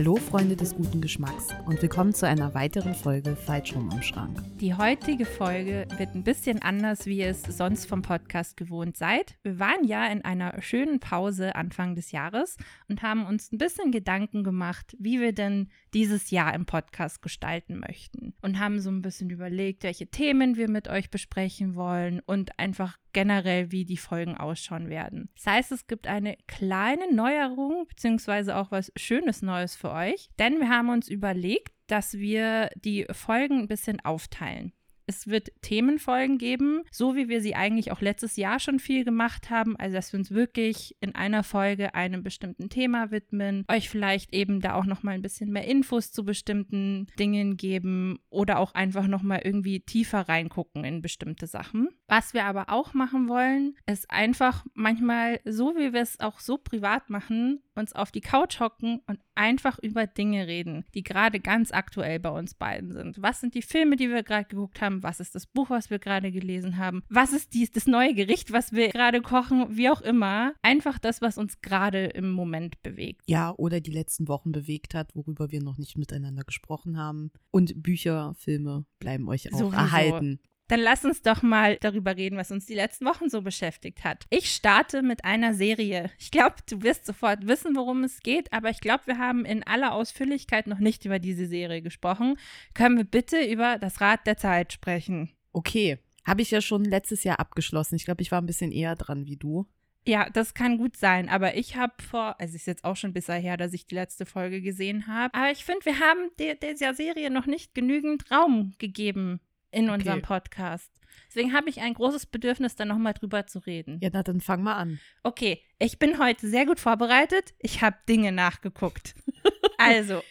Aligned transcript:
Hallo 0.00 0.16
Freunde 0.16 0.56
des 0.56 0.74
guten 0.74 1.02
Geschmacks 1.02 1.48
und 1.66 1.82
willkommen 1.82 2.14
zu 2.14 2.26
einer 2.26 2.54
weiteren 2.54 2.94
Folge 2.94 3.36
Falschrum 3.36 3.90
im 3.92 4.00
Schrank. 4.00 4.42
Die 4.58 4.72
heutige 4.72 5.26
Folge 5.26 5.86
wird 5.98 6.14
ein 6.14 6.24
bisschen 6.24 6.62
anders, 6.62 7.04
wie 7.04 7.18
ihr 7.18 7.28
es 7.28 7.42
sonst 7.42 7.84
vom 7.84 8.00
Podcast 8.00 8.56
gewohnt 8.56 8.96
seid. 8.96 9.34
Wir 9.42 9.58
waren 9.58 9.84
ja 9.84 10.06
in 10.06 10.24
einer 10.24 10.62
schönen 10.62 11.00
Pause 11.00 11.54
Anfang 11.54 11.96
des 11.96 12.12
Jahres 12.12 12.56
und 12.88 13.02
haben 13.02 13.26
uns 13.26 13.52
ein 13.52 13.58
bisschen 13.58 13.92
Gedanken 13.92 14.42
gemacht, 14.42 14.96
wie 14.98 15.20
wir 15.20 15.34
denn 15.34 15.68
dieses 15.92 16.30
Jahr 16.30 16.54
im 16.54 16.64
Podcast 16.64 17.20
gestalten 17.20 17.78
möchten. 17.78 18.32
Und 18.40 18.58
haben 18.58 18.80
so 18.80 18.88
ein 18.88 19.02
bisschen 19.02 19.28
überlegt, 19.28 19.82
welche 19.82 20.06
Themen 20.06 20.56
wir 20.56 20.70
mit 20.70 20.88
euch 20.88 21.10
besprechen 21.10 21.74
wollen 21.74 22.22
und 22.24 22.58
einfach 22.58 22.96
generell, 23.12 23.72
wie 23.72 23.84
die 23.84 23.96
Folgen 23.96 24.36
ausschauen 24.36 24.88
werden. 24.88 25.30
Das 25.34 25.46
heißt, 25.46 25.72
es 25.72 25.86
gibt 25.86 26.06
eine 26.06 26.36
kleine 26.46 27.12
Neuerung, 27.12 27.86
beziehungsweise 27.88 28.56
auch 28.56 28.70
was 28.70 28.92
Schönes 28.96 29.42
Neues 29.42 29.76
für 29.76 29.90
euch, 29.92 30.30
denn 30.38 30.60
wir 30.60 30.68
haben 30.68 30.90
uns 30.90 31.08
überlegt, 31.08 31.74
dass 31.86 32.14
wir 32.14 32.70
die 32.76 33.06
Folgen 33.10 33.60
ein 33.60 33.68
bisschen 33.68 34.00
aufteilen. 34.00 34.72
Es 35.10 35.26
wird 35.26 35.50
Themenfolgen 35.60 36.38
geben, 36.38 36.84
so 36.92 37.16
wie 37.16 37.28
wir 37.28 37.40
sie 37.40 37.56
eigentlich 37.56 37.90
auch 37.90 38.00
letztes 38.00 38.36
Jahr 38.36 38.60
schon 38.60 38.78
viel 38.78 39.04
gemacht 39.04 39.50
haben. 39.50 39.74
Also, 39.74 39.96
dass 39.96 40.12
wir 40.12 40.20
uns 40.20 40.30
wirklich 40.30 40.96
in 41.00 41.16
einer 41.16 41.42
Folge 41.42 41.96
einem 41.96 42.22
bestimmten 42.22 42.68
Thema 42.68 43.10
widmen, 43.10 43.64
euch 43.68 43.90
vielleicht 43.90 44.32
eben 44.32 44.60
da 44.60 44.74
auch 44.74 44.84
nochmal 44.84 45.14
ein 45.14 45.22
bisschen 45.22 45.50
mehr 45.50 45.64
Infos 45.66 46.12
zu 46.12 46.24
bestimmten 46.24 47.08
Dingen 47.18 47.56
geben 47.56 48.20
oder 48.28 48.60
auch 48.60 48.72
einfach 48.74 49.08
nochmal 49.08 49.40
irgendwie 49.42 49.80
tiefer 49.80 50.28
reingucken 50.28 50.84
in 50.84 51.02
bestimmte 51.02 51.48
Sachen. 51.48 51.88
Was 52.06 52.32
wir 52.32 52.44
aber 52.44 52.66
auch 52.68 52.94
machen 52.94 53.28
wollen, 53.28 53.74
ist 53.86 54.08
einfach 54.12 54.64
manchmal, 54.74 55.40
so 55.44 55.74
wie 55.74 55.92
wir 55.92 56.02
es 56.02 56.20
auch 56.20 56.38
so 56.38 56.56
privat 56.56 57.10
machen, 57.10 57.64
uns 57.80 57.92
auf 57.92 58.12
die 58.12 58.20
Couch 58.20 58.60
hocken 58.60 59.00
und 59.06 59.18
einfach 59.34 59.78
über 59.78 60.06
Dinge 60.06 60.46
reden, 60.46 60.84
die 60.94 61.02
gerade 61.02 61.40
ganz 61.40 61.72
aktuell 61.72 62.20
bei 62.20 62.30
uns 62.30 62.54
beiden 62.54 62.92
sind. 62.92 63.20
Was 63.22 63.40
sind 63.40 63.54
die 63.54 63.62
Filme, 63.62 63.96
die 63.96 64.10
wir 64.10 64.22
gerade 64.22 64.44
geguckt 64.44 64.80
haben? 64.80 65.02
Was 65.02 65.18
ist 65.18 65.34
das 65.34 65.46
Buch, 65.46 65.70
was 65.70 65.90
wir 65.90 65.98
gerade 65.98 66.30
gelesen 66.30 66.76
haben? 66.76 67.02
Was 67.08 67.32
ist 67.32 67.54
dies, 67.54 67.70
das 67.70 67.86
neue 67.86 68.14
Gericht, 68.14 68.52
was 68.52 68.72
wir 68.72 68.88
gerade 68.90 69.22
kochen? 69.22 69.76
Wie 69.76 69.88
auch 69.88 70.02
immer. 70.02 70.52
Einfach 70.62 70.98
das, 70.98 71.22
was 71.22 71.38
uns 71.38 71.60
gerade 71.62 72.06
im 72.06 72.30
Moment 72.30 72.82
bewegt. 72.82 73.22
Ja, 73.26 73.52
oder 73.56 73.80
die 73.80 73.90
letzten 73.90 74.28
Wochen 74.28 74.52
bewegt 74.52 74.94
hat, 74.94 75.14
worüber 75.16 75.50
wir 75.50 75.62
noch 75.62 75.78
nicht 75.78 75.96
miteinander 75.96 76.44
gesprochen 76.44 76.98
haben. 76.98 77.30
Und 77.50 77.82
Bücher, 77.82 78.34
Filme 78.36 78.84
bleiben 78.98 79.28
euch 79.28 79.52
auch 79.52 79.58
Sowieso. 79.58 79.76
erhalten. 79.76 80.40
Dann 80.70 80.78
lass 80.78 81.04
uns 81.04 81.20
doch 81.22 81.42
mal 81.42 81.78
darüber 81.80 82.16
reden, 82.16 82.38
was 82.38 82.52
uns 82.52 82.64
die 82.64 82.76
letzten 82.76 83.04
Wochen 83.04 83.28
so 83.28 83.42
beschäftigt 83.42 84.04
hat. 84.04 84.26
Ich 84.30 84.52
starte 84.54 85.02
mit 85.02 85.24
einer 85.24 85.52
Serie. 85.52 86.10
Ich 86.16 86.30
glaube, 86.30 86.54
du 86.68 86.80
wirst 86.82 87.06
sofort 87.06 87.48
wissen, 87.48 87.74
worum 87.74 88.04
es 88.04 88.20
geht, 88.20 88.52
aber 88.52 88.70
ich 88.70 88.80
glaube, 88.80 89.02
wir 89.06 89.18
haben 89.18 89.44
in 89.44 89.64
aller 89.64 89.92
Ausführlichkeit 89.92 90.68
noch 90.68 90.78
nicht 90.78 91.04
über 91.04 91.18
diese 91.18 91.46
Serie 91.46 91.82
gesprochen. 91.82 92.38
Können 92.72 92.96
wir 92.96 93.04
bitte 93.04 93.42
über 93.42 93.78
das 93.78 94.00
Rad 94.00 94.28
der 94.28 94.36
Zeit 94.36 94.72
sprechen? 94.72 95.30
Okay. 95.52 95.98
Habe 96.24 96.42
ich 96.42 96.52
ja 96.52 96.60
schon 96.60 96.84
letztes 96.84 97.24
Jahr 97.24 97.40
abgeschlossen. 97.40 97.96
Ich 97.96 98.04
glaube, 98.04 98.22
ich 98.22 98.30
war 98.30 98.40
ein 98.40 98.46
bisschen 98.46 98.70
eher 98.70 98.94
dran 98.94 99.26
wie 99.26 99.36
du. 99.36 99.66
Ja, 100.06 100.30
das 100.30 100.54
kann 100.54 100.78
gut 100.78 100.96
sein, 100.96 101.28
aber 101.28 101.56
ich 101.56 101.74
habe 101.74 101.94
vor, 102.00 102.40
also 102.40 102.54
es 102.54 102.62
ist 102.62 102.66
jetzt 102.66 102.84
auch 102.84 102.94
schon 102.96 103.12
bisher 103.12 103.38
her, 103.38 103.56
dass 103.56 103.72
ich 103.72 103.86
die 103.86 103.96
letzte 103.96 104.24
Folge 104.24 104.62
gesehen 104.62 105.08
habe, 105.08 105.34
aber 105.34 105.50
ich 105.50 105.64
finde, 105.64 105.84
wir 105.84 105.98
haben 105.98 106.30
der, 106.38 106.54
dieser 106.54 106.94
Serie 106.94 107.28
noch 107.30 107.46
nicht 107.46 107.74
genügend 107.74 108.30
Raum 108.30 108.72
gegeben 108.78 109.40
in 109.70 109.84
okay. 109.84 109.94
unserem 109.98 110.22
Podcast. 110.22 110.90
Deswegen 111.28 111.52
habe 111.52 111.68
ich 111.68 111.80
ein 111.80 111.94
großes 111.94 112.26
Bedürfnis, 112.26 112.76
da 112.76 112.84
nochmal 112.84 113.14
drüber 113.14 113.46
zu 113.46 113.60
reden. 113.60 113.98
Ja, 114.02 114.10
na, 114.12 114.22
dann 114.22 114.40
fang 114.40 114.62
mal 114.62 114.74
an. 114.74 115.00
Okay, 115.22 115.62
ich 115.78 115.98
bin 115.98 116.18
heute 116.18 116.48
sehr 116.48 116.66
gut 116.66 116.80
vorbereitet. 116.80 117.54
Ich 117.58 117.82
habe 117.82 117.96
Dinge 118.08 118.32
nachgeguckt. 118.32 119.14
Also. 119.82 120.22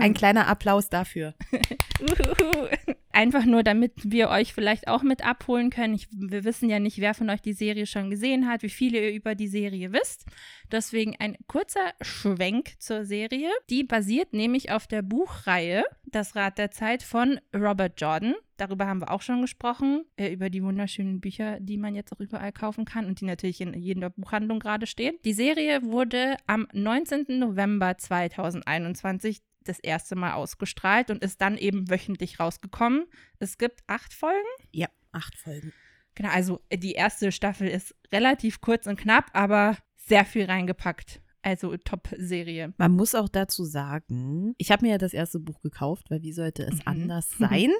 Ein 0.00 0.14
kleiner 0.14 0.46
Applaus 0.46 0.88
dafür. 0.88 1.34
Einfach 3.12 3.44
nur, 3.44 3.62
damit 3.62 3.92
wir 4.04 4.30
euch 4.30 4.54
vielleicht 4.54 4.88
auch 4.88 5.02
mit 5.02 5.24
abholen 5.24 5.68
können. 5.68 5.94
Ich, 5.94 6.08
wir 6.10 6.44
wissen 6.44 6.70
ja 6.70 6.78
nicht, 6.78 6.98
wer 6.98 7.12
von 7.12 7.28
euch 7.28 7.42
die 7.42 7.52
Serie 7.52 7.86
schon 7.86 8.08
gesehen 8.08 8.48
hat, 8.48 8.62
wie 8.62 8.70
viele 8.70 9.00
ihr 9.00 9.14
über 9.14 9.34
die 9.34 9.48
Serie 9.48 9.92
wisst. 9.92 10.24
Deswegen 10.70 11.14
ein 11.18 11.36
kurzer 11.46 11.92
Schwenk 12.00 12.80
zur 12.80 13.04
Serie. 13.04 13.50
Die 13.68 13.84
basiert 13.84 14.32
nämlich 14.32 14.72
auf 14.72 14.86
der 14.86 15.02
Buchreihe 15.02 15.84
Das 16.06 16.34
Rad 16.34 16.56
der 16.56 16.70
Zeit 16.70 17.02
von 17.02 17.38
Robert 17.54 18.00
Jordan. 18.00 18.34
Darüber 18.56 18.86
haben 18.86 19.00
wir 19.00 19.10
auch 19.10 19.22
schon 19.22 19.42
gesprochen, 19.42 20.04
äh, 20.16 20.32
über 20.32 20.48
die 20.48 20.62
wunderschönen 20.62 21.20
Bücher, 21.20 21.58
die 21.60 21.76
man 21.76 21.94
jetzt 21.94 22.12
auch 22.12 22.20
überall 22.20 22.52
kaufen 22.52 22.84
kann 22.84 23.06
und 23.06 23.20
die 23.20 23.24
natürlich 23.24 23.60
in 23.60 23.74
jeder 23.74 24.08
Buchhandlung 24.08 24.60
gerade 24.60 24.86
stehen. 24.86 25.16
Die 25.24 25.32
Serie 25.32 25.82
wurde 25.82 26.36
am 26.46 26.68
19. 26.72 27.38
November 27.38 27.98
2021 27.98 29.42
das 29.68 29.78
erste 29.78 30.16
Mal 30.16 30.34
ausgestrahlt 30.34 31.10
und 31.10 31.22
ist 31.22 31.40
dann 31.40 31.56
eben 31.56 31.90
wöchentlich 31.90 32.40
rausgekommen. 32.40 33.06
Es 33.38 33.58
gibt 33.58 33.80
acht 33.86 34.12
Folgen. 34.12 34.48
Ja, 34.72 34.88
acht 35.12 35.36
Folgen. 35.36 35.72
Genau, 36.14 36.30
also 36.30 36.60
die 36.72 36.92
erste 36.92 37.32
Staffel 37.32 37.68
ist 37.68 37.94
relativ 38.12 38.60
kurz 38.60 38.86
und 38.86 38.98
knapp, 38.98 39.30
aber 39.32 39.76
sehr 39.96 40.24
viel 40.24 40.44
reingepackt. 40.44 41.20
Also 41.42 41.76
Top-Serie. 41.76 42.72
Man 42.76 42.92
muss 42.92 43.14
auch 43.14 43.28
dazu 43.28 43.64
sagen, 43.64 44.54
ich 44.58 44.70
habe 44.70 44.84
mir 44.84 44.92
ja 44.92 44.98
das 44.98 45.12
erste 45.12 45.40
Buch 45.40 45.60
gekauft, 45.60 46.10
weil 46.10 46.22
wie 46.22 46.32
sollte 46.32 46.62
es 46.62 46.76
mhm. 46.76 46.82
anders 46.84 47.30
sein? 47.38 47.70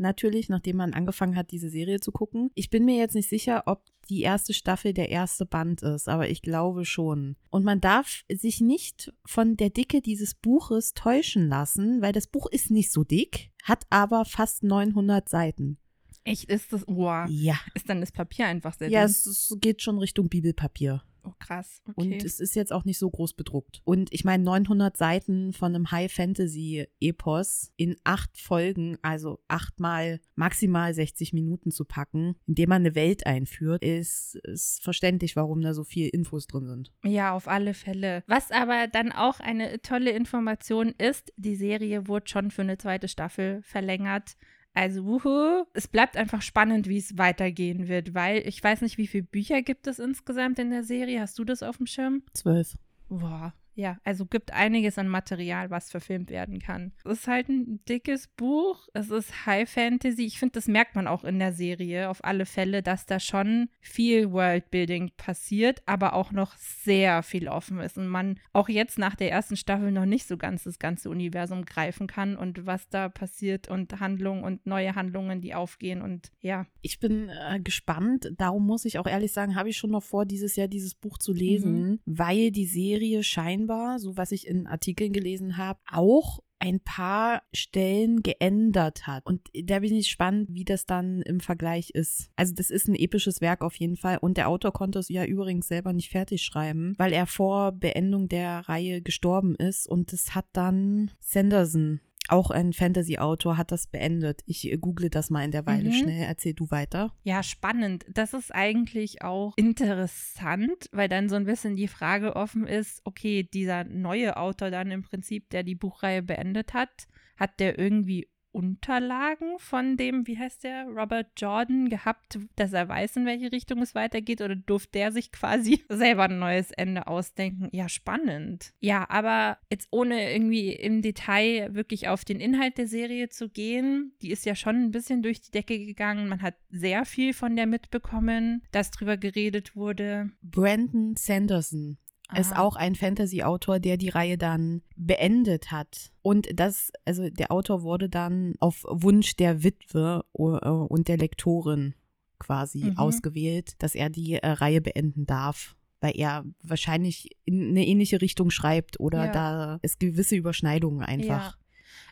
Natürlich, 0.00 0.48
nachdem 0.48 0.76
man 0.76 0.94
angefangen 0.94 1.36
hat, 1.36 1.50
diese 1.50 1.68
Serie 1.68 2.00
zu 2.00 2.10
gucken. 2.10 2.50
Ich 2.54 2.70
bin 2.70 2.86
mir 2.86 2.96
jetzt 2.96 3.14
nicht 3.14 3.28
sicher, 3.28 3.64
ob 3.66 3.84
die 4.08 4.22
erste 4.22 4.54
Staffel 4.54 4.94
der 4.94 5.10
erste 5.10 5.44
Band 5.44 5.82
ist, 5.82 6.08
aber 6.08 6.30
ich 6.30 6.40
glaube 6.40 6.86
schon. 6.86 7.36
Und 7.50 7.64
man 7.64 7.82
darf 7.82 8.24
sich 8.32 8.62
nicht 8.62 9.12
von 9.26 9.58
der 9.58 9.68
Dicke 9.68 10.00
dieses 10.00 10.34
Buches 10.34 10.94
täuschen 10.94 11.48
lassen, 11.48 12.00
weil 12.00 12.12
das 12.12 12.26
Buch 12.26 12.46
ist 12.50 12.70
nicht 12.70 12.90
so 12.90 13.04
dick, 13.04 13.50
hat 13.62 13.84
aber 13.90 14.24
fast 14.24 14.62
900 14.62 15.28
Seiten. 15.28 15.76
Echt 16.24 16.50
ist 16.50 16.72
das? 16.72 16.84
Wow. 16.86 17.28
Ja. 17.28 17.58
Ist 17.74 17.88
dann 17.90 18.00
das 18.00 18.10
Papier 18.12 18.46
einfach 18.46 18.74
sehr 18.74 18.88
Ja, 18.88 19.04
es, 19.04 19.26
es 19.26 19.54
geht 19.60 19.82
schon 19.82 19.98
Richtung 19.98 20.30
Bibelpapier. 20.30 21.02
Oh, 21.24 21.32
krass. 21.38 21.82
Okay. 21.88 21.94
Und 21.96 22.24
es 22.24 22.40
ist 22.40 22.54
jetzt 22.54 22.72
auch 22.72 22.84
nicht 22.84 22.98
so 22.98 23.10
groß 23.10 23.34
bedruckt. 23.34 23.80
Und 23.84 24.12
ich 24.12 24.24
meine, 24.24 24.42
900 24.44 24.96
Seiten 24.96 25.52
von 25.52 25.74
einem 25.74 25.90
High-Fantasy-Epos 25.90 27.72
in 27.76 27.96
acht 28.04 28.38
Folgen, 28.38 28.98
also 29.02 29.40
achtmal 29.48 30.20
maximal 30.34 30.92
60 30.92 31.32
Minuten 31.32 31.70
zu 31.70 31.84
packen, 31.84 32.36
indem 32.46 32.70
man 32.70 32.82
eine 32.82 32.94
Welt 32.94 33.26
einführt, 33.26 33.82
ist, 33.82 34.36
ist 34.44 34.82
verständlich, 34.82 35.36
warum 35.36 35.60
da 35.60 35.74
so 35.74 35.84
viel 35.84 36.08
Infos 36.08 36.46
drin 36.46 36.66
sind. 36.66 36.92
Ja, 37.04 37.34
auf 37.34 37.48
alle 37.48 37.74
Fälle. 37.74 38.22
Was 38.26 38.50
aber 38.50 38.86
dann 38.86 39.12
auch 39.12 39.40
eine 39.40 39.82
tolle 39.82 40.10
Information 40.10 40.94
ist, 40.98 41.32
die 41.36 41.56
Serie 41.56 42.08
wurde 42.08 42.28
schon 42.28 42.50
für 42.50 42.62
eine 42.62 42.78
zweite 42.78 43.08
Staffel 43.08 43.62
verlängert. 43.62 44.36
Also, 44.72 45.04
wuhu, 45.04 45.64
es 45.74 45.88
bleibt 45.88 46.16
einfach 46.16 46.42
spannend, 46.42 46.88
wie 46.88 46.98
es 46.98 47.18
weitergehen 47.18 47.88
wird, 47.88 48.14
weil 48.14 48.46
ich 48.46 48.62
weiß 48.62 48.82
nicht, 48.82 48.98
wie 48.98 49.06
viele 49.06 49.24
Bücher 49.24 49.62
gibt 49.62 49.86
es 49.86 49.98
insgesamt 49.98 50.58
in 50.58 50.70
der 50.70 50.84
Serie. 50.84 51.20
Hast 51.20 51.38
du 51.38 51.44
das 51.44 51.62
auf 51.62 51.78
dem 51.78 51.86
Schirm? 51.86 52.22
Zwölf. 52.32 52.76
Boah, 53.08 53.52
ja, 53.74 53.98
also 54.04 54.26
gibt 54.26 54.52
einiges 54.52 54.98
an 54.98 55.08
Material, 55.08 55.70
was 55.70 55.90
verfilmt 55.90 56.30
werden 56.30 56.58
kann. 56.58 56.92
Es 57.04 57.20
ist 57.20 57.28
halt 57.28 57.48
ein 57.48 57.80
dickes 57.88 58.28
Buch. 58.28 58.88
Es 58.92 59.10
ist 59.10 59.46
High 59.46 59.68
Fantasy. 59.68 60.24
Ich 60.24 60.38
finde, 60.38 60.52
das 60.54 60.66
merkt 60.66 60.96
man 60.96 61.06
auch 61.06 61.24
in 61.24 61.38
der 61.38 61.52
Serie 61.52 62.10
auf 62.10 62.22
alle 62.24 62.46
Fälle, 62.46 62.82
dass 62.82 63.06
da 63.06 63.20
schon 63.20 63.68
viel 63.80 64.32
Worldbuilding 64.32 65.12
passiert, 65.16 65.82
aber 65.86 66.14
auch 66.14 66.32
noch 66.32 66.56
sehr 66.56 67.22
viel 67.22 67.48
offen 67.48 67.80
ist 67.80 67.96
und 67.96 68.08
man 68.08 68.38
auch 68.52 68.68
jetzt 68.68 68.98
nach 68.98 69.14
der 69.14 69.30
ersten 69.30 69.56
Staffel 69.56 69.92
noch 69.92 70.06
nicht 70.06 70.26
so 70.26 70.36
ganz 70.36 70.64
das 70.64 70.78
ganze 70.78 71.08
Universum 71.08 71.64
greifen 71.64 72.06
kann 72.06 72.36
und 72.36 72.66
was 72.66 72.88
da 72.88 73.08
passiert 73.08 73.68
und 73.68 73.98
Handlungen 74.00 74.44
und 74.44 74.66
neue 74.66 74.94
Handlungen, 74.94 75.40
die 75.40 75.54
aufgehen 75.54 76.02
und 76.02 76.30
ja. 76.40 76.66
Ich 76.82 76.98
bin 76.98 77.28
äh, 77.28 77.60
gespannt. 77.60 78.32
Darum 78.36 78.66
muss 78.66 78.84
ich 78.84 78.98
auch 78.98 79.06
ehrlich 79.06 79.32
sagen, 79.32 79.54
habe 79.54 79.68
ich 79.68 79.76
schon 79.76 79.90
noch 79.90 80.02
vor, 80.02 80.26
dieses 80.26 80.56
Jahr 80.56 80.68
dieses 80.68 80.94
Buch 80.94 81.18
zu 81.18 81.32
lesen, 81.32 81.82
mhm. 81.82 82.00
weil 82.04 82.50
die 82.50 82.66
Serie 82.66 83.22
scheinbar 83.22 83.59
scheinbar, 83.60 83.98
so 83.98 84.16
was 84.16 84.32
ich 84.32 84.46
in 84.46 84.66
Artikeln 84.66 85.12
gelesen 85.12 85.56
habe, 85.56 85.78
auch 85.90 86.40
ein 86.58 86.80
paar 86.80 87.42
Stellen 87.54 88.22
geändert 88.22 89.06
hat. 89.06 89.24
Und 89.24 89.48
da 89.64 89.78
bin 89.78 89.94
ich 89.94 90.08
gespannt, 90.08 90.48
wie 90.50 90.64
das 90.64 90.84
dann 90.84 91.22
im 91.22 91.40
Vergleich 91.40 91.90
ist. 91.90 92.30
Also 92.36 92.52
das 92.54 92.68
ist 92.68 92.86
ein 92.86 92.94
episches 92.94 93.40
Werk 93.40 93.62
auf 93.62 93.74
jeden 93.76 93.96
Fall. 93.96 94.18
Und 94.18 94.36
der 94.36 94.48
Autor 94.48 94.72
konnte 94.72 94.98
es 94.98 95.08
ja 95.08 95.24
übrigens 95.24 95.68
selber 95.68 95.94
nicht 95.94 96.10
fertig 96.10 96.42
schreiben, 96.42 96.94
weil 96.98 97.14
er 97.14 97.26
vor 97.26 97.72
Beendung 97.72 98.28
der 98.28 98.68
Reihe 98.68 99.00
gestorben 99.00 99.54
ist. 99.54 99.88
Und 99.88 100.12
das 100.12 100.34
hat 100.34 100.46
dann 100.52 101.10
Sanderson 101.20 102.00
auch 102.32 102.50
ein 102.50 102.72
Fantasy-Autor 102.72 103.56
hat 103.56 103.72
das 103.72 103.86
beendet. 103.86 104.40
Ich 104.46 104.76
google 104.80 105.10
das 105.10 105.30
mal 105.30 105.44
in 105.44 105.50
der 105.50 105.66
Weile 105.66 105.90
mhm. 105.90 105.94
schnell. 105.94 106.24
Erzähl 106.24 106.54
du 106.54 106.70
weiter. 106.70 107.12
Ja, 107.22 107.42
spannend. 107.42 108.04
Das 108.08 108.32
ist 108.32 108.54
eigentlich 108.54 109.22
auch 109.22 109.54
interessant, 109.56 110.88
weil 110.92 111.08
dann 111.08 111.28
so 111.28 111.36
ein 111.36 111.44
bisschen 111.44 111.76
die 111.76 111.88
Frage 111.88 112.36
offen 112.36 112.66
ist, 112.66 113.02
okay, 113.04 113.42
dieser 113.42 113.84
neue 113.84 114.36
Autor 114.36 114.70
dann 114.70 114.90
im 114.90 115.02
Prinzip, 115.02 115.50
der 115.50 115.62
die 115.62 115.74
Buchreihe 115.74 116.22
beendet 116.22 116.74
hat, 116.74 117.08
hat 117.36 117.58
der 117.58 117.78
irgendwie 117.78 118.29
Unterlagen 118.52 119.58
von 119.58 119.96
dem, 119.96 120.26
wie 120.26 120.38
heißt 120.38 120.64
der, 120.64 120.84
Robert 120.86 121.28
Jordan 121.36 121.88
gehabt, 121.88 122.38
dass 122.56 122.72
er 122.72 122.88
weiß, 122.88 123.16
in 123.16 123.26
welche 123.26 123.52
Richtung 123.52 123.80
es 123.82 123.94
weitergeht 123.94 124.40
oder 124.40 124.56
durfte 124.56 124.90
der 124.92 125.12
sich 125.12 125.32
quasi 125.32 125.84
selber 125.88 126.24
ein 126.24 126.38
neues 126.38 126.70
Ende 126.72 127.06
ausdenken? 127.06 127.68
Ja, 127.72 127.88
spannend. 127.88 128.72
Ja, 128.80 129.08
aber 129.08 129.58
jetzt 129.70 129.88
ohne 129.90 130.32
irgendwie 130.32 130.72
im 130.72 131.02
Detail 131.02 131.74
wirklich 131.74 132.08
auf 132.08 132.24
den 132.24 132.40
Inhalt 132.40 132.78
der 132.78 132.86
Serie 132.86 133.28
zu 133.28 133.48
gehen, 133.48 134.12
die 134.22 134.30
ist 134.30 134.44
ja 134.46 134.54
schon 134.54 134.76
ein 134.76 134.90
bisschen 134.90 135.22
durch 135.22 135.40
die 135.40 135.52
Decke 135.52 135.78
gegangen. 135.78 136.28
Man 136.28 136.42
hat 136.42 136.54
sehr 136.70 137.04
viel 137.04 137.32
von 137.32 137.56
der 137.56 137.66
mitbekommen, 137.66 138.62
dass 138.72 138.90
drüber 138.90 139.16
geredet 139.16 139.76
wurde. 139.76 140.30
Brandon 140.42 141.14
Sanderson 141.16 141.98
ist 142.38 142.56
auch 142.56 142.76
ein 142.76 142.94
Fantasy-Autor, 142.94 143.80
der 143.80 143.96
die 143.96 144.08
Reihe 144.08 144.38
dann 144.38 144.82
beendet 144.96 145.70
hat. 145.70 146.10
Und 146.22 146.48
das, 146.54 146.92
also 147.04 147.28
der 147.28 147.50
Autor 147.50 147.82
wurde 147.82 148.08
dann 148.08 148.54
auf 148.60 148.84
Wunsch 148.88 149.36
der 149.36 149.62
Witwe 149.62 150.24
äh, 150.34 150.42
und 150.42 151.08
der 151.08 151.16
Lektorin 151.16 151.94
quasi 152.38 152.84
mhm. 152.84 152.98
ausgewählt, 152.98 153.74
dass 153.82 153.94
er 153.94 154.10
die 154.10 154.34
äh, 154.34 154.46
Reihe 154.46 154.80
beenden 154.80 155.26
darf 155.26 155.76
weil 156.00 156.12
er 156.16 156.44
wahrscheinlich 156.62 157.36
in 157.44 157.70
eine 157.70 157.86
ähnliche 157.86 158.20
Richtung 158.20 158.50
schreibt 158.50 158.98
oder 158.98 159.26
ja. 159.26 159.32
da 159.32 159.78
es 159.82 159.98
gewisse 159.98 160.34
Überschneidungen 160.34 161.02
einfach. 161.02 161.58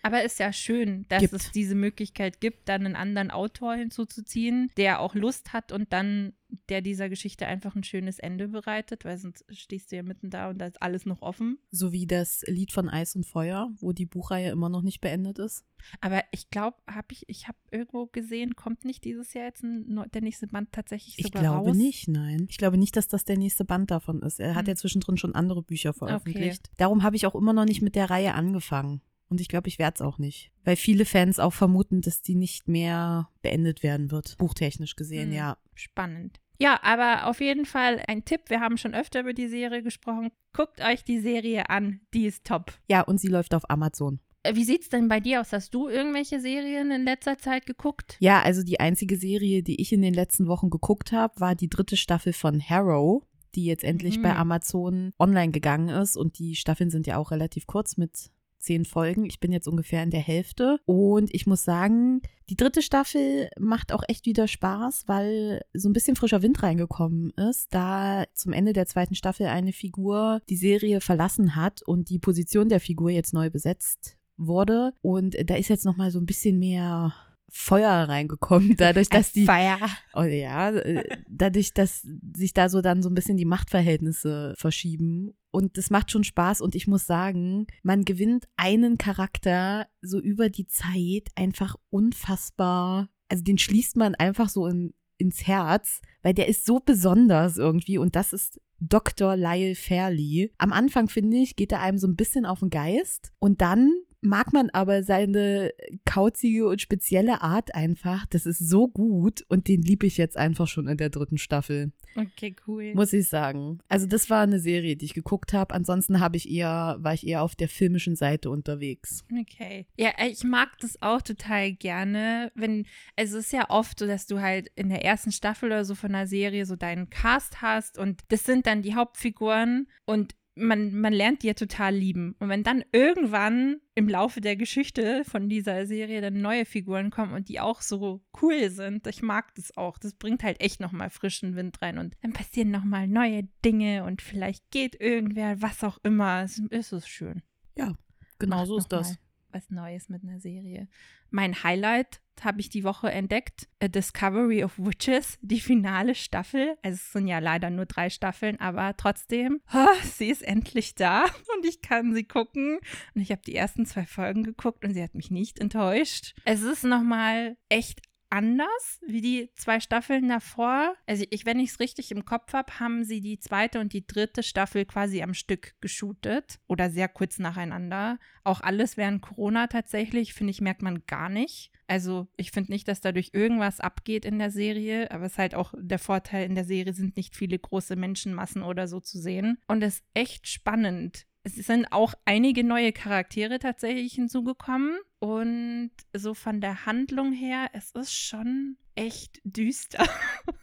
Aber 0.03 0.23
ist 0.23 0.39
ja 0.39 0.53
schön, 0.53 1.06
dass 1.09 1.21
gibt. 1.21 1.35
es 1.35 1.50
diese 1.50 1.75
Möglichkeit 1.75 2.41
gibt, 2.41 2.69
dann 2.69 2.87
einen 2.87 2.97
anderen 2.97 3.31
Autor 3.31 3.75
hinzuzuziehen, 3.75 4.71
der 4.77 5.00
auch 5.00 5.15
Lust 5.15 5.53
hat 5.53 5.73
und 5.73 5.93
dann 5.93 6.33
der 6.69 6.81
dieser 6.81 7.09
Geschichte 7.09 7.47
einfach 7.47 7.75
ein 7.77 7.85
schönes 7.85 8.19
Ende 8.19 8.49
bereitet, 8.49 9.05
weil 9.05 9.19
sonst 9.19 9.45
stehst 9.50 9.93
du 9.93 9.97
ja 9.97 10.03
mitten 10.03 10.31
da 10.31 10.49
und 10.49 10.59
da 10.59 10.67
ist 10.67 10.81
alles 10.81 11.05
noch 11.05 11.21
offen. 11.21 11.59
So 11.71 11.93
wie 11.93 12.06
das 12.06 12.43
Lied 12.47 12.73
von 12.73 12.89
Eis 12.89 13.15
und 13.17 13.27
Feuer, 13.27 13.71
wo 13.81 13.93
die 13.93 14.06
Buchreihe 14.06 14.50
immer 14.50 14.69
noch 14.69 14.83
nicht 14.83 15.00
beendet 15.00 15.39
ist. 15.39 15.65
Aber 16.00 16.23
ich 16.33 16.50
glaube, 16.50 16.77
habe 16.89 17.09
ich, 17.12 17.29
ich 17.29 17.49
habe 17.49 17.59
irgendwo 17.71 18.06
gesehen, 18.06 18.56
kommt 18.56 18.85
nicht 18.85 19.05
dieses 19.05 19.35
Jahr 19.35 19.45
jetzt 19.45 19.62
ein, 19.62 20.05
der 20.12 20.23
nächste 20.23 20.47
Band 20.47 20.73
tatsächlich 20.73 21.17
sogar 21.17 21.43
Ich 21.43 21.49
glaube 21.49 21.69
raus? 21.69 21.77
nicht, 21.77 22.09
nein. 22.09 22.47
Ich 22.49 22.59
glaube 22.59 22.79
nicht, 22.79 22.97
dass 22.97 23.09
das 23.09 23.25
der 23.25 23.37
nächste 23.37 23.65
Band 23.65 23.91
davon 23.91 24.23
ist. 24.23 24.41
Er 24.41 24.50
hm. 24.50 24.55
hat 24.56 24.69
ja 24.69 24.75
zwischendrin 24.75 25.19
schon 25.19 25.35
andere 25.35 25.62
Bücher 25.62 25.93
veröffentlicht. 25.93 26.69
Okay. 26.69 26.77
Darum 26.79 27.03
habe 27.03 27.17
ich 27.17 27.27
auch 27.27 27.35
immer 27.35 27.53
noch 27.53 27.67
nicht 27.67 27.83
mit 27.83 27.95
der 27.95 28.11
Reihe 28.11 28.35
angefangen. 28.35 29.03
Und 29.28 29.40
ich 29.40 29.48
glaube, 29.48 29.69
ich 29.69 29.78
werde 29.78 29.96
es 29.96 30.00
auch 30.00 30.19
nicht. 30.19 30.50
Weil 30.64 30.76
viele 30.76 31.04
Fans 31.04 31.38
auch 31.38 31.52
vermuten, 31.52 32.00
dass 32.00 32.22
die 32.22 32.34
nicht 32.34 32.69
mehr 32.69 33.28
beendet 33.42 33.82
werden 33.82 34.10
wird. 34.10 34.36
Buchtechnisch 34.38 34.96
gesehen, 34.96 35.30
hm. 35.30 35.36
ja. 35.36 35.58
Spannend. 35.75 36.40
Ja, 36.60 36.80
aber 36.82 37.28
auf 37.28 37.40
jeden 37.40 37.66
Fall 37.66 38.02
ein 38.08 38.25
Tipp. 38.25 38.42
Wir 38.48 38.60
haben 38.60 38.78
schon 38.78 38.94
öfter 38.94 39.20
über 39.20 39.32
die 39.32 39.48
Serie 39.48 39.82
gesprochen. 39.82 40.30
Guckt 40.52 40.80
euch 40.80 41.04
die 41.04 41.20
Serie 41.20 41.70
an. 41.70 42.00
Die 42.14 42.26
ist 42.26 42.44
top. 42.44 42.72
Ja, 42.88 43.02
und 43.02 43.20
sie 43.20 43.28
läuft 43.28 43.54
auf 43.54 43.70
Amazon. 43.70 44.19
Äh, 44.42 44.56
wie 44.56 44.64
sieht's 44.64 44.88
denn 44.88 45.08
bei 45.08 45.20
dir 45.20 45.40
aus? 45.40 45.52
Hast 45.52 45.72
du 45.75 45.88
irgendwelche 45.88 46.40
Serien 46.40 46.90
in 46.90 47.04
letzter 47.04 47.38
Zeit 47.38 47.66
geguckt? 47.66 48.16
Ja, 48.19 48.42
also 48.42 48.62
die 48.64 48.80
einzige 48.80 49.16
Serie, 49.16 49.62
die 49.62 49.80
ich 49.80 49.92
in 49.92 50.02
den 50.02 50.14
letzten 50.14 50.48
Wochen 50.48 50.70
geguckt 50.70 51.12
habe, 51.12 51.40
war 51.40 51.54
die 51.54 51.69
dritte 51.69 51.96
Staffel 51.96 52.32
von 52.32 52.60
Harrow, 52.60 53.22
die 53.54 53.64
jetzt 53.64 53.84
endlich 53.84 54.19
mhm. 54.19 54.22
bei 54.22 54.36
Amazon 54.36 55.12
online 55.19 55.52
gegangen 55.52 55.88
ist. 55.90 56.16
Und 56.16 56.38
die 56.38 56.56
Staffeln 56.56 56.90
sind 56.90 57.06
ja 57.06 57.19
auch 57.19 57.30
relativ 57.30 57.66
kurz 57.69 57.96
mit 57.96 58.30
zehn 58.58 58.84
Folgen. 58.84 59.25
Ich 59.25 59.40
bin 59.40 59.52
jetzt 59.52 59.69
ungefähr 59.69 60.02
in 60.02 60.10
der 60.10 60.20
Hälfte. 60.20 60.78
Und 60.87 61.32
ich 61.34 61.46
muss 61.46 61.64
sagen, 61.64 62.20
die 62.49 62.56
dritte 62.56 62.82
Staffel 62.82 63.50
macht 63.58 63.93
auch 63.93 64.02
echt 64.08 64.26
wieder 64.26 64.49
Spaß, 64.49 65.05
weil 65.06 65.62
so 65.75 65.88
ein 65.88 65.93
bisschen 65.93 66.16
frischer 66.16 66.43
Wind 66.43 66.62
reingekommen 66.62 67.31
ist, 67.31 67.72
da 67.75 68.25
zum 68.34 68.52
Ende 68.52 68.72
der 68.72 68.87
zweiten 68.87 69.14
Staffel 69.14 69.46
eine 69.46 69.72
Figur 69.72 70.40
die 70.49 70.56
Serie 70.56 71.00
verlassen 71.00 71.56
hat 71.56 71.82
und 71.82 72.10
die 72.10 72.19
Position 72.19 72.69
der 72.69 72.81
Figur 72.81 73.10
jetzt 73.10 73.34
neu 73.34 73.50
besetzt 73.50 74.16
wurde. 74.37 74.93
Und 75.02 75.37
da 75.49 75.56
ist 75.56 75.69
jetzt 75.69 75.84
noch 75.84 75.96
mal 75.96 76.11
so 76.11 76.19
ein 76.19 76.26
bisschen 76.26 76.58
mehr 76.58 77.14
Feuer 77.50 77.91
reingekommen, 77.91 78.77
dadurch, 78.77 79.09
dass 79.09 79.33
die 79.33 79.47
Feuer. 79.47 79.79
Oh 80.15 80.23
ja, 80.23 80.71
äh, 80.71 81.19
dadurch, 81.29 81.73
dass 81.73 82.06
sich 82.37 82.53
da 82.53 82.69
so 82.69 82.81
dann 82.81 83.03
so 83.03 83.09
ein 83.09 83.15
bisschen 83.15 83.37
die 83.37 83.45
Machtverhältnisse 83.45 84.55
verschieben 84.56 85.35
und 85.50 85.79
das 85.79 85.91
macht 85.91 86.11
schon 86.11 86.25
Spaß 86.25 86.61
und 86.61 86.75
ich 86.75 86.87
muss 86.87 87.06
sagen, 87.06 87.67
man 87.83 88.05
gewinnt 88.05 88.47
einen 88.56 88.99
Charakter 88.99 89.87
so 90.03 90.21
über 90.21 90.50
die 90.50 90.67
Zeit 90.67 91.29
einfach 91.35 91.77
unfassbar. 91.91 93.09
Also 93.29 93.45
den 93.45 93.59
schließt 93.59 93.97
man 93.97 94.15
einfach 94.15 94.49
so 94.49 94.67
in, 94.67 94.93
ins 95.17 95.47
Herz, 95.47 96.00
weil 96.23 96.35
der 96.35 96.49
ist 96.49 96.67
so 96.67 96.81
besonders 96.81 97.56
irgendwie 97.56 97.99
und 97.99 98.15
das 98.15 98.33
ist 98.33 98.61
Dr. 98.81 99.37
Lyle 99.37 99.75
Fairley. 99.75 100.53
Am 100.59 100.73
Anfang 100.73 101.09
finde 101.09 101.39
ich, 101.39 101.56
geht 101.56 101.73
er 101.73 101.81
einem 101.81 101.99
so 101.99 102.06
ein 102.06 102.17
bisschen 102.17 102.47
auf 102.47 102.61
den 102.61 102.71
Geist 102.71 103.33
und 103.39 103.61
dann 103.61 103.93
mag 104.28 104.52
man 104.52 104.70
aber 104.70 105.02
seine 105.02 105.72
kauzige 106.04 106.69
und 106.69 106.80
spezielle 106.80 107.40
Art 107.42 107.75
einfach. 107.75 108.26
Das 108.26 108.46
ist 108.46 108.58
so 108.58 108.86
gut 108.86 109.44
und 109.48 109.69
den 109.69 109.82
liebe 109.82 110.06
ich 110.06 110.19
jetzt 110.19 110.36
einfach 110.36 110.69
schon 110.69 110.86
in 110.86 110.98
der 110.98 111.08
dritten 111.08 111.38
Staffel. 111.38 111.92
Okay, 112.14 112.54
cool. 112.66 112.94
Muss 112.94 113.12
ich 113.12 113.28
sagen. 113.28 113.78
Also 113.88 114.06
das 114.06 114.28
war 114.28 114.42
eine 114.42 114.60
Serie, 114.60 114.96
die 114.96 115.06
ich 115.06 115.14
geguckt 115.14 115.52
habe. 115.52 115.75
Ansonsten 115.75 116.20
habe 116.20 116.36
ich 116.36 116.50
eher, 116.50 116.96
war 117.00 117.14
ich 117.14 117.26
eher 117.26 117.42
auf 117.42 117.56
der 117.56 117.69
filmischen 117.69 118.16
Seite 118.16 118.50
unterwegs. 118.50 119.25
Okay. 119.32 119.86
Ja, 119.96 120.10
ich 120.26 120.44
mag 120.44 120.76
das 120.80 121.00
auch 121.00 121.22
total 121.22 121.72
gerne, 121.72 122.52
wenn, 122.54 122.86
also 123.16 123.38
es 123.38 123.46
ist 123.46 123.52
ja 123.52 123.70
oft 123.70 123.98
so, 123.98 124.06
dass 124.06 124.26
du 124.26 124.40
halt 124.40 124.70
in 124.75 124.90
der 124.90 125.04
ersten 125.04 125.32
Staffel 125.32 125.66
oder 125.66 125.84
so 125.84 125.94
von 125.94 126.14
einer 126.14 126.26
Serie 126.26 126.66
so 126.66 126.76
deinen 126.76 127.08
Cast 127.08 127.62
hast 127.62 127.98
und 127.98 128.22
das 128.28 128.44
sind 128.44 128.66
dann 128.66 128.82
die 128.82 128.94
Hauptfiguren 128.94 129.88
und 130.04 130.34
man, 130.58 130.94
man 130.94 131.12
lernt 131.12 131.43
die 131.43 131.49
ja 131.49 131.55
total 131.55 131.94
lieben. 131.94 132.34
Und 132.38 132.49
wenn 132.49 132.62
dann 132.62 132.84
irgendwann 132.93 133.81
im 133.94 134.08
Laufe 134.08 134.40
der 134.40 134.56
Geschichte 134.56 135.25
von 135.25 135.49
dieser 135.49 135.87
Serie 135.87 136.20
dann 136.20 136.40
neue 136.40 136.64
Figuren 136.64 137.10
kommen 137.10 137.32
und 137.32 137.49
die 137.49 137.60
auch 137.60 137.81
so 137.81 138.20
cool 138.43 138.70
sind, 138.70 139.06
ich 139.06 139.22
mag 139.22 139.55
das 139.55 139.76
auch. 139.76 139.99
Das 139.99 140.14
bringt 140.14 140.43
halt 140.43 140.60
echt 140.60 140.81
nochmal 140.81 141.10
frischen 141.10 141.56
Wind 141.56 141.81
rein 141.82 141.99
und 141.99 142.16
dann 142.22 142.32
passieren 142.32 142.70
nochmal 142.70 143.08
neue 143.08 143.44
Dinge 143.64 144.05
und 144.05 144.22
vielleicht 144.22 144.70
geht 144.70 145.00
irgendwer, 145.00 145.60
was 145.62 145.82
auch 145.84 145.99
immer. 146.02 146.43
Es 146.43 146.58
ist 146.58 146.93
es 146.93 147.08
schön. 147.08 147.43
Ja, 147.76 147.94
genau 148.38 148.64
so 148.64 148.78
ist 148.78 148.88
das. 148.88 149.19
Was 149.50 149.71
Neues 149.71 150.09
mit 150.09 150.23
einer 150.23 150.41
Serie. 150.41 150.89
Mein 151.31 151.62
Highlight 151.62 152.21
habe 152.45 152.61
ich 152.61 152.69
die 152.69 152.85
Woche 152.85 153.11
entdeckt. 153.11 153.69
A 153.83 153.89
Discovery 153.89 154.62
of 154.62 154.79
Witches, 154.79 155.39
die 155.43 155.61
finale 155.61 156.15
Staffel. 156.15 156.77
Also 156.83 156.97
es 156.97 157.12
sind 157.12 157.27
ja 157.27 157.39
leider 157.39 157.71
nur 157.71 157.87
drei 157.87 158.11
Staffeln, 158.11 158.61
aber 158.61 158.97
trotzdem, 158.97 159.61
oh, 159.73 159.87
sie 160.05 160.31
ist 160.31 160.43
endlich 160.43 160.95
da 160.95 161.25
und 161.56 161.65
ich 161.65 161.81
kann 161.83 162.15
sie 162.15 162.25
gucken. 162.25 162.79
Und 163.15 163.21
ich 163.21 163.31
habe 163.31 163.43
die 163.47 163.55
ersten 163.55 163.87
zwei 163.87 164.05
Folgen 164.05 164.45
geguckt 164.45 164.85
und 164.85 164.95
sie 164.95 165.03
hat 165.03 165.15
mich 165.15 165.31
nicht 165.31 165.59
enttäuscht. 165.59 166.35
Es 166.45 166.62
ist 166.62 166.85
nochmal 166.85 167.56
echt 167.69 168.03
anders 168.30 169.00
wie 169.06 169.20
die 169.20 169.50
zwei 169.54 169.80
Staffeln 169.80 170.28
davor. 170.28 170.94
Also 171.06 171.25
ich, 171.30 171.46
wenn 171.46 171.60
ich 171.60 171.70
es 171.70 171.80
richtig 171.80 172.10
im 172.10 172.25
Kopf 172.25 172.52
habe, 172.52 172.78
haben 172.80 173.04
sie 173.04 173.20
die 173.20 173.38
zweite 173.38 173.80
und 173.80 173.92
die 173.92 174.06
dritte 174.06 174.42
Staffel 174.42 174.85
quasi 174.85 175.23
am 175.23 175.35
Stück 175.35 175.75
geshootet 175.80 176.61
oder 176.66 176.90
sehr 176.90 177.08
kurz 177.08 177.38
nacheinander. 177.38 178.18
Auch 178.44 178.61
alles 178.61 178.97
während 178.97 179.23
Corona 179.23 179.66
tatsächlich, 179.66 180.35
finde 180.35 180.50
ich, 180.50 180.61
merkt 180.61 180.82
man 180.82 181.04
gar 181.06 181.28
nicht. 181.28 181.70
Also 181.87 182.28
ich 182.37 182.50
finde 182.50 182.73
nicht, 182.73 182.88
dass 182.88 183.00
dadurch 183.00 183.30
irgendwas 183.32 183.80
abgeht 183.80 184.25
in 184.25 184.38
der 184.38 184.50
Serie, 184.50 185.11
aber 185.11 185.26
es 185.26 185.32
ist 185.32 185.38
halt 185.38 185.54
auch 185.54 185.73
der 185.78 185.99
Vorteil 185.99 186.44
in 186.47 186.54
der 186.54 186.64
Serie 186.64 186.92
sind 186.92 187.16
nicht 187.16 187.35
viele 187.35 187.58
große 187.58 187.97
Menschenmassen 187.97 188.62
oder 188.62 188.88
so 188.88 189.00
zu 189.00 189.18
sehen. 189.18 189.58
Und 189.66 189.82
es 189.82 189.97
ist 189.97 190.04
echt 190.14 190.49
spannend, 190.49 191.26
es 191.56 191.66
sind 191.66 191.92
auch 191.92 192.14
einige 192.25 192.64
neue 192.64 192.92
Charaktere 192.92 193.58
tatsächlich 193.58 194.12
hinzugekommen. 194.12 194.99
Und 195.20 195.90
so 196.12 196.34
von 196.34 196.60
der 196.60 196.87
Handlung 196.87 197.32
her, 197.32 197.70
es 197.72 197.90
ist 197.92 198.14
schon 198.14 198.76
echt 198.94 199.40
düster. 199.44 200.08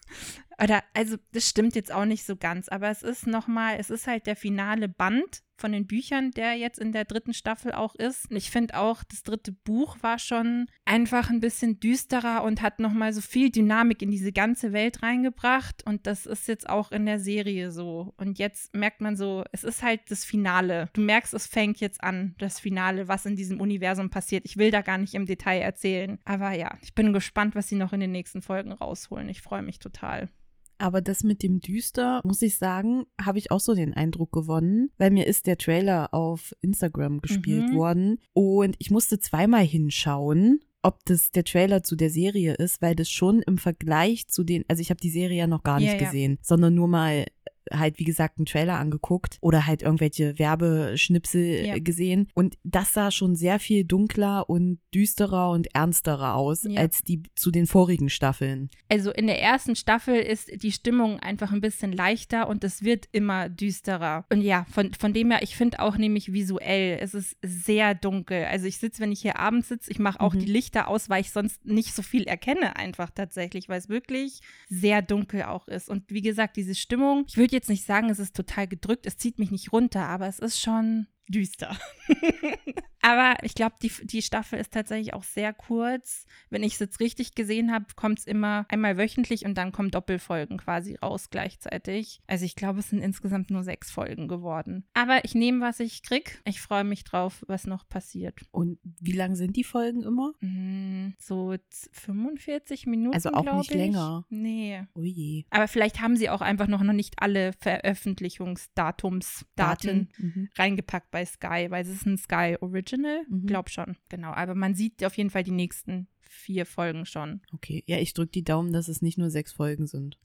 Oder, 0.61 0.83
also, 0.93 1.17
das 1.33 1.49
stimmt 1.49 1.75
jetzt 1.75 1.91
auch 1.91 2.05
nicht 2.05 2.25
so 2.25 2.37
ganz, 2.37 2.69
aber 2.69 2.89
es 2.89 3.03
ist 3.03 3.27
nochmal, 3.27 3.77
es 3.79 3.89
ist 3.89 4.07
halt 4.07 4.27
der 4.27 4.35
finale 4.35 4.87
Band 4.87 5.43
von 5.57 5.71
den 5.71 5.87
Büchern, 5.87 6.31
der 6.31 6.53
jetzt 6.53 6.79
in 6.79 6.91
der 6.91 7.05
dritten 7.05 7.33
Staffel 7.33 7.71
auch 7.71 7.95
ist. 7.95 8.31
Ich 8.31 8.51
finde 8.51 8.77
auch, 8.77 9.03
das 9.03 9.23
dritte 9.23 9.51
Buch 9.51 9.97
war 10.01 10.19
schon 10.19 10.67
einfach 10.85 11.29
ein 11.29 11.39
bisschen 11.39 11.79
düsterer 11.79 12.43
und 12.43 12.61
hat 12.61 12.79
nochmal 12.79 13.13
so 13.13 13.21
viel 13.21 13.49
Dynamik 13.49 14.01
in 14.01 14.11
diese 14.11 14.31
ganze 14.31 14.73
Welt 14.73 15.01
reingebracht. 15.01 15.85
Und 15.85 16.07
das 16.07 16.25
ist 16.25 16.47
jetzt 16.47 16.69
auch 16.69 16.91
in 16.91 17.05
der 17.05 17.19
Serie 17.19 17.71
so. 17.71 18.13
Und 18.17 18.39
jetzt 18.39 18.75
merkt 18.75 19.01
man 19.01 19.15
so, 19.15 19.43
es 19.51 19.63
ist 19.63 19.83
halt 19.83 20.01
das 20.09 20.25
Finale. 20.25 20.89
Du 20.93 21.01
merkst, 21.01 21.33
es 21.33 21.47
fängt 21.47 21.79
jetzt 21.79 22.03
an, 22.03 22.35
das 22.37 22.59
Finale, 22.59 23.07
was 23.07 23.25
in 23.25 23.35
diesem 23.35 23.61
Universum 23.61 24.09
passiert. 24.09 24.45
Ich 24.45 24.57
will 24.57 24.71
da 24.71 24.81
gar 24.81 24.97
nicht 24.97 25.13
im 25.13 25.25
Detail 25.25 25.61
erzählen. 25.61 26.19
Aber 26.25 26.51
ja, 26.51 26.77
ich 26.81 26.93
bin 26.93 27.13
gespannt, 27.13 27.55
was 27.55 27.67
sie 27.67 27.75
noch 27.75 27.93
in 27.93 27.99
den 27.99 28.11
nächsten 28.11 28.41
Folgen 28.41 28.71
rausholen. 28.71 29.29
Ich 29.29 29.41
freue 29.41 29.61
mich 29.61 29.79
total. 29.79 30.29
Aber 30.77 31.01
das 31.01 31.23
mit 31.23 31.43
dem 31.43 31.59
Düster, 31.59 32.21
muss 32.23 32.41
ich 32.41 32.57
sagen, 32.57 33.05
habe 33.21 33.37
ich 33.37 33.51
auch 33.51 33.59
so 33.59 33.73
den 33.73 33.93
Eindruck 33.93 34.31
gewonnen, 34.31 34.89
weil 34.97 35.11
mir 35.11 35.27
ist 35.27 35.47
der 35.47 35.57
Trailer 35.57 36.13
auf 36.13 36.53
Instagram 36.61 37.21
gespielt 37.21 37.71
mhm. 37.71 37.75
worden 37.75 38.19
und 38.33 38.75
ich 38.79 38.91
musste 38.91 39.19
zweimal 39.19 39.63
hinschauen, 39.63 40.59
ob 40.81 41.03
das 41.05 41.31
der 41.31 41.43
Trailer 41.43 41.83
zu 41.83 41.95
der 41.95 42.09
Serie 42.09 42.53
ist, 42.53 42.81
weil 42.81 42.95
das 42.95 43.09
schon 43.09 43.41
im 43.41 43.57
Vergleich 43.57 44.27
zu 44.27 44.43
den, 44.43 44.63
also 44.67 44.81
ich 44.81 44.91
habe 44.91 45.01
die 45.01 45.09
Serie 45.09 45.39
ja 45.39 45.47
noch 45.47 45.63
gar 45.63 45.79
nicht 45.79 45.93
ja, 45.93 45.97
gesehen, 45.97 46.33
ja. 46.33 46.37
sondern 46.43 46.75
nur 46.75 46.87
mal 46.87 47.25
halt, 47.71 47.99
wie 47.99 48.03
gesagt, 48.03 48.37
einen 48.37 48.45
Trailer 48.45 48.77
angeguckt 48.79 49.37
oder 49.41 49.65
halt 49.67 49.81
irgendwelche 49.81 50.37
Werbeschnipsel 50.37 51.65
Ja. 51.65 51.79
gesehen. 51.79 52.27
Und 52.33 52.57
das 52.63 52.93
sah 52.93 53.11
schon 53.11 53.35
sehr 53.35 53.59
viel 53.59 53.83
dunkler 53.83 54.49
und 54.49 54.79
düsterer 54.93 55.49
und 55.51 55.73
ernsterer 55.75 56.35
aus 56.35 56.63
Ja. 56.63 56.81
als 56.81 57.01
die 57.03 57.23
zu 57.35 57.51
den 57.51 57.67
vorigen 57.67 58.09
Staffeln. 58.09 58.69
Also 58.89 59.11
in 59.11 59.27
der 59.27 59.41
ersten 59.41 59.75
Staffel 59.75 60.15
ist 60.15 60.61
die 60.63 60.71
Stimmung 60.71 61.19
einfach 61.19 61.51
ein 61.51 61.61
bisschen 61.61 61.91
leichter 61.91 62.47
und 62.47 62.63
es 62.63 62.83
wird 62.83 63.07
immer 63.11 63.49
düsterer. 63.49 64.25
Und 64.31 64.41
ja, 64.41 64.65
von, 64.71 64.93
von 64.93 65.13
dem 65.13 65.31
her, 65.31 65.41
ich 65.41 65.55
finde 65.55 65.79
auch 65.79 65.97
nämlich 65.97 66.31
visuell, 66.33 66.97
es 67.01 67.13
ist 67.13 67.35
sehr 67.41 67.95
dunkel. 67.95 68.45
Also 68.45 68.65
ich 68.67 68.77
sitze, 68.77 69.01
wenn 69.01 69.11
ich 69.11 69.21
hier 69.21 69.39
abends 69.39 69.69
sitze, 69.69 69.91
ich 69.91 69.99
mache 69.99 70.19
auch 70.21 70.33
Mhm. 70.33 70.39
die 70.39 70.45
Lichter 70.51 70.87
aus, 70.87 71.09
weil 71.09 71.21
ich 71.21 71.31
sonst 71.31 71.65
nicht 71.65 71.93
so 71.93 72.01
viel 72.01 72.23
erkenne 72.23 72.75
einfach 72.75 73.09
tatsächlich, 73.09 73.69
weil 73.69 73.79
es 73.79 73.89
wirklich 73.89 74.41
sehr 74.69 75.01
dunkel 75.01 75.43
auch 75.43 75.67
ist. 75.67 75.89
Und 75.89 76.03
wie 76.09 76.21
gesagt, 76.21 76.57
diese 76.57 76.75
Stimmung, 76.75 77.25
ich 77.27 77.37
würde 77.37 77.54
jetzt 77.55 77.69
nicht 77.69 77.85
sagen, 77.85 78.09
es 78.09 78.19
ist 78.19 78.35
total 78.35 78.67
gedrückt, 78.67 79.05
es 79.05 79.17
zieht 79.17 79.39
mich 79.39 79.51
nicht 79.51 79.71
runter, 79.71 80.07
aber 80.07 80.27
es 80.27 80.39
ist 80.39 80.59
schon 80.59 81.07
düster. 81.27 81.75
aber 83.01 83.35
ich 83.43 83.53
glaube, 83.55 83.75
die, 83.81 83.91
die 84.03 84.21
Staffel 84.21 84.59
ist 84.59 84.71
tatsächlich 84.73 85.13
auch 85.13 85.23
sehr 85.23 85.53
kurz. 85.53 86.25
Wenn 86.49 86.63
ich 86.63 86.73
es 86.73 86.79
jetzt 86.79 86.99
richtig 86.99 87.35
gesehen 87.35 87.71
habe, 87.71 87.85
kommt 87.95 88.19
es 88.19 88.25
immer 88.27 88.65
einmal 88.69 88.97
wöchentlich 88.97 89.45
und 89.45 89.55
dann 89.57 89.71
kommen 89.71 89.91
Doppelfolgen 89.91 90.57
quasi 90.57 90.95
raus 90.95 91.29
gleichzeitig. 91.29 92.19
Also 92.27 92.45
ich 92.45 92.55
glaube, 92.55 92.79
es 92.79 92.89
sind 92.89 93.01
insgesamt 93.01 93.49
nur 93.51 93.63
sechs 93.63 93.91
Folgen 93.91 94.27
geworden. 94.27 94.85
Aber 94.93 95.23
ich 95.25 95.35
nehme, 95.35 95.61
was 95.61 95.79
ich 95.79 96.03
krieg. 96.03 96.41
Ich 96.45 96.61
freue 96.61 96.83
mich 96.83 97.03
drauf, 97.03 97.43
was 97.47 97.65
noch 97.67 97.87
passiert. 97.87 98.41
Und 98.51 98.79
wie 98.83 99.11
lang 99.13 99.35
sind 99.35 99.55
die 99.55 99.63
Folgen 99.63 100.03
immer? 100.03 100.33
Mm, 100.41 101.13
So 101.19 101.55
z- 101.57 101.89
45 101.93 102.85
Minuten. 102.87 103.15
Also 103.15 103.31
auch 103.31 103.57
nicht 103.57 103.71
ich. 103.71 103.77
länger. 103.77 104.25
Nee. 104.29 104.83
Oh 104.95 105.01
je. 105.03 105.45
Aber 105.49 105.67
vielleicht 105.67 106.01
haben 106.01 106.15
sie 106.17 106.29
auch 106.29 106.41
einfach 106.41 106.67
noch, 106.67 106.81
noch 106.83 106.93
nicht 106.93 107.15
alle 107.19 107.53
Veröffentlichungsdatums, 107.53 109.45
Daten 109.55 110.09
Mhm. 110.17 110.49
reingepackt 110.57 111.11
bei 111.15 111.25
Sky, 111.25 111.67
weil 111.69 111.81
es 111.81 111.87
ist 111.87 112.05
ein 112.05 112.17
Sky 112.17 112.57
Original. 112.59 113.21
Mhm. 113.29 113.45
Glaub 113.45 113.69
schon. 113.69 113.95
Genau. 114.09 114.31
Aber 114.31 114.53
man 114.53 114.75
sieht 114.75 115.01
auf 115.05 115.15
jeden 115.15 115.29
Fall 115.29 115.43
die 115.43 115.51
nächsten 115.51 116.09
vier 116.19 116.65
Folgen 116.65 117.05
schon. 117.05 117.39
Okay, 117.53 117.85
ja, 117.87 117.99
ich 117.99 118.13
drücke 118.13 118.31
die 118.31 118.43
Daumen, 118.43 118.73
dass 118.73 118.89
es 118.89 119.01
nicht 119.01 119.17
nur 119.17 119.29
sechs 119.29 119.53
Folgen 119.53 119.87
sind. 119.87 120.19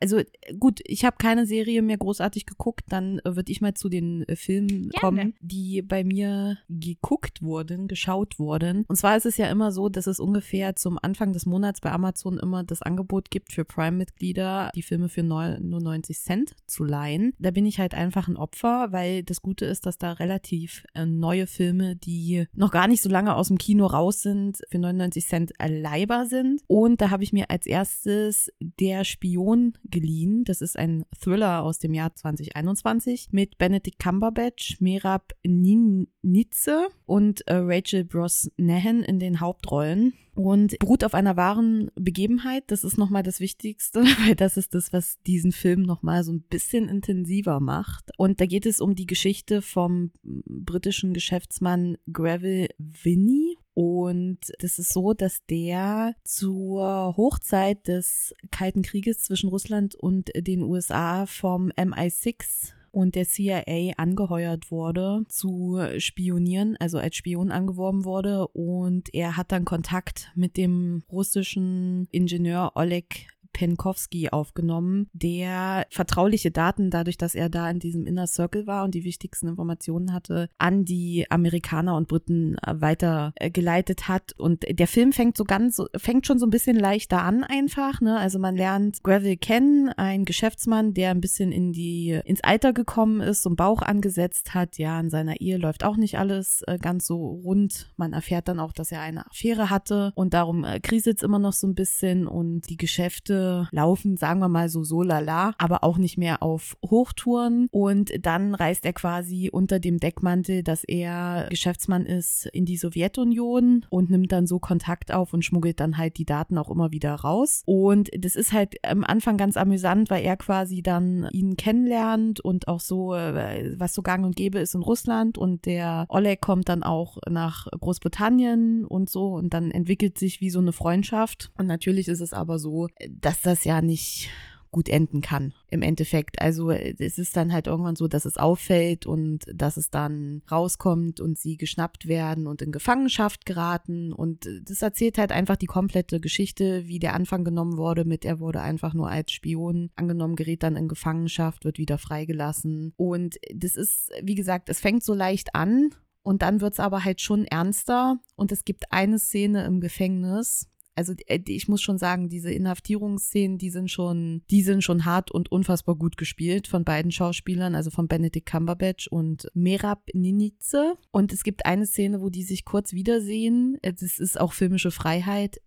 Also 0.00 0.18
äh, 0.18 0.26
gut, 0.58 0.80
ich 0.84 1.04
habe 1.04 1.16
keine 1.18 1.46
Serie 1.46 1.82
mehr 1.82 1.98
großartig 1.98 2.46
geguckt, 2.46 2.84
dann 2.88 3.18
äh, 3.20 3.36
würde 3.36 3.50
ich 3.52 3.60
mal 3.60 3.74
zu 3.74 3.88
den 3.88 4.22
äh, 4.28 4.36
Filmen 4.36 4.90
Gerne. 4.90 4.92
kommen, 5.00 5.34
die 5.40 5.82
bei 5.82 6.04
mir 6.04 6.58
geguckt 6.68 7.42
wurden, 7.42 7.88
geschaut 7.88 8.38
wurden. 8.38 8.84
Und 8.88 8.96
zwar 8.96 9.16
ist 9.16 9.26
es 9.26 9.36
ja 9.36 9.46
immer 9.50 9.72
so, 9.72 9.88
dass 9.88 10.06
es 10.06 10.20
ungefähr 10.20 10.76
zum 10.76 10.98
Anfang 11.00 11.32
des 11.32 11.46
Monats 11.46 11.80
bei 11.80 11.90
Amazon 11.90 12.38
immer 12.38 12.64
das 12.64 12.82
Angebot 12.82 13.30
gibt 13.30 13.52
für 13.52 13.64
Prime-Mitglieder, 13.64 14.70
die 14.74 14.82
Filme 14.82 15.08
für 15.08 15.22
neu- 15.22 15.58
nur 15.60 15.80
90 15.80 16.18
Cent 16.18 16.54
zu 16.66 16.84
leihen. 16.84 17.32
Da 17.38 17.50
bin 17.50 17.66
ich 17.66 17.78
halt 17.78 17.94
einfach 17.94 18.28
ein 18.28 18.36
Opfer, 18.36 18.88
weil 18.92 19.22
das 19.22 19.42
Gute 19.42 19.64
ist, 19.64 19.86
dass 19.86 19.98
da 19.98 20.12
relativ 20.12 20.84
äh, 20.94 21.06
neue 21.06 21.46
Filme, 21.46 21.96
die 21.96 22.46
noch 22.54 22.70
gar 22.70 22.88
nicht 22.88 23.02
so 23.02 23.08
lange 23.08 23.34
aus 23.34 23.48
dem 23.48 23.58
Kino 23.58 23.86
raus 23.86 24.22
sind, 24.22 24.58
für 24.70 24.78
99 24.78 25.26
Cent 25.26 25.52
leihbar 25.58 26.26
sind. 26.26 26.62
Und 26.66 27.00
da 27.00 27.10
habe 27.10 27.24
ich 27.24 27.32
mir 27.32 27.50
als 27.50 27.66
erstes 27.66 28.52
Der 28.60 29.04
Spion 29.04 29.74
geliehen. 29.90 30.44
Das 30.44 30.60
ist 30.60 30.76
ein 30.76 31.04
Thriller 31.20 31.62
aus 31.62 31.78
dem 31.78 31.94
Jahr 31.94 32.14
2021 32.14 33.28
mit 33.32 33.58
Benedict 33.58 33.98
Cumberbatch, 33.98 34.80
Merab 34.80 35.32
Nitze 35.44 36.88
und 37.06 37.46
äh, 37.46 37.54
Rachel 37.54 38.04
Brosnahan 38.04 39.02
in 39.02 39.18
den 39.18 39.40
Hauptrollen 39.40 40.14
und 40.38 40.78
beruht 40.78 41.02
auf 41.02 41.14
einer 41.14 41.36
wahren 41.36 41.90
Begebenheit. 41.96 42.64
Das 42.68 42.84
ist 42.84 42.96
nochmal 42.96 43.22
das 43.22 43.40
Wichtigste, 43.40 44.04
weil 44.26 44.36
das 44.36 44.56
ist 44.56 44.74
das, 44.74 44.92
was 44.92 45.18
diesen 45.26 45.52
Film 45.52 45.82
nochmal 45.82 46.22
so 46.22 46.32
ein 46.32 46.42
bisschen 46.42 46.88
intensiver 46.88 47.60
macht. 47.60 48.10
Und 48.16 48.40
da 48.40 48.46
geht 48.46 48.64
es 48.64 48.80
um 48.80 48.94
die 48.94 49.06
Geschichte 49.06 49.62
vom 49.62 50.12
britischen 50.22 51.12
Geschäftsmann 51.12 51.98
Gravel 52.12 52.68
Vinny. 52.78 53.56
Und 53.80 54.38
das 54.58 54.80
ist 54.80 54.92
so, 54.92 55.14
dass 55.14 55.46
der 55.46 56.16
zur 56.24 57.16
Hochzeit 57.16 57.86
des 57.86 58.34
Kalten 58.50 58.82
Krieges 58.82 59.20
zwischen 59.20 59.48
Russland 59.48 59.94
und 59.94 60.32
den 60.34 60.62
USA 60.62 61.26
vom 61.26 61.68
MI6 61.70 62.72
und 62.90 63.14
der 63.14 63.24
CIA 63.24 63.92
angeheuert 63.96 64.72
wurde 64.72 65.22
zu 65.28 65.78
spionieren, 65.98 66.76
also 66.80 66.98
als 66.98 67.14
Spion 67.14 67.52
angeworben 67.52 68.04
wurde. 68.04 68.48
Und 68.48 69.14
er 69.14 69.36
hat 69.36 69.52
dann 69.52 69.64
Kontakt 69.64 70.32
mit 70.34 70.56
dem 70.56 71.04
russischen 71.08 72.08
Ingenieur 72.10 72.72
Oleg 72.74 73.28
Penkowski 73.58 74.28
aufgenommen, 74.28 75.08
der 75.12 75.84
vertrauliche 75.90 76.52
Daten, 76.52 76.90
dadurch, 76.90 77.18
dass 77.18 77.34
er 77.34 77.48
da 77.48 77.68
in 77.68 77.80
diesem 77.80 78.06
Inner 78.06 78.28
Circle 78.28 78.68
war 78.68 78.84
und 78.84 78.94
die 78.94 79.02
wichtigsten 79.02 79.48
Informationen 79.48 80.12
hatte, 80.12 80.48
an 80.58 80.84
die 80.84 81.26
Amerikaner 81.28 81.96
und 81.96 82.06
Briten 82.06 82.56
weitergeleitet 82.64 84.06
hat. 84.06 84.32
Und 84.38 84.64
der 84.70 84.86
Film 84.86 85.12
fängt 85.12 85.36
so 85.36 85.42
ganz, 85.42 85.82
fängt 85.96 86.24
schon 86.24 86.38
so 86.38 86.46
ein 86.46 86.50
bisschen 86.50 86.76
leichter 86.76 87.24
an 87.24 87.42
einfach. 87.42 88.00
Ne? 88.00 88.16
Also 88.16 88.38
man 88.38 88.54
lernt 88.54 89.02
Gravel 89.02 89.36
kennen, 89.36 89.88
ein 89.88 90.24
Geschäftsmann, 90.24 90.94
der 90.94 91.10
ein 91.10 91.20
bisschen 91.20 91.50
in 91.50 91.72
die 91.72 92.20
ins 92.24 92.44
Alter 92.44 92.72
gekommen 92.72 93.20
ist, 93.20 93.42
so 93.42 93.48
einen 93.48 93.56
Bauch 93.56 93.82
angesetzt 93.82 94.54
hat. 94.54 94.78
Ja, 94.78 95.00
in 95.00 95.10
seiner 95.10 95.40
Ehe 95.40 95.56
läuft 95.56 95.82
auch 95.82 95.96
nicht 95.96 96.16
alles 96.16 96.62
äh, 96.68 96.78
ganz 96.78 97.08
so 97.08 97.26
rund. 97.26 97.92
Man 97.96 98.12
erfährt 98.12 98.46
dann 98.46 98.60
auch, 98.60 98.72
dass 98.72 98.92
er 98.92 99.00
eine 99.00 99.26
Affäre 99.26 99.68
hatte 99.68 100.12
und 100.14 100.32
darum 100.32 100.62
äh, 100.62 100.78
kriselt 100.78 101.16
es 101.16 101.24
immer 101.24 101.40
noch 101.40 101.54
so 101.54 101.66
ein 101.66 101.74
bisschen 101.74 102.28
und 102.28 102.70
die 102.70 102.76
Geschäfte 102.76 103.47
laufen, 103.70 104.16
sagen 104.16 104.40
wir 104.40 104.48
mal 104.48 104.68
so 104.68 104.84
so 104.84 105.02
lala, 105.02 105.54
aber 105.58 105.84
auch 105.84 105.98
nicht 105.98 106.18
mehr 106.18 106.42
auf 106.42 106.76
Hochtouren. 106.84 107.68
Und 107.70 108.12
dann 108.24 108.54
reist 108.54 108.84
er 108.84 108.92
quasi 108.92 109.50
unter 109.52 109.78
dem 109.78 109.98
Deckmantel, 109.98 110.62
dass 110.62 110.84
er 110.84 111.46
Geschäftsmann 111.50 112.06
ist 112.06 112.46
in 112.46 112.64
die 112.64 112.76
Sowjetunion 112.76 113.86
und 113.90 114.10
nimmt 114.10 114.32
dann 114.32 114.46
so 114.46 114.58
Kontakt 114.58 115.12
auf 115.12 115.32
und 115.32 115.44
schmuggelt 115.44 115.80
dann 115.80 115.98
halt 115.98 116.18
die 116.18 116.24
Daten 116.24 116.58
auch 116.58 116.70
immer 116.70 116.90
wieder 116.90 117.14
raus. 117.14 117.62
Und 117.66 118.10
das 118.16 118.36
ist 118.36 118.52
halt 118.52 118.76
am 118.84 119.04
Anfang 119.04 119.36
ganz 119.36 119.56
amüsant, 119.56 120.10
weil 120.10 120.24
er 120.24 120.36
quasi 120.36 120.82
dann 120.82 121.28
ihn 121.32 121.56
kennenlernt 121.56 122.40
und 122.40 122.68
auch 122.68 122.80
so, 122.80 123.14
äh, 123.14 123.74
was 123.78 123.94
so 123.94 124.02
gang 124.02 124.24
und 124.24 124.36
gäbe 124.36 124.58
ist 124.58 124.74
in 124.74 124.82
Russland. 124.82 125.38
Und 125.38 125.66
der 125.66 126.06
Oleg 126.08 126.40
kommt 126.40 126.68
dann 126.68 126.82
auch 126.82 127.18
nach 127.28 127.66
Großbritannien 127.78 128.84
und 128.84 129.10
so 129.10 129.34
und 129.34 129.54
dann 129.54 129.70
entwickelt 129.70 130.18
sich 130.18 130.40
wie 130.40 130.50
so 130.50 130.60
eine 130.60 130.72
Freundschaft. 130.72 131.50
Und 131.58 131.66
natürlich 131.66 132.08
ist 132.08 132.20
es 132.20 132.32
aber 132.32 132.58
so, 132.58 132.88
dass 133.10 133.37
das 133.42 133.64
ja 133.64 133.82
nicht 133.82 134.30
gut 134.70 134.88
enden 134.88 135.20
kann 135.20 135.54
im 135.68 135.82
Endeffekt. 135.82 136.40
Also 136.40 136.70
es 136.70 137.18
ist 137.18 137.36
dann 137.36 137.52
halt 137.52 137.66
irgendwann 137.66 137.96
so, 137.96 138.08
dass 138.08 138.24
es 138.24 138.36
auffällt 138.36 139.06
und 139.06 139.46
dass 139.52 139.76
es 139.76 139.90
dann 139.90 140.42
rauskommt 140.50 141.20
und 141.20 141.38
sie 141.38 141.56
geschnappt 141.56 142.06
werden 142.06 142.46
und 142.46 142.62
in 142.62 142.72
Gefangenschaft 142.72 143.46
geraten. 143.46 144.12
Und 144.12 144.48
das 144.64 144.82
erzählt 144.82 145.18
halt 145.18 145.32
einfach 145.32 145.56
die 145.56 145.66
komplette 145.66 146.20
Geschichte, 146.20 146.86
wie 146.86 146.98
der 146.98 147.14
Anfang 147.14 147.44
genommen 147.44 147.76
wurde 147.76 148.04
mit 148.04 148.24
er 148.24 148.40
wurde 148.40 148.60
einfach 148.60 148.94
nur 148.94 149.08
als 149.08 149.32
Spion 149.32 149.90
angenommen, 149.96 150.36
gerät 150.36 150.62
dann 150.62 150.76
in 150.76 150.88
Gefangenschaft, 150.88 151.64
wird 151.64 151.78
wieder 151.78 151.98
freigelassen. 151.98 152.92
Und 152.96 153.36
das 153.54 153.76
ist, 153.76 154.10
wie 154.22 154.34
gesagt, 154.34 154.68
es 154.68 154.80
fängt 154.80 155.02
so 155.02 155.14
leicht 155.14 155.54
an 155.54 155.90
und 156.22 156.42
dann 156.42 156.60
wird 156.60 156.74
es 156.74 156.80
aber 156.80 157.04
halt 157.04 157.20
schon 157.20 157.44
ernster. 157.46 158.18
Und 158.36 158.52
es 158.52 158.64
gibt 158.64 158.92
eine 158.92 159.18
Szene 159.18 159.64
im 159.64 159.80
Gefängnis, 159.80 160.68
also 160.98 161.14
ich 161.28 161.68
muss 161.68 161.80
schon 161.80 161.96
sagen, 161.96 162.28
diese 162.28 162.50
Inhaftierungsszenen, 162.50 163.56
die 163.56 163.70
sind 163.70 163.88
schon, 163.88 164.42
die 164.50 164.62
sind 164.62 164.82
schon 164.82 165.04
hart 165.04 165.30
und 165.30 165.52
unfassbar 165.52 165.94
gut 165.94 166.16
gespielt 166.16 166.66
von 166.66 166.82
beiden 166.82 167.12
Schauspielern, 167.12 167.76
also 167.76 167.90
von 167.90 168.08
Benedict 168.08 168.46
Cumberbatch 168.46 169.06
und 169.06 169.48
Merab 169.54 170.02
Ninize. 170.12 170.94
Und 171.12 171.32
es 171.32 171.44
gibt 171.44 171.66
eine 171.66 171.86
Szene, 171.86 172.20
wo 172.20 172.30
die 172.30 172.42
sich 172.42 172.64
kurz 172.64 172.94
wiedersehen. 172.94 173.78
Das 173.82 174.02
ist 174.18 174.40
auch 174.40 174.52
filmische 174.52 174.90
Freiheit. 174.90 175.60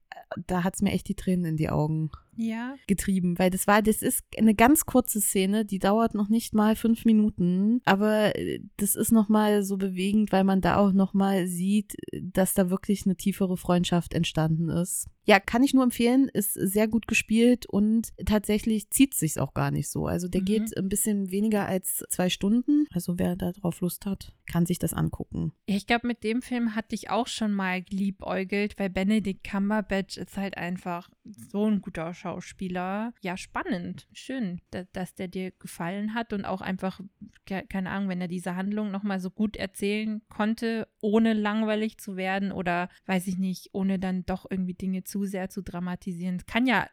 Da 0.48 0.66
hat's 0.66 0.82
mir 0.82 0.92
echt 0.92 1.08
die 1.08 1.16
Tränen 1.16 1.46
in 1.46 1.58
die 1.58 1.70
Augen 1.70 2.12
ja. 2.36 2.76
getrieben, 2.88 3.38
weil 3.38 3.50
das 3.50 3.68
war, 3.68 3.82
das 3.82 4.02
ist 4.02 4.24
eine 4.38 4.56
ganz 4.56 4.86
kurze 4.86 5.22
Szene, 5.22 5.66
die 5.66 5.80
dauert 5.80 6.16
noch 6.16 6.30
nicht 6.30 6.54
mal 6.54 6.76
fünf 6.76 7.06
Minuten, 7.06 7.82
aber 7.86 8.34
das 8.78 8.96
ist 8.96 9.12
noch 9.12 9.30
mal 9.30 9.64
so 9.64 9.78
bewegend, 9.78 10.32
weil 10.32 10.44
man 10.44 10.62
da 10.62 10.78
auch 10.78 10.94
noch 10.94 11.14
mal 11.14 11.48
sieht, 11.48 11.96
dass 12.22 12.54
da 12.54 12.70
wirklich 12.70 13.06
eine 13.06 13.16
tiefere 13.16 13.58
Freundschaft 13.58 14.14
entstanden 14.14 14.70
ist. 14.70 15.08
Ja, 15.26 15.40
kann 15.40 15.64
ich 15.64 15.74
nur 15.74 15.84
empfehlen, 15.84 16.30
ist 16.34 16.54
sehr 16.54 16.88
gut 16.88 17.08
gespielt 17.08 17.66
und 17.68 18.10
tatsächlich 18.26 18.90
zieht 18.90 19.14
sich's 19.14 19.38
auch 19.38 19.54
gar 19.54 19.70
nicht 19.72 19.90
so. 19.90 20.08
Also 20.08 20.28
der 20.28 20.42
Mhm. 20.42 20.46
geht 20.46 20.78
ein 20.78 20.90
bisschen 20.90 21.30
weniger 21.32 21.68
als 21.68 22.04
zwei 22.10 22.30
Stunden. 22.30 22.86
Also 22.92 23.20
wer 23.20 23.36
da 23.36 23.52
drauf 23.52 23.82
Lust 23.82 24.06
hat, 24.06 24.34
kann 24.52 24.66
sich 24.66 24.80
das 24.80 24.94
angucken. 24.94 25.54
Ich 25.68 25.86
glaube, 25.86 26.08
mit 26.08 26.24
dem 26.24 26.42
Film 26.42 26.76
hatte 26.76 26.96
ich 26.96 27.10
auch 27.12 27.28
schon 27.28 27.52
mal 27.54 27.84
geliebäugelt, 27.84 28.80
weil 28.80 28.90
Benedict 28.90 29.44
Cumberbatch 29.44 30.18
ist 30.18 30.38
halt 30.38 30.58
einfach 30.58 31.10
so 31.24 31.66
ein 31.68 31.82
guter 31.82 32.14
Schauspieler. 32.14 33.14
Ja, 33.22 33.38
spannend. 33.38 34.08
Schön, 34.14 34.60
da, 34.72 34.84
dass 34.92 35.14
der 35.14 35.28
dir 35.28 35.52
gefallen 35.52 36.14
hat 36.16 36.34
und 36.34 36.46
auch 36.46 36.62
einfach, 36.62 37.00
ke- 37.46 37.66
keine 37.70 37.92
Ahnung, 37.92 38.10
wenn 38.10 38.22
er 38.22 38.28
diese 38.28 38.56
Handlung 38.56 38.90
nochmal 38.92 39.20
so 39.20 39.30
gut 39.30 39.56
erzählen 39.56 40.22
konnte, 40.30 40.88
ohne 41.00 41.34
langweilig 41.34 41.98
zu 42.00 42.16
werden 42.16 42.52
oder, 42.52 42.90
weiß 43.06 43.28
ich 43.28 43.38
nicht, 43.38 43.70
ohne 43.74 44.00
dann 44.00 44.26
doch 44.26 44.46
irgendwie 44.50 44.74
Dinge 44.74 45.04
zu 45.04 45.11
sehr 45.26 45.50
zu 45.50 45.62
dramatisieren. 45.62 46.42
Kann 46.46 46.66
ja 46.66 46.88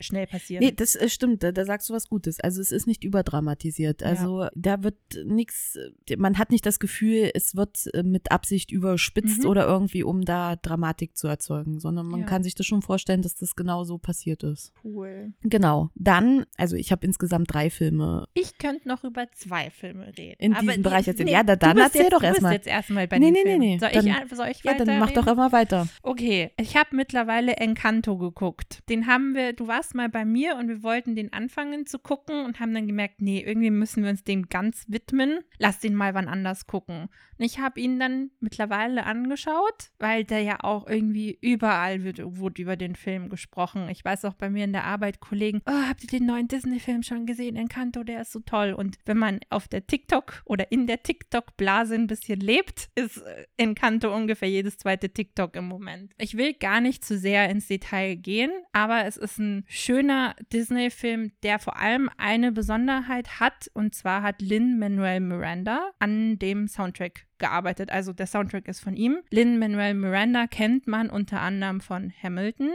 schnell 0.00 0.26
passieren. 0.26 0.64
Nee, 0.64 0.72
das 0.72 0.94
äh, 0.96 1.08
stimmt, 1.08 1.42
da, 1.42 1.52
da, 1.52 1.64
sagst 1.64 1.88
du 1.88 1.94
was 1.94 2.08
Gutes. 2.08 2.40
Also 2.40 2.60
es 2.60 2.72
ist 2.72 2.86
nicht 2.86 3.04
überdramatisiert. 3.04 4.02
Also 4.02 4.42
ja. 4.42 4.50
da 4.54 4.82
wird 4.82 4.96
nichts, 5.24 5.78
man 6.16 6.38
hat 6.38 6.50
nicht 6.50 6.66
das 6.66 6.80
Gefühl, 6.80 7.30
es 7.34 7.56
wird 7.56 7.88
äh, 7.94 8.02
mit 8.02 8.30
Absicht 8.32 8.70
überspitzt 8.70 9.44
mhm. 9.44 9.48
oder 9.48 9.66
irgendwie, 9.66 10.02
um 10.02 10.24
da 10.24 10.56
Dramatik 10.56 11.16
zu 11.16 11.28
erzeugen, 11.28 11.80
sondern 11.80 12.06
man 12.06 12.20
ja. 12.20 12.26
kann 12.26 12.42
sich 12.42 12.54
das 12.54 12.66
schon 12.66 12.82
vorstellen, 12.82 13.22
dass 13.22 13.36
das 13.36 13.56
genau 13.56 13.84
so 13.84 13.98
passiert 13.98 14.42
ist. 14.42 14.72
Cool. 14.84 15.32
Genau. 15.42 15.90
Dann, 15.94 16.44
also 16.56 16.76
ich 16.76 16.92
habe 16.92 17.06
insgesamt 17.06 17.52
drei 17.52 17.70
Filme. 17.70 18.26
Ich 18.34 18.58
könnte 18.58 18.88
noch 18.88 19.04
über 19.04 19.30
zwei 19.32 19.70
Filme 19.70 20.12
reden. 20.16 20.36
In 20.38 20.54
diesem 20.54 20.68
die, 20.68 20.82
Bereich 20.82 21.08
erzählen. 21.08 21.26
Nee, 21.26 21.32
ja, 21.32 21.42
da, 21.42 21.56
dann 21.56 21.78
erzähl 21.78 22.02
jetzt, 22.02 22.12
doch 22.12 22.22
erstmal. 22.22 22.52
Jetzt 22.54 22.66
erstmal 22.66 23.08
bei 23.08 23.18
nee, 23.18 23.30
nee. 23.30 23.44
Nee, 23.44 23.58
nee, 23.58 23.78
Soll, 23.78 23.90
dann, 23.92 24.06
ich, 24.06 24.36
soll 24.36 24.48
ich 24.48 24.64
Ja, 24.64 24.74
dann 24.74 24.98
mach 24.98 25.10
doch 25.10 25.26
immer 25.26 25.52
weiter. 25.52 25.88
Okay, 26.02 26.50
ich 26.56 26.76
habe 26.76 26.94
mittlerweile 26.96 27.56
Encanto 27.56 28.16
geguckt. 28.18 28.80
Den 28.88 29.06
haben 29.06 29.34
wir, 29.34 29.49
du 29.52 29.66
warst 29.66 29.94
mal 29.94 30.08
bei 30.08 30.24
mir 30.24 30.56
und 30.56 30.68
wir 30.68 30.82
wollten 30.82 31.14
den 31.14 31.32
anfangen 31.32 31.86
zu 31.86 31.98
gucken 31.98 32.44
und 32.44 32.60
haben 32.60 32.74
dann 32.74 32.86
gemerkt, 32.86 33.20
nee, 33.20 33.42
irgendwie 33.44 33.70
müssen 33.70 34.02
wir 34.02 34.10
uns 34.10 34.24
dem 34.24 34.48
ganz 34.48 34.84
widmen. 34.88 35.40
Lass 35.58 35.80
den 35.80 35.94
mal 35.94 36.14
wann 36.14 36.28
anders 36.28 36.66
gucken. 36.66 37.08
Und 37.38 37.44
ich 37.44 37.58
habe 37.58 37.80
ihn 37.80 37.98
dann 37.98 38.30
mittlerweile 38.40 39.06
angeschaut, 39.06 39.90
weil 39.98 40.24
der 40.24 40.42
ja 40.42 40.58
auch 40.62 40.86
irgendwie 40.86 41.38
überall 41.40 42.04
wird, 42.04 42.20
wurde 42.22 42.60
über 42.60 42.76
den 42.76 42.96
Film 42.96 43.30
gesprochen. 43.30 43.88
Ich 43.88 44.04
weiß 44.04 44.26
auch 44.26 44.34
bei 44.34 44.50
mir 44.50 44.64
in 44.64 44.72
der 44.72 44.84
Arbeit, 44.84 45.20
Kollegen, 45.20 45.62
oh, 45.66 45.88
habt 45.88 46.02
ihr 46.02 46.18
den 46.18 46.26
neuen 46.26 46.48
Disney-Film 46.48 47.02
schon 47.02 47.24
gesehen? 47.24 47.56
Encanto, 47.56 48.04
der 48.04 48.20
ist 48.22 48.32
so 48.32 48.40
toll. 48.40 48.74
Und 48.74 48.98
wenn 49.06 49.16
man 49.16 49.40
auf 49.48 49.68
der 49.68 49.86
TikTok 49.86 50.42
oder 50.44 50.70
in 50.70 50.86
der 50.86 51.02
TikTok-Blase 51.02 51.94
ein 51.94 52.06
bisschen 52.06 52.40
lebt, 52.40 52.90
ist 52.94 53.18
äh, 53.18 53.46
Encanto 53.56 54.14
ungefähr 54.14 54.50
jedes 54.50 54.76
zweite 54.76 55.08
TikTok 55.08 55.56
im 55.56 55.66
Moment. 55.66 56.12
Ich 56.18 56.36
will 56.36 56.52
gar 56.52 56.80
nicht 56.80 57.04
zu 57.04 57.16
sehr 57.16 57.48
ins 57.48 57.68
Detail 57.68 58.16
gehen, 58.16 58.50
aber 58.72 59.06
es 59.06 59.16
ist 59.16 59.39
ein 59.40 59.64
schöner 59.66 60.36
Disney-Film, 60.52 61.32
der 61.42 61.58
vor 61.58 61.78
allem 61.78 62.08
eine 62.16 62.52
Besonderheit 62.52 63.40
hat. 63.40 63.70
Und 63.74 63.94
zwar 63.94 64.22
hat 64.22 64.40
Lin-Manuel 64.40 65.20
Miranda 65.20 65.90
an 65.98 66.38
dem 66.38 66.68
Soundtrack 66.68 67.26
gearbeitet. 67.38 67.90
Also 67.90 68.12
der 68.12 68.26
Soundtrack 68.26 68.68
ist 68.68 68.80
von 68.80 68.94
ihm. 68.94 69.18
Lin-Manuel 69.30 69.94
Miranda 69.94 70.46
kennt 70.46 70.86
man 70.86 71.10
unter 71.10 71.40
anderem 71.40 71.80
von 71.80 72.12
Hamilton 72.22 72.70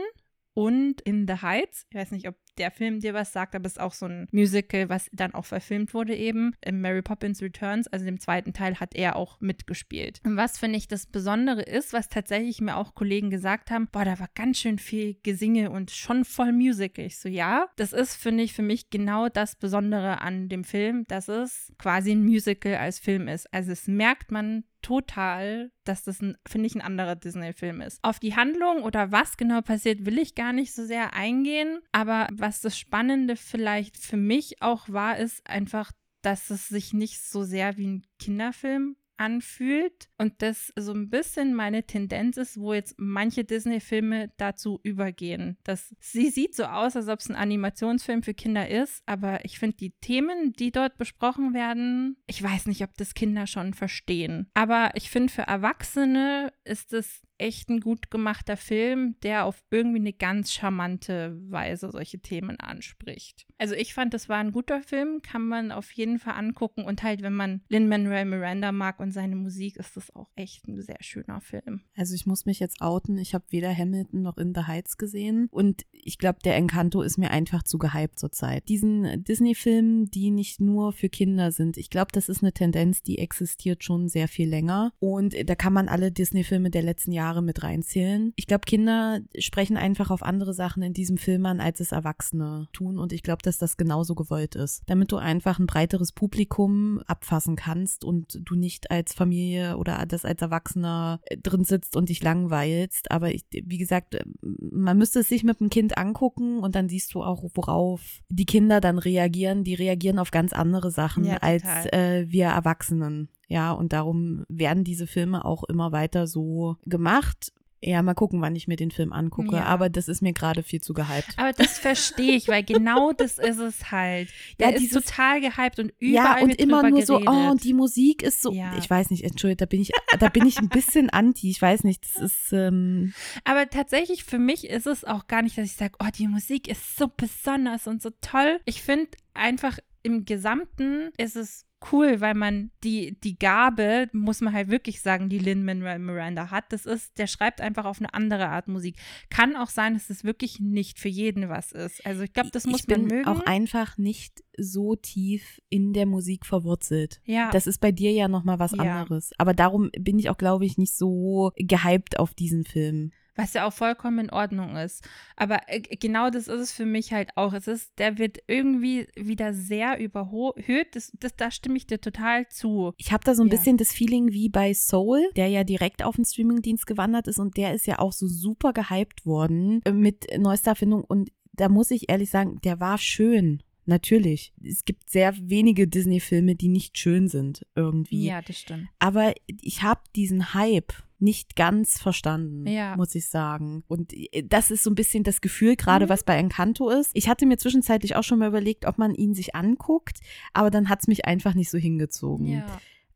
und 0.52 1.00
In 1.02 1.26
the 1.26 1.40
Heights. 1.40 1.86
Ich 1.90 1.96
weiß 1.96 2.10
nicht, 2.10 2.28
ob 2.28 2.36
der 2.58 2.70
Film 2.70 3.00
dir 3.00 3.14
was 3.14 3.32
sagt, 3.32 3.54
aber 3.54 3.66
es 3.66 3.72
ist 3.72 3.80
auch 3.80 3.92
so 3.92 4.06
ein 4.06 4.28
Musical, 4.32 4.88
was 4.88 5.08
dann 5.12 5.34
auch 5.34 5.44
verfilmt 5.44 5.94
wurde 5.94 6.14
eben. 6.14 6.54
In 6.64 6.80
Mary 6.80 7.02
Poppins 7.02 7.42
Returns, 7.42 7.86
also 7.88 8.04
dem 8.04 8.20
zweiten 8.20 8.52
Teil, 8.52 8.80
hat 8.80 8.94
er 8.94 9.16
auch 9.16 9.40
mitgespielt. 9.40 10.20
Und 10.24 10.36
was 10.36 10.58
finde 10.58 10.78
ich 10.78 10.88
das 10.88 11.06
Besondere 11.06 11.62
ist, 11.62 11.92
was 11.92 12.08
tatsächlich 12.08 12.60
mir 12.60 12.76
auch 12.76 12.94
Kollegen 12.94 13.30
gesagt 13.30 13.70
haben, 13.70 13.88
boah, 13.90 14.04
da 14.04 14.18
war 14.18 14.28
ganz 14.34 14.58
schön 14.58 14.78
viel 14.78 15.16
Gesinge 15.22 15.70
und 15.70 15.90
schon 15.90 16.24
voll 16.24 16.52
Musical. 16.52 17.04
Ich 17.04 17.18
so, 17.18 17.28
ja, 17.28 17.68
das 17.76 17.92
ist, 17.92 18.16
finde 18.16 18.42
ich, 18.42 18.52
für 18.52 18.62
mich 18.62 18.90
genau 18.90 19.28
das 19.28 19.56
Besondere 19.56 20.20
an 20.20 20.48
dem 20.48 20.64
Film, 20.64 21.04
dass 21.08 21.28
es 21.28 21.72
quasi 21.78 22.12
ein 22.12 22.24
Musical 22.24 22.76
als 22.76 22.98
Film 22.98 23.28
ist. 23.28 23.52
Also 23.52 23.72
es 23.72 23.86
merkt 23.86 24.30
man 24.30 24.64
total, 24.86 25.72
dass 25.82 26.04
das, 26.04 26.18
finde 26.18 26.66
ich, 26.66 26.76
ein 26.76 26.80
anderer 26.80 27.16
Disney-Film 27.16 27.80
ist. 27.80 27.98
Auf 28.02 28.20
die 28.20 28.36
Handlung 28.36 28.84
oder 28.84 29.10
was 29.10 29.36
genau 29.36 29.60
passiert, 29.60 30.06
will 30.06 30.16
ich 30.16 30.36
gar 30.36 30.52
nicht 30.52 30.72
so 30.72 30.84
sehr 30.84 31.12
eingehen. 31.12 31.80
Aber 31.90 32.28
was 32.30 32.60
das 32.60 32.78
Spannende 32.78 33.34
vielleicht 33.34 33.96
für 33.96 34.16
mich 34.16 34.62
auch 34.62 34.88
war, 34.88 35.18
ist 35.18 35.44
einfach, 35.48 35.90
dass 36.22 36.50
es 36.50 36.68
sich 36.68 36.92
nicht 36.92 37.20
so 37.20 37.42
sehr 37.42 37.76
wie 37.76 37.88
ein 37.88 38.06
Kinderfilm 38.20 38.96
anfühlt 39.18 40.08
und 40.18 40.42
das 40.42 40.72
so 40.76 40.92
ein 40.92 41.10
bisschen 41.10 41.54
meine 41.54 41.84
Tendenz 41.84 42.36
ist, 42.36 42.58
wo 42.58 42.74
jetzt 42.74 42.94
manche 42.98 43.44
Disney-Filme 43.44 44.32
dazu 44.36 44.80
übergehen. 44.82 45.58
Dass 45.64 45.94
sie 46.00 46.30
sieht 46.30 46.54
so 46.54 46.64
aus, 46.64 46.96
als 46.96 47.08
ob 47.08 47.20
es 47.20 47.28
ein 47.28 47.36
Animationsfilm 47.36 48.22
für 48.22 48.34
Kinder 48.34 48.68
ist, 48.68 49.02
aber 49.06 49.44
ich 49.44 49.58
finde 49.58 49.76
die 49.76 49.92
Themen, 50.00 50.52
die 50.52 50.72
dort 50.72 50.98
besprochen 50.98 51.54
werden, 51.54 52.16
ich 52.26 52.42
weiß 52.42 52.66
nicht, 52.66 52.82
ob 52.82 52.94
das 52.96 53.14
Kinder 53.14 53.46
schon 53.46 53.74
verstehen. 53.74 54.50
Aber 54.54 54.90
ich 54.94 55.10
finde 55.10 55.32
für 55.32 55.42
Erwachsene 55.42 56.52
ist 56.64 56.92
es 56.92 57.25
echt 57.38 57.68
ein 57.68 57.80
gut 57.80 58.10
gemachter 58.10 58.56
Film, 58.56 59.16
der 59.22 59.44
auf 59.44 59.62
irgendwie 59.70 59.98
eine 59.98 60.12
ganz 60.12 60.52
charmante 60.52 61.36
Weise 61.50 61.90
solche 61.90 62.18
Themen 62.18 62.58
anspricht. 62.60 63.46
Also 63.58 63.74
ich 63.74 63.94
fand, 63.94 64.14
das 64.14 64.28
war 64.28 64.38
ein 64.38 64.52
guter 64.52 64.82
Film, 64.82 65.20
kann 65.22 65.46
man 65.46 65.72
auf 65.72 65.90
jeden 65.92 66.18
Fall 66.18 66.34
angucken 66.34 66.84
und 66.84 67.02
halt, 67.02 67.22
wenn 67.22 67.34
man 67.34 67.62
Lin-Manuel 67.68 68.24
Miranda 68.24 68.72
mag 68.72 69.00
und 69.00 69.12
seine 69.12 69.36
Musik, 69.36 69.76
ist 69.76 69.96
das 69.96 70.14
auch 70.14 70.28
echt 70.36 70.66
ein 70.68 70.80
sehr 70.80 70.98
schöner 71.00 71.40
Film. 71.40 71.82
Also 71.96 72.14
ich 72.14 72.26
muss 72.26 72.46
mich 72.46 72.60
jetzt 72.60 72.80
outen, 72.80 73.18
ich 73.18 73.34
habe 73.34 73.44
weder 73.50 73.74
Hamilton 73.74 74.22
noch 74.22 74.36
In 74.36 74.54
the 74.54 74.62
Heights 74.62 74.98
gesehen 74.98 75.48
und 75.50 75.86
ich 75.92 76.18
glaube, 76.18 76.38
der 76.44 76.56
Encanto 76.56 77.02
ist 77.02 77.18
mir 77.18 77.30
einfach 77.30 77.62
zu 77.62 77.78
gehypt 77.78 78.18
zurzeit. 78.18 78.68
Diesen 78.68 79.24
Disney-Filmen, 79.24 80.10
die 80.10 80.30
nicht 80.30 80.60
nur 80.60 80.92
für 80.92 81.08
Kinder 81.08 81.52
sind, 81.52 81.76
ich 81.76 81.90
glaube, 81.90 82.12
das 82.12 82.28
ist 82.28 82.42
eine 82.42 82.52
Tendenz, 82.52 83.02
die 83.02 83.18
existiert 83.18 83.84
schon 83.84 84.08
sehr 84.08 84.28
viel 84.28 84.48
länger 84.48 84.92
und 84.98 85.34
da 85.48 85.54
kann 85.54 85.72
man 85.72 85.88
alle 85.88 86.12
Disney-Filme 86.12 86.70
der 86.70 86.82
letzten 86.82 87.12
Jahre 87.12 87.25
Jahre 87.26 87.42
mit 87.42 87.62
reinzählen. 87.62 88.32
Ich 88.36 88.46
glaube, 88.46 88.64
Kinder 88.66 89.20
sprechen 89.38 89.76
einfach 89.76 90.10
auf 90.10 90.22
andere 90.22 90.54
Sachen 90.54 90.82
in 90.82 90.92
diesem 90.92 91.16
Film 91.16 91.44
an, 91.46 91.60
als 91.60 91.80
es 91.80 91.92
Erwachsene 91.92 92.68
tun. 92.72 92.98
Und 92.98 93.12
ich 93.12 93.22
glaube, 93.22 93.42
dass 93.42 93.58
das 93.58 93.76
genauso 93.76 94.14
gewollt 94.14 94.54
ist. 94.54 94.82
Damit 94.86 95.10
du 95.10 95.16
einfach 95.16 95.58
ein 95.58 95.66
breiteres 95.66 96.12
Publikum 96.12 97.00
abfassen 97.06 97.56
kannst 97.56 98.04
und 98.04 98.38
du 98.44 98.54
nicht 98.54 98.90
als 98.90 99.12
Familie 99.12 99.76
oder 99.76 100.04
das 100.06 100.24
als 100.24 100.40
Erwachsener 100.40 101.20
äh, 101.24 101.36
drin 101.36 101.64
sitzt 101.64 101.96
und 101.96 102.08
dich 102.08 102.22
langweilst. 102.22 103.10
Aber 103.10 103.34
ich, 103.34 103.44
wie 103.50 103.78
gesagt, 103.78 104.18
man 104.40 104.96
müsste 104.96 105.20
es 105.20 105.28
sich 105.28 105.42
mit 105.42 105.60
dem 105.60 105.70
Kind 105.70 105.98
angucken 105.98 106.60
und 106.60 106.74
dann 106.76 106.88
siehst 106.88 107.12
du 107.14 107.22
auch, 107.22 107.44
worauf 107.54 108.20
die 108.28 108.46
Kinder 108.46 108.80
dann 108.80 108.98
reagieren. 108.98 109.64
Die 109.64 109.74
reagieren 109.74 110.18
auf 110.18 110.30
ganz 110.30 110.52
andere 110.52 110.90
Sachen 110.90 111.24
ja, 111.24 111.38
als 111.38 111.64
äh, 111.92 112.26
wir 112.28 112.46
Erwachsenen. 112.46 113.28
Ja, 113.48 113.72
und 113.72 113.92
darum 113.92 114.44
werden 114.48 114.84
diese 114.84 115.06
Filme 115.06 115.44
auch 115.44 115.64
immer 115.64 115.92
weiter 115.92 116.26
so 116.26 116.76
gemacht. 116.84 117.52
Ja, 117.82 118.02
mal 118.02 118.14
gucken, 118.14 118.40
wann 118.40 118.56
ich 118.56 118.66
mir 118.68 118.76
den 118.76 118.90
Film 118.90 119.12
angucke. 119.12 119.56
Ja. 119.56 119.64
Aber 119.64 119.90
das 119.90 120.08
ist 120.08 120.22
mir 120.22 120.32
gerade 120.32 120.62
viel 120.62 120.80
zu 120.80 120.94
gehypt. 120.94 121.34
Aber 121.36 121.52
das 121.52 121.78
verstehe 121.78 122.34
ich, 122.34 122.48
weil 122.48 122.64
genau 122.64 123.12
das 123.16 123.38
ist 123.38 123.58
es 123.58 123.92
halt. 123.92 124.28
Der 124.58 124.70
ja, 124.70 124.76
ist 124.76 124.92
total 124.92 125.40
gehypt 125.40 125.78
und 125.78 125.92
überall 126.00 126.38
Ja, 126.38 126.42
und 126.42 126.54
immer 126.56 126.82
nur 126.82 127.02
geredet. 127.02 127.06
so, 127.06 127.20
oh, 127.20 127.50
und 127.50 127.62
die 127.62 127.74
Musik 127.74 128.22
ist 128.22 128.42
so. 128.42 128.50
Ja. 128.50 128.76
Ich 128.78 128.88
weiß 128.88 129.10
nicht, 129.10 129.24
entschuldigt, 129.24 129.60
da 129.60 129.66
bin 129.66 129.82
ich, 129.82 129.92
da 130.18 130.28
bin 130.30 130.46
ich 130.46 130.58
ein 130.58 130.68
bisschen 130.70 131.10
anti. 131.10 131.50
Ich 131.50 131.60
weiß 131.60 131.84
nicht, 131.84 132.02
das 132.04 132.22
ist. 132.22 132.52
Ähm 132.52 133.12
Aber 133.44 133.68
tatsächlich 133.68 134.24
für 134.24 134.38
mich 134.38 134.68
ist 134.68 134.86
es 134.86 135.04
auch 135.04 135.26
gar 135.26 135.42
nicht, 135.42 135.58
dass 135.58 135.66
ich 135.66 135.76
sage, 135.76 135.94
oh, 136.00 136.08
die 136.12 136.28
Musik 136.28 136.68
ist 136.68 136.96
so 136.96 137.08
besonders 137.14 137.86
und 137.86 138.02
so 138.02 138.10
toll. 138.20 138.58
Ich 138.64 138.82
finde 138.82 139.10
einfach 139.34 139.78
im 140.02 140.24
Gesamten 140.24 141.10
ist 141.18 141.36
es 141.36 141.66
cool, 141.92 142.20
weil 142.20 142.34
man 142.34 142.70
die, 142.84 143.18
die 143.20 143.38
Gabe, 143.38 144.08
muss 144.12 144.40
man 144.40 144.52
halt 144.52 144.68
wirklich 144.68 145.00
sagen, 145.00 145.28
die 145.28 145.38
Lin 145.38 145.64
Manuel 145.64 145.98
Miranda 145.98 146.50
hat. 146.50 146.64
Das 146.70 146.86
ist, 146.86 147.18
der 147.18 147.26
schreibt 147.26 147.60
einfach 147.60 147.84
auf 147.84 148.00
eine 148.00 148.12
andere 148.14 148.48
Art 148.48 148.68
Musik. 148.68 148.96
Kann 149.30 149.56
auch 149.56 149.68
sein, 149.68 149.94
dass 149.94 150.10
es 150.10 150.24
wirklich 150.24 150.60
nicht 150.60 150.98
für 150.98 151.08
jeden 151.08 151.48
was 151.48 151.72
ist. 151.72 152.04
Also 152.06 152.22
ich 152.22 152.32
glaube, 152.32 152.50
das 152.50 152.66
muss 152.66 152.82
ich 152.82 152.88
man 152.88 153.06
mögen. 153.06 153.26
auch 153.26 153.40
einfach 153.40 153.98
nicht 153.98 154.42
so 154.56 154.96
tief 154.96 155.60
in 155.68 155.92
der 155.92 156.06
Musik 156.06 156.46
verwurzelt. 156.46 157.20
Ja. 157.24 157.50
Das 157.50 157.66
ist 157.66 157.80
bei 157.80 157.92
dir 157.92 158.12
ja 158.12 158.28
nochmal 158.28 158.58
was 158.58 158.72
ja. 158.72 159.00
anderes. 159.00 159.32
Aber 159.38 159.54
darum 159.54 159.90
bin 159.98 160.18
ich 160.18 160.30
auch, 160.30 160.38
glaube 160.38 160.66
ich, 160.66 160.78
nicht 160.78 160.94
so 160.94 161.52
gehypt 161.56 162.18
auf 162.18 162.34
diesen 162.34 162.64
Film 162.64 163.12
was 163.36 163.54
ja 163.54 163.66
auch 163.66 163.72
vollkommen 163.72 164.18
in 164.18 164.30
Ordnung 164.30 164.76
ist. 164.76 165.06
Aber 165.36 165.60
äh, 165.66 165.80
genau 165.80 166.30
das 166.30 166.48
ist 166.48 166.60
es 166.60 166.72
für 166.72 166.86
mich 166.86 167.12
halt 167.12 167.30
auch. 167.36 167.52
Es 167.52 167.68
ist, 167.68 167.98
der 167.98 168.18
wird 168.18 168.38
irgendwie 168.46 169.06
wieder 169.14 169.52
sehr 169.52 169.98
überhöht. 170.00 170.94
Das, 170.94 171.12
das, 171.20 171.36
da 171.36 171.50
stimme 171.50 171.76
ich 171.76 171.86
dir 171.86 172.00
total 172.00 172.48
zu. 172.48 172.92
Ich 172.96 173.12
habe 173.12 173.24
da 173.24 173.34
so 173.34 173.42
ein 173.42 173.48
ja. 173.48 173.56
bisschen 173.56 173.76
das 173.76 173.92
Feeling 173.92 174.32
wie 174.32 174.48
bei 174.48 174.74
Soul, 174.74 175.30
der 175.36 175.48
ja 175.48 175.64
direkt 175.64 176.02
auf 176.02 176.16
den 176.16 176.24
Streamingdienst 176.24 176.86
gewandert 176.86 177.28
ist 177.28 177.38
und 177.38 177.56
der 177.56 177.74
ist 177.74 177.86
ja 177.86 177.98
auch 177.98 178.12
so 178.12 178.26
super 178.26 178.72
gehypt 178.72 179.26
worden 179.26 179.82
äh, 179.84 179.92
mit 179.92 180.26
neuester 180.38 180.70
Erfindung 180.70 181.04
und 181.04 181.30
da 181.52 181.68
muss 181.68 181.90
ich 181.90 182.10
ehrlich 182.10 182.30
sagen, 182.30 182.60
der 182.64 182.80
war 182.80 182.98
schön. 182.98 183.62
Natürlich. 183.88 184.52
Es 184.62 184.84
gibt 184.84 185.08
sehr 185.08 185.32
wenige 185.40 185.86
Disney-Filme, 185.86 186.56
die 186.56 186.68
nicht 186.68 186.98
schön 186.98 187.28
sind 187.28 187.64
irgendwie. 187.76 188.24
Ja, 188.24 188.42
das 188.42 188.58
stimmt. 188.58 188.88
Aber 188.98 189.32
ich 189.46 189.82
habe 189.82 190.00
diesen 190.16 190.54
Hype 190.54 190.92
nicht 191.18 191.56
ganz 191.56 191.98
verstanden, 191.98 192.66
ja. 192.66 192.96
muss 192.96 193.14
ich 193.14 193.28
sagen. 193.28 193.84
Und 193.88 194.12
äh, 194.12 194.42
das 194.44 194.70
ist 194.70 194.82
so 194.82 194.90
ein 194.90 194.94
bisschen 194.94 195.24
das 195.24 195.40
Gefühl 195.40 195.76
gerade, 195.76 196.06
mhm. 196.06 196.10
was 196.10 196.24
bei 196.24 196.36
Encanto 196.36 196.90
ist. 196.90 197.10
Ich 197.14 197.28
hatte 197.28 197.46
mir 197.46 197.58
zwischenzeitlich 197.58 198.16
auch 198.16 198.24
schon 198.24 198.38
mal 198.38 198.48
überlegt, 198.48 198.86
ob 198.86 198.98
man 198.98 199.14
ihn 199.14 199.34
sich 199.34 199.54
anguckt, 199.54 200.18
aber 200.52 200.70
dann 200.70 200.88
hat 200.88 201.00
es 201.00 201.08
mich 201.08 201.24
einfach 201.24 201.54
nicht 201.54 201.70
so 201.70 201.78
hingezogen. 201.78 202.46
Ja. 202.46 202.66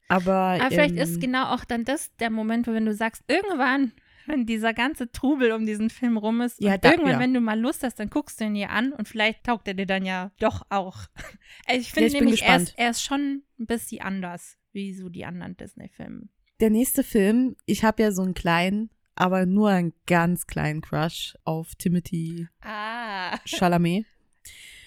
Aber, 0.08 0.32
aber 0.32 0.70
vielleicht 0.70 0.96
ähm, 0.96 1.02
ist 1.02 1.20
genau 1.20 1.54
auch 1.54 1.64
dann 1.64 1.84
das 1.84 2.14
der 2.16 2.30
Moment, 2.30 2.66
wo 2.66 2.72
wenn 2.72 2.86
du 2.86 2.94
sagst, 2.94 3.22
irgendwann 3.28 3.92
wenn 4.26 4.46
dieser 4.46 4.74
ganze 4.74 5.10
Trubel 5.10 5.52
um 5.52 5.66
diesen 5.66 5.90
Film 5.90 6.16
rum 6.16 6.40
ist. 6.40 6.60
Ja, 6.60 6.78
da, 6.78 6.90
irgendwann, 6.90 7.12
ja. 7.12 7.18
wenn 7.18 7.34
du 7.34 7.40
mal 7.40 7.58
Lust 7.58 7.82
hast, 7.82 7.98
dann 7.98 8.10
guckst 8.10 8.40
du 8.40 8.44
ihn 8.44 8.54
dir 8.54 8.70
an 8.70 8.92
und 8.92 9.08
vielleicht 9.08 9.44
taugt 9.44 9.66
er 9.66 9.74
dir 9.74 9.86
dann 9.86 10.04
ja 10.04 10.30
doch 10.38 10.62
auch. 10.70 10.98
Also 11.66 11.80
ich 11.80 11.92
finde 11.92 12.12
ja, 12.12 12.20
nämlich, 12.20 12.42
er 12.42 12.56
ist, 12.56 12.78
er 12.78 12.90
ist 12.90 13.02
schon 13.02 13.42
ein 13.58 13.66
bisschen 13.66 14.02
anders, 14.02 14.56
wie 14.72 14.94
so 14.94 15.08
die 15.08 15.24
anderen 15.24 15.56
Disney-Filme 15.56 16.28
der 16.60 16.70
nächste 16.70 17.02
Film, 17.02 17.56
ich 17.66 17.84
habe 17.84 18.02
ja 18.02 18.12
so 18.12 18.22
einen 18.22 18.34
kleinen, 18.34 18.90
aber 19.16 19.46
nur 19.46 19.68
einen 19.70 19.92
ganz 20.06 20.46
kleinen 20.46 20.80
Crush 20.80 21.34
auf 21.44 21.74
Timothy 21.76 22.46
Ah. 22.62 23.38
Chalamet. 23.44 24.06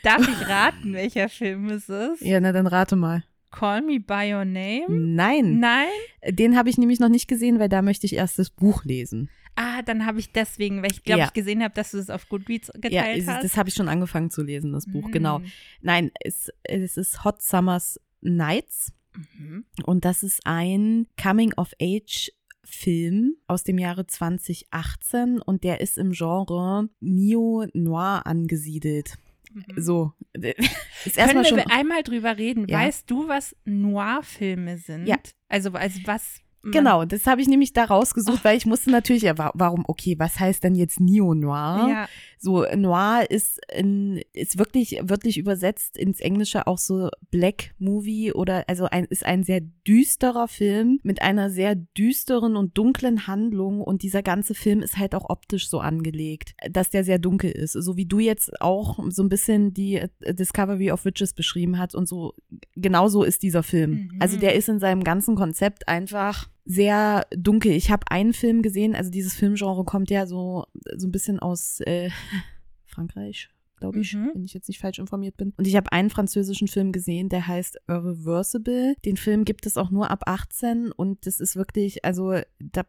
Darf 0.03 0.27
ich 0.27 0.47
raten, 0.47 0.93
welcher 0.93 1.29
Film 1.29 1.69
es 1.69 1.87
ist? 1.89 2.21
Ja, 2.21 2.39
na 2.39 2.51
dann 2.51 2.67
rate 2.67 2.95
mal. 2.95 3.23
Call 3.51 3.81
Me 3.83 3.99
By 3.99 4.33
Your 4.33 4.45
Name? 4.45 4.85
Nein, 4.89 5.59
Nein? 5.59 5.87
den 6.27 6.57
habe 6.57 6.69
ich 6.69 6.77
nämlich 6.77 6.99
noch 6.99 7.09
nicht 7.09 7.27
gesehen, 7.27 7.59
weil 7.59 7.69
da 7.69 7.81
möchte 7.81 8.05
ich 8.07 8.13
erst 8.15 8.39
das 8.39 8.49
Buch 8.49 8.83
lesen. 8.83 9.29
Ah, 9.55 9.83
dann 9.83 10.07
habe 10.07 10.19
ich 10.19 10.31
deswegen, 10.31 10.81
weil 10.81 10.91
ich 10.91 11.03
glaube, 11.03 11.19
Ja. 11.19 11.25
ich 11.27 11.33
gesehen 11.33 11.61
habe, 11.63 11.75
dass 11.75 11.91
du 11.91 11.97
das 11.97 12.09
auf 12.09 12.27
Goodreads 12.27 12.71
Ja, 12.73 12.79
geteilt 12.89 13.19
es- 13.21 13.27
hast. 13.27 13.43
das 13.43 13.55
habe 13.55 13.69
ich 13.69 13.75
schon 13.75 13.87
angefangen 13.87 14.31
zu 14.31 14.41
lesen, 14.41 14.71
das 14.73 14.87
Buch, 14.87 15.07
Mm. 15.07 15.11
genau. 15.11 15.41
Nein, 15.81 16.09
es, 16.19 16.49
es 16.63 16.97
ist 16.97 17.23
Hot 17.23 17.43
Summers 17.43 17.99
Nights 18.21 18.91
Mhm. 19.37 19.65
und 19.85 20.05
das 20.05 20.23
ist 20.23 20.41
ein 20.45 21.07
Coming-of-Age-Film 21.21 23.35
aus 23.47 23.63
dem 23.63 23.77
Jahre 23.77 24.07
2018 24.07 25.41
und 25.41 25.63
der 25.63 25.81
ist 25.81 25.97
im 25.97 26.11
Genre 26.11 26.89
Neo-Noir 26.99 28.23
angesiedelt. 28.25 29.15
Mhm. 29.53 29.81
So, 29.81 30.13
ist 30.33 30.55
Können 30.55 31.15
erstmal 31.15 31.45
schon. 31.45 31.57
wir 31.57 31.71
einmal 31.71 32.03
drüber 32.03 32.37
reden? 32.37 32.67
Ja. 32.67 32.79
Weißt 32.79 33.09
du, 33.09 33.27
was 33.27 33.55
Noir-Filme 33.65 34.77
sind? 34.77 35.07
Ja. 35.07 35.17
Also, 35.49 35.71
also 35.71 35.99
was. 36.05 36.39
man- 36.63 36.71
Genau, 36.71 37.05
das 37.05 37.27
habe 37.27 37.41
ich 37.41 37.47
nämlich 37.47 37.73
da 37.73 37.83
rausgesucht, 37.85 38.43
weil 38.45 38.57
ich 38.57 38.65
musste 38.65 38.89
natürlich, 38.89 39.23
ja, 39.23 39.37
wa- 39.37 39.51
warum, 39.53 39.83
okay, 39.87 40.15
was 40.17 40.39
heißt 40.39 40.63
denn 40.63 40.75
jetzt 40.75 40.99
Neo-Noir? 41.01 41.87
Ja. 41.89 42.07
So, 42.43 42.65
Noir 42.75 43.25
ist, 43.29 43.61
in, 43.73 44.21
ist 44.33 44.59
wirklich 44.59 44.99
wörtlich 45.01 45.37
übersetzt 45.37 45.97
ins 45.97 46.19
Englische 46.19 46.67
auch 46.67 46.77
so 46.77 47.09
Black 47.31 47.73
Movie 47.79 48.33
oder, 48.33 48.65
also 48.67 48.83
ein, 48.83 49.05
ist 49.05 49.25
ein 49.25 49.43
sehr 49.43 49.61
düsterer 49.87 50.49
Film 50.49 50.99
mit 51.03 51.21
einer 51.21 51.49
sehr 51.49 51.73
düsteren 51.73 52.57
und 52.57 52.77
dunklen 52.77 53.27
Handlung 53.27 53.79
und 53.79 54.03
dieser 54.03 54.23
ganze 54.23 54.55
Film 54.55 54.81
ist 54.81 54.97
halt 54.97 55.15
auch 55.15 55.29
optisch 55.29 55.69
so 55.69 55.79
angelegt, 55.79 56.53
dass 56.69 56.89
der 56.89 57.05
sehr 57.05 57.17
dunkel 57.17 57.49
ist. 57.49 57.71
So 57.71 57.95
wie 57.95 58.05
du 58.05 58.19
jetzt 58.19 58.59
auch 58.59 58.99
so 59.07 59.23
ein 59.23 59.29
bisschen 59.29 59.73
die 59.73 59.95
äh, 59.95 60.09
Discovery 60.33 60.91
of 60.91 61.05
Witches 61.05 61.33
beschrieben 61.33 61.79
hast 61.79 61.95
und 61.95 62.09
so, 62.09 62.33
genau 62.75 63.07
so 63.07 63.23
ist 63.23 63.41
dieser 63.43 63.63
Film. 63.63 64.09
Mhm. 64.11 64.17
Also 64.19 64.35
der 64.35 64.55
ist 64.55 64.67
in 64.67 64.79
seinem 64.79 65.05
ganzen 65.05 65.35
Konzept 65.35 65.87
einfach 65.87 66.49
sehr 66.65 67.25
dunkel. 67.35 67.71
Ich 67.73 67.91
habe 67.91 68.09
einen 68.09 68.33
Film 68.33 68.61
gesehen, 68.61 68.95
also 68.95 69.11
dieses 69.11 69.33
Filmgenre 69.35 69.83
kommt 69.83 70.09
ja 70.09 70.25
so, 70.25 70.65
so 70.95 71.07
ein 71.07 71.11
bisschen 71.11 71.39
aus 71.39 71.79
äh, 71.81 72.09
Frankreich, 72.85 73.49
glaube 73.77 73.99
ich, 73.99 74.13
Mhm. 74.13 74.31
wenn 74.33 74.45
ich 74.45 74.53
jetzt 74.53 74.67
nicht 74.67 74.79
falsch 74.79 74.99
informiert 74.99 75.35
bin. 75.37 75.53
Und 75.57 75.67
ich 75.67 75.75
habe 75.75 75.91
einen 75.91 76.09
französischen 76.09 76.67
Film 76.67 76.91
gesehen, 76.91 77.29
der 77.29 77.47
heißt 77.47 77.79
Irreversible. 77.87 78.95
Den 79.05 79.17
Film 79.17 79.45
gibt 79.45 79.65
es 79.65 79.77
auch 79.77 79.89
nur 79.91 80.09
ab 80.11 80.23
18 80.25 80.91
und 80.91 81.25
das 81.25 81.39
ist 81.39 81.55
wirklich, 81.55 82.05
also 82.05 82.39
da 82.59 82.83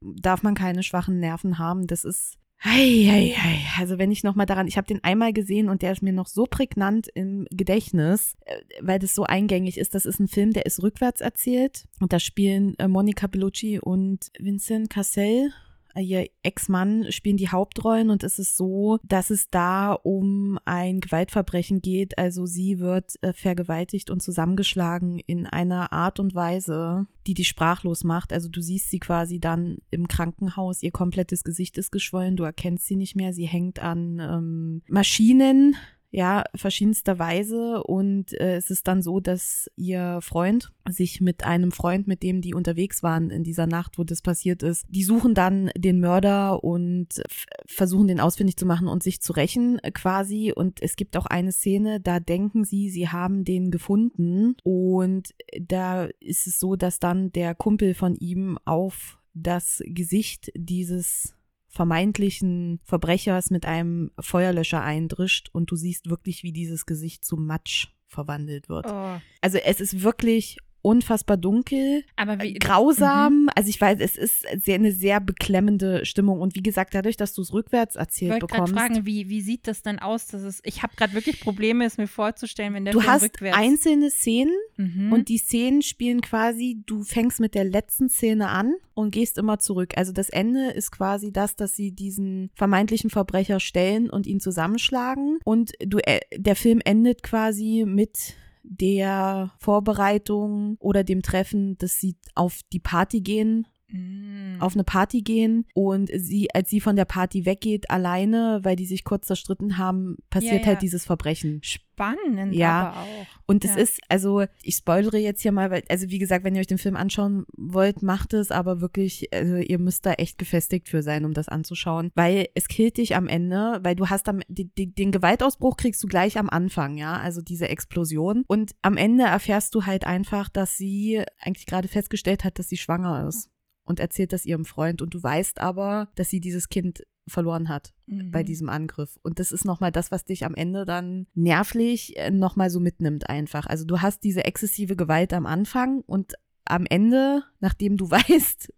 darf 0.00 0.42
man 0.42 0.54
keine 0.54 0.82
schwachen 0.82 1.18
Nerven 1.20 1.58
haben. 1.58 1.86
Das 1.86 2.04
ist 2.04 2.38
Hei, 2.64 3.08
hei, 3.10 3.34
hei. 3.36 3.58
Also 3.80 3.98
wenn 3.98 4.12
ich 4.12 4.22
noch 4.22 4.36
mal 4.36 4.46
daran, 4.46 4.68
ich 4.68 4.76
habe 4.76 4.86
den 4.86 5.02
einmal 5.02 5.32
gesehen 5.32 5.68
und 5.68 5.82
der 5.82 5.90
ist 5.90 6.02
mir 6.02 6.12
noch 6.12 6.28
so 6.28 6.46
prägnant 6.48 7.08
im 7.12 7.44
Gedächtnis, 7.50 8.36
äh, 8.44 8.56
weil 8.80 9.00
das 9.00 9.16
so 9.16 9.24
eingängig 9.24 9.78
ist. 9.78 9.96
Das 9.96 10.06
ist 10.06 10.20
ein 10.20 10.28
Film, 10.28 10.52
der 10.52 10.64
ist 10.64 10.80
rückwärts 10.80 11.20
erzählt 11.20 11.88
und 11.98 12.12
da 12.12 12.20
spielen 12.20 12.78
äh, 12.78 12.86
Monica 12.86 13.26
Bellucci 13.26 13.80
und 13.80 14.30
Vincent 14.38 14.90
Cassel 14.90 15.48
äh, 15.48 15.50
ihr 16.00 16.26
Ex-Mann 16.42 17.10
spielen 17.10 17.36
die 17.36 17.48
Hauptrollen 17.48 18.10
und 18.10 18.22
es 18.24 18.38
ist 18.38 18.56
so, 18.56 18.98
dass 19.02 19.30
es 19.30 19.48
da 19.50 19.92
um 19.92 20.58
ein 20.64 21.00
Gewaltverbrechen 21.00 21.80
geht. 21.80 22.18
Also 22.18 22.46
sie 22.46 22.78
wird 22.78 23.22
äh, 23.22 23.32
vergewaltigt 23.32 24.10
und 24.10 24.22
zusammengeschlagen 24.22 25.18
in 25.18 25.46
einer 25.46 25.92
Art 25.92 26.20
und 26.20 26.34
Weise, 26.34 27.06
die 27.26 27.34
die 27.34 27.44
sprachlos 27.44 28.04
macht. 28.04 28.32
Also 28.32 28.48
du 28.48 28.60
siehst 28.60 28.90
sie 28.90 28.98
quasi 28.98 29.38
dann 29.40 29.78
im 29.90 30.08
Krankenhaus, 30.08 30.82
ihr 30.82 30.92
komplettes 30.92 31.44
Gesicht 31.44 31.78
ist 31.78 31.92
geschwollen, 31.92 32.36
du 32.36 32.44
erkennst 32.44 32.86
sie 32.86 32.96
nicht 32.96 33.16
mehr, 33.16 33.32
sie 33.32 33.46
hängt 33.46 33.80
an 33.80 34.18
ähm, 34.18 34.82
Maschinen. 34.88 35.76
Ja, 36.14 36.44
verschiedenster 36.54 37.18
Weise. 37.18 37.82
Und 37.82 38.38
äh, 38.38 38.56
es 38.56 38.70
ist 38.70 38.86
dann 38.86 39.00
so, 39.00 39.18
dass 39.18 39.70
ihr 39.76 40.18
Freund 40.20 40.70
sich 40.86 41.22
mit 41.22 41.44
einem 41.44 41.72
Freund, 41.72 42.06
mit 42.06 42.22
dem 42.22 42.42
die 42.42 42.52
unterwegs 42.52 43.02
waren 43.02 43.30
in 43.30 43.44
dieser 43.44 43.66
Nacht, 43.66 43.98
wo 43.98 44.04
das 44.04 44.20
passiert 44.20 44.62
ist, 44.62 44.84
die 44.90 45.04
suchen 45.04 45.34
dann 45.34 45.70
den 45.74 46.00
Mörder 46.00 46.62
und 46.62 47.22
versuchen 47.66 48.08
den 48.08 48.20
ausfindig 48.20 48.58
zu 48.58 48.66
machen 48.66 48.88
und 48.88 49.02
sich 49.02 49.22
zu 49.22 49.32
rächen 49.32 49.78
quasi. 49.94 50.52
Und 50.54 50.82
es 50.82 50.96
gibt 50.96 51.16
auch 51.16 51.24
eine 51.24 51.50
Szene, 51.50 51.98
da 51.98 52.20
denken 52.20 52.64
sie, 52.64 52.90
sie 52.90 53.08
haben 53.08 53.44
den 53.44 53.70
gefunden. 53.70 54.56
Und 54.64 55.34
da 55.58 56.10
ist 56.20 56.46
es 56.46 56.60
so, 56.60 56.76
dass 56.76 56.98
dann 56.98 57.32
der 57.32 57.54
Kumpel 57.54 57.94
von 57.94 58.16
ihm 58.16 58.58
auf 58.66 59.18
das 59.32 59.82
Gesicht 59.86 60.52
dieses 60.54 61.34
vermeintlichen 61.72 62.80
Verbrechers 62.84 63.50
mit 63.50 63.64
einem 63.64 64.12
Feuerlöscher 64.20 64.82
eindrischt 64.82 65.48
und 65.52 65.70
du 65.70 65.76
siehst 65.76 66.10
wirklich, 66.10 66.42
wie 66.42 66.52
dieses 66.52 66.84
Gesicht 66.84 67.24
zu 67.24 67.36
Matsch 67.36 67.88
verwandelt 68.06 68.68
wird. 68.68 68.86
Oh. 68.86 69.18
Also 69.40 69.58
es 69.58 69.80
ist 69.80 70.02
wirklich 70.02 70.58
unfassbar 70.82 71.36
dunkel, 71.36 72.04
Aber 72.16 72.40
wie. 72.40 72.54
grausam. 72.54 73.48
Also 73.54 73.70
ich 73.70 73.80
weiß, 73.80 73.98
es 74.00 74.16
ist 74.16 74.44
sehr, 74.62 74.74
eine 74.74 74.92
sehr 74.92 75.20
beklemmende 75.20 76.04
Stimmung 76.04 76.40
und 76.40 76.54
wie 76.54 76.62
gesagt, 76.62 76.94
dadurch, 76.94 77.16
dass 77.16 77.34
du 77.34 77.42
es 77.42 77.52
rückwärts 77.52 77.94
Ich 77.94 78.00
erzählt 78.00 78.32
wollte 78.32 78.46
gerade 78.46 78.70
bekommst, 78.70 78.86
fragen, 78.94 79.06
wie, 79.06 79.28
wie 79.28 79.40
sieht 79.40 79.66
das 79.66 79.82
denn 79.82 79.98
aus? 79.98 80.26
Dass 80.26 80.42
es, 80.42 80.60
ich 80.64 80.82
habe 80.82 80.94
gerade 80.96 81.14
wirklich 81.14 81.40
Probleme, 81.40 81.84
es 81.84 81.98
mir 81.98 82.08
vorzustellen, 82.08 82.74
wenn 82.74 82.84
der 82.84 82.92
du 82.92 83.00
Film 83.00 83.12
hast 83.12 83.24
rückwärts. 83.24 83.56
einzelne 83.56 84.10
Szenen 84.10 84.52
Mhm. 84.82 85.12
Und 85.12 85.28
die 85.28 85.38
Szenen 85.38 85.82
spielen 85.82 86.20
quasi, 86.20 86.82
du 86.86 87.02
fängst 87.02 87.40
mit 87.40 87.54
der 87.54 87.64
letzten 87.64 88.08
Szene 88.08 88.48
an 88.48 88.74
und 88.94 89.12
gehst 89.12 89.38
immer 89.38 89.58
zurück. 89.58 89.92
Also 89.96 90.12
das 90.12 90.28
Ende 90.28 90.70
ist 90.70 90.90
quasi 90.90 91.32
das, 91.32 91.56
dass 91.56 91.74
sie 91.74 91.92
diesen 91.92 92.50
vermeintlichen 92.54 93.10
Verbrecher 93.10 93.60
stellen 93.60 94.10
und 94.10 94.26
ihn 94.26 94.40
zusammenschlagen. 94.40 95.38
Und 95.44 95.72
du, 95.84 95.98
äh, 95.98 96.20
der 96.36 96.56
Film 96.56 96.80
endet 96.84 97.22
quasi 97.22 97.84
mit 97.86 98.34
der 98.62 99.52
Vorbereitung 99.58 100.76
oder 100.78 101.04
dem 101.04 101.22
Treffen, 101.22 101.76
dass 101.78 101.98
sie 102.00 102.16
auf 102.34 102.60
die 102.72 102.80
Party 102.80 103.20
gehen 103.20 103.66
Mm. 103.92 104.60
auf 104.60 104.74
eine 104.74 104.84
Party 104.84 105.22
gehen 105.22 105.66
und 105.74 106.10
sie, 106.14 106.48
als 106.54 106.70
sie 106.70 106.80
von 106.80 106.96
der 106.96 107.04
Party 107.04 107.44
weggeht, 107.46 107.90
alleine, 107.90 108.60
weil 108.62 108.76
die 108.76 108.86
sich 108.86 109.04
kurz 109.04 109.26
zerstritten 109.26 109.78
haben, 109.78 110.16
passiert 110.30 110.52
Ja, 110.54 110.60
ja. 110.60 110.66
halt 110.68 110.82
dieses 110.82 111.04
Verbrechen. 111.04 111.60
Spannend, 111.62 112.54
Ja. 112.54 112.88
aber 112.90 113.00
auch. 113.00 113.26
Und 113.46 113.64
es 113.64 113.72
Ja. 113.72 113.76
ist, 113.82 114.00
also 114.08 114.44
ich 114.62 114.76
spoilere 114.76 115.18
jetzt 115.18 115.42
hier 115.42 115.52
mal, 115.52 115.70
weil, 115.70 115.82
also 115.88 116.08
wie 116.08 116.18
gesagt, 116.18 116.44
wenn 116.44 116.54
ihr 116.54 116.60
euch 116.60 116.66
den 116.66 116.78
Film 116.78 116.96
anschauen 116.96 117.44
wollt, 117.56 118.02
macht 118.02 118.32
es, 118.34 118.50
aber 118.50 118.80
wirklich, 118.80 119.28
also 119.32 119.56
ihr 119.56 119.78
müsst 119.78 120.06
da 120.06 120.12
echt 120.14 120.38
gefestigt 120.38 120.88
für 120.88 121.02
sein, 121.02 121.24
um 121.24 121.34
das 121.34 121.48
anzuschauen, 121.48 122.10
weil 122.14 122.48
es 122.54 122.68
killt 122.68 122.96
dich 122.96 123.14
am 123.14 123.28
Ende, 123.28 123.80
weil 123.82 123.94
du 123.94 124.08
hast 124.08 124.28
am, 124.28 124.40
die, 124.48 124.70
die, 124.74 124.94
den 124.94 125.12
Gewaltausbruch 125.12 125.76
kriegst 125.76 126.02
du 126.02 126.06
gleich 126.08 126.38
am 126.38 126.48
Anfang, 126.48 126.96
ja, 126.96 127.18
also 127.18 127.42
diese 127.42 127.68
Explosion 127.68 128.44
und 128.46 128.72
am 128.82 128.96
Ende 128.96 129.24
erfährst 129.24 129.74
du 129.74 129.84
halt 129.84 130.06
einfach, 130.06 130.48
dass 130.48 130.76
sie 130.76 131.22
eigentlich 131.40 131.66
gerade 131.66 131.88
festgestellt 131.88 132.44
hat, 132.44 132.58
dass 132.58 132.68
sie 132.68 132.76
schwanger 132.78 133.28
ist 133.28 133.50
und 133.84 134.00
erzählt 134.00 134.32
das 134.32 134.44
ihrem 134.46 134.64
Freund 134.64 135.02
und 135.02 135.14
du 135.14 135.22
weißt 135.22 135.60
aber, 135.60 136.08
dass 136.14 136.28
sie 136.30 136.40
dieses 136.40 136.68
Kind 136.68 137.02
verloren 137.28 137.68
hat 137.68 137.94
bei 138.06 138.42
Mhm. 138.42 138.46
diesem 138.46 138.68
Angriff. 138.68 139.16
Und 139.22 139.38
das 139.38 139.52
ist 139.52 139.64
nochmal 139.64 139.92
das, 139.92 140.10
was 140.10 140.24
dich 140.24 140.44
am 140.44 140.54
Ende 140.54 140.84
dann 140.84 141.26
nervlich 141.34 142.16
nochmal 142.32 142.68
so 142.68 142.80
mitnimmt 142.80 143.28
einfach. 143.28 143.66
Also 143.66 143.84
du 143.84 144.00
hast 144.00 144.24
diese 144.24 144.44
exzessive 144.44 144.96
Gewalt 144.96 145.32
am 145.32 145.46
Anfang 145.46 146.00
und 146.00 146.34
am 146.64 146.84
Ende, 146.86 147.44
nachdem 147.60 147.96
du 147.96 148.10
weißt, 148.10 148.72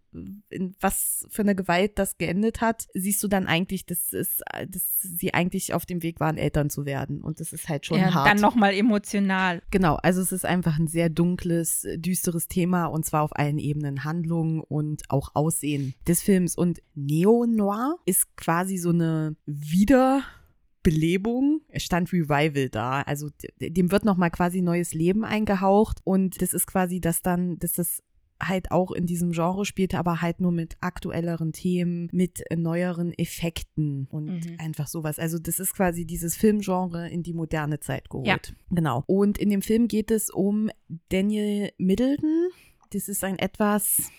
in 0.48 0.74
was 0.80 1.26
für 1.30 1.42
eine 1.42 1.54
Gewalt 1.54 1.98
das 1.98 2.16
geendet 2.18 2.60
hat, 2.60 2.88
siehst 2.94 3.22
du 3.22 3.28
dann 3.28 3.46
eigentlich, 3.46 3.86
dass, 3.86 4.12
es, 4.12 4.40
dass 4.68 5.00
sie 5.00 5.32
eigentlich 5.34 5.74
auf 5.74 5.86
dem 5.86 6.02
Weg 6.02 6.18
waren, 6.20 6.36
Eltern 6.36 6.70
zu 6.70 6.86
werden. 6.86 7.22
Und 7.22 7.38
das 7.40 7.52
ist 7.52 7.68
halt 7.68 7.86
schon 7.86 7.98
ja, 7.98 8.14
hart. 8.14 8.28
Dann 8.28 8.40
nochmal 8.40 8.74
emotional. 8.74 9.62
Genau, 9.70 9.96
also 9.96 10.20
es 10.20 10.30
ist 10.32 10.46
einfach 10.46 10.78
ein 10.78 10.86
sehr 10.86 11.08
dunkles, 11.08 11.86
düsteres 11.96 12.46
Thema 12.48 12.86
und 12.86 13.04
zwar 13.04 13.22
auf 13.22 13.36
allen 13.36 13.58
Ebenen 13.58 14.04
Handlung 14.04 14.60
und 14.60 15.02
auch 15.08 15.34
Aussehen 15.34 15.94
des 16.06 16.22
Films. 16.22 16.54
Und 16.56 16.80
Neo-Noir 16.94 17.96
ist 18.06 18.36
quasi 18.36 18.76
so 18.76 18.90
eine 18.90 19.34
Wiederbelebung. 19.46 21.62
Es 21.68 21.82
stand 21.82 22.12
Revival 22.12 22.68
da. 22.68 23.02
Also 23.02 23.30
dem 23.60 23.90
wird 23.90 24.04
nochmal 24.04 24.30
quasi 24.30 24.62
neues 24.62 24.94
Leben 24.94 25.24
eingehaucht 25.24 25.98
und 26.04 26.40
das 26.40 26.54
ist 26.54 26.66
quasi 26.66 27.00
das 27.00 27.22
dann, 27.22 27.58
dass 27.58 27.72
das 27.72 28.04
halt 28.42 28.70
auch 28.70 28.90
in 28.90 29.06
diesem 29.06 29.32
Genre 29.32 29.64
spielt, 29.64 29.94
aber 29.94 30.20
halt 30.20 30.40
nur 30.40 30.52
mit 30.52 30.76
aktuelleren 30.80 31.52
Themen, 31.52 32.08
mit 32.12 32.42
äh, 32.50 32.56
neueren 32.56 33.12
Effekten 33.12 34.06
und 34.10 34.26
Mhm. 34.26 34.56
einfach 34.58 34.86
sowas. 34.86 35.18
Also 35.18 35.38
das 35.38 35.60
ist 35.60 35.74
quasi 35.74 36.04
dieses 36.04 36.36
Filmgenre 36.36 37.08
in 37.08 37.22
die 37.22 37.32
moderne 37.32 37.80
Zeit 37.80 38.10
geholt. 38.10 38.26
Ja. 38.26 38.36
Genau. 38.70 39.04
Und 39.06 39.38
in 39.38 39.50
dem 39.50 39.62
Film 39.62 39.88
geht 39.88 40.10
es 40.10 40.30
um 40.30 40.70
Daniel 41.08 41.70
Middleton. 41.78 42.48
Das 42.90 43.08
ist 43.08 43.24
ein 43.24 43.38
etwas, 43.38 44.10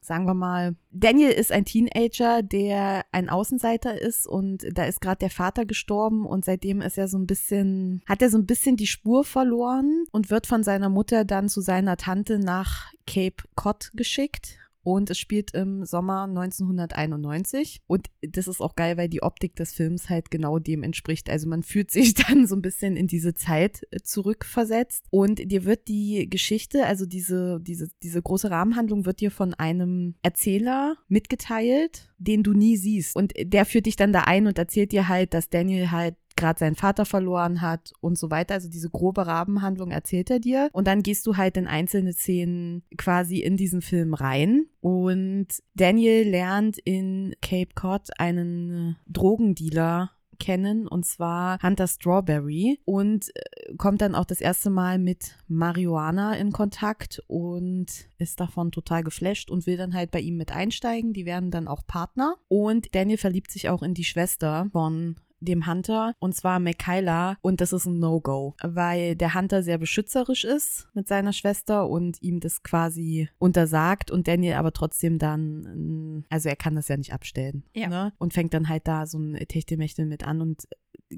sagen 0.00 0.24
wir 0.26 0.34
mal, 0.34 0.74
Daniel 0.90 1.30
ist 1.30 1.52
ein 1.52 1.64
Teenager, 1.64 2.42
der 2.42 3.04
ein 3.12 3.28
Außenseiter 3.28 4.00
ist 4.00 4.26
und 4.26 4.66
da 4.72 4.84
ist 4.84 5.00
gerade 5.00 5.18
der 5.18 5.30
Vater 5.30 5.64
gestorben 5.64 6.26
und 6.26 6.44
seitdem 6.44 6.80
ist 6.80 6.98
er 6.98 7.08
so 7.08 7.18
ein 7.18 7.26
bisschen, 7.26 8.02
hat 8.06 8.20
er 8.22 8.30
so 8.30 8.38
ein 8.38 8.46
bisschen 8.46 8.76
die 8.76 8.86
Spur 8.86 9.24
verloren 9.24 10.04
und 10.12 10.30
wird 10.30 10.46
von 10.46 10.62
seiner 10.62 10.88
Mutter 10.88 11.24
dann 11.24 11.48
zu 11.48 11.60
seiner 11.60 11.96
Tante 11.96 12.38
nach 12.38 12.91
Cape 13.06 13.44
Cod 13.54 13.90
geschickt 13.94 14.58
und 14.84 15.10
es 15.10 15.18
spielt 15.18 15.52
im 15.52 15.84
Sommer 15.84 16.24
1991 16.24 17.82
und 17.86 18.08
das 18.20 18.48
ist 18.48 18.60
auch 18.60 18.74
geil, 18.74 18.96
weil 18.96 19.08
die 19.08 19.22
Optik 19.22 19.54
des 19.54 19.72
Films 19.72 20.10
halt 20.10 20.30
genau 20.30 20.58
dem 20.58 20.82
entspricht. 20.82 21.30
Also 21.30 21.48
man 21.48 21.62
fühlt 21.62 21.90
sich 21.90 22.14
dann 22.28 22.46
so 22.46 22.56
ein 22.56 22.62
bisschen 22.62 22.96
in 22.96 23.06
diese 23.06 23.34
Zeit 23.34 23.86
äh, 23.90 24.00
zurückversetzt. 24.02 25.04
Und 25.10 25.50
dir 25.50 25.64
wird 25.64 25.86
die 25.86 26.28
Geschichte, 26.28 26.86
also 26.86 27.06
diese, 27.06 27.60
diese, 27.60 27.88
diese 28.02 28.20
große 28.20 28.50
Rahmenhandlung 28.50 29.06
wird 29.06 29.20
dir 29.20 29.30
von 29.30 29.54
einem 29.54 30.16
Erzähler 30.22 30.96
mitgeteilt, 31.08 32.12
den 32.18 32.42
du 32.42 32.52
nie 32.52 32.76
siehst. 32.76 33.14
Und 33.14 33.32
der 33.36 33.64
führt 33.66 33.86
dich 33.86 33.96
dann 33.96 34.12
da 34.12 34.22
ein 34.22 34.46
und 34.48 34.58
erzählt 34.58 34.90
dir 34.90 35.08
halt, 35.08 35.32
dass 35.32 35.48
Daniel 35.48 35.92
halt 35.92 36.16
gerade 36.36 36.58
seinen 36.58 36.76
Vater 36.76 37.04
verloren 37.04 37.60
hat 37.60 37.92
und 38.00 38.18
so 38.18 38.30
weiter. 38.30 38.54
Also 38.54 38.68
diese 38.68 38.90
grobe 38.90 39.26
Rabenhandlung 39.26 39.90
erzählt 39.90 40.30
er 40.30 40.40
dir. 40.40 40.68
Und 40.72 40.86
dann 40.86 41.02
gehst 41.02 41.26
du 41.26 41.36
halt 41.36 41.56
in 41.56 41.66
einzelne 41.66 42.12
Szenen 42.12 42.82
quasi 42.96 43.38
in 43.38 43.56
diesen 43.56 43.82
Film 43.82 44.14
rein. 44.14 44.66
Und 44.80 45.48
Daniel 45.74 46.28
lernt 46.28 46.78
in 46.78 47.34
Cape 47.40 47.74
Cod 47.74 48.08
einen 48.18 48.96
Drogendealer 49.06 50.10
kennen 50.42 50.88
und 50.88 51.06
zwar 51.06 51.62
Hunter 51.62 51.86
Strawberry 51.86 52.80
und 52.84 53.30
äh, 53.34 53.74
kommt 53.76 54.00
dann 54.02 54.16
auch 54.16 54.24
das 54.24 54.40
erste 54.40 54.70
Mal 54.70 54.98
mit 54.98 55.36
Marihuana 55.46 56.34
in 56.34 56.50
Kontakt 56.50 57.22
und 57.28 57.86
ist 58.18 58.40
davon 58.40 58.72
total 58.72 59.04
geflasht 59.04 59.50
und 59.50 59.66
will 59.66 59.76
dann 59.76 59.94
halt 59.94 60.10
bei 60.10 60.20
ihm 60.20 60.36
mit 60.36 60.50
einsteigen. 60.50 61.12
Die 61.12 61.26
werden 61.26 61.52
dann 61.52 61.68
auch 61.68 61.86
Partner 61.86 62.34
und 62.48 62.92
Daniel 62.94 63.18
verliebt 63.18 63.52
sich 63.52 63.68
auch 63.68 63.82
in 63.82 63.94
die 63.94 64.04
Schwester 64.04 64.68
von 64.72 65.14
dem 65.44 65.66
Hunter, 65.66 66.14
und 66.18 66.34
zwar 66.34 66.58
Michaela, 66.58 67.36
und 67.42 67.60
das 67.60 67.72
ist 67.72 67.86
ein 67.86 67.98
No-Go, 67.98 68.54
weil 68.62 69.16
der 69.16 69.34
Hunter 69.34 69.62
sehr 69.62 69.78
beschützerisch 69.78 70.44
ist 70.44 70.88
mit 70.94 71.08
seiner 71.08 71.32
Schwester 71.32 71.88
und 71.88 72.22
ihm 72.22 72.40
das 72.40 72.62
quasi 72.62 73.28
untersagt 73.38 74.10
und 74.10 74.28
Daniel 74.28 74.54
aber 74.54 74.72
trotzdem 74.72 75.18
dann, 75.18 76.24
also 76.28 76.48
er 76.48 76.56
kann 76.56 76.74
das 76.74 76.88
ja 76.88 76.96
nicht 76.96 77.12
abstellen. 77.12 77.64
Ja. 77.74 77.88
Ne? 77.88 78.12
Und 78.18 78.34
fängt 78.34 78.54
dann 78.54 78.68
halt 78.68 78.86
da 78.86 79.06
so 79.06 79.18
ein 79.18 79.34
Techtelmechtel 79.48 80.06
mit 80.06 80.26
an 80.26 80.40
und 80.40 80.68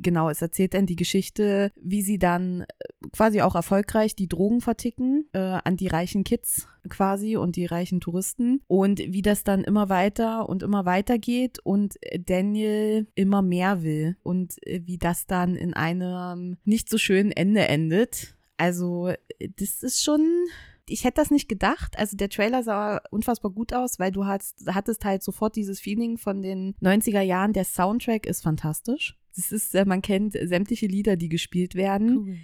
genau, 0.02 0.30
es 0.30 0.42
erzählt 0.42 0.74
dann 0.74 0.86
die 0.86 0.96
Geschichte, 0.96 1.72
wie 1.80 2.02
sie 2.02 2.18
dann 2.18 2.62
äh, 2.62 2.66
quasi 3.12 3.40
auch 3.42 3.54
erfolgreich 3.54 4.16
die 4.16 4.28
Drogen 4.28 4.60
verticken 4.60 5.26
äh, 5.32 5.38
an 5.38 5.76
die 5.76 5.88
reichen 5.88 6.24
Kids 6.24 6.68
quasi 6.88 7.36
und 7.36 7.56
die 7.56 7.66
reichen 7.66 8.00
Touristen 8.00 8.62
und 8.66 8.98
wie 8.98 9.22
das 9.22 9.44
dann 9.44 9.64
immer 9.64 9.88
weiter 9.88 10.48
und 10.48 10.62
immer 10.62 10.84
weiter 10.84 11.18
geht 11.18 11.58
und 11.60 11.94
Daniel 12.18 13.06
immer 13.14 13.42
mehr 13.42 13.82
will 13.82 14.16
und 14.22 14.54
äh, 14.66 14.82
wie 14.84 14.98
das 14.98 15.26
dann 15.26 15.56
in 15.56 15.74
einem 15.74 16.58
nicht 16.64 16.88
so 16.88 16.98
schönen 16.98 17.32
Ende 17.32 17.66
endet. 17.68 18.34
Also, 18.56 19.12
das 19.56 19.82
ist 19.82 20.04
schon 20.04 20.46
ich 20.88 21.04
hätte 21.04 21.20
das 21.20 21.30
nicht 21.30 21.48
gedacht. 21.48 21.98
Also 21.98 22.16
der 22.16 22.28
Trailer 22.28 22.62
sah 22.62 23.00
unfassbar 23.10 23.50
gut 23.50 23.72
aus, 23.72 23.98
weil 23.98 24.12
du 24.12 24.26
hast, 24.26 24.64
hattest 24.68 25.04
halt 25.04 25.22
sofort 25.22 25.56
dieses 25.56 25.80
Feeling 25.80 26.18
von 26.18 26.42
den 26.42 26.74
90er 26.82 27.20
Jahren. 27.20 27.52
Der 27.52 27.64
Soundtrack 27.64 28.26
ist 28.26 28.42
fantastisch. 28.42 29.16
Das 29.36 29.52
ist, 29.52 29.74
man 29.86 30.02
kennt 30.02 30.34
sämtliche 30.34 30.86
Lieder, 30.86 31.16
die 31.16 31.28
gespielt 31.28 31.74
werden. 31.74 32.16
Cool. 32.18 32.36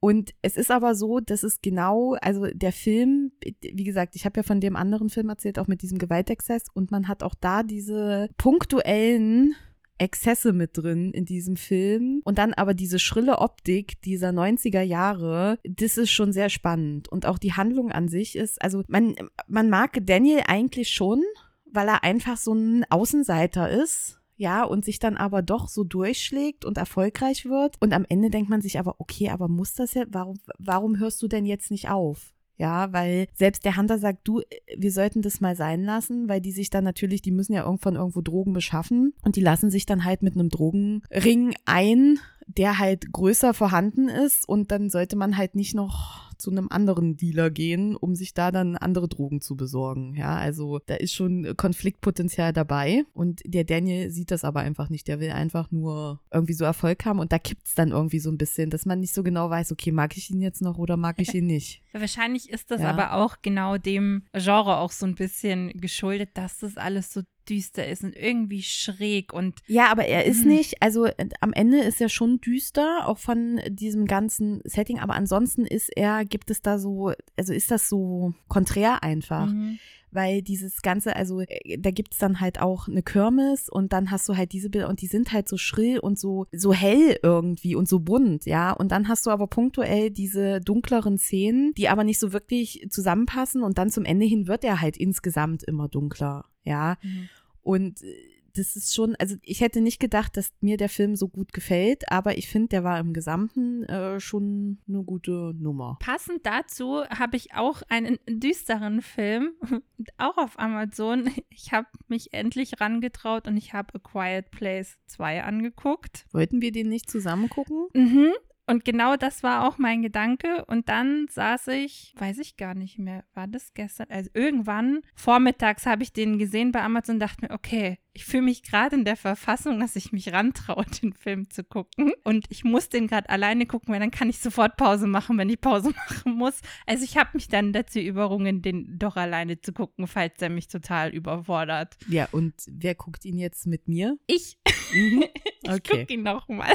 Und 0.00 0.34
es 0.42 0.56
ist 0.56 0.70
aber 0.70 0.94
so, 0.94 1.18
dass 1.18 1.42
es 1.42 1.60
genau, 1.60 2.14
also 2.20 2.46
der 2.46 2.72
Film, 2.72 3.32
wie 3.60 3.84
gesagt, 3.84 4.14
ich 4.14 4.24
habe 4.24 4.38
ja 4.38 4.42
von 4.44 4.60
dem 4.60 4.76
anderen 4.76 5.08
Film 5.08 5.28
erzählt, 5.28 5.58
auch 5.58 5.66
mit 5.66 5.82
diesem 5.82 5.98
Gewaltexzess, 5.98 6.64
und 6.72 6.90
man 6.92 7.08
hat 7.08 7.22
auch 7.22 7.34
da 7.34 7.64
diese 7.64 8.28
punktuellen 8.36 9.56
Exzesse 9.98 10.52
mit 10.52 10.78
drin 10.78 11.10
in 11.10 11.24
diesem 11.24 11.56
Film. 11.56 12.20
Und 12.22 12.38
dann 12.38 12.54
aber 12.54 12.74
diese 12.74 13.00
schrille 13.00 13.38
Optik 13.38 14.00
dieser 14.02 14.28
90er 14.28 14.82
Jahre, 14.82 15.58
das 15.64 15.98
ist 15.98 16.12
schon 16.12 16.32
sehr 16.32 16.48
spannend. 16.48 17.08
Und 17.08 17.26
auch 17.26 17.38
die 17.38 17.54
Handlung 17.54 17.90
an 17.90 18.06
sich 18.06 18.36
ist, 18.36 18.62
also 18.62 18.84
man, 18.86 19.16
man 19.48 19.68
mag 19.68 19.98
Daniel 20.06 20.42
eigentlich 20.46 20.90
schon, 20.90 21.24
weil 21.70 21.88
er 21.88 22.04
einfach 22.04 22.36
so 22.36 22.54
ein 22.54 22.84
Außenseiter 22.88 23.68
ist 23.68 24.17
ja, 24.38 24.62
und 24.62 24.84
sich 24.84 25.00
dann 25.00 25.16
aber 25.16 25.42
doch 25.42 25.68
so 25.68 25.84
durchschlägt 25.84 26.64
und 26.64 26.78
erfolgreich 26.78 27.44
wird. 27.46 27.76
Und 27.80 27.92
am 27.92 28.06
Ende 28.08 28.30
denkt 28.30 28.48
man 28.48 28.62
sich 28.62 28.78
aber, 28.78 28.94
okay, 28.98 29.30
aber 29.30 29.48
muss 29.48 29.74
das 29.74 29.94
ja, 29.94 30.04
warum, 30.08 30.38
warum 30.58 30.98
hörst 30.98 31.20
du 31.20 31.28
denn 31.28 31.44
jetzt 31.44 31.70
nicht 31.72 31.90
auf? 31.90 32.32
Ja, 32.56 32.92
weil 32.92 33.28
selbst 33.34 33.64
der 33.64 33.76
Hunter 33.76 33.98
sagt, 33.98 34.26
du, 34.26 34.42
wir 34.76 34.90
sollten 34.90 35.22
das 35.22 35.40
mal 35.40 35.54
sein 35.54 35.84
lassen, 35.84 36.28
weil 36.28 36.40
die 36.40 36.50
sich 36.50 36.70
dann 36.70 36.84
natürlich, 36.84 37.20
die 37.22 37.30
müssen 37.30 37.52
ja 37.52 37.64
irgendwann 37.64 37.96
irgendwo 37.96 38.20
Drogen 38.20 38.52
beschaffen 38.52 39.12
und 39.22 39.36
die 39.36 39.40
lassen 39.40 39.70
sich 39.70 39.86
dann 39.86 40.04
halt 40.04 40.22
mit 40.22 40.34
einem 40.34 40.48
Drogenring 40.48 41.54
ein, 41.66 42.18
der 42.46 42.78
halt 42.78 43.12
größer 43.12 43.54
vorhanden 43.54 44.08
ist 44.08 44.48
und 44.48 44.72
dann 44.72 44.88
sollte 44.90 45.16
man 45.16 45.36
halt 45.36 45.54
nicht 45.54 45.74
noch 45.74 46.27
zu 46.38 46.50
einem 46.50 46.68
anderen 46.70 47.16
Dealer 47.16 47.50
gehen, 47.50 47.96
um 47.96 48.14
sich 48.14 48.32
da 48.32 48.50
dann 48.50 48.76
andere 48.76 49.08
Drogen 49.08 49.40
zu 49.40 49.56
besorgen. 49.56 50.14
Ja, 50.14 50.36
also 50.36 50.80
da 50.86 50.94
ist 50.94 51.14
schon 51.14 51.54
Konfliktpotenzial 51.56 52.52
dabei 52.52 53.04
und 53.12 53.42
der 53.44 53.64
Daniel 53.64 54.10
sieht 54.10 54.30
das 54.30 54.44
aber 54.44 54.60
einfach 54.60 54.88
nicht. 54.88 55.08
Der 55.08 55.20
will 55.20 55.30
einfach 55.30 55.70
nur 55.70 56.20
irgendwie 56.32 56.52
so 56.52 56.64
Erfolg 56.64 57.04
haben 57.04 57.18
und 57.18 57.32
da 57.32 57.38
kippt 57.38 57.66
es 57.66 57.74
dann 57.74 57.90
irgendwie 57.90 58.20
so 58.20 58.30
ein 58.30 58.38
bisschen, 58.38 58.70
dass 58.70 58.86
man 58.86 59.00
nicht 59.00 59.14
so 59.14 59.22
genau 59.22 59.50
weiß, 59.50 59.72
okay, 59.72 59.92
mag 59.92 60.16
ich 60.16 60.30
ihn 60.30 60.40
jetzt 60.40 60.62
noch 60.62 60.78
oder 60.78 60.96
mag 60.96 61.16
ich 61.18 61.34
ihn 61.34 61.46
nicht. 61.46 61.82
Ja, 61.94 62.00
wahrscheinlich 62.00 62.50
ist 62.50 62.70
das 62.70 62.82
ja. 62.82 62.90
aber 62.90 63.14
auch 63.14 63.36
genau 63.40 63.78
dem 63.78 64.24
Genre 64.34 64.76
auch 64.76 64.92
so 64.92 65.06
ein 65.06 65.14
bisschen 65.14 65.70
geschuldet, 65.70 66.28
dass 66.34 66.58
das 66.58 66.76
alles 66.76 67.10
so 67.14 67.22
düster 67.48 67.86
ist 67.86 68.04
und 68.04 68.16
irgendwie 68.16 68.62
schräg 68.62 69.32
und. 69.32 69.60
Ja, 69.66 69.90
aber 69.90 70.04
er 70.06 70.24
ist 70.24 70.44
mhm. 70.44 70.52
nicht, 70.52 70.82
also 70.82 71.06
äh, 71.06 71.28
am 71.40 71.52
Ende 71.52 71.78
ist 71.78 72.00
er 72.00 72.08
schon 72.08 72.40
düster, 72.40 73.06
auch 73.06 73.18
von 73.18 73.60
diesem 73.68 74.06
ganzen 74.06 74.60
Setting, 74.64 74.98
aber 74.98 75.14
ansonsten 75.14 75.64
ist 75.64 75.90
er, 75.96 76.24
gibt 76.24 76.50
es 76.50 76.62
da 76.62 76.78
so, 76.78 77.12
also 77.36 77.52
ist 77.52 77.70
das 77.70 77.88
so 77.88 78.34
konträr 78.48 79.02
einfach. 79.02 79.46
Mhm 79.46 79.78
weil 80.10 80.42
dieses 80.42 80.82
Ganze, 80.82 81.16
also 81.16 81.40
äh, 81.40 81.78
da 81.78 81.90
gibt 81.90 82.12
es 82.12 82.18
dann 82.18 82.40
halt 82.40 82.60
auch 82.60 82.88
eine 82.88 83.02
Kirmes 83.02 83.68
und 83.68 83.92
dann 83.92 84.10
hast 84.10 84.28
du 84.28 84.36
halt 84.36 84.52
diese 84.52 84.70
Bilder 84.70 84.88
und 84.88 85.00
die 85.02 85.06
sind 85.06 85.32
halt 85.32 85.48
so 85.48 85.56
schrill 85.56 85.98
und 85.98 86.18
so, 86.18 86.46
so 86.52 86.72
hell 86.72 87.18
irgendwie 87.22 87.74
und 87.74 87.88
so 87.88 88.00
bunt, 88.00 88.46
ja. 88.46 88.72
Und 88.72 88.92
dann 88.92 89.08
hast 89.08 89.26
du 89.26 89.30
aber 89.30 89.46
punktuell 89.46 90.10
diese 90.10 90.60
dunkleren 90.60 91.18
Szenen, 91.18 91.72
die 91.74 91.88
aber 91.88 92.04
nicht 92.04 92.18
so 92.18 92.32
wirklich 92.32 92.86
zusammenpassen 92.90 93.62
und 93.62 93.78
dann 93.78 93.90
zum 93.90 94.04
Ende 94.04 94.26
hin 94.26 94.46
wird 94.46 94.64
er 94.64 94.80
halt 94.80 94.96
insgesamt 94.96 95.62
immer 95.62 95.88
dunkler, 95.88 96.44
ja. 96.64 96.96
Mhm. 97.02 97.28
Und 97.68 98.02
äh, 98.02 98.14
das 98.54 98.76
ist 98.76 98.94
schon, 98.94 99.14
also 99.16 99.36
ich 99.42 99.60
hätte 99.60 99.82
nicht 99.82 100.00
gedacht, 100.00 100.38
dass 100.38 100.54
mir 100.62 100.78
der 100.78 100.88
Film 100.88 101.16
so 101.16 101.28
gut 101.28 101.52
gefällt, 101.52 102.10
aber 102.10 102.38
ich 102.38 102.48
finde, 102.48 102.68
der 102.68 102.82
war 102.82 102.98
im 102.98 103.12
Gesamten 103.12 103.82
äh, 103.84 104.18
schon 104.20 104.78
eine 104.88 105.04
gute 105.04 105.52
Nummer. 105.54 105.98
Passend 106.00 106.46
dazu 106.46 107.04
habe 107.04 107.36
ich 107.36 107.54
auch 107.54 107.82
einen 107.90 108.18
düsteren 108.26 109.02
Film, 109.02 109.52
auch 110.16 110.38
auf 110.38 110.58
Amazon. 110.58 111.30
Ich 111.50 111.72
habe 111.72 111.88
mich 112.08 112.32
endlich 112.32 112.80
rangetraut 112.80 113.46
und 113.46 113.58
ich 113.58 113.74
habe 113.74 113.94
A 113.94 113.98
Quiet 113.98 114.50
Place 114.50 114.96
2 115.08 115.44
angeguckt. 115.44 116.24
Wollten 116.32 116.62
wir 116.62 116.72
den 116.72 116.88
nicht 116.88 117.10
zusammen 117.10 117.50
gucken? 117.50 117.88
Mhm. 117.92 118.32
Und 118.68 118.84
genau 118.84 119.16
das 119.16 119.42
war 119.42 119.66
auch 119.66 119.78
mein 119.78 120.02
Gedanke. 120.02 120.64
Und 120.66 120.90
dann 120.90 121.26
saß 121.28 121.68
ich, 121.68 122.14
weiß 122.18 122.38
ich 122.38 122.58
gar 122.58 122.74
nicht 122.74 122.98
mehr, 122.98 123.24
war 123.32 123.46
das 123.46 123.72
gestern? 123.72 124.08
Also 124.10 124.28
irgendwann 124.34 125.00
vormittags 125.14 125.86
habe 125.86 126.02
ich 126.02 126.12
den 126.12 126.38
gesehen 126.38 126.70
bei 126.70 126.82
Amazon 126.82 127.16
und 127.16 127.20
dachte 127.20 127.46
mir, 127.46 127.54
okay, 127.54 127.98
ich 128.12 128.26
fühle 128.26 128.42
mich 128.42 128.62
gerade 128.62 128.96
in 128.96 129.06
der 129.06 129.16
Verfassung, 129.16 129.80
dass 129.80 129.96
ich 129.96 130.12
mich 130.12 130.32
rantraue, 130.32 130.84
den 131.02 131.14
Film 131.14 131.48
zu 131.48 131.64
gucken. 131.64 132.12
Und 132.24 132.44
ich 132.50 132.62
muss 132.62 132.90
den 132.90 133.06
gerade 133.06 133.30
alleine 133.30 133.64
gucken, 133.64 133.94
weil 133.94 134.00
dann 134.00 134.10
kann 134.10 134.28
ich 134.28 134.38
sofort 134.38 134.76
Pause 134.76 135.06
machen, 135.06 135.38
wenn 135.38 135.48
ich 135.48 135.60
Pause 135.60 135.94
machen 136.08 136.32
muss. 136.34 136.60
Also 136.84 137.04
ich 137.04 137.16
habe 137.16 137.30
mich 137.34 137.48
dann 137.48 137.72
dazu 137.72 138.00
überrungen, 138.00 138.60
den 138.60 138.98
doch 138.98 139.16
alleine 139.16 139.60
zu 139.62 139.72
gucken, 139.72 140.06
falls 140.06 140.42
er 140.42 140.50
mich 140.50 140.68
total 140.68 141.10
überfordert. 141.14 141.96
Ja, 142.06 142.28
und 142.32 142.54
wer 142.66 142.94
guckt 142.94 143.24
ihn 143.24 143.38
jetzt 143.38 143.66
mit 143.66 143.88
mir? 143.88 144.18
Ich. 144.26 144.58
Mhm. 144.92 145.24
Okay. 145.66 145.76
ich 145.76 145.90
gucke 145.90 146.14
ihn 146.14 146.22
nochmal. 146.22 146.72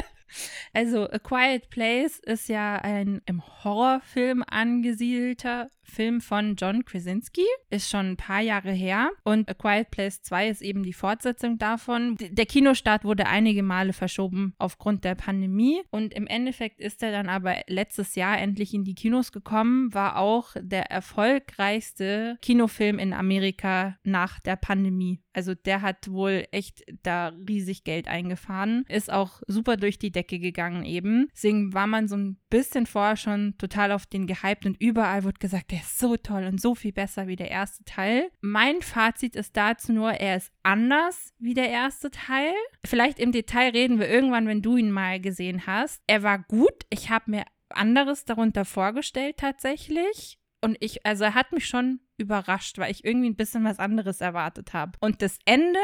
Also 0.72 1.08
A 1.10 1.18
Quiet 1.18 1.70
Place 1.70 2.18
ist 2.20 2.48
ja 2.48 2.76
ein 2.76 3.22
im 3.26 3.42
Horrorfilm 3.64 4.44
angesiedelter 4.46 5.70
Film 5.84 6.20
von 6.20 6.56
John 6.56 6.84
Krasinski. 6.84 7.44
Ist 7.70 7.90
schon 7.90 8.12
ein 8.12 8.16
paar 8.16 8.40
Jahre 8.40 8.72
her. 8.72 9.10
Und 9.22 9.48
A 9.48 9.54
Quiet 9.54 9.90
Place 9.90 10.22
2 10.22 10.48
ist 10.48 10.62
eben 10.62 10.82
die 10.82 10.92
Fortsetzung 10.92 11.58
davon. 11.58 12.16
Der 12.18 12.46
Kinostart 12.46 13.04
wurde 13.04 13.26
einige 13.26 13.62
Male 13.62 13.92
verschoben 13.92 14.54
aufgrund 14.58 15.04
der 15.04 15.14
Pandemie. 15.14 15.82
Und 15.90 16.14
im 16.14 16.26
Endeffekt 16.26 16.80
ist 16.80 17.02
er 17.02 17.12
dann 17.12 17.28
aber 17.28 17.56
letztes 17.68 18.14
Jahr 18.14 18.38
endlich 18.38 18.74
in 18.74 18.84
die 18.84 18.94
Kinos 18.94 19.32
gekommen. 19.32 19.92
War 19.94 20.18
auch 20.18 20.54
der 20.58 20.90
erfolgreichste 20.90 22.38
Kinofilm 22.42 22.98
in 22.98 23.12
Amerika 23.12 23.98
nach 24.02 24.40
der 24.40 24.56
Pandemie. 24.56 25.23
Also 25.34 25.54
der 25.54 25.82
hat 25.82 26.10
wohl 26.10 26.46
echt 26.52 26.84
da 27.02 27.32
riesig 27.48 27.84
Geld 27.84 28.08
eingefahren. 28.08 28.84
Ist 28.88 29.12
auch 29.12 29.42
super 29.46 29.76
durch 29.76 29.98
die 29.98 30.12
Decke 30.12 30.38
gegangen 30.38 30.84
eben. 30.84 31.28
Deswegen 31.32 31.74
war 31.74 31.86
man 31.86 32.08
so 32.08 32.16
ein 32.16 32.38
bisschen 32.50 32.86
vorher 32.86 33.16
schon 33.16 33.54
total 33.58 33.92
auf 33.92 34.06
den 34.06 34.26
gehypt 34.26 34.66
und 34.66 34.80
überall 34.80 35.24
wird 35.24 35.40
gesagt, 35.40 35.70
der 35.70 35.80
ist 35.80 35.98
so 35.98 36.16
toll 36.16 36.44
und 36.44 36.60
so 36.60 36.74
viel 36.74 36.92
besser 36.92 37.26
wie 37.26 37.36
der 37.36 37.50
erste 37.50 37.84
Teil. 37.84 38.30
Mein 38.40 38.80
Fazit 38.80 39.36
ist 39.36 39.56
dazu 39.56 39.92
nur, 39.92 40.12
er 40.12 40.36
ist 40.36 40.52
anders 40.62 41.32
wie 41.38 41.54
der 41.54 41.68
erste 41.68 42.10
Teil. 42.10 42.52
Vielleicht 42.86 43.18
im 43.18 43.32
Detail 43.32 43.70
reden 43.70 43.98
wir 43.98 44.08
irgendwann, 44.08 44.46
wenn 44.46 44.62
du 44.62 44.76
ihn 44.76 44.90
mal 44.90 45.20
gesehen 45.20 45.66
hast. 45.66 46.02
Er 46.06 46.22
war 46.22 46.38
gut. 46.38 46.84
Ich 46.90 47.10
habe 47.10 47.30
mir 47.30 47.44
anderes 47.70 48.24
darunter 48.24 48.64
vorgestellt 48.64 49.38
tatsächlich 49.38 50.38
und 50.64 50.78
ich, 50.80 51.04
also 51.04 51.24
er 51.24 51.34
hat 51.34 51.52
mich 51.52 51.66
schon 51.66 52.00
überrascht, 52.16 52.78
weil 52.78 52.90
ich 52.90 53.04
irgendwie 53.04 53.28
ein 53.28 53.36
bisschen 53.36 53.64
was 53.64 53.78
anderes 53.78 54.22
erwartet 54.22 54.72
habe. 54.72 54.92
Und 55.00 55.20
das 55.20 55.38
Ende 55.44 55.78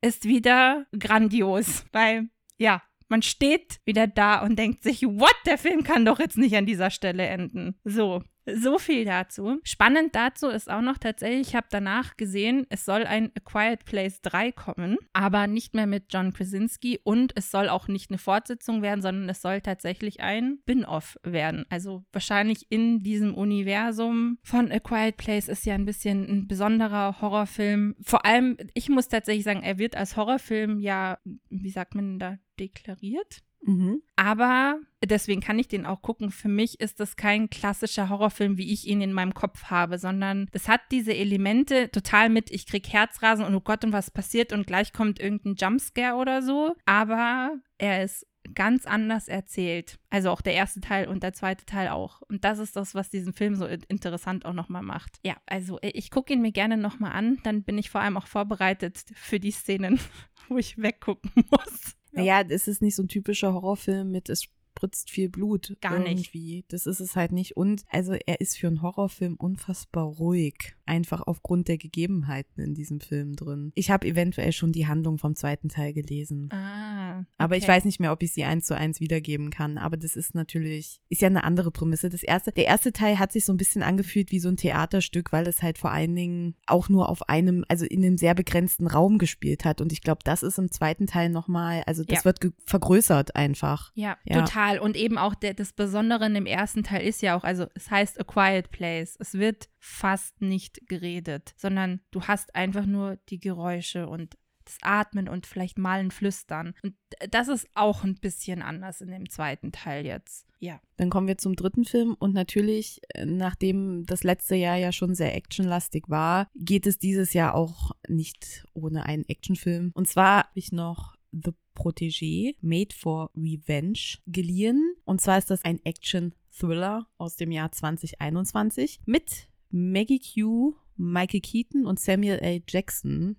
ist 0.00 0.24
wieder 0.24 0.86
grandios, 0.96 1.84
weil 1.92 2.28
ja, 2.56 2.80
man 3.08 3.22
steht 3.22 3.80
wieder 3.84 4.06
da 4.06 4.40
und 4.40 4.56
denkt 4.56 4.84
sich, 4.84 5.02
what, 5.02 5.34
der 5.46 5.58
Film 5.58 5.82
kann 5.82 6.04
doch 6.04 6.20
jetzt 6.20 6.38
nicht 6.38 6.54
an 6.56 6.64
dieser 6.64 6.90
Stelle 6.90 7.26
enden. 7.26 7.74
So, 7.82 8.22
so 8.56 8.78
viel 8.78 9.04
dazu. 9.04 9.58
Spannend 9.64 10.14
dazu 10.14 10.48
ist 10.48 10.70
auch 10.70 10.80
noch 10.80 10.98
tatsächlich, 10.98 11.48
ich 11.48 11.54
habe 11.54 11.66
danach 11.70 12.16
gesehen, 12.16 12.66
es 12.70 12.84
soll 12.84 13.04
ein 13.04 13.30
A 13.36 13.40
Quiet 13.40 13.84
Place 13.84 14.20
3 14.22 14.52
kommen, 14.52 14.98
aber 15.12 15.46
nicht 15.46 15.74
mehr 15.74 15.86
mit 15.86 16.12
John 16.12 16.32
Krasinski 16.32 17.00
und 17.02 17.32
es 17.36 17.50
soll 17.50 17.68
auch 17.68 17.88
nicht 17.88 18.10
eine 18.10 18.18
Fortsetzung 18.18 18.82
werden, 18.82 19.02
sondern 19.02 19.28
es 19.28 19.42
soll 19.42 19.60
tatsächlich 19.60 20.20
ein 20.20 20.58
Spin-off 20.62 21.18
werden. 21.22 21.66
Also 21.68 22.04
wahrscheinlich 22.12 22.66
in 22.70 23.02
diesem 23.02 23.34
Universum 23.34 24.38
von 24.42 24.70
A 24.70 24.78
Quiet 24.78 25.16
Place 25.16 25.48
ist 25.48 25.66
ja 25.66 25.74
ein 25.74 25.84
bisschen 25.84 26.28
ein 26.28 26.48
besonderer 26.48 27.20
Horrorfilm. 27.20 27.96
Vor 28.02 28.24
allem, 28.24 28.56
ich 28.74 28.88
muss 28.88 29.08
tatsächlich 29.08 29.44
sagen, 29.44 29.62
er 29.62 29.78
wird 29.78 29.96
als 29.96 30.16
Horrorfilm 30.16 30.80
ja, 30.80 31.18
wie 31.48 31.70
sagt 31.70 31.94
man 31.94 32.18
da, 32.18 32.38
deklariert. 32.58 33.42
Mhm. 33.62 34.02
Aber 34.16 34.78
deswegen 35.04 35.40
kann 35.40 35.58
ich 35.58 35.68
den 35.68 35.86
auch 35.86 36.02
gucken. 36.02 36.30
Für 36.30 36.48
mich 36.48 36.80
ist 36.80 37.00
das 37.00 37.16
kein 37.16 37.50
klassischer 37.50 38.08
Horrorfilm, 38.08 38.58
wie 38.58 38.72
ich 38.72 38.86
ihn 38.86 39.00
in 39.00 39.12
meinem 39.12 39.34
Kopf 39.34 39.64
habe, 39.64 39.98
sondern 39.98 40.48
es 40.52 40.68
hat 40.68 40.80
diese 40.90 41.14
Elemente 41.14 41.90
total 41.90 42.28
mit, 42.28 42.50
ich 42.50 42.66
krieg 42.66 42.88
Herzrasen 42.88 43.44
und 43.44 43.54
oh 43.54 43.60
Gott, 43.60 43.84
und 43.84 43.92
was 43.92 44.10
passiert 44.10 44.52
und 44.52 44.66
gleich 44.66 44.92
kommt 44.92 45.20
irgendein 45.20 45.56
Jumpscare 45.56 46.16
oder 46.16 46.42
so. 46.42 46.74
Aber 46.86 47.52
er 47.78 48.04
ist 48.04 48.26
ganz 48.54 48.86
anders 48.86 49.28
erzählt. 49.28 49.98
Also 50.08 50.30
auch 50.30 50.40
der 50.40 50.54
erste 50.54 50.80
Teil 50.80 51.08
und 51.08 51.22
der 51.22 51.32
zweite 51.32 51.64
Teil 51.66 51.88
auch. 51.88 52.22
Und 52.22 52.44
das 52.44 52.58
ist 52.58 52.76
das, 52.76 52.94
was 52.94 53.10
diesen 53.10 53.32
Film 53.32 53.54
so 53.54 53.66
interessant 53.66 54.44
auch 54.44 54.52
nochmal 54.52 54.82
macht. 54.82 55.18
Ja, 55.22 55.36
also 55.46 55.78
äh, 55.80 55.90
ich 55.90 56.10
gucke 56.10 56.32
ihn 56.32 56.42
mir 56.42 56.52
gerne 56.52 56.76
nochmal 56.76 57.12
an. 57.12 57.38
Dann 57.44 57.62
bin 57.62 57.78
ich 57.78 57.90
vor 57.90 58.00
allem 58.00 58.16
auch 58.16 58.26
vorbereitet 58.26 59.04
für 59.14 59.40
die 59.40 59.50
Szenen, 59.50 60.00
wo 60.48 60.58
ich 60.58 60.78
weggucken 60.78 61.30
muss. 61.50 61.96
Naja, 62.12 62.42
es 62.48 62.68
ist 62.68 62.82
nicht 62.82 62.96
so 62.96 63.02
ein 63.02 63.08
typischer 63.08 63.52
Horrorfilm 63.52 64.10
mit, 64.10 64.28
es 64.28 64.48
spritzt 64.76 65.10
viel 65.10 65.28
Blut. 65.28 65.76
Gar 65.80 65.98
nicht. 65.98 66.10
irgendwie. 66.34 66.64
Das 66.68 66.86
ist 66.86 67.00
es 67.00 67.16
halt 67.16 67.32
nicht. 67.32 67.56
Und 67.56 67.82
also 67.90 68.12
er 68.12 68.40
ist 68.40 68.58
für 68.58 68.66
einen 68.68 68.82
Horrorfilm 68.82 69.34
unfassbar 69.36 70.04
ruhig. 70.04 70.74
Einfach 70.86 71.22
aufgrund 71.26 71.68
der 71.68 71.78
Gegebenheiten 71.78 72.60
in 72.62 72.74
diesem 72.74 73.00
Film 73.00 73.36
drin. 73.36 73.70
Ich 73.74 73.90
habe 73.90 74.06
eventuell 74.08 74.52
schon 74.52 74.72
die 74.72 74.86
Handlung 74.88 75.18
vom 75.18 75.36
zweiten 75.36 75.68
Teil 75.68 75.92
gelesen. 75.92 76.48
Ah. 76.52 77.24
Aber 77.38 77.56
ich 77.56 77.64
okay. 77.64 77.72
weiß 77.72 77.84
nicht 77.84 78.00
mehr, 78.00 78.10
ob 78.12 78.22
ich 78.22 78.32
sie 78.32 78.44
eins 78.44 78.64
zu 78.66 78.76
eins 78.76 79.00
wiedergeben 79.00 79.50
kann. 79.50 79.78
Aber 79.78 79.96
das 79.96 80.16
ist 80.16 80.34
natürlich, 80.34 81.00
ist 81.08 81.22
ja 81.22 81.28
eine 81.28 81.44
andere 81.44 81.70
Prämisse. 81.70 82.08
Das 82.08 82.22
erste, 82.22 82.50
der 82.52 82.66
erste 82.66 82.92
Teil 82.92 83.18
hat 83.18 83.32
sich 83.32 83.44
so 83.44 83.52
ein 83.52 83.56
bisschen 83.56 83.82
angefühlt 83.82 84.32
wie 84.32 84.40
so 84.40 84.48
ein 84.48 84.56
Theaterstück, 84.56 85.32
weil 85.32 85.46
es 85.46 85.62
halt 85.62 85.78
vor 85.78 85.92
allen 85.92 86.14
Dingen 86.16 86.54
auch 86.66 86.88
nur 86.88 87.08
auf 87.08 87.28
einem, 87.28 87.64
also 87.68 87.84
in 87.84 88.04
einem 88.04 88.16
sehr 88.16 88.34
begrenzten 88.34 88.86
Raum 88.88 89.18
gespielt 89.18 89.64
hat. 89.64 89.80
Und 89.80 89.92
ich 89.92 90.00
glaube, 90.02 90.20
das 90.24 90.42
ist 90.42 90.58
im 90.58 90.70
zweiten 90.72 91.06
Teil 91.06 91.28
nochmal, 91.28 91.82
also 91.86 92.02
das 92.02 92.20
Ja. 92.20 92.24
wird 92.24 92.40
vergrößert 92.66 93.36
einfach. 93.36 93.92
Ja, 93.94 94.16
Ja. 94.24 94.40
total. 94.40 94.59
Und 94.80 94.96
eben 94.96 95.18
auch 95.18 95.34
der, 95.34 95.54
das 95.54 95.72
Besondere 95.72 96.30
dem 96.30 96.46
ersten 96.46 96.82
Teil 96.82 97.06
ist 97.06 97.22
ja 97.22 97.36
auch, 97.36 97.44
also 97.44 97.66
es 97.74 97.90
heißt 97.90 98.20
A 98.20 98.24
Quiet 98.24 98.70
Place. 98.70 99.16
Es 99.18 99.34
wird 99.34 99.68
fast 99.78 100.40
nicht 100.40 100.86
geredet, 100.88 101.54
sondern 101.56 102.00
du 102.10 102.22
hast 102.22 102.54
einfach 102.54 102.86
nur 102.86 103.16
die 103.28 103.40
Geräusche 103.40 104.08
und 104.08 104.36
das 104.64 104.78
Atmen 104.82 105.28
und 105.28 105.46
vielleicht 105.46 105.78
mal 105.78 106.00
ein 106.00 106.10
Flüstern. 106.10 106.74
Und 106.82 106.94
das 107.30 107.48
ist 107.48 107.66
auch 107.74 108.04
ein 108.04 108.16
bisschen 108.16 108.62
anders 108.62 109.00
in 109.00 109.10
dem 109.10 109.28
zweiten 109.28 109.72
Teil 109.72 110.06
jetzt. 110.06 110.46
Ja. 110.60 110.80
Dann 110.96 111.10
kommen 111.10 111.26
wir 111.26 111.38
zum 111.38 111.56
dritten 111.56 111.84
Film 111.84 112.14
und 112.18 112.34
natürlich, 112.34 113.00
äh, 113.14 113.24
nachdem 113.24 114.04
das 114.04 114.22
letzte 114.22 114.56
Jahr 114.56 114.76
ja 114.76 114.92
schon 114.92 115.14
sehr 115.14 115.34
actionlastig 115.34 116.04
war, 116.08 116.48
geht 116.54 116.86
es 116.86 116.98
dieses 116.98 117.32
Jahr 117.32 117.54
auch 117.54 117.92
nicht 118.08 118.64
ohne 118.74 119.06
einen 119.06 119.24
Actionfilm. 119.24 119.90
Und 119.94 120.06
zwar 120.06 120.44
habe 120.44 120.50
ich 120.54 120.70
noch 120.70 121.16
The 121.32 121.52
Protégé, 121.74 122.56
Made 122.60 122.94
for 122.94 123.30
Revenge, 123.36 124.18
geliehen. 124.26 124.94
Und 125.04 125.20
zwar 125.20 125.38
ist 125.38 125.50
das 125.50 125.64
ein 125.64 125.80
Action-Thriller 125.84 127.06
aus 127.18 127.36
dem 127.36 127.52
Jahr 127.52 127.72
2021 127.72 129.00
mit 129.06 129.48
Maggie 129.70 130.20
Q, 130.20 130.74
Michael 130.96 131.40
Keaton 131.40 131.86
und 131.86 131.98
Samuel 131.98 132.38
L. 132.38 132.62
Jackson 132.68 133.36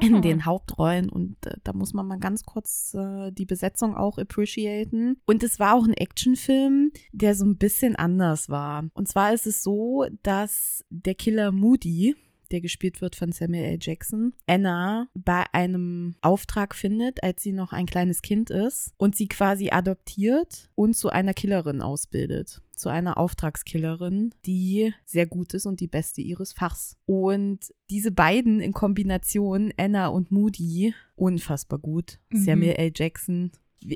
in 0.00 0.22
den 0.22 0.44
Hauptrollen 0.44 1.08
und 1.08 1.44
äh, 1.46 1.56
da 1.64 1.72
muss 1.72 1.94
man 1.94 2.06
mal 2.06 2.18
ganz 2.18 2.44
kurz 2.44 2.94
äh, 2.94 3.32
die 3.32 3.46
Besetzung 3.46 3.96
auch 3.96 4.18
appreciaten. 4.18 5.20
Und 5.26 5.42
es 5.42 5.58
war 5.58 5.74
auch 5.74 5.84
ein 5.84 5.94
Actionfilm, 5.94 6.92
der 7.12 7.34
so 7.34 7.44
ein 7.44 7.56
bisschen 7.56 7.96
anders 7.96 8.48
war. 8.48 8.84
Und 8.94 9.08
zwar 9.08 9.32
ist 9.32 9.46
es 9.46 9.62
so, 9.62 10.06
dass 10.22 10.84
der 10.90 11.14
Killer 11.14 11.52
Moody, 11.52 12.14
der 12.50 12.60
gespielt 12.60 13.00
wird 13.00 13.16
von 13.16 13.32
Samuel 13.32 13.64
L. 13.64 13.78
Jackson, 13.80 14.32
Anna 14.46 15.08
bei 15.14 15.44
einem 15.52 16.14
Auftrag 16.20 16.74
findet, 16.74 17.22
als 17.22 17.42
sie 17.42 17.52
noch 17.52 17.72
ein 17.72 17.86
kleines 17.86 18.22
Kind 18.22 18.50
ist 18.50 18.92
und 18.96 19.16
sie 19.16 19.28
quasi 19.28 19.70
adoptiert 19.70 20.70
und 20.74 20.94
zu 20.94 21.10
einer 21.10 21.34
Killerin 21.34 21.80
ausbildet. 21.82 22.62
Zu 22.74 22.88
einer 22.88 23.18
Auftragskillerin, 23.18 24.34
die 24.46 24.94
sehr 25.04 25.26
gut 25.26 25.52
ist 25.52 25.66
und 25.66 25.80
die 25.80 25.86
beste 25.86 26.22
ihres 26.22 26.54
Fachs. 26.54 26.96
Und 27.04 27.74
diese 27.90 28.10
beiden 28.10 28.60
in 28.60 28.72
Kombination, 28.72 29.70
Anna 29.76 30.08
und 30.08 30.30
Moody, 30.30 30.94
unfassbar 31.14 31.78
gut. 31.78 32.18
Mhm. 32.30 32.38
Samuel 32.38 32.76
L. 32.76 32.92
Jackson 32.94 33.52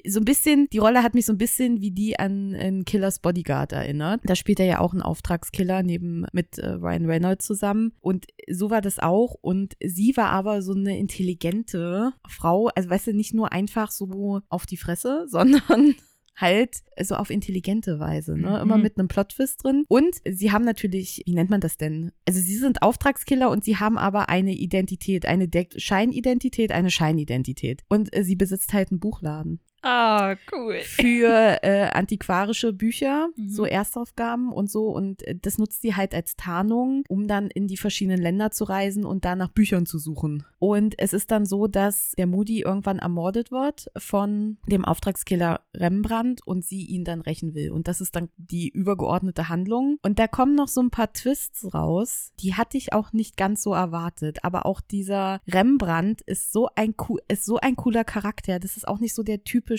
so 0.07 0.21
ein 0.21 0.25
bisschen, 0.25 0.69
die 0.73 0.79
Rolle 0.79 1.03
hat 1.03 1.15
mich 1.15 1.27
so 1.27 1.33
ein 1.33 1.39
bisschen 1.39 1.81
wie 1.81 1.91
die 1.91 2.19
an, 2.19 2.55
an 2.55 2.85
Killers 2.85 3.19
Bodyguard 3.19 3.73
erinnert. 3.73 4.23
Da 4.25 4.35
spielt 4.35 4.61
er 4.61 4.67
ja 4.67 4.81
auch 4.81 4.93
einen 4.93 5.03
Auftragskiller 5.03 5.83
neben 5.83 6.27
mit 6.33 6.59
äh, 6.59 6.71
Ryan 6.71 7.07
Reynolds 7.07 7.47
zusammen. 7.47 7.93
Und 8.01 8.27
so 8.51 8.71
war 8.71 8.81
das 8.81 8.99
auch. 8.99 9.37
Und 9.41 9.75
sie 9.85 10.17
war 10.17 10.31
aber 10.31 10.63
so 10.63 10.73
eine 10.73 10.99
intelligente 10.99 12.13
Frau. 12.29 12.69
Also 12.75 12.89
weißt 12.89 13.09
du, 13.09 13.13
nicht 13.13 13.35
nur 13.35 13.53
einfach 13.53 13.91
so 13.91 14.41
auf 14.49 14.67
die 14.67 14.79
Fresse, 14.79 15.27
sondern 15.29 15.95
halt 16.37 16.83
so 17.01 17.15
auf 17.15 17.31
intelligente 17.31 18.01
Weise, 18.01 18.37
ne? 18.37 18.51
Mhm. 18.51 18.63
Immer 18.63 18.79
mit 18.79 18.99
einem 18.99 19.09
Plot-Twist 19.09 19.63
drin. 19.63 19.85
Und 19.89 20.17
sie 20.29 20.51
haben 20.51 20.65
natürlich, 20.65 21.23
wie 21.27 21.35
nennt 21.35 21.51
man 21.51 21.61
das 21.61 21.77
denn? 21.77 22.11
Also 22.27 22.41
sie 22.41 22.57
sind 22.57 22.83
Auftragskiller 22.83 23.51
und 23.51 23.65
sie 23.65 23.77
haben 23.77 23.99
aber 23.99 24.29
eine 24.29 24.53
Identität, 24.53 25.27
eine 25.27 25.47
De 25.47 25.69
Scheinidentität, 25.77 26.73
eine 26.73 26.91
Scheinidentität. 26.91 27.83
Und 27.89 28.15
äh, 28.17 28.25
sie 28.25 28.37
besitzt 28.37 28.73
halt 28.73 28.91
einen 28.91 29.01
Buchladen 29.01 29.61
Ah, 29.85 30.35
cool. 30.53 30.79
für 30.83 31.63
äh, 31.63 31.91
antiquarische 31.93 32.73
Bücher, 32.73 33.29
Mhm. 33.37 33.49
so 33.49 33.65
Erstaufgaben 33.67 34.53
und 34.53 34.71
so. 34.71 34.89
Und 34.89 35.23
äh, 35.27 35.37
das 35.41 35.59
nutzt 35.59 35.83
sie 35.83 35.95
halt 35.95 36.15
als 36.15 36.37
Tarnung, 36.37 37.05
um 37.09 37.29
dann 37.29 37.49
in 37.51 37.67
die 37.69 37.77
verschiedenen 37.77 38.21
Länder 38.21 38.51
zu 38.51 38.65
reisen 38.65 39.05
und 39.05 39.25
da 39.25 39.37
nach 39.37 39.51
Büchern 39.51 39.85
zu 39.87 39.99
suchen. 39.99 40.45
Und 40.59 40.95
es 40.99 41.13
ist 41.13 41.31
dann 41.31 41.45
so, 41.45 41.67
dass 41.67 42.13
der 42.17 42.27
Moody 42.27 42.61
irgendwann 42.63 42.99
ermordet 42.99 43.51
wird 43.53 43.91
von 43.99 44.57
dem 44.67 44.85
Auftragskiller 44.87 45.61
Rembrandt 45.77 46.41
und 46.47 46.65
sie 46.65 46.85
ihn 46.87 47.05
dann 47.05 47.21
rächen 47.21 47.55
will. 47.55 47.71
Und 47.71 47.87
das 47.87 48.01
ist 48.01 48.17
dann 48.17 48.31
die 48.39 48.69
übergeordnete 48.71 49.51
Handlung. 49.51 49.99
Und 50.03 50.19
da 50.19 50.27
kommen 50.27 50.55
noch 50.55 50.69
so 50.69 50.81
ein 50.81 50.91
paar 50.91 51.13
Twists 51.13 51.75
raus, 51.75 52.33
die 52.41 52.55
hatte 52.55 52.79
ich 52.79 52.95
auch 52.95 53.13
nicht 53.13 53.37
ganz 53.37 53.63
so 53.63 53.75
erwartet. 53.75 54.43
Aber 54.45 54.65
auch 54.65 54.81
dieser 54.81 55.41
Rembrandt 55.47 56.23
ist 56.23 56.53
so 56.53 56.69
ein, 56.75 56.95
ist 57.29 57.45
so 57.45 57.59
ein 57.59 57.77
cooler 57.77 58.05
Charakter. 58.05 58.59
Das 58.59 58.79
ist 58.79 58.89
auch 58.89 58.99
nicht 59.01 59.15
so 59.15 59.23
der 59.23 59.45
typische 59.45 59.74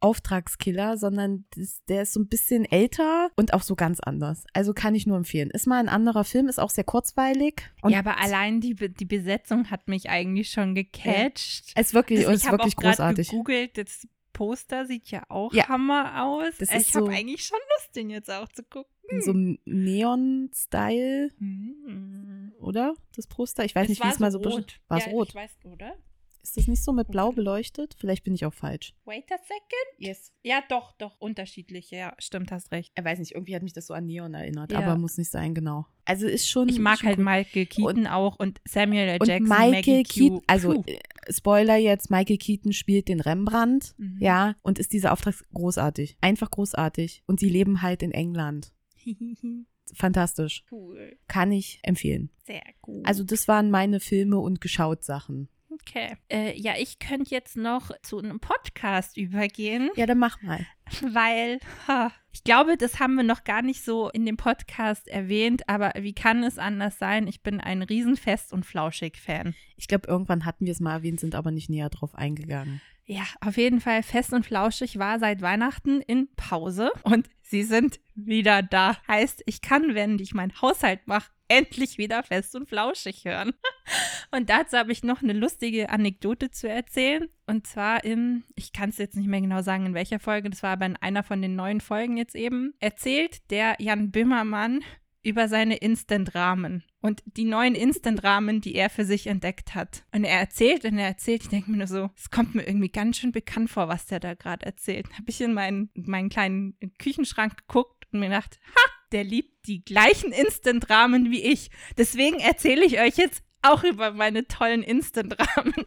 Auftragskiller, 0.00 0.96
sondern 0.98 1.44
das, 1.56 1.82
der 1.88 2.02
ist 2.02 2.12
so 2.12 2.20
ein 2.20 2.28
bisschen 2.28 2.64
älter 2.64 3.30
und 3.36 3.52
auch 3.54 3.62
so 3.62 3.74
ganz 3.76 4.00
anders. 4.00 4.44
Also 4.52 4.72
kann 4.74 4.94
ich 4.94 5.06
nur 5.06 5.16
empfehlen. 5.16 5.50
Ist 5.50 5.66
mal 5.66 5.78
ein 5.80 5.88
anderer 5.88 6.24
Film, 6.24 6.48
ist 6.48 6.58
auch 6.60 6.70
sehr 6.70 6.84
kurzweilig. 6.84 7.62
Ja, 7.86 7.98
aber 8.00 8.18
allein 8.20 8.60
die, 8.60 8.74
die 8.74 9.04
Besetzung 9.04 9.70
hat 9.70 9.88
mich 9.88 10.10
eigentlich 10.10 10.50
schon 10.50 10.74
gecatcht. 10.74 11.72
es 11.74 11.88
ist 11.88 11.94
wirklich, 11.94 12.20
Das- 12.20 12.28
es 12.28 12.34
ist 12.40 12.44
ich 12.46 12.50
wirklich 12.52 12.76
auch 12.78 12.82
großartig. 12.82 13.30
gegoogelt, 13.30 13.78
das 13.78 14.06
Poster 14.32 14.86
sieht 14.86 15.10
ja 15.10 15.24
auch 15.28 15.52
Ja. 15.52 15.68
Hammer 15.68 16.22
aus. 16.24 16.54
Das 16.58 16.70
ich 16.70 16.76
ist 16.76 16.94
habe 16.94 17.06
so- 17.06 17.12
eigentlich 17.12 17.44
schon 17.44 17.58
Lust, 17.76 17.94
den 17.96 18.10
jetzt 18.10 18.30
auch 18.30 18.48
zu 18.48 18.62
gucken. 18.62 18.90
In 19.10 19.20
so 19.22 19.32
einem 19.32 19.58
Neon-Style, 19.64 21.30
Hm. 21.38 22.52
oder? 22.60 22.94
Das 23.16 23.26
Poster. 23.26 23.64
Ich 23.64 23.74
weiß 23.74 23.84
Es 23.84 23.88
nicht, 23.90 24.04
wie 24.04 24.08
es 24.08 24.18
mal 24.18 24.30
so 24.30 24.38
rot. 24.38 24.80
War 24.88 24.98
es 24.98 25.06
ja, 25.06 25.12
rot? 25.12 25.28
Ich 25.30 25.34
weiß, 25.34 25.50
oder? 25.64 25.94
Ist 26.42 26.56
das 26.56 26.66
nicht 26.66 26.82
so 26.82 26.92
mit 26.92 27.08
blau 27.08 27.32
beleuchtet? 27.32 27.94
Vielleicht 27.98 28.24
bin 28.24 28.34
ich 28.34 28.44
auch 28.46 28.54
falsch. 28.54 28.94
Wait 29.04 29.30
a 29.30 29.36
second. 29.38 29.98
Yes. 29.98 30.32
Ja, 30.42 30.62
doch, 30.68 30.92
doch. 30.92 31.20
Unterschiedliche. 31.20 31.96
Ja, 31.96 32.14
stimmt, 32.18 32.50
hast 32.50 32.72
recht. 32.72 32.92
Ich 32.96 33.04
weiß 33.04 33.18
nicht, 33.18 33.32
irgendwie 33.32 33.54
hat 33.54 33.62
mich 33.62 33.72
das 33.74 33.86
so 33.86 33.94
an 33.94 34.06
Neon 34.06 34.32
erinnert, 34.34 34.72
Ja. 34.72 34.78
aber 34.80 34.96
muss 34.96 35.18
nicht 35.18 35.30
sein, 35.30 35.54
genau. 35.54 35.86
Also 36.06 36.26
ist 36.26 36.48
schon. 36.48 36.68
Ich 36.68 36.78
mag 36.78 36.98
schon 36.98 37.08
halt 37.08 37.18
cool. 37.18 37.24
Michael 37.24 37.66
Keaton 37.66 38.06
auch 38.06 38.36
und 38.38 38.60
Samuel 38.66 39.08
L. 39.08 39.18
Und 39.20 39.28
Jackson, 39.28 39.48
Michael 39.48 39.70
Maggie 39.70 40.02
Keaton, 40.02 40.40
also 40.46 40.82
äh, 40.86 40.98
Spoiler 41.30 41.76
jetzt, 41.76 42.10
Michael 42.10 42.38
Keaton 42.38 42.72
spielt 42.72 43.08
den 43.08 43.20
Rembrandt, 43.20 43.94
Mhm. 43.98 44.16
ja, 44.20 44.56
und 44.62 44.78
ist 44.78 44.92
dieser 44.92 45.12
Auftrag 45.12 45.34
großartig. 45.52 46.16
Einfach 46.20 46.50
großartig. 46.50 47.22
Und 47.26 47.38
sie 47.38 47.48
leben 47.48 47.82
halt 47.82 48.02
in 48.02 48.12
England. 48.12 48.72
Fantastisch. 49.94 50.64
cool. 50.70 51.16
Kann 51.28 51.50
ich 51.52 51.80
empfehlen. 51.82 52.30
Sehr 52.46 52.62
gut. 52.80 53.04
Also 53.06 53.24
das 53.24 53.48
waren 53.48 53.70
meine 53.70 53.98
Filme 54.00 54.38
und 54.38 54.60
geschaut 54.60 55.02
Sachen. 55.04 55.48
Okay. 55.80 56.16
Äh, 56.30 56.58
ja, 56.58 56.74
ich 56.78 56.98
könnte 56.98 57.30
jetzt 57.30 57.56
noch 57.56 57.90
zu 58.02 58.18
einem 58.18 58.40
Podcast 58.40 59.16
übergehen. 59.16 59.90
Ja, 59.96 60.06
dann 60.06 60.18
mach 60.18 60.40
mal. 60.42 60.66
Weil, 61.02 61.60
ha, 61.88 62.12
ich 62.32 62.44
glaube, 62.44 62.76
das 62.76 63.00
haben 63.00 63.14
wir 63.14 63.22
noch 63.22 63.44
gar 63.44 63.62
nicht 63.62 63.84
so 63.84 64.08
in 64.10 64.26
dem 64.26 64.36
Podcast 64.36 65.08
erwähnt, 65.08 65.68
aber 65.68 65.92
wie 65.98 66.14
kann 66.14 66.42
es 66.42 66.58
anders 66.58 66.98
sein? 66.98 67.26
Ich 67.26 67.42
bin 67.42 67.60
ein 67.60 67.82
Riesenfest- 67.82 68.52
und 68.52 68.66
Flauschig-Fan. 68.66 69.54
Ich 69.76 69.88
glaube, 69.88 70.08
irgendwann 70.08 70.44
hatten 70.44 70.66
wir 70.66 70.72
es 70.72 70.80
mal 70.80 70.94
erwähnt, 70.94 71.20
sind 71.20 71.34
aber 71.34 71.50
nicht 71.50 71.70
näher 71.70 71.90
drauf 71.90 72.14
eingegangen. 72.14 72.80
Ja, 73.10 73.24
auf 73.40 73.56
jeden 73.56 73.80
Fall 73.80 74.04
fest 74.04 74.32
und 74.32 74.46
flauschig 74.46 74.96
war 74.96 75.18
seit 75.18 75.42
Weihnachten 75.42 76.00
in 76.00 76.28
Pause 76.36 76.92
und 77.02 77.28
sie 77.42 77.64
sind 77.64 77.98
wieder 78.14 78.62
da. 78.62 78.98
Heißt, 79.08 79.42
ich 79.46 79.62
kann, 79.62 79.96
wenn 79.96 80.20
ich 80.20 80.32
meinen 80.32 80.62
Haushalt 80.62 81.08
mache, 81.08 81.32
endlich 81.48 81.98
wieder 81.98 82.22
fest 82.22 82.54
und 82.54 82.68
flauschig 82.68 83.24
hören. 83.24 83.52
Und 84.30 84.48
dazu 84.48 84.76
habe 84.76 84.92
ich 84.92 85.02
noch 85.02 85.20
eine 85.20 85.32
lustige 85.32 85.90
Anekdote 85.90 86.52
zu 86.52 86.68
erzählen. 86.68 87.28
Und 87.48 87.66
zwar 87.66 88.04
in, 88.04 88.44
ich 88.54 88.72
kann 88.72 88.90
es 88.90 88.98
jetzt 88.98 89.16
nicht 89.16 89.26
mehr 89.26 89.40
genau 89.40 89.60
sagen, 89.60 89.86
in 89.86 89.94
welcher 89.94 90.20
Folge, 90.20 90.48
das 90.48 90.62
war 90.62 90.70
aber 90.70 90.86
in 90.86 90.94
einer 90.94 91.24
von 91.24 91.42
den 91.42 91.56
neuen 91.56 91.80
Folgen 91.80 92.16
jetzt 92.16 92.36
eben, 92.36 92.74
erzählt 92.78 93.50
der 93.50 93.74
Jan 93.80 94.12
Böhmermann 94.12 94.84
über 95.24 95.48
seine 95.48 95.78
Instant-Rahmen 95.78 96.84
und 97.00 97.22
die 97.24 97.44
neuen 97.44 97.74
Instant-Rahmen, 97.74 98.60
die 98.60 98.74
er 98.74 98.90
für 98.90 99.04
sich 99.04 99.26
entdeckt 99.26 99.74
hat. 99.74 100.04
Und 100.12 100.24
er 100.24 100.38
erzählt 100.38 100.84
und 100.84 100.98
er 100.98 101.08
erzählt, 101.08 101.42
ich 101.42 101.48
denke 101.48 101.70
mir 101.70 101.78
nur 101.78 101.86
so, 101.86 102.10
es 102.16 102.30
kommt 102.30 102.54
mir 102.54 102.66
irgendwie 102.66 102.90
ganz 102.90 103.18
schön 103.18 103.32
bekannt 103.32 103.70
vor, 103.70 103.88
was 103.88 104.06
der 104.06 104.20
da 104.20 104.34
gerade 104.34 104.66
erzählt. 104.66 105.06
Habe 105.12 105.28
ich 105.28 105.40
in 105.40 105.54
meinen, 105.54 105.90
meinen 105.94 106.28
kleinen 106.28 106.76
Küchenschrank 106.98 107.56
geguckt 107.56 108.06
und 108.12 108.20
mir 108.20 108.28
gedacht, 108.28 108.58
ha, 108.74 108.90
der 109.12 109.24
liebt 109.24 109.66
die 109.66 109.84
gleichen 109.84 110.32
Instant-Rahmen 110.32 111.30
wie 111.30 111.42
ich. 111.42 111.70
Deswegen 111.96 112.38
erzähle 112.38 112.84
ich 112.84 113.00
euch 113.00 113.16
jetzt 113.16 113.42
auch 113.62 113.84
über 113.84 114.12
meine 114.12 114.46
tollen 114.46 114.82
Instant-Rahmen. 114.82 115.74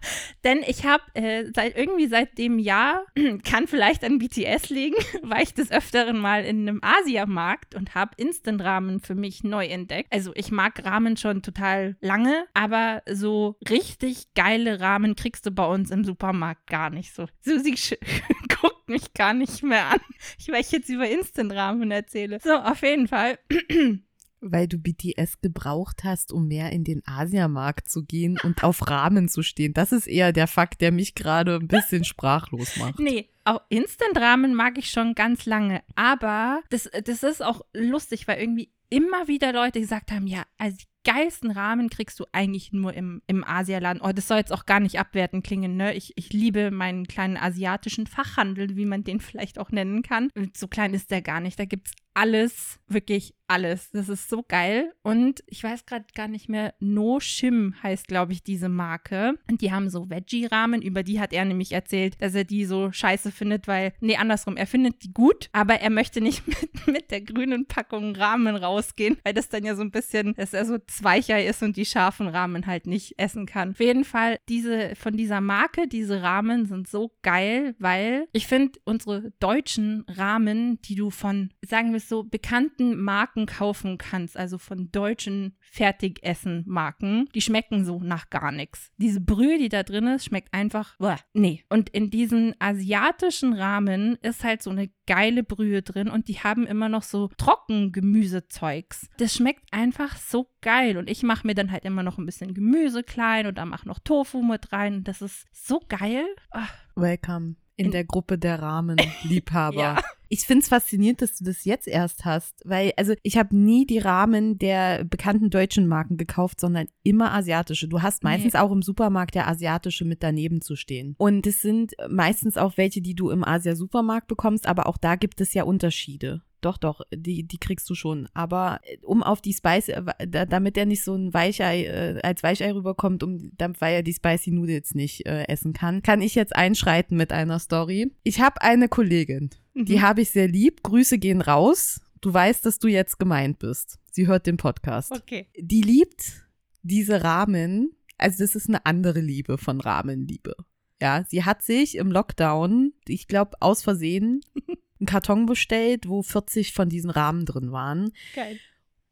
Denn 0.44 0.62
ich 0.66 0.84
habe 0.84 1.02
äh, 1.14 1.44
seit 1.54 1.76
irgendwie 1.76 2.06
seit 2.06 2.38
dem 2.38 2.58
Jahr, 2.58 3.04
kann 3.44 3.66
vielleicht 3.66 4.04
an 4.04 4.18
BTS 4.18 4.70
liegen, 4.70 4.96
war 5.22 5.40
ich 5.40 5.54
des 5.54 5.70
Öfteren 5.70 6.18
mal 6.18 6.44
in 6.44 6.68
einem 6.68 6.80
Asiamarkt 6.82 7.74
und 7.74 7.94
habe 7.94 8.12
Instant-Ramen 8.16 9.00
für 9.00 9.14
mich 9.14 9.44
neu 9.44 9.66
entdeckt. 9.66 10.12
Also 10.12 10.32
ich 10.34 10.50
mag 10.50 10.84
Ramen 10.84 11.16
schon 11.16 11.42
total 11.42 11.96
lange, 12.00 12.46
aber 12.54 13.02
so 13.10 13.56
richtig 13.68 14.34
geile 14.34 14.80
Ramen 14.80 15.16
kriegst 15.16 15.46
du 15.46 15.50
bei 15.50 15.66
uns 15.66 15.90
im 15.90 16.04
Supermarkt 16.04 16.66
gar 16.68 16.90
nicht 16.90 17.14
so. 17.14 17.26
Susi 17.40 17.70
guckt 18.60 18.88
mich 18.88 19.14
gar 19.14 19.34
nicht 19.34 19.62
mehr 19.62 19.86
an, 19.86 20.00
weil 20.48 20.60
ich 20.60 20.72
jetzt 20.72 20.88
über 20.88 21.08
Instant-Ramen 21.08 21.90
erzähle. 21.90 22.38
So, 22.42 22.54
auf 22.54 22.82
jeden 22.82 23.08
Fall. 23.08 23.38
Weil 24.40 24.68
du 24.68 24.78
BTS 24.78 25.40
gebraucht 25.42 26.04
hast, 26.04 26.32
um 26.32 26.48
mehr 26.48 26.72
in 26.72 26.84
den 26.84 27.02
Asiamarkt 27.06 27.88
zu 27.88 28.04
gehen 28.04 28.38
und 28.42 28.64
auf 28.64 28.88
Rahmen 28.88 29.28
zu 29.28 29.42
stehen. 29.42 29.74
Das 29.74 29.92
ist 29.92 30.06
eher 30.06 30.32
der 30.32 30.46
Fakt, 30.46 30.80
der 30.80 30.92
mich 30.92 31.14
gerade 31.14 31.56
ein 31.56 31.68
bisschen 31.68 32.04
sprachlos 32.04 32.76
macht. 32.76 32.98
Nee, 32.98 33.28
auch 33.44 33.60
Instant-Ramen 33.68 34.54
mag 34.54 34.78
ich 34.78 34.90
schon 34.90 35.14
ganz 35.14 35.46
lange. 35.46 35.82
Aber 35.94 36.62
das, 36.70 36.88
das 37.04 37.22
ist 37.22 37.42
auch 37.42 37.62
lustig, 37.74 38.28
weil 38.28 38.40
irgendwie 38.40 38.70
immer 38.90 39.28
wieder 39.28 39.52
Leute 39.52 39.80
gesagt 39.80 40.10
haben, 40.10 40.26
ja, 40.26 40.42
also 40.58 40.76
die 40.76 41.10
geilsten 41.10 41.50
Rahmen 41.50 41.88
kriegst 41.88 42.20
du 42.20 42.26
eigentlich 42.32 42.72
nur 42.72 42.92
im, 42.92 43.22
im 43.26 43.44
Asialaden. 43.44 44.02
Oh, 44.02 44.12
das 44.12 44.28
soll 44.28 44.38
jetzt 44.38 44.52
auch 44.52 44.66
gar 44.66 44.80
nicht 44.80 44.98
abwertend 44.98 45.44
klingen, 45.44 45.76
ne? 45.76 45.94
Ich, 45.94 46.12
ich 46.16 46.32
liebe 46.32 46.70
meinen 46.70 47.06
kleinen 47.06 47.36
asiatischen 47.36 48.06
Fachhandel, 48.06 48.76
wie 48.76 48.84
man 48.84 49.04
den 49.04 49.20
vielleicht 49.20 49.58
auch 49.58 49.70
nennen 49.70 50.02
kann. 50.02 50.30
So 50.54 50.68
klein 50.68 50.92
ist 50.92 51.10
der 51.10 51.22
gar 51.22 51.40
nicht. 51.40 51.58
Da 51.58 51.64
gibt 51.64 51.88
es 51.88 51.92
alles, 52.12 52.80
wirklich 52.86 53.34
alles. 53.50 53.90
Das 53.90 54.08
ist 54.08 54.30
so 54.30 54.44
geil. 54.46 54.92
Und 55.02 55.42
ich 55.46 55.62
weiß 55.62 55.84
gerade 55.84 56.06
gar 56.14 56.28
nicht 56.28 56.48
mehr, 56.48 56.72
No 56.78 57.20
Shim 57.20 57.74
heißt, 57.82 58.06
glaube 58.06 58.32
ich, 58.32 58.42
diese 58.42 58.68
Marke. 58.68 59.34
Und 59.50 59.60
die 59.60 59.72
haben 59.72 59.90
so 59.90 60.08
Veggie-Rahmen. 60.08 60.80
Über 60.80 61.02
die 61.02 61.20
hat 61.20 61.32
er 61.32 61.44
nämlich 61.44 61.72
erzählt, 61.72 62.20
dass 62.22 62.34
er 62.34 62.44
die 62.44 62.64
so 62.64 62.92
scheiße 62.92 63.32
findet, 63.32 63.66
weil, 63.66 63.92
nee, 64.00 64.16
andersrum, 64.16 64.56
er 64.56 64.66
findet 64.66 65.02
die 65.02 65.12
gut, 65.12 65.50
aber 65.52 65.80
er 65.80 65.90
möchte 65.90 66.20
nicht 66.20 66.46
mit, 66.46 66.86
mit 66.86 67.10
der 67.10 67.20
grünen 67.20 67.66
Packung 67.66 68.14
Rahmen 68.14 68.54
rausgehen, 68.54 69.18
weil 69.24 69.34
das 69.34 69.48
dann 69.48 69.64
ja 69.64 69.74
so 69.74 69.82
ein 69.82 69.90
bisschen, 69.90 70.34
dass 70.34 70.54
er 70.54 70.64
so 70.64 70.78
Zweicher 70.86 71.44
ist 71.44 71.62
und 71.62 71.76
die 71.76 71.84
scharfen 71.84 72.28
Rahmen 72.28 72.66
halt 72.66 72.86
nicht 72.86 73.18
essen 73.18 73.46
kann. 73.46 73.72
Auf 73.72 73.80
jeden 73.80 74.04
Fall, 74.04 74.38
diese, 74.48 74.94
von 74.94 75.16
dieser 75.16 75.40
Marke, 75.40 75.88
diese 75.88 76.22
Rahmen 76.22 76.66
sind 76.66 76.88
so 76.88 77.10
geil, 77.22 77.74
weil 77.80 78.28
ich 78.32 78.46
finde, 78.46 78.78
unsere 78.84 79.32
deutschen 79.40 80.04
Rahmen, 80.08 80.80
die 80.82 80.94
du 80.94 81.10
von, 81.10 81.50
sagen 81.66 81.90
wir 81.90 81.96
es 81.96 82.08
so, 82.08 82.22
bekannten 82.22 83.02
Marken 83.02 83.39
kaufen 83.46 83.98
kannst, 83.98 84.36
also 84.36 84.58
von 84.58 84.90
deutschen 84.90 85.56
Fertigessen-Marken, 85.60 87.28
die 87.34 87.40
schmecken 87.40 87.84
so 87.84 88.00
nach 88.00 88.30
gar 88.30 88.52
nichts. 88.52 88.90
Diese 88.96 89.20
Brühe, 89.20 89.58
die 89.58 89.68
da 89.68 89.82
drin 89.82 90.06
ist, 90.06 90.24
schmeckt 90.24 90.52
einfach, 90.52 90.96
boah, 90.98 91.18
nee. 91.32 91.64
Und 91.68 91.90
in 91.90 92.10
diesen 92.10 92.54
asiatischen 92.58 93.52
Rahmen 93.52 94.16
ist 94.22 94.44
halt 94.44 94.62
so 94.62 94.70
eine 94.70 94.90
geile 95.06 95.42
Brühe 95.42 95.82
drin 95.82 96.08
und 96.08 96.28
die 96.28 96.38
haben 96.38 96.66
immer 96.66 96.88
noch 96.88 97.02
so 97.02 97.28
Trockengemüsezeugs. 97.36 99.08
Das 99.18 99.34
schmeckt 99.34 99.72
einfach 99.72 100.16
so 100.16 100.50
geil 100.60 100.96
und 100.96 101.10
ich 101.10 101.22
mache 101.22 101.46
mir 101.46 101.54
dann 101.54 101.72
halt 101.72 101.84
immer 101.84 102.02
noch 102.02 102.18
ein 102.18 102.26
bisschen 102.26 102.54
Gemüse 102.54 103.02
klein 103.02 103.46
und 103.46 103.58
da 103.58 103.64
mache 103.64 103.88
noch 103.88 103.98
Tofu 103.98 104.42
mit 104.42 104.72
rein. 104.72 105.04
Das 105.04 105.22
ist 105.22 105.46
so 105.52 105.80
geil. 105.88 106.24
Ach. 106.50 106.72
Welcome 106.94 107.56
in, 107.76 107.86
in 107.86 107.92
der 107.92 108.04
Gruppe 108.04 108.38
der 108.38 108.60
Rahmenliebhaber. 108.60 109.76
ja. 109.80 110.02
Ich 110.32 110.46
finde 110.46 110.62
es 110.62 110.68
faszinierend, 110.68 111.20
dass 111.22 111.36
du 111.36 111.44
das 111.44 111.64
jetzt 111.64 111.88
erst 111.88 112.24
hast, 112.24 112.62
weil 112.64 112.92
also 112.96 113.14
ich 113.24 113.36
habe 113.36 113.56
nie 113.56 113.84
die 113.84 113.98
Rahmen 113.98 114.58
der 114.58 115.02
bekannten 115.02 115.50
deutschen 115.50 115.88
Marken 115.88 116.18
gekauft, 116.18 116.60
sondern 116.60 116.86
immer 117.02 117.34
asiatische. 117.34 117.88
Du 117.88 118.00
hast 118.00 118.22
meistens 118.22 118.52
nee. 118.52 118.60
auch 118.60 118.70
im 118.70 118.80
Supermarkt 118.80 119.34
ja 119.34 119.48
asiatische 119.48 120.04
mit 120.04 120.22
daneben 120.22 120.60
zu 120.60 120.76
stehen. 120.76 121.16
Und 121.18 121.48
es 121.48 121.62
sind 121.62 121.94
meistens 122.08 122.56
auch 122.56 122.76
welche, 122.76 123.02
die 123.02 123.16
du 123.16 123.30
im 123.30 123.42
Asia-Supermarkt 123.42 124.28
bekommst, 124.28 124.68
aber 124.68 124.86
auch 124.86 124.98
da 124.98 125.16
gibt 125.16 125.40
es 125.40 125.52
ja 125.52 125.64
Unterschiede. 125.64 126.42
Doch, 126.60 126.76
doch, 126.76 127.00
die, 127.14 127.46
die 127.46 127.58
kriegst 127.58 127.88
du 127.88 127.94
schon. 127.94 128.28
Aber 128.34 128.80
äh, 128.82 128.98
um 129.02 129.22
auf 129.22 129.40
die 129.40 129.52
Spicy, 129.52 129.92
äh, 129.92 130.46
damit 130.46 130.76
er 130.76 130.86
nicht 130.86 131.02
so 131.02 131.14
ein 131.14 131.32
Weichei, 131.32 131.84
äh, 131.84 132.20
als 132.22 132.42
Weichei 132.42 132.72
rüberkommt, 132.72 133.22
um, 133.22 133.52
weil 133.78 133.94
er 133.94 134.02
die 134.02 134.12
Spicy 134.12 134.50
Noodles 134.50 134.94
nicht 134.94 135.26
äh, 135.26 135.44
essen 135.44 135.72
kann, 135.72 136.02
kann 136.02 136.20
ich 136.20 136.34
jetzt 136.34 136.54
einschreiten 136.54 137.16
mit 137.16 137.32
einer 137.32 137.58
Story. 137.58 138.12
Ich 138.22 138.40
habe 138.40 138.60
eine 138.62 138.88
Kollegin, 138.88 139.50
mhm. 139.74 139.86
die 139.86 140.00
habe 140.02 140.22
ich 140.22 140.30
sehr 140.30 140.48
lieb. 140.48 140.82
Grüße 140.82 141.18
gehen 141.18 141.40
raus. 141.40 142.00
Du 142.20 142.32
weißt, 142.32 142.66
dass 142.66 142.78
du 142.78 142.88
jetzt 142.88 143.18
gemeint 143.18 143.58
bist. 143.58 143.98
Sie 144.10 144.26
hört 144.26 144.46
den 144.46 144.58
Podcast. 144.58 145.12
Okay. 145.12 145.46
Die 145.56 145.80
liebt 145.80 146.46
diese 146.82 147.24
Rahmen. 147.24 147.92
Also 148.18 148.44
das 148.44 148.54
ist 148.54 148.68
eine 148.68 148.84
andere 148.84 149.20
Liebe 149.20 149.56
von 149.56 149.80
Rahmenliebe. 149.80 150.54
Ja, 151.00 151.24
sie 151.26 151.44
hat 151.44 151.62
sich 151.62 151.96
im 151.96 152.12
Lockdown, 152.12 152.92
ich 153.08 153.26
glaube 153.26 153.56
aus 153.60 153.82
Versehen, 153.82 154.42
einen 155.00 155.06
Karton 155.06 155.46
bestellt, 155.46 156.08
wo 156.08 156.22
40 156.22 156.72
von 156.72 156.88
diesen 156.88 157.10
Rahmen 157.10 157.46
drin 157.46 157.72
waren. 157.72 158.12
Geil. 158.34 158.58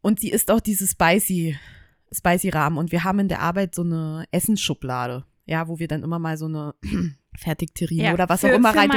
Und 0.01 0.21
sie 0.21 0.31
isst 0.31 0.51
auch 0.51 0.61
diese 0.61 0.87
spicy, 0.87 1.57
spicy 2.13 2.51
Rahmen. 2.51 2.79
Und 2.79 2.93
wir 2.93 3.05
haben 3.05 3.19
in 3.19 3.29
der 3.29 3.41
Arbeit 3.41 3.75
so 3.75 3.83
eine 3.83 4.25
Essensschublade, 4.31 5.25
ja, 5.47 5.69
wo 5.69 5.79
wir 5.79 5.89
dann 5.89 6.03
immer 6.03 6.19
mal 6.19 6.37
so 6.37 6.47
eine 6.47 6.75
Fertigterrine 7.37 8.05
ja, 8.05 8.15
oder 8.15 8.29
was 8.29 8.41
für, 8.41 8.53
auch 8.53 8.57
immer 8.57 8.75
rein. 8.75 8.91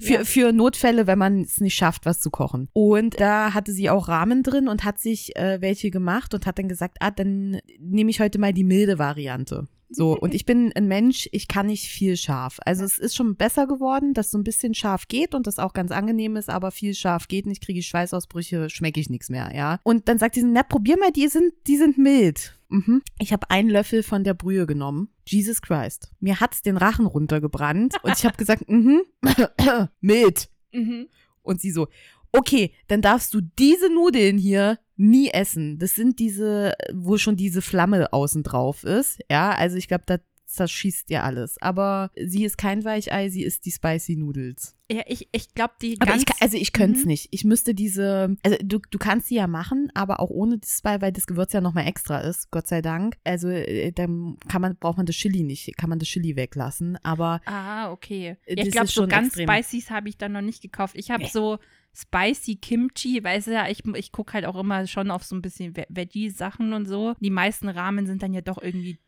Für, 0.00 0.12
ja. 0.12 0.24
für 0.24 0.52
Notfälle, 0.52 1.06
wenn 1.06 1.18
man 1.18 1.42
es 1.42 1.60
nicht 1.60 1.74
schafft, 1.74 2.06
was 2.06 2.20
zu 2.20 2.30
kochen. 2.30 2.68
Und 2.72 3.20
da 3.20 3.54
hatte 3.54 3.72
sie 3.72 3.88
auch 3.88 4.08
Rahmen 4.08 4.42
drin 4.42 4.68
und 4.68 4.84
hat 4.84 4.98
sich 4.98 5.36
äh, 5.36 5.60
welche 5.60 5.90
gemacht 5.90 6.34
und 6.34 6.46
hat 6.46 6.58
dann 6.58 6.68
gesagt, 6.68 6.98
ah, 7.00 7.10
dann 7.10 7.60
nehme 7.78 8.10
ich 8.10 8.20
heute 8.20 8.38
mal 8.38 8.52
die 8.52 8.64
milde 8.64 8.98
Variante. 8.98 9.68
So, 9.94 10.16
und 10.18 10.34
ich 10.34 10.46
bin 10.46 10.72
ein 10.74 10.88
Mensch, 10.88 11.28
ich 11.32 11.48
kann 11.48 11.66
nicht 11.66 11.86
viel 11.86 12.16
scharf. 12.16 12.58
Also 12.64 12.84
es 12.84 12.98
ist 12.98 13.14
schon 13.14 13.36
besser 13.36 13.66
geworden, 13.66 14.14
dass 14.14 14.30
so 14.30 14.38
ein 14.38 14.44
bisschen 14.44 14.74
scharf 14.74 15.06
geht 15.08 15.34
und 15.34 15.46
das 15.46 15.58
auch 15.58 15.72
ganz 15.72 15.90
angenehm 15.90 16.36
ist, 16.36 16.48
aber 16.48 16.70
viel 16.70 16.94
scharf 16.94 17.28
geht 17.28 17.46
nicht, 17.46 17.62
kriege 17.62 17.78
ich 17.78 17.86
Schweißausbrüche, 17.86 18.70
schmecke 18.70 19.00
ich 19.00 19.10
nichts 19.10 19.28
mehr, 19.28 19.52
ja. 19.54 19.78
Und 19.84 20.08
dann 20.08 20.18
sagt 20.18 20.34
sie, 20.34 20.42
na, 20.42 20.62
probier 20.62 20.98
mal, 20.98 21.12
die 21.12 21.28
sind, 21.28 21.52
die 21.66 21.76
sind 21.76 21.98
mild. 21.98 22.58
Mhm. 22.70 23.02
Ich 23.18 23.32
habe 23.32 23.50
einen 23.50 23.68
Löffel 23.68 24.02
von 24.02 24.24
der 24.24 24.34
Brühe 24.34 24.66
genommen. 24.66 25.08
Jesus 25.26 25.60
Christ. 25.60 26.10
Mir 26.20 26.40
hat's 26.40 26.62
den 26.62 26.78
Rachen 26.78 27.06
runtergebrannt 27.06 27.96
und 28.02 28.16
ich 28.16 28.24
habe 28.24 28.36
gesagt, 28.36 28.68
mhm, 28.68 29.02
mild. 30.00 30.48
Mhm. 30.72 31.08
Und 31.42 31.60
sie 31.60 31.70
so, 31.70 31.88
okay, 32.32 32.72
dann 32.88 33.02
darfst 33.02 33.34
du 33.34 33.40
diese 33.40 33.92
Nudeln 33.92 34.38
hier 34.38 34.78
nie 34.96 35.30
essen. 35.30 35.78
Das 35.78 35.94
sind 35.94 36.18
diese, 36.18 36.72
wo 36.92 37.18
schon 37.18 37.36
diese 37.36 37.62
Flamme 37.62 38.12
außen 38.12 38.42
drauf 38.42 38.84
ist. 38.84 39.20
Ja, 39.30 39.52
also 39.52 39.76
ich 39.76 39.88
glaube, 39.88 40.04
da 40.06 40.18
zerschießt 40.52 41.10
ja 41.10 41.22
alles. 41.22 41.60
Aber 41.60 42.10
sie 42.16 42.44
ist 42.44 42.58
kein 42.58 42.84
Weichei, 42.84 43.28
sie 43.28 43.42
ist 43.42 43.64
die 43.66 43.70
Spicy 43.70 44.16
Noodles. 44.16 44.76
Ja, 44.90 45.02
ich, 45.06 45.28
ich 45.32 45.54
glaube, 45.54 45.74
die 45.80 45.98
aber 46.00 46.16
ich, 46.16 46.24
Also 46.40 46.56
ich 46.58 46.72
könnte 46.72 46.98
es 46.98 47.04
mhm. 47.04 47.10
nicht. 47.10 47.28
Ich 47.30 47.44
müsste 47.44 47.74
diese, 47.74 48.36
also 48.42 48.58
du, 48.62 48.78
du 48.90 48.98
kannst 48.98 49.28
sie 49.28 49.36
ja 49.36 49.46
machen, 49.46 49.90
aber 49.94 50.20
auch 50.20 50.28
ohne 50.30 50.58
das 50.58 50.78
Spice, 50.78 51.00
weil 51.00 51.12
das 51.12 51.26
Gewürz 51.26 51.52
ja 51.52 51.60
nochmal 51.60 51.86
extra 51.86 52.18
ist, 52.18 52.50
Gott 52.50 52.66
sei 52.66 52.82
Dank. 52.82 53.16
Also 53.24 53.48
äh, 53.48 53.92
dann 53.92 54.36
kann 54.48 54.60
man, 54.60 54.76
braucht 54.76 54.98
man 54.98 55.06
das 55.06 55.16
Chili 55.16 55.44
nicht, 55.44 55.76
kann 55.78 55.88
man 55.88 55.98
das 55.98 56.08
Chili 56.08 56.36
weglassen, 56.36 56.98
aber 57.02 57.40
Ah, 57.46 57.90
okay. 57.90 58.36
Ja, 58.46 58.64
ich 58.64 58.70
glaube, 58.70 58.88
so 58.88 59.06
ganz 59.06 59.28
extrem. 59.28 59.48
Spicys 59.48 59.90
habe 59.90 60.08
ich 60.08 60.18
dann 60.18 60.32
noch 60.32 60.42
nicht 60.42 60.60
gekauft. 60.60 60.94
Ich 60.96 61.10
habe 61.10 61.24
nee. 61.24 61.30
so 61.32 61.58
Spicy 61.94 62.56
Kimchi, 62.56 63.22
weißt 63.22 63.48
du 63.48 63.52
ja, 63.52 63.68
ich, 63.68 63.84
ich 63.94 64.12
gucke 64.12 64.32
halt 64.32 64.46
auch 64.46 64.56
immer 64.56 64.86
schon 64.86 65.10
auf 65.10 65.24
so 65.24 65.36
ein 65.36 65.42
bisschen 65.42 65.74
Veggie-Sachen 65.88 66.72
und 66.72 66.86
so. 66.86 67.14
Die 67.20 67.30
meisten 67.30 67.68
Rahmen 67.68 68.06
sind 68.06 68.22
dann 68.22 68.32
ja 68.32 68.40
doch 68.40 68.62
irgendwie 68.62 68.98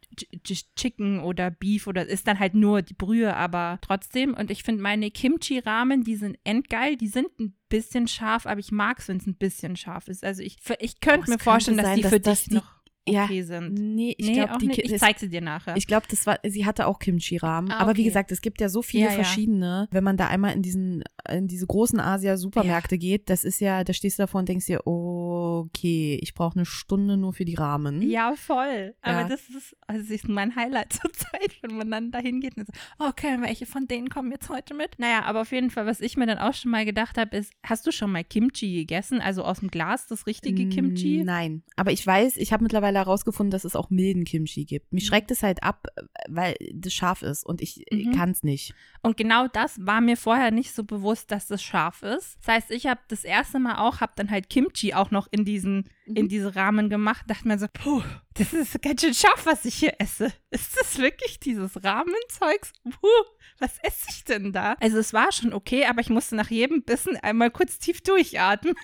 Chicken 0.77 1.21
oder 1.21 1.51
Beef 1.51 1.87
oder 1.87 2.07
ist 2.07 2.27
dann 2.27 2.39
halt 2.39 2.55
nur 2.55 2.83
die 2.83 2.95
Brühe, 2.95 3.35
aber 3.37 3.79
trotzdem. 3.81 4.35
Und 4.35 4.51
ich 4.51 4.63
finde 4.63 4.83
meine 4.83 5.11
Kimchi-Ramen, 5.11 6.05
die 6.05 6.17
sind 6.17 6.39
endgeil, 6.45 6.97
die 6.97 7.09
sind 7.09 7.29
ein 7.41 7.57
bisschen 7.69 8.07
scharf, 8.09 8.47
aber 8.47 8.61
ich 8.61 8.73
mag 8.73 8.99
es, 8.99 9.09
wenn 9.09 9.17
es 9.19 9.27
ein 9.27 9.37
bisschen 9.37 9.77
scharf 9.77 10.09
ist. 10.09 10.25
Also 10.25 10.43
ich, 10.43 10.59
ich 10.79 11.01
könnte 11.01 11.31
mir 11.31 11.39
vorstellen, 11.39 11.77
dass 11.79 11.87
sein, 11.87 11.97
die 11.97 12.03
dass 12.03 12.13
für 12.13 12.21
das 12.21 12.41
dich 12.41 12.49
die- 12.51 12.55
noch 12.57 12.74
okay 13.07 13.39
ja, 13.39 13.45
sind. 13.45 13.75
Nee, 13.75 14.15
ich 14.19 14.27
nee, 14.27 14.33
glaube, 14.35 14.65
Ich 14.65 14.99
zeig 14.99 15.19
sie 15.19 15.29
dir 15.29 15.41
nachher. 15.41 15.77
Ich 15.77 15.87
glaube, 15.87 16.07
das 16.11 16.27
war, 16.27 16.39
sie 16.45 16.65
hatte 16.67 16.87
auch 16.87 16.99
Kimchi-Rahmen. 16.99 17.71
Ah, 17.71 17.79
Aber 17.79 17.91
wie 17.97 18.01
okay. 18.01 18.05
gesagt, 18.05 18.33
es 18.33 18.41
gibt 18.41 18.61
ja 18.61 18.69
so 18.69 18.83
viele 18.83 19.05
Ja, 19.05 19.11
ja. 19.11 19.15
verschiedene. 19.17 19.89
Wenn 19.91 20.05
man 20.05 20.17
da 20.17 20.29
einmal 20.29 20.55
in 20.55 20.63
diesen, 20.63 21.05
in 21.31 21.47
diese 21.49 21.67
großen 21.67 22.01
Asia-Supermärkte 22.01 22.99
geht, 22.99 23.29
das 23.31 23.45
ist 23.45 23.61
ja, 23.61 23.85
da 23.85 23.93
stehst 23.93 24.19
du 24.19 24.23
davor 24.23 24.41
und 24.41 24.49
denkst 24.49 24.67
dir, 24.67 24.87
okay, 24.87 26.19
ich 26.23 26.35
brauche 26.35 26.57
eine 26.57 26.67
Stunde 26.67 27.17
nur 27.17 27.33
für 27.33 27.45
die 27.45 27.55
Rahmen. 27.55 28.03
Ja, 28.03 28.35
voll. 28.37 28.95
Aber 29.03 29.21
Ja. 29.23 29.29
das 29.29 29.49
ist, 29.49 29.77
also 29.87 30.03
das 30.03 30.11
ist 30.11 30.29
mein 30.29 30.57
Highlight 30.57 30.93
zur 30.95 31.13
Zeit, 31.13 31.59
wenn 31.63 31.77
man 31.77 31.91
dann 31.91 32.11
dahin 32.11 32.41
geht 32.41 32.57
und 32.57 32.67
so, 32.67 32.73
okay, 32.99 33.37
welche 33.41 33.67
von 33.67 33.87
denen 33.87 34.09
kommen 34.09 34.31
jetzt 34.31 34.49
heute 34.49 34.75
mit? 34.75 34.99
Naja, 34.99 35.23
aber 35.25 35.43
auf 35.43 35.53
jeden 35.53 35.71
Fall, 35.71 35.87
was 35.87 36.01
ich 36.01 36.17
mir 36.17 36.27
dann 36.27 36.39
auch 36.39 36.55
schon 36.55 36.71
mal 36.71 36.85
gedacht 36.85 37.19
habe, 37.19 37.37
ist, 37.37 37.53
hast 37.63 37.87
du 37.87 37.93
schon 37.93 38.11
mal 38.13 38.25
Kimchi 38.25 38.73
gegessen? 38.75 39.21
Also 39.21 39.45
aus 39.45 39.61
dem 39.61 39.71
Glas, 39.71 40.07
das 40.07 40.27
richtige 40.27 40.69
Kimchi? 40.69 41.23
Nein, 41.25 41.63
aber 41.77 41.93
ich 41.93 42.07
weiß, 42.07 42.37
ich 42.37 42.53
habe 42.53 42.63
mittlerweile 42.63 42.94
herausgefunden, 42.99 43.51
dass 43.51 43.65
es 43.65 43.77
auch 43.77 43.91
milden 43.91 44.25
Kimchi 44.25 44.65
gibt. 44.65 44.93
Mich 44.93 45.05
Mhm. 45.05 45.09
schreckt 45.09 45.31
es 45.31 45.43
halt 45.43 45.63
ab, 45.63 45.87
weil 46.29 46.55
das 46.73 46.93
scharf 46.95 47.23
ist 47.23 47.45
und 47.45 47.61
ich 47.61 47.85
Mhm. 47.91 48.13
kann 48.13 48.31
es 48.31 48.43
nicht. 48.43 48.75
Und 49.03 49.17
genau 49.17 49.49
das 49.49 49.85
war 49.85 50.01
mir 50.01 50.17
vorher 50.17 50.51
nicht 50.51 50.75
so 50.75 50.85
bewusst, 50.85 51.31
dass 51.31 51.47
das 51.47 51.63
scharf 51.63 52.03
ist. 52.03 52.39
Das 52.41 52.49
heißt, 52.55 52.71
ich 52.71 52.87
habe 52.87 53.01
das 53.09 53.25
erste 53.25 53.59
Mal 53.59 53.77
auch, 53.79 54.01
habe 54.01 54.13
dann 54.17 54.31
halt 54.31 54.49
Kimchi 54.51 54.95
auch 54.95 55.11
noch 55.11 55.29
in 55.31 55.45
diesen, 55.45 55.89
in 56.07 56.29
diese 56.29 56.55
Rahmen 56.57 56.89
gemacht. 56.91 57.25
Dachte 57.29 57.49
mir 57.49 57.59
so, 57.59 57.67
puh, 57.73 58.03
das 58.35 58.53
ist 58.53 58.81
ganz 58.83 59.01
schön 59.03 59.15
scharf, 59.15 59.47
was 59.47 59.65
ich 59.65 59.75
hier 59.75 59.95
esse. 59.99 60.33
Ist 60.51 60.77
das 60.79 60.99
wirklich 60.99 61.41
dieses 61.41 61.83
Rahmenzeugs? 61.85 62.73
Puh, 62.85 63.09
was 63.59 63.79
esse 63.83 64.07
ich 64.11 64.25
denn 64.25 64.53
da? 64.53 64.75
Also 64.81 64.99
es 64.99 65.13
war 65.13 65.31
schon 65.33 65.53
okay, 65.53 65.85
aber 65.87 66.01
ich 66.01 66.11
musste 66.11 66.35
nach 66.37 66.51
jedem 66.51 66.83
Bissen 66.83 67.17
einmal 67.17 67.51
kurz 67.51 67.79
tief 67.79 68.01
durchatmen. 68.03 68.75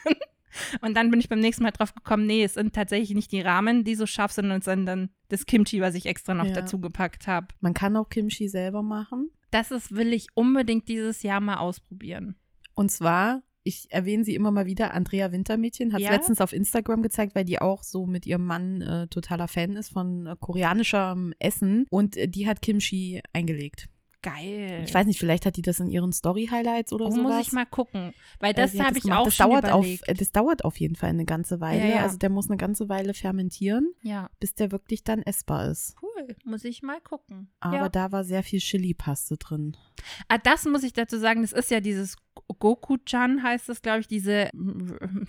Und 0.80 0.96
dann 0.96 1.10
bin 1.10 1.20
ich 1.20 1.28
beim 1.28 1.40
nächsten 1.40 1.62
Mal 1.62 1.70
drauf 1.70 1.94
gekommen, 1.94 2.26
nee, 2.26 2.42
es 2.44 2.54
sind 2.54 2.74
tatsächlich 2.74 3.14
nicht 3.14 3.32
die 3.32 3.40
Ramen, 3.40 3.84
die 3.84 3.94
so 3.94 4.06
scharf 4.06 4.32
sind, 4.32 4.64
sondern 4.64 5.10
das 5.28 5.46
Kimchi, 5.46 5.80
was 5.80 5.94
ich 5.94 6.06
extra 6.06 6.34
noch 6.34 6.46
Ja. 6.46 6.52
dazu 6.52 6.80
gepackt 6.80 7.26
habe. 7.26 7.48
Man 7.60 7.74
kann 7.74 7.96
auch 7.96 8.08
Kimchi 8.08 8.48
selber 8.48 8.82
machen. 8.82 9.30
Das 9.50 9.70
ist, 9.70 9.94
will 9.94 10.12
ich 10.12 10.26
unbedingt 10.34 10.88
dieses 10.88 11.22
Jahr 11.22 11.40
mal 11.40 11.56
ausprobieren. 11.58 12.36
Und 12.74 12.90
zwar, 12.90 13.42
ich 13.64 13.88
erwähne 13.90 14.24
sie 14.24 14.34
immer 14.34 14.50
mal 14.50 14.66
wieder, 14.66 14.94
Andrea 14.94 15.32
Wintermädchen 15.32 15.92
hat 15.92 16.00
es 16.00 16.06
Ja? 16.06 16.12
letztens 16.12 16.40
auf 16.40 16.52
Instagram 16.52 17.02
gezeigt, 17.02 17.34
weil 17.34 17.44
die 17.44 17.60
auch 17.60 17.82
so 17.82 18.06
mit 18.06 18.26
ihrem 18.26 18.44
Mann 18.46 18.80
äh, 18.80 19.06
totaler 19.08 19.48
Fan 19.48 19.76
ist 19.76 19.90
von 19.92 20.26
äh, 20.26 20.36
koreanischem 20.38 21.34
Essen. 21.38 21.86
Und 21.90 22.16
äh, 22.16 22.28
die 22.28 22.46
hat 22.46 22.62
Kimchi 22.62 23.20
eingelegt. 23.32 23.88
Geil. 24.22 24.82
Ich 24.86 24.92
weiß 24.92 25.06
nicht, 25.06 25.18
vielleicht 25.18 25.46
hat 25.46 25.56
die 25.56 25.62
das 25.62 25.80
in 25.80 25.88
ihren 25.88 26.12
Story-Highlights 26.12 26.92
oder 26.92 27.06
oh, 27.06 27.10
sowas. 27.10 27.22
muss 27.36 27.46
ich 27.46 27.52
mal 27.52 27.64
gucken. 27.66 28.12
Weil 28.38 28.50
Äh, 28.50 28.54
das 28.54 28.74
hat 28.78 28.86
habe 28.88 28.98
ich 28.98 29.04
gemacht. 29.04 29.20
auch 29.20 29.24
das 29.24 29.34
schon 29.36 29.48
dauert 29.50 29.64
auf, 29.70 29.84
überlegt. 29.84 30.08
äh, 30.08 30.14
Das 30.14 30.30
dauert 30.32 30.64
auf 30.64 30.78
jeden 30.78 30.94
Fall 30.96 31.10
eine 31.10 31.24
ganze 31.24 31.60
Weile. 31.60 31.80
Ja, 31.88 31.96
ja. 31.96 32.02
Also 32.02 32.18
der 32.18 32.28
muss 32.30 32.48
eine 32.50 32.58
ganze 32.58 32.88
Weile 32.88 33.14
fermentieren, 33.14 33.92
ja, 34.02 34.28
bis 34.38 34.54
der 34.54 34.70
wirklich 34.72 35.04
dann 35.04 35.22
essbar 35.22 35.68
ist. 35.68 35.94
cool. 36.02 36.10
Muss 36.44 36.64
ich 36.64 36.82
mal 36.82 37.00
gucken. 37.00 37.48
Aber 37.60 37.88
da 37.88 38.12
war 38.12 38.24
sehr 38.24 38.42
viel 38.42 38.60
Chili-Paste 38.60 39.38
drin. 39.38 39.76
Ah, 40.28 40.36
das 40.38 40.66
muss 40.66 40.82
ich 40.82 40.92
dazu 40.92 41.18
sagen, 41.18 41.40
das 41.40 41.52
ist 41.52 41.70
ja 41.70 41.80
dieses 41.80 42.16
Goku-chan 42.58 43.42
heißt 43.42 43.68
das, 43.68 43.82
glaube 43.82 44.00
ich, 44.00 44.08
diese, 44.08 44.50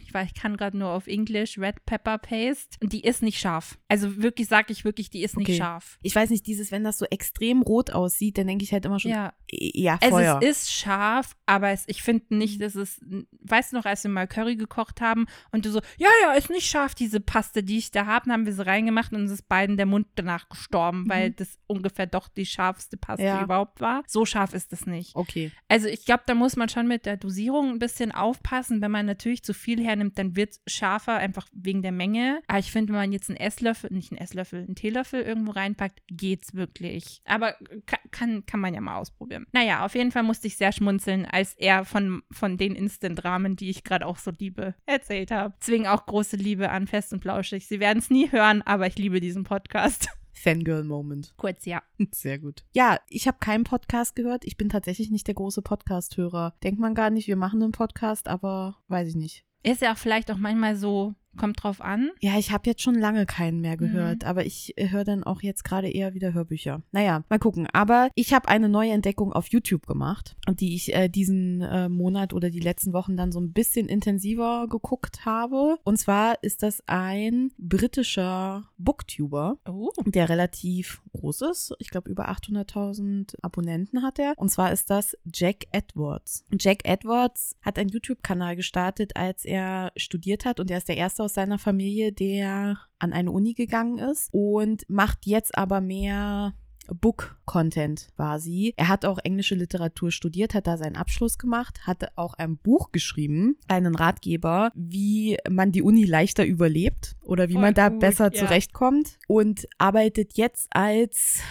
ich 0.04 0.14
weiß, 0.14 0.28
ich 0.34 0.42
kann 0.42 0.58
gerade 0.58 0.78
nur 0.78 0.90
auf 0.90 1.08
Englisch, 1.08 1.58
Red 1.58 1.86
Pepper 1.86 2.18
Paste. 2.18 2.78
Und 2.82 2.94
die 2.94 3.02
ist 3.02 3.22
nicht 3.22 3.40
scharf. 3.40 3.78
Also 3.88 4.22
wirklich, 4.22 4.48
sage 4.48 4.72
ich 4.72 4.84
wirklich, 4.86 5.10
die 5.10 5.24
ist 5.24 5.38
nicht 5.38 5.48
Okay. 5.50 5.58
scharf. 5.58 5.98
Ich 6.02 6.16
weiß 6.16 6.30
nicht, 6.30 6.46
dieses, 6.48 6.72
wenn 6.72 6.84
das 6.84 6.98
so 6.98 7.06
extrem 7.06 7.62
rot 7.62 7.92
aussieht, 7.92 8.38
dann 8.38 8.48
denke 8.48 8.64
ich 8.64 8.72
halt 8.74 8.86
immer 8.86 9.00
schon, 9.00 9.12
Ja, 9.12 9.34
ja, 9.52 9.98
also 10.02 10.16
Feuer. 10.16 10.40
es 10.42 10.62
ist 10.64 10.72
scharf, 10.74 11.36
aber 11.46 11.70
es, 11.70 11.84
ich 11.88 12.02
finde 12.04 12.36
nicht, 12.36 12.62
dass 12.62 12.76
es, 12.76 13.00
weißt 13.42 13.74
du 13.74 13.78
noch, 13.78 13.86
als 13.86 14.04
wir 14.04 14.12
mal 14.12 14.28
Curry 14.28 14.56
gekocht 14.56 15.02
haben 15.02 15.26
und 15.52 15.66
du 15.66 15.72
so, 15.72 15.82
ja, 15.98 16.10
ja, 16.24 16.34
ist 16.34 16.50
nicht 16.50 16.68
scharf, 16.70 16.96
diese 16.96 17.20
Paste, 17.20 17.64
die 17.64 17.78
ich 17.78 17.92
da 17.92 18.06
habe, 18.06 18.26
dann 18.26 18.34
haben 18.34 18.46
wir 18.46 18.54
sie 18.54 18.66
reingemacht 18.66 19.12
und 19.14 19.22
uns 19.22 19.32
ist 19.32 19.48
beiden 19.50 19.78
der 19.78 19.86
Mund 19.86 20.08
danach 20.16 20.50
gestorben, 20.50 21.08
weil 21.10 21.32
das 21.32 21.60
ungefähr 21.68 22.08
doch 22.08 22.28
die 22.28 22.46
scharfste 22.46 22.98
Paste 22.98 23.22
Mhm. 23.22 23.28
Ja. 23.28 23.44
überhaupt 23.44 23.82
war. 23.82 24.04
So 24.08 24.26
scharf 24.26 24.54
ist 24.54 24.72
es 24.74 24.86
nicht. 24.86 25.16
okay. 25.16 25.52
Also 25.68 25.88
ich 25.88 26.06
glaube, 26.06 26.24
da 26.26 26.34
muss 26.36 26.56
man 26.56 26.70
schon 26.70 26.88
mit 26.88 27.06
der 27.06 27.11
Dosierung 27.18 27.70
ein 27.70 27.80
bisschen 27.80 28.12
aufpassen. 28.12 28.82
Wenn 28.82 28.92
man 28.92 29.06
natürlich 29.06 29.44
zu 29.44 29.54
viel 29.54 29.84
hernimmt, 29.84 30.18
dann 30.18 30.36
wird 30.36 30.52
es 30.66 30.74
scharfer, 30.74 31.16
einfach 31.18 31.48
wegen 31.54 31.82
der 31.82 31.92
Menge. 31.92 32.42
Aber 32.48 32.60
ich 32.60 32.72
finde, 32.72 32.94
wenn 32.94 33.00
man 33.00 33.12
jetzt 33.12 33.30
einen 33.30 33.38
Esslöffel, 33.38 33.92
nicht 33.92 34.12
einen 34.12 34.20
Esslöffel, 34.20 34.64
einen 34.64 34.76
Teelöffel 34.76 35.22
irgendwo 35.22 35.52
reinpackt, 35.52 36.00
geht's 36.08 36.54
wirklich. 36.54 37.22
Aber 37.26 37.56
ka- 37.86 38.00
kann, 38.12 38.46
kann 38.46 38.60
man 38.60 38.74
ja 38.74 38.82
mal 38.82 38.98
ausprobieren. 38.98 39.48
Naja, 39.52 39.86
auf 39.86 39.96
jeden 39.96 40.12
Fall 40.12 40.24
musste 40.24 40.48
ich 40.48 40.58
sehr 40.58 40.72
schmunzeln, 40.72 41.26
als 41.26 41.54
er 41.56 41.86
von, 41.86 42.24
von 42.32 42.58
den 42.58 42.76
Instant-Rahmen, 42.76 43.56
die 43.56 43.70
ich 43.70 43.84
gerade 43.84 44.06
auch 44.06 44.18
so 44.18 44.32
liebe, 44.38 44.76
erzählt 44.86 45.32
habe. 45.32 45.54
Deswegen 45.62 45.88
auch 45.88 46.06
große 46.06 46.38
Liebe 46.38 46.70
an 46.70 46.88
Fest 46.88 47.14
und 47.14 47.22
Flauschig. 47.22 47.68
Sie 47.68 47.80
werden 47.80 48.00
es 48.00 48.10
nie 48.10 48.32
hören, 48.32 48.62
aber 48.62 48.88
ich 48.88 48.98
liebe 48.98 49.20
diesen 49.20 49.44
Podcast. 49.44 50.10
Fangirl-Moment. 50.42 51.34
Kurz, 51.38 51.66
ja. 51.66 51.82
Sehr 52.12 52.40
gut. 52.40 52.64
Ja, 52.74 53.00
ich 53.08 53.28
habe 53.28 53.38
keinen 53.40 53.64
Podcast 53.64 54.16
gehört. 54.16 54.46
Ich 54.46 54.58
bin 54.58 54.70
tatsächlich 54.70 55.12
nicht 55.12 55.28
der 55.28 55.36
große 55.36 55.62
Podcast-Hörer. 55.62 56.56
Denkt 56.64 56.80
man 56.80 56.96
gar 56.96 57.10
nicht, 57.10 57.28
wir 57.28 57.36
machen 57.36 57.62
einen 57.62 57.72
Podcast, 57.72 58.28
aber 58.28 58.78
weiß 58.88 59.10
ich 59.10 59.16
nicht. 59.16 59.46
Ist 59.64 59.82
ja 59.82 59.94
auch 59.94 59.98
vielleicht 59.98 60.32
auch 60.32 60.38
manchmal 60.38 60.76
so, 60.76 61.14
kommt 61.38 61.64
drauf 61.64 61.82
an. 61.82 62.10
Ja, 62.20 62.38
ich 62.38 62.52
habe 62.52 62.70
jetzt 62.70 62.82
schon 62.82 62.96
lange 62.96 63.26
keinen 63.26 63.62
mehr 63.62 63.74
Mhm. 63.74 63.78
gehört, 63.78 64.24
aber 64.26 64.46
ich 64.46 64.78
äh, 64.78 64.90
höre 64.90 65.04
dann 65.04 65.24
auch 65.24 65.42
jetzt 65.42 65.64
gerade 65.64 65.90
eher 65.90 66.14
wieder 66.14 66.34
Hörbücher. 66.34 66.82
Naja, 66.92 67.24
mal 67.30 67.40
gucken. 67.40 67.68
Aber 67.74 68.10
ich 68.16 68.34
habe 68.34 68.48
eine 68.50 68.70
neue 68.70 68.92
Entdeckung 68.92 69.32
auf 69.34 69.48
YouTube 69.48 69.88
gemacht, 69.88 70.36
die 70.50 70.76
ich 70.76 70.94
äh, 70.94 71.08
diesen 71.10 71.62
äh, 71.62 71.90
Monat 71.90 72.34
oder 72.34 72.50
die 72.50 72.60
letzten 72.60 72.94
Wochen 72.94 73.16
dann 73.18 73.32
so 73.32 73.40
ein 73.40 73.54
bisschen 73.54 73.88
intensiver 73.88 74.68
geguckt 74.70 75.26
habe. 75.26 75.78
Und 75.84 75.98
zwar 75.98 76.42
ist 76.44 76.64
das 76.64 76.84
ein 76.88 77.52
britischer 77.58 78.66
Booktuber, 78.78 79.58
Oh. 79.68 79.90
der 80.06 80.30
relativ 80.30 81.02
groß 81.14 81.42
ist. 81.44 81.74
Ich 81.80 81.90
glaube, 81.90 82.10
über 82.10 82.30
800.000 82.30 83.36
Abonnenten 83.42 84.04
hat 84.04 84.20
er. 84.20 84.34
Und 84.38 84.50
zwar 84.50 84.72
ist 84.72 84.90
das 84.90 85.18
Jack 85.34 85.66
Edwards. 85.72 86.46
Und 86.52 86.64
Jack 86.64 86.80
Edwards 86.88 87.56
hat 87.62 87.78
einen 87.80 87.90
YouTube-Kanal 87.90 88.56
gestartet, 88.56 89.16
als 89.16 89.46
er 89.46 89.92
studiert 89.96 90.46
hat. 90.46 90.60
Und 90.60 90.70
er 90.72 90.78
ist 90.78 90.88
der 90.88 90.98
erste 90.98 91.21
aus 91.22 91.34
seiner 91.34 91.60
Familie, 91.60 92.12
der 92.12 92.80
an 93.00 93.14
eine 93.14 93.32
Uni 93.32 93.54
gegangen 93.54 93.98
ist 93.98 94.30
und 94.32 94.84
macht 94.90 95.26
jetzt 95.26 95.58
aber 95.58 95.82
mehr 95.82 96.54
Book-Content 96.88 98.10
quasi. 98.16 98.74
Er 98.78 98.88
hat 98.88 99.06
auch 99.06 99.20
englische 99.24 99.56
Literatur 99.56 100.12
studiert, 100.12 100.54
hat 100.54 100.68
da 100.68 100.78
seinen 100.78 100.98
Abschluss 100.98 101.38
gemacht, 101.38 101.86
hatte 101.88 102.10
auch 102.16 102.34
ein 102.34 102.58
Buch 102.58 102.92
geschrieben, 102.92 103.58
einen 103.68 103.96
Ratgeber, 103.96 104.72
wie 104.76 105.38
man 105.50 105.72
die 105.72 105.82
Uni 105.82 106.04
leichter 106.04 106.46
überlebt 106.46 107.16
oder 107.22 107.50
wie 107.50 107.54
Voll 107.54 107.62
man 107.62 107.74
da 107.74 107.90
gut, 107.90 108.00
besser 108.00 108.26
ja. 108.26 108.32
zurechtkommt 108.32 109.18
und 109.28 109.68
arbeitet 109.78 110.38
jetzt 110.38 110.68
als 110.72 111.42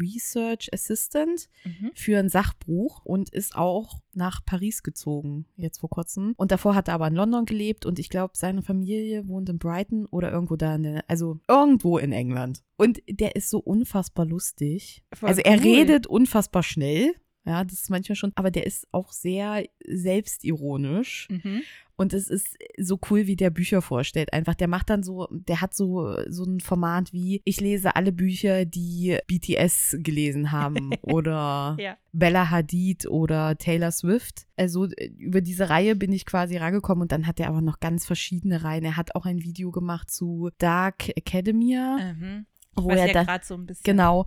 Research 0.00 0.68
Assistant 0.72 1.48
Mhm. 1.64 1.90
für 1.94 2.18
ein 2.18 2.28
Sachbuch 2.28 3.04
und 3.04 3.28
ist 3.30 3.56
auch 3.56 4.00
nach 4.14 4.44
Paris 4.44 4.82
gezogen, 4.82 5.46
jetzt 5.56 5.78
vor 5.78 5.90
kurzem. 5.90 6.34
Und 6.36 6.50
davor 6.52 6.74
hat 6.74 6.88
er 6.88 6.94
aber 6.94 7.08
in 7.08 7.14
London 7.14 7.44
gelebt 7.44 7.84
und 7.86 7.98
ich 7.98 8.08
glaube, 8.08 8.32
seine 8.36 8.62
Familie 8.62 9.28
wohnt 9.28 9.48
in 9.48 9.58
Brighton 9.58 10.06
oder 10.06 10.30
irgendwo 10.32 10.56
da, 10.56 10.74
in 10.74 10.82
der, 10.84 11.04
also 11.08 11.38
irgendwo 11.48 11.98
in 11.98 12.12
England. 12.12 12.62
Und 12.76 13.00
der 13.08 13.36
ist 13.36 13.50
so 13.50 13.58
unfassbar 13.58 14.24
lustig. 14.26 15.02
Voll 15.14 15.28
also 15.28 15.40
er 15.42 15.56
cool. 15.56 15.62
redet 15.62 16.06
unfassbar 16.06 16.62
schnell. 16.62 17.14
Ja, 17.46 17.62
das 17.64 17.74
ist 17.74 17.90
manchmal 17.90 18.16
schon, 18.16 18.32
aber 18.34 18.50
der 18.50 18.66
ist 18.66 18.86
auch 18.92 19.12
sehr 19.12 19.64
selbstironisch. 19.86 21.28
Mhm. 21.30 21.62
Und 21.98 22.12
es 22.12 22.28
ist 22.28 22.58
so 22.76 22.98
cool, 23.10 23.26
wie 23.26 23.36
der 23.36 23.48
Bücher 23.48 23.80
vorstellt. 23.80 24.34
Einfach, 24.34 24.54
der 24.54 24.68
macht 24.68 24.90
dann 24.90 25.02
so, 25.02 25.28
der 25.30 25.62
hat 25.62 25.74
so, 25.74 26.14
so 26.28 26.44
ein 26.44 26.60
Format 26.60 27.14
wie, 27.14 27.40
ich 27.44 27.58
lese 27.58 27.96
alle 27.96 28.12
Bücher, 28.12 28.66
die 28.66 29.16
BTS 29.26 29.96
gelesen 30.00 30.52
haben 30.52 30.90
oder 31.02 31.76
Ja. 31.80 31.96
Bella 32.12 32.50
Hadid 32.50 33.06
oder 33.06 33.56
Taylor 33.56 33.92
Swift. 33.92 34.46
Also 34.56 34.84
äh, 34.90 35.06
über 35.16 35.40
diese 35.40 35.70
Reihe 35.70 35.96
bin 35.96 36.12
ich 36.12 36.26
quasi 36.26 36.58
rangekommen 36.58 37.02
und 37.02 37.12
dann 37.12 37.26
hat 37.26 37.40
er 37.40 37.48
aber 37.48 37.62
noch 37.62 37.80
ganz 37.80 38.04
verschiedene 38.04 38.62
Reihen. 38.62 38.84
Er 38.84 38.98
hat 38.98 39.14
auch 39.14 39.24
ein 39.24 39.42
Video 39.42 39.70
gemacht 39.70 40.10
zu 40.10 40.50
Dark 40.58 41.08
Academia, 41.16 41.96
Mhm. 42.14 42.44
Wo 42.76 42.88
Was 42.88 43.00
er 43.00 43.06
ja 43.06 43.22
gerade 43.24 43.44
so 43.44 43.54
ein 43.54 43.66
bisschen 43.66 43.82
genau, 43.84 44.26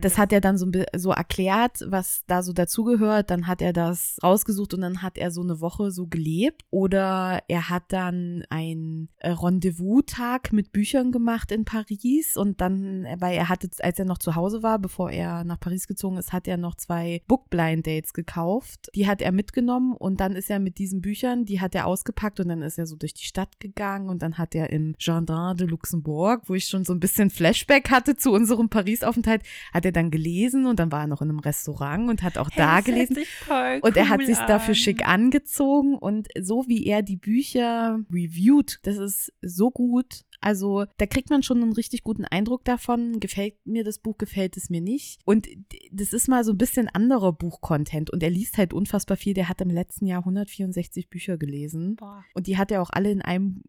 das 0.00 0.12
ist. 0.12 0.18
hat 0.18 0.32
er 0.32 0.40
dann 0.40 0.56
so, 0.56 0.70
so 0.96 1.10
erklärt, 1.10 1.84
was 1.86 2.24
da 2.26 2.42
so 2.42 2.52
dazugehört. 2.52 3.30
Dann 3.30 3.46
hat 3.46 3.62
er 3.62 3.72
das 3.72 4.18
rausgesucht 4.22 4.74
und 4.74 4.82
dann 4.82 5.02
hat 5.02 5.18
er 5.18 5.30
so 5.30 5.42
eine 5.42 5.60
Woche 5.60 5.90
so 5.90 6.06
gelebt. 6.06 6.62
Oder 6.70 7.42
er 7.48 7.68
hat 7.68 7.84
dann 7.88 8.44
ein 8.50 9.08
äh, 9.18 9.30
Rendezvous-Tag 9.30 10.52
mit 10.52 10.72
Büchern 10.72 11.12
gemacht 11.12 11.52
in 11.52 11.64
Paris. 11.64 12.36
Und 12.36 12.60
dann, 12.60 13.04
äh, 13.04 13.16
weil 13.18 13.36
er 13.36 13.48
hatte, 13.48 13.68
als 13.80 13.98
er 13.98 14.04
noch 14.04 14.18
zu 14.18 14.34
Hause 14.34 14.62
war, 14.62 14.78
bevor 14.78 15.10
er 15.10 15.44
nach 15.44 15.60
Paris 15.60 15.86
gezogen 15.86 16.16
ist, 16.16 16.32
hat 16.32 16.46
er 16.46 16.56
noch 16.56 16.76
zwei 16.76 17.22
Book-Blind-Dates 17.26 18.12
gekauft. 18.12 18.90
Die 18.94 19.06
hat 19.06 19.22
er 19.22 19.32
mitgenommen 19.32 19.94
und 19.96 20.20
dann 20.20 20.36
ist 20.36 20.50
er 20.50 20.58
mit 20.58 20.78
diesen 20.78 21.00
Büchern, 21.00 21.44
die 21.44 21.60
hat 21.60 21.74
er 21.74 21.86
ausgepackt 21.86 22.40
und 22.40 22.48
dann 22.48 22.62
ist 22.62 22.78
er 22.78 22.86
so 22.86 22.96
durch 22.96 23.14
die 23.14 23.24
Stadt 23.24 23.60
gegangen 23.60 24.08
und 24.08 24.22
dann 24.22 24.38
hat 24.38 24.54
er 24.54 24.70
im 24.70 24.94
Jardin 24.98 25.56
de 25.56 25.66
Luxembourg, 25.66 26.42
wo 26.46 26.54
ich 26.54 26.66
schon 26.66 26.84
so 26.84 26.92
ein 26.92 27.00
bisschen 27.00 27.30
Flashback 27.30 27.87
Hatte 27.90 28.16
zu 28.16 28.32
unserem 28.32 28.68
Paris-Aufenthalt, 28.68 29.42
hat 29.72 29.84
er 29.84 29.92
dann 29.92 30.10
gelesen 30.10 30.66
und 30.66 30.78
dann 30.78 30.92
war 30.92 31.02
er 31.02 31.06
noch 31.06 31.22
in 31.22 31.30
einem 31.30 31.38
Restaurant 31.38 32.08
und 32.08 32.22
hat 32.22 32.38
auch 32.38 32.50
hey, 32.50 32.58
da 32.58 32.80
gelesen. 32.80 33.18
Cool 33.48 33.80
und 33.82 33.96
er 33.96 34.08
hat 34.08 34.24
sich 34.24 34.38
dafür 34.38 34.74
schick 34.74 35.06
angezogen 35.06 35.96
und 35.96 36.28
so 36.40 36.64
wie 36.68 36.86
er 36.86 37.02
die 37.02 37.16
Bücher 37.16 38.00
reviewt, 38.10 38.80
das 38.82 38.96
ist 38.96 39.32
so 39.42 39.70
gut. 39.70 40.24
Also 40.40 40.84
da 40.98 41.06
kriegt 41.06 41.30
man 41.30 41.42
schon 41.42 41.62
einen 41.62 41.72
richtig 41.72 42.04
guten 42.04 42.24
Eindruck 42.24 42.64
davon. 42.64 43.20
Gefällt 43.20 43.54
mir 43.66 43.84
das 43.84 43.98
Buch, 43.98 44.18
gefällt 44.18 44.56
es 44.56 44.70
mir 44.70 44.80
nicht. 44.80 45.20
Und 45.24 45.48
das 45.90 46.12
ist 46.12 46.28
mal 46.28 46.44
so 46.44 46.52
ein 46.52 46.58
bisschen 46.58 46.88
anderer 46.88 47.32
Buchcontent. 47.32 48.10
Und 48.10 48.22
er 48.22 48.30
liest 48.30 48.56
halt 48.56 48.72
unfassbar 48.72 49.16
viel. 49.16 49.34
Der 49.34 49.48
hat 49.48 49.60
im 49.60 49.70
letzten 49.70 50.06
Jahr 50.06 50.20
164 50.20 51.10
Bücher 51.10 51.38
gelesen. 51.38 51.96
Boah. 51.96 52.24
Und 52.34 52.46
die 52.46 52.56
hat 52.56 52.70
er 52.70 52.82
auch 52.82 52.90
alle 52.90 53.10
in 53.10 53.22
einem 53.22 53.62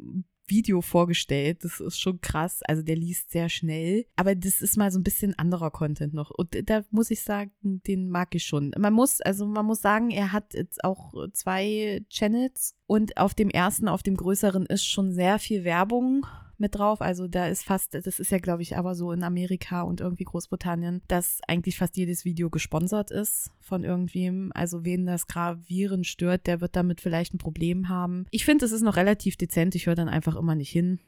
Video 0.49 0.81
vorgestellt. 0.81 1.63
Das 1.63 1.79
ist 1.79 1.99
schon 1.99 2.21
krass. 2.21 2.61
Also 2.63 2.81
der 2.81 2.95
liest 2.95 3.31
sehr 3.31 3.49
schnell. 3.49 4.05
Aber 4.15 4.35
das 4.35 4.61
ist 4.61 4.77
mal 4.77 4.91
so 4.91 4.99
ein 4.99 5.03
bisschen 5.03 5.37
anderer 5.37 5.71
Content 5.71 6.13
noch. 6.13 6.31
Und 6.31 6.55
da 6.69 6.83
muss 6.91 7.11
ich 7.11 7.21
sagen, 7.21 7.51
den 7.63 8.09
mag 8.09 8.33
ich 8.35 8.43
schon. 8.43 8.73
Man 8.77 8.93
muss, 8.93 9.21
also 9.21 9.45
man 9.45 9.65
muss 9.65 9.81
sagen, 9.81 10.11
er 10.11 10.31
hat 10.31 10.53
jetzt 10.53 10.83
auch 10.83 11.13
zwei 11.33 12.03
Channels 12.09 12.75
und 12.87 13.17
auf 13.17 13.33
dem 13.33 13.49
ersten, 13.49 13.87
auf 13.87 14.03
dem 14.03 14.17
größeren 14.17 14.65
ist 14.65 14.85
schon 14.85 15.11
sehr 15.11 15.39
viel 15.39 15.63
Werbung 15.63 16.25
mit 16.59 16.75
drauf. 16.75 17.01
Also 17.01 17.27
da 17.27 17.47
ist 17.47 17.63
fast, 17.63 17.93
das 17.93 18.19
ist 18.19 18.31
ja, 18.31 18.39
glaube 18.39 18.61
ich, 18.61 18.77
aber 18.77 18.95
so 18.95 19.11
in 19.11 19.23
Amerika 19.23 19.81
und 19.81 20.01
irgendwie 20.01 20.23
Großbritannien, 20.23 21.01
dass 21.07 21.39
eigentlich 21.47 21.77
fast 21.77 21.97
jedes 21.97 22.25
Video 22.25 22.49
gesponsert 22.49 23.11
ist 23.11 23.51
von 23.59 23.83
irgendwem. 23.83 24.51
Also 24.53 24.85
wen 24.85 25.05
das 25.05 25.27
gravierend 25.27 26.07
stört, 26.07 26.47
der 26.47 26.61
wird 26.61 26.75
damit 26.75 27.01
vielleicht 27.01 27.33
ein 27.33 27.39
Problem 27.39 27.89
haben. 27.89 28.25
Ich 28.31 28.45
finde, 28.45 28.65
es 28.65 28.71
ist 28.71 28.81
noch 28.81 28.95
relativ 28.95 29.37
dezent. 29.37 29.75
Ich 29.75 29.87
höre 29.87 29.95
dann 29.95 30.09
einfach 30.09 30.35
immer 30.35 30.55
nicht 30.55 30.71
hin. 30.71 30.99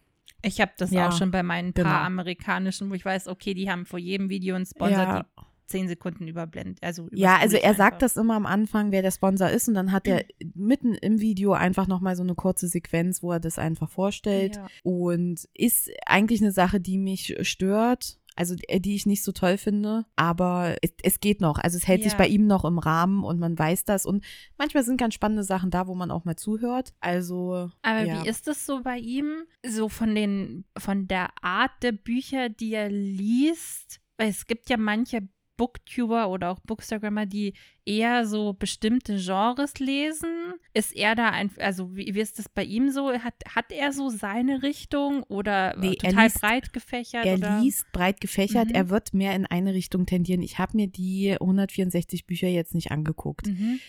Ich 0.43 0.60
habe 0.60 0.72
das 0.78 0.91
ja, 0.91 1.08
auch 1.08 1.18
schon 1.18 1.32
bei 1.32 1.43
meinen 1.43 1.74
paar 1.74 1.84
genau. 1.84 1.95
amerikanischen, 1.97 2.89
wo 2.89 2.93
ich 2.93 3.06
weiß, 3.06 3.28
okay, 3.28 3.54
die 3.54 3.70
haben 3.70 3.86
vor 3.86 3.99
jedem 3.99 4.30
Video 4.30 4.56
einen 4.56 4.66
Sponsor, 4.66 4.97
ja. 4.97 5.20
die 5.20 5.41
zehn 5.72 5.88
Sekunden 5.88 6.28
überblendet. 6.28 6.80
Also 6.82 7.08
ja, 7.12 7.38
also 7.38 7.58
er 7.58 7.70
einfach. 7.70 7.78
sagt 7.78 8.02
das 8.02 8.18
immer 8.18 8.36
am 8.36 8.46
Anfang, 8.46 8.92
wer 8.92 9.02
der 9.02 9.12
Sponsor 9.12 9.50
ist, 9.50 9.68
und 9.68 9.74
dann 9.74 9.92
hat 9.92 10.08
er 10.08 10.26
mitten 10.54 10.94
im 10.96 11.20
Video 11.20 11.54
einfach 11.54 11.88
nochmal 11.88 12.16
so 12.16 12.24
eine 12.24 12.36
kurze 12.36 12.68
Sequenz, 12.68 13.24
wo 13.24 13.32
er 13.32 13.40
das 13.40 13.58
einfach 13.58 13.90
vorstellt. 13.90 14.58
Ja. 14.58 14.68
Und 14.84 15.48
ist 15.54 15.90
eigentlich 16.06 16.42
eine 16.42 16.52
Sache, 16.52 16.80
die 16.80 16.98
mich 16.98 17.38
stört. 17.42 18.18
Also 18.36 18.56
äh, 18.68 18.80
die 18.80 18.96
ich 18.96 19.06
nicht 19.06 19.24
so 19.24 19.32
toll 19.32 19.58
finde, 19.58 20.06
aber 20.16 20.78
es, 20.82 20.92
es 21.04 21.20
geht 21.20 21.42
noch. 21.42 21.58
Also 21.60 21.78
es 21.78 21.88
hält 21.88 22.02
ja. 22.02 22.10
sich 22.10 22.18
bei 22.18 22.28
ihm 22.28 22.48
noch 22.48 22.64
im 22.64 22.80
Rahmen 22.80 23.24
und 23.24 23.40
man 23.40 23.60
weiß 23.60 23.84
das. 23.84 24.06
Und 24.06 24.24
manchmal 24.58 24.84
sind 24.84 24.98
ganz 24.98 25.14
spannende 25.14 25.44
Sachen 25.44 25.70
da, 25.70 25.88
wo 25.88 25.96
man 25.96 26.12
auch 26.12 26.24
mal 26.24 26.38
zuhört. 26.38 26.94
Also. 27.02 27.70
Aber 27.82 28.04
ja. 28.04 28.24
wie 28.24 28.30
ist 28.30 28.48
das 28.48 28.66
so 28.66 28.84
bei 28.84 28.98
ihm? 28.98 29.44
So 29.66 29.90
von 29.90 30.16
den, 30.16 30.66
von 30.78 31.08
der 31.08 31.30
Art 31.42 31.72
der 31.82 31.92
Bücher, 31.92 32.50
die 32.50 32.74
er 32.74 32.90
liest? 32.90 34.00
Weil 34.18 34.30
es 34.30 34.48
gibt 34.48 34.70
ja 34.70 34.78
manche 34.78 35.28
Booktuber 35.62 36.30
oder 36.30 36.49
auch 36.49 36.59
Bookstagrammer, 36.62 37.28
die 37.28 37.53
eher 37.86 38.26
so 38.26 38.53
bestimmte 38.53 39.18
Genres 39.18 39.78
lesen? 39.78 40.55
Ist 40.74 40.95
er 40.95 41.14
da 41.14 41.30
ein, 41.30 41.51
also 41.59 41.95
wie, 41.95 42.16
wie 42.16 42.20
ist 42.20 42.39
das 42.39 42.49
bei 42.49 42.64
ihm 42.64 42.89
so? 42.89 43.12
Hat, 43.12 43.36
hat 43.47 43.72
er 43.72 43.93
so 43.93 44.09
seine 44.09 44.64
Richtung 44.64 45.22
oder 45.22 45.78
nee, 45.78 45.97
total 45.97 46.24
liest, 46.24 46.41
breit 46.41 46.74
gefächert? 46.74 47.28
Er 47.28 47.36
oder? 47.36 47.59
liest 47.62 47.86
breit 47.91 48.20
gefächert, 48.20 48.70
mhm. 48.70 48.74
er 48.76 48.89
wird 48.89 49.14
mehr 49.14 49.36
in 49.36 49.45
eine 49.45 49.76
Richtung 49.76 50.07
tendieren. 50.07 50.41
Ich 50.41 50.57
habe 50.57 50.76
mir 50.76 50.88
die 50.88 51.34
164 51.34 52.26
Bücher 52.26 52.47
jetzt 52.47 52.74
nicht 52.74 52.89
angeguckt. 52.89 53.45
Mhm. 53.45 53.80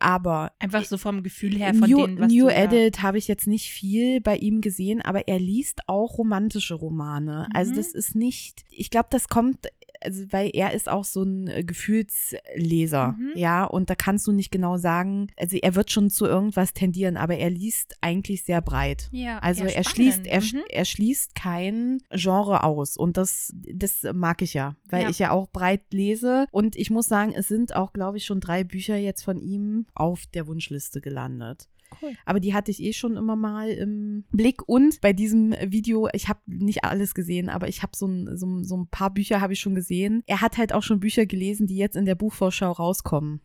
Aber 0.00 0.52
einfach 0.60 0.84
so 0.84 0.96
vom 0.96 1.22
Gefühl 1.22 1.58
her 1.58 1.74
von 1.74 1.90
New, 1.90 2.06
denen, 2.06 2.20
was 2.20 2.32
New 2.32 2.48
Edit 2.48 3.02
habe 3.02 3.18
ich 3.18 3.26
jetzt 3.26 3.48
nicht 3.48 3.70
viel 3.70 4.20
bei 4.20 4.36
ihm 4.36 4.60
gesehen, 4.60 5.02
aber 5.02 5.26
er 5.26 5.40
liest 5.40 5.80
auch 5.88 6.18
romantische 6.18 6.74
Romane. 6.74 7.48
Also 7.52 7.72
mhm. 7.72 7.78
Also 7.78 7.92
das 7.92 7.92
ist 7.92 8.14
nicht, 8.14 8.64
ich 8.70 8.90
glaube, 8.90 9.08
das 9.10 9.28
kommt 9.28 9.66
also 10.00 10.24
weil 10.30 10.50
er 10.52 10.72
ist 10.72 10.88
auch 10.88 11.04
so 11.04 11.22
ein 11.22 11.48
äh, 11.48 11.64
Gefühlsleser, 11.64 13.16
mhm. 13.18 13.32
ja, 13.34 13.64
und 13.64 13.90
da 13.90 13.94
kannst 13.94 14.26
du 14.26 14.32
nicht 14.32 14.50
genau 14.50 14.76
sagen, 14.76 15.28
also 15.36 15.56
er 15.56 15.74
wird 15.74 15.90
schon 15.90 16.10
zu 16.10 16.26
irgendwas 16.26 16.72
tendieren, 16.72 17.16
aber 17.16 17.36
er 17.36 17.50
liest 17.50 17.96
eigentlich 18.00 18.44
sehr 18.44 18.60
breit. 18.60 19.08
Ja, 19.12 19.38
also 19.38 19.64
er 19.64 19.84
schließt, 19.84 20.26
er, 20.26 20.40
mhm. 20.40 20.62
er 20.68 20.84
schließt 20.84 21.34
kein 21.34 21.98
Genre 22.10 22.64
aus 22.64 22.96
und 22.96 23.16
das, 23.16 23.52
das 23.54 24.06
mag 24.12 24.42
ich 24.42 24.54
ja, 24.54 24.76
weil 24.88 25.02
ja. 25.02 25.10
ich 25.10 25.18
ja 25.18 25.30
auch 25.30 25.48
breit 25.48 25.82
lese 25.92 26.46
und 26.50 26.76
ich 26.76 26.90
muss 26.90 27.08
sagen, 27.08 27.32
es 27.34 27.48
sind 27.48 27.74
auch, 27.74 27.92
glaube 27.92 28.18
ich, 28.18 28.24
schon 28.24 28.40
drei 28.40 28.64
Bücher 28.64 28.96
jetzt 28.96 29.22
von 29.22 29.40
ihm 29.40 29.86
auf 29.94 30.26
der 30.26 30.46
Wunschliste 30.46 31.00
gelandet. 31.00 31.68
Cool. 32.02 32.12
Aber 32.24 32.40
die 32.40 32.54
hatte 32.54 32.70
ich 32.70 32.82
eh 32.82 32.92
schon 32.92 33.16
immer 33.16 33.36
mal 33.36 33.70
im 33.70 34.24
Blick. 34.30 34.68
Und 34.68 35.00
bei 35.00 35.12
diesem 35.12 35.54
Video, 35.66 36.08
ich 36.12 36.28
habe 36.28 36.40
nicht 36.46 36.84
alles 36.84 37.14
gesehen, 37.14 37.48
aber 37.48 37.68
ich 37.68 37.82
habe 37.82 37.96
so 37.96 38.06
ein, 38.06 38.36
so, 38.36 38.62
so 38.62 38.76
ein 38.76 38.88
paar 38.88 39.10
Bücher 39.12 39.40
habe 39.40 39.52
ich 39.52 39.60
schon 39.60 39.74
gesehen. 39.74 39.87
Er 40.26 40.40
hat 40.40 40.58
halt 40.58 40.72
auch 40.72 40.82
schon 40.82 41.00
Bücher 41.00 41.26
gelesen, 41.26 41.66
die 41.66 41.76
jetzt 41.76 41.96
in 41.96 42.04
der 42.04 42.14
Buchvorschau 42.14 42.72
rauskommen. 42.72 43.40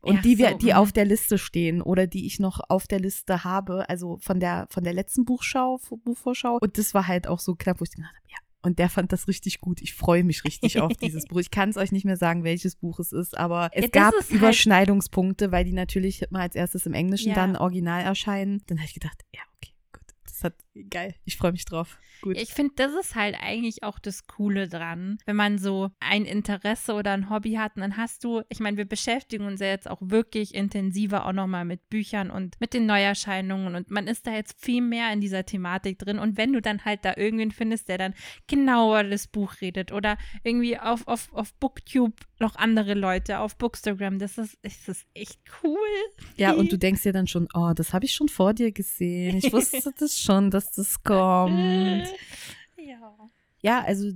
Und 0.00 0.16
ja, 0.16 0.20
die 0.22 0.38
wir, 0.38 0.50
so, 0.50 0.58
die 0.58 0.66
mhm. 0.66 0.72
auf 0.72 0.92
der 0.92 1.04
Liste 1.04 1.38
stehen 1.38 1.80
oder 1.80 2.06
die 2.06 2.26
ich 2.26 2.40
noch 2.40 2.60
auf 2.68 2.86
der 2.88 2.98
Liste 2.98 3.44
habe, 3.44 3.88
also 3.88 4.18
von 4.20 4.40
der, 4.40 4.66
von 4.70 4.82
der 4.82 4.92
letzten 4.92 5.24
Buchschau, 5.24 5.80
Buchvorschau. 6.04 6.58
Und 6.60 6.76
das 6.76 6.92
war 6.92 7.06
halt 7.06 7.28
auch 7.28 7.38
so 7.38 7.54
knapp, 7.54 7.80
wo 7.80 7.84
ich 7.84 7.90
gedacht 7.90 8.10
habe, 8.10 8.18
ja, 8.28 8.36
und 8.62 8.80
der 8.80 8.90
fand 8.90 9.12
das 9.12 9.28
richtig 9.28 9.60
gut. 9.60 9.80
Ich 9.80 9.94
freue 9.94 10.24
mich 10.24 10.42
richtig 10.42 10.80
auf 10.80 10.92
dieses 11.00 11.26
Buch. 11.26 11.38
Ich 11.38 11.52
kann 11.52 11.68
es 11.68 11.76
euch 11.76 11.92
nicht 11.92 12.04
mehr 12.04 12.16
sagen, 12.16 12.42
welches 12.42 12.74
Buch 12.74 12.98
es 12.98 13.12
ist, 13.12 13.38
aber 13.38 13.70
es 13.72 13.84
ja, 13.84 13.88
gab 13.90 14.14
halt 14.14 14.28
Überschneidungspunkte, 14.30 15.52
weil 15.52 15.64
die 15.64 15.72
natürlich 15.72 16.24
mal 16.30 16.40
als 16.40 16.56
erstes 16.56 16.84
im 16.84 16.92
Englischen 16.92 17.28
ja. 17.28 17.34
dann 17.36 17.54
original 17.54 18.02
erscheinen. 18.02 18.60
Dann 18.66 18.78
habe 18.78 18.86
ich 18.86 18.94
gedacht, 18.94 19.22
ja, 19.32 19.42
okay, 19.56 19.72
gut. 19.92 20.02
Das 20.24 20.42
hat 20.42 20.54
geil. 20.84 21.14
Ich 21.24 21.36
freue 21.36 21.52
mich 21.52 21.64
drauf. 21.64 21.98
Gut. 22.22 22.36
Ich 22.36 22.52
finde, 22.52 22.72
das 22.76 22.92
ist 22.94 23.14
halt 23.14 23.36
eigentlich 23.40 23.82
auch 23.82 23.98
das 23.98 24.26
Coole 24.26 24.68
dran, 24.68 25.18
wenn 25.26 25.36
man 25.36 25.58
so 25.58 25.90
ein 26.00 26.24
Interesse 26.24 26.94
oder 26.94 27.12
ein 27.12 27.30
Hobby 27.30 27.54
hat. 27.54 27.76
Und 27.76 27.82
dann 27.82 27.96
hast 27.96 28.24
du, 28.24 28.42
ich 28.48 28.60
meine, 28.60 28.76
wir 28.76 28.86
beschäftigen 28.86 29.46
uns 29.46 29.60
ja 29.60 29.66
jetzt 29.66 29.88
auch 29.88 29.98
wirklich 30.00 30.54
intensiver 30.54 31.26
auch 31.26 31.32
nochmal 31.32 31.64
mit 31.64 31.88
Büchern 31.88 32.30
und 32.30 32.58
mit 32.60 32.74
den 32.74 32.86
Neuerscheinungen 32.86 33.74
und 33.74 33.90
man 33.90 34.06
ist 34.06 34.26
da 34.26 34.32
jetzt 34.32 34.62
viel 34.62 34.82
mehr 34.82 35.12
in 35.12 35.20
dieser 35.20 35.44
Thematik 35.44 35.98
drin. 35.98 36.18
Und 36.18 36.36
wenn 36.36 36.52
du 36.52 36.60
dann 36.60 36.84
halt 36.84 37.04
da 37.04 37.14
irgendwen 37.16 37.50
findest, 37.50 37.88
der 37.88 37.98
dann 37.98 38.14
genauer 38.46 39.04
das 39.04 39.26
Buch 39.26 39.54
redet 39.60 39.92
oder 39.92 40.16
irgendwie 40.42 40.78
auf, 40.78 41.06
auf, 41.06 41.32
auf 41.32 41.52
Booktube 41.54 42.14
noch 42.38 42.56
andere 42.56 42.94
Leute, 42.94 43.38
auf 43.38 43.56
Bookstagram, 43.56 44.18
das 44.18 44.38
ist, 44.38 44.58
das 44.62 44.88
ist 44.88 45.06
echt 45.14 45.40
cool. 45.62 45.78
Ja, 46.36 46.52
und 46.52 46.72
du 46.72 46.78
denkst 46.78 47.02
dir 47.02 47.12
dann 47.12 47.26
schon, 47.26 47.48
oh, 47.54 47.72
das 47.74 47.92
habe 47.92 48.04
ich 48.04 48.12
schon 48.12 48.28
vor 48.28 48.54
dir 48.54 48.72
gesehen. 48.72 49.38
Ich 49.38 49.52
wusste 49.52 49.92
das 49.98 50.18
schon, 50.18 50.50
dass 50.50 50.65
das 50.70 51.02
kommt. 51.02 52.08
Ja. 52.78 53.30
Ja, 53.62 53.82
also 53.84 54.12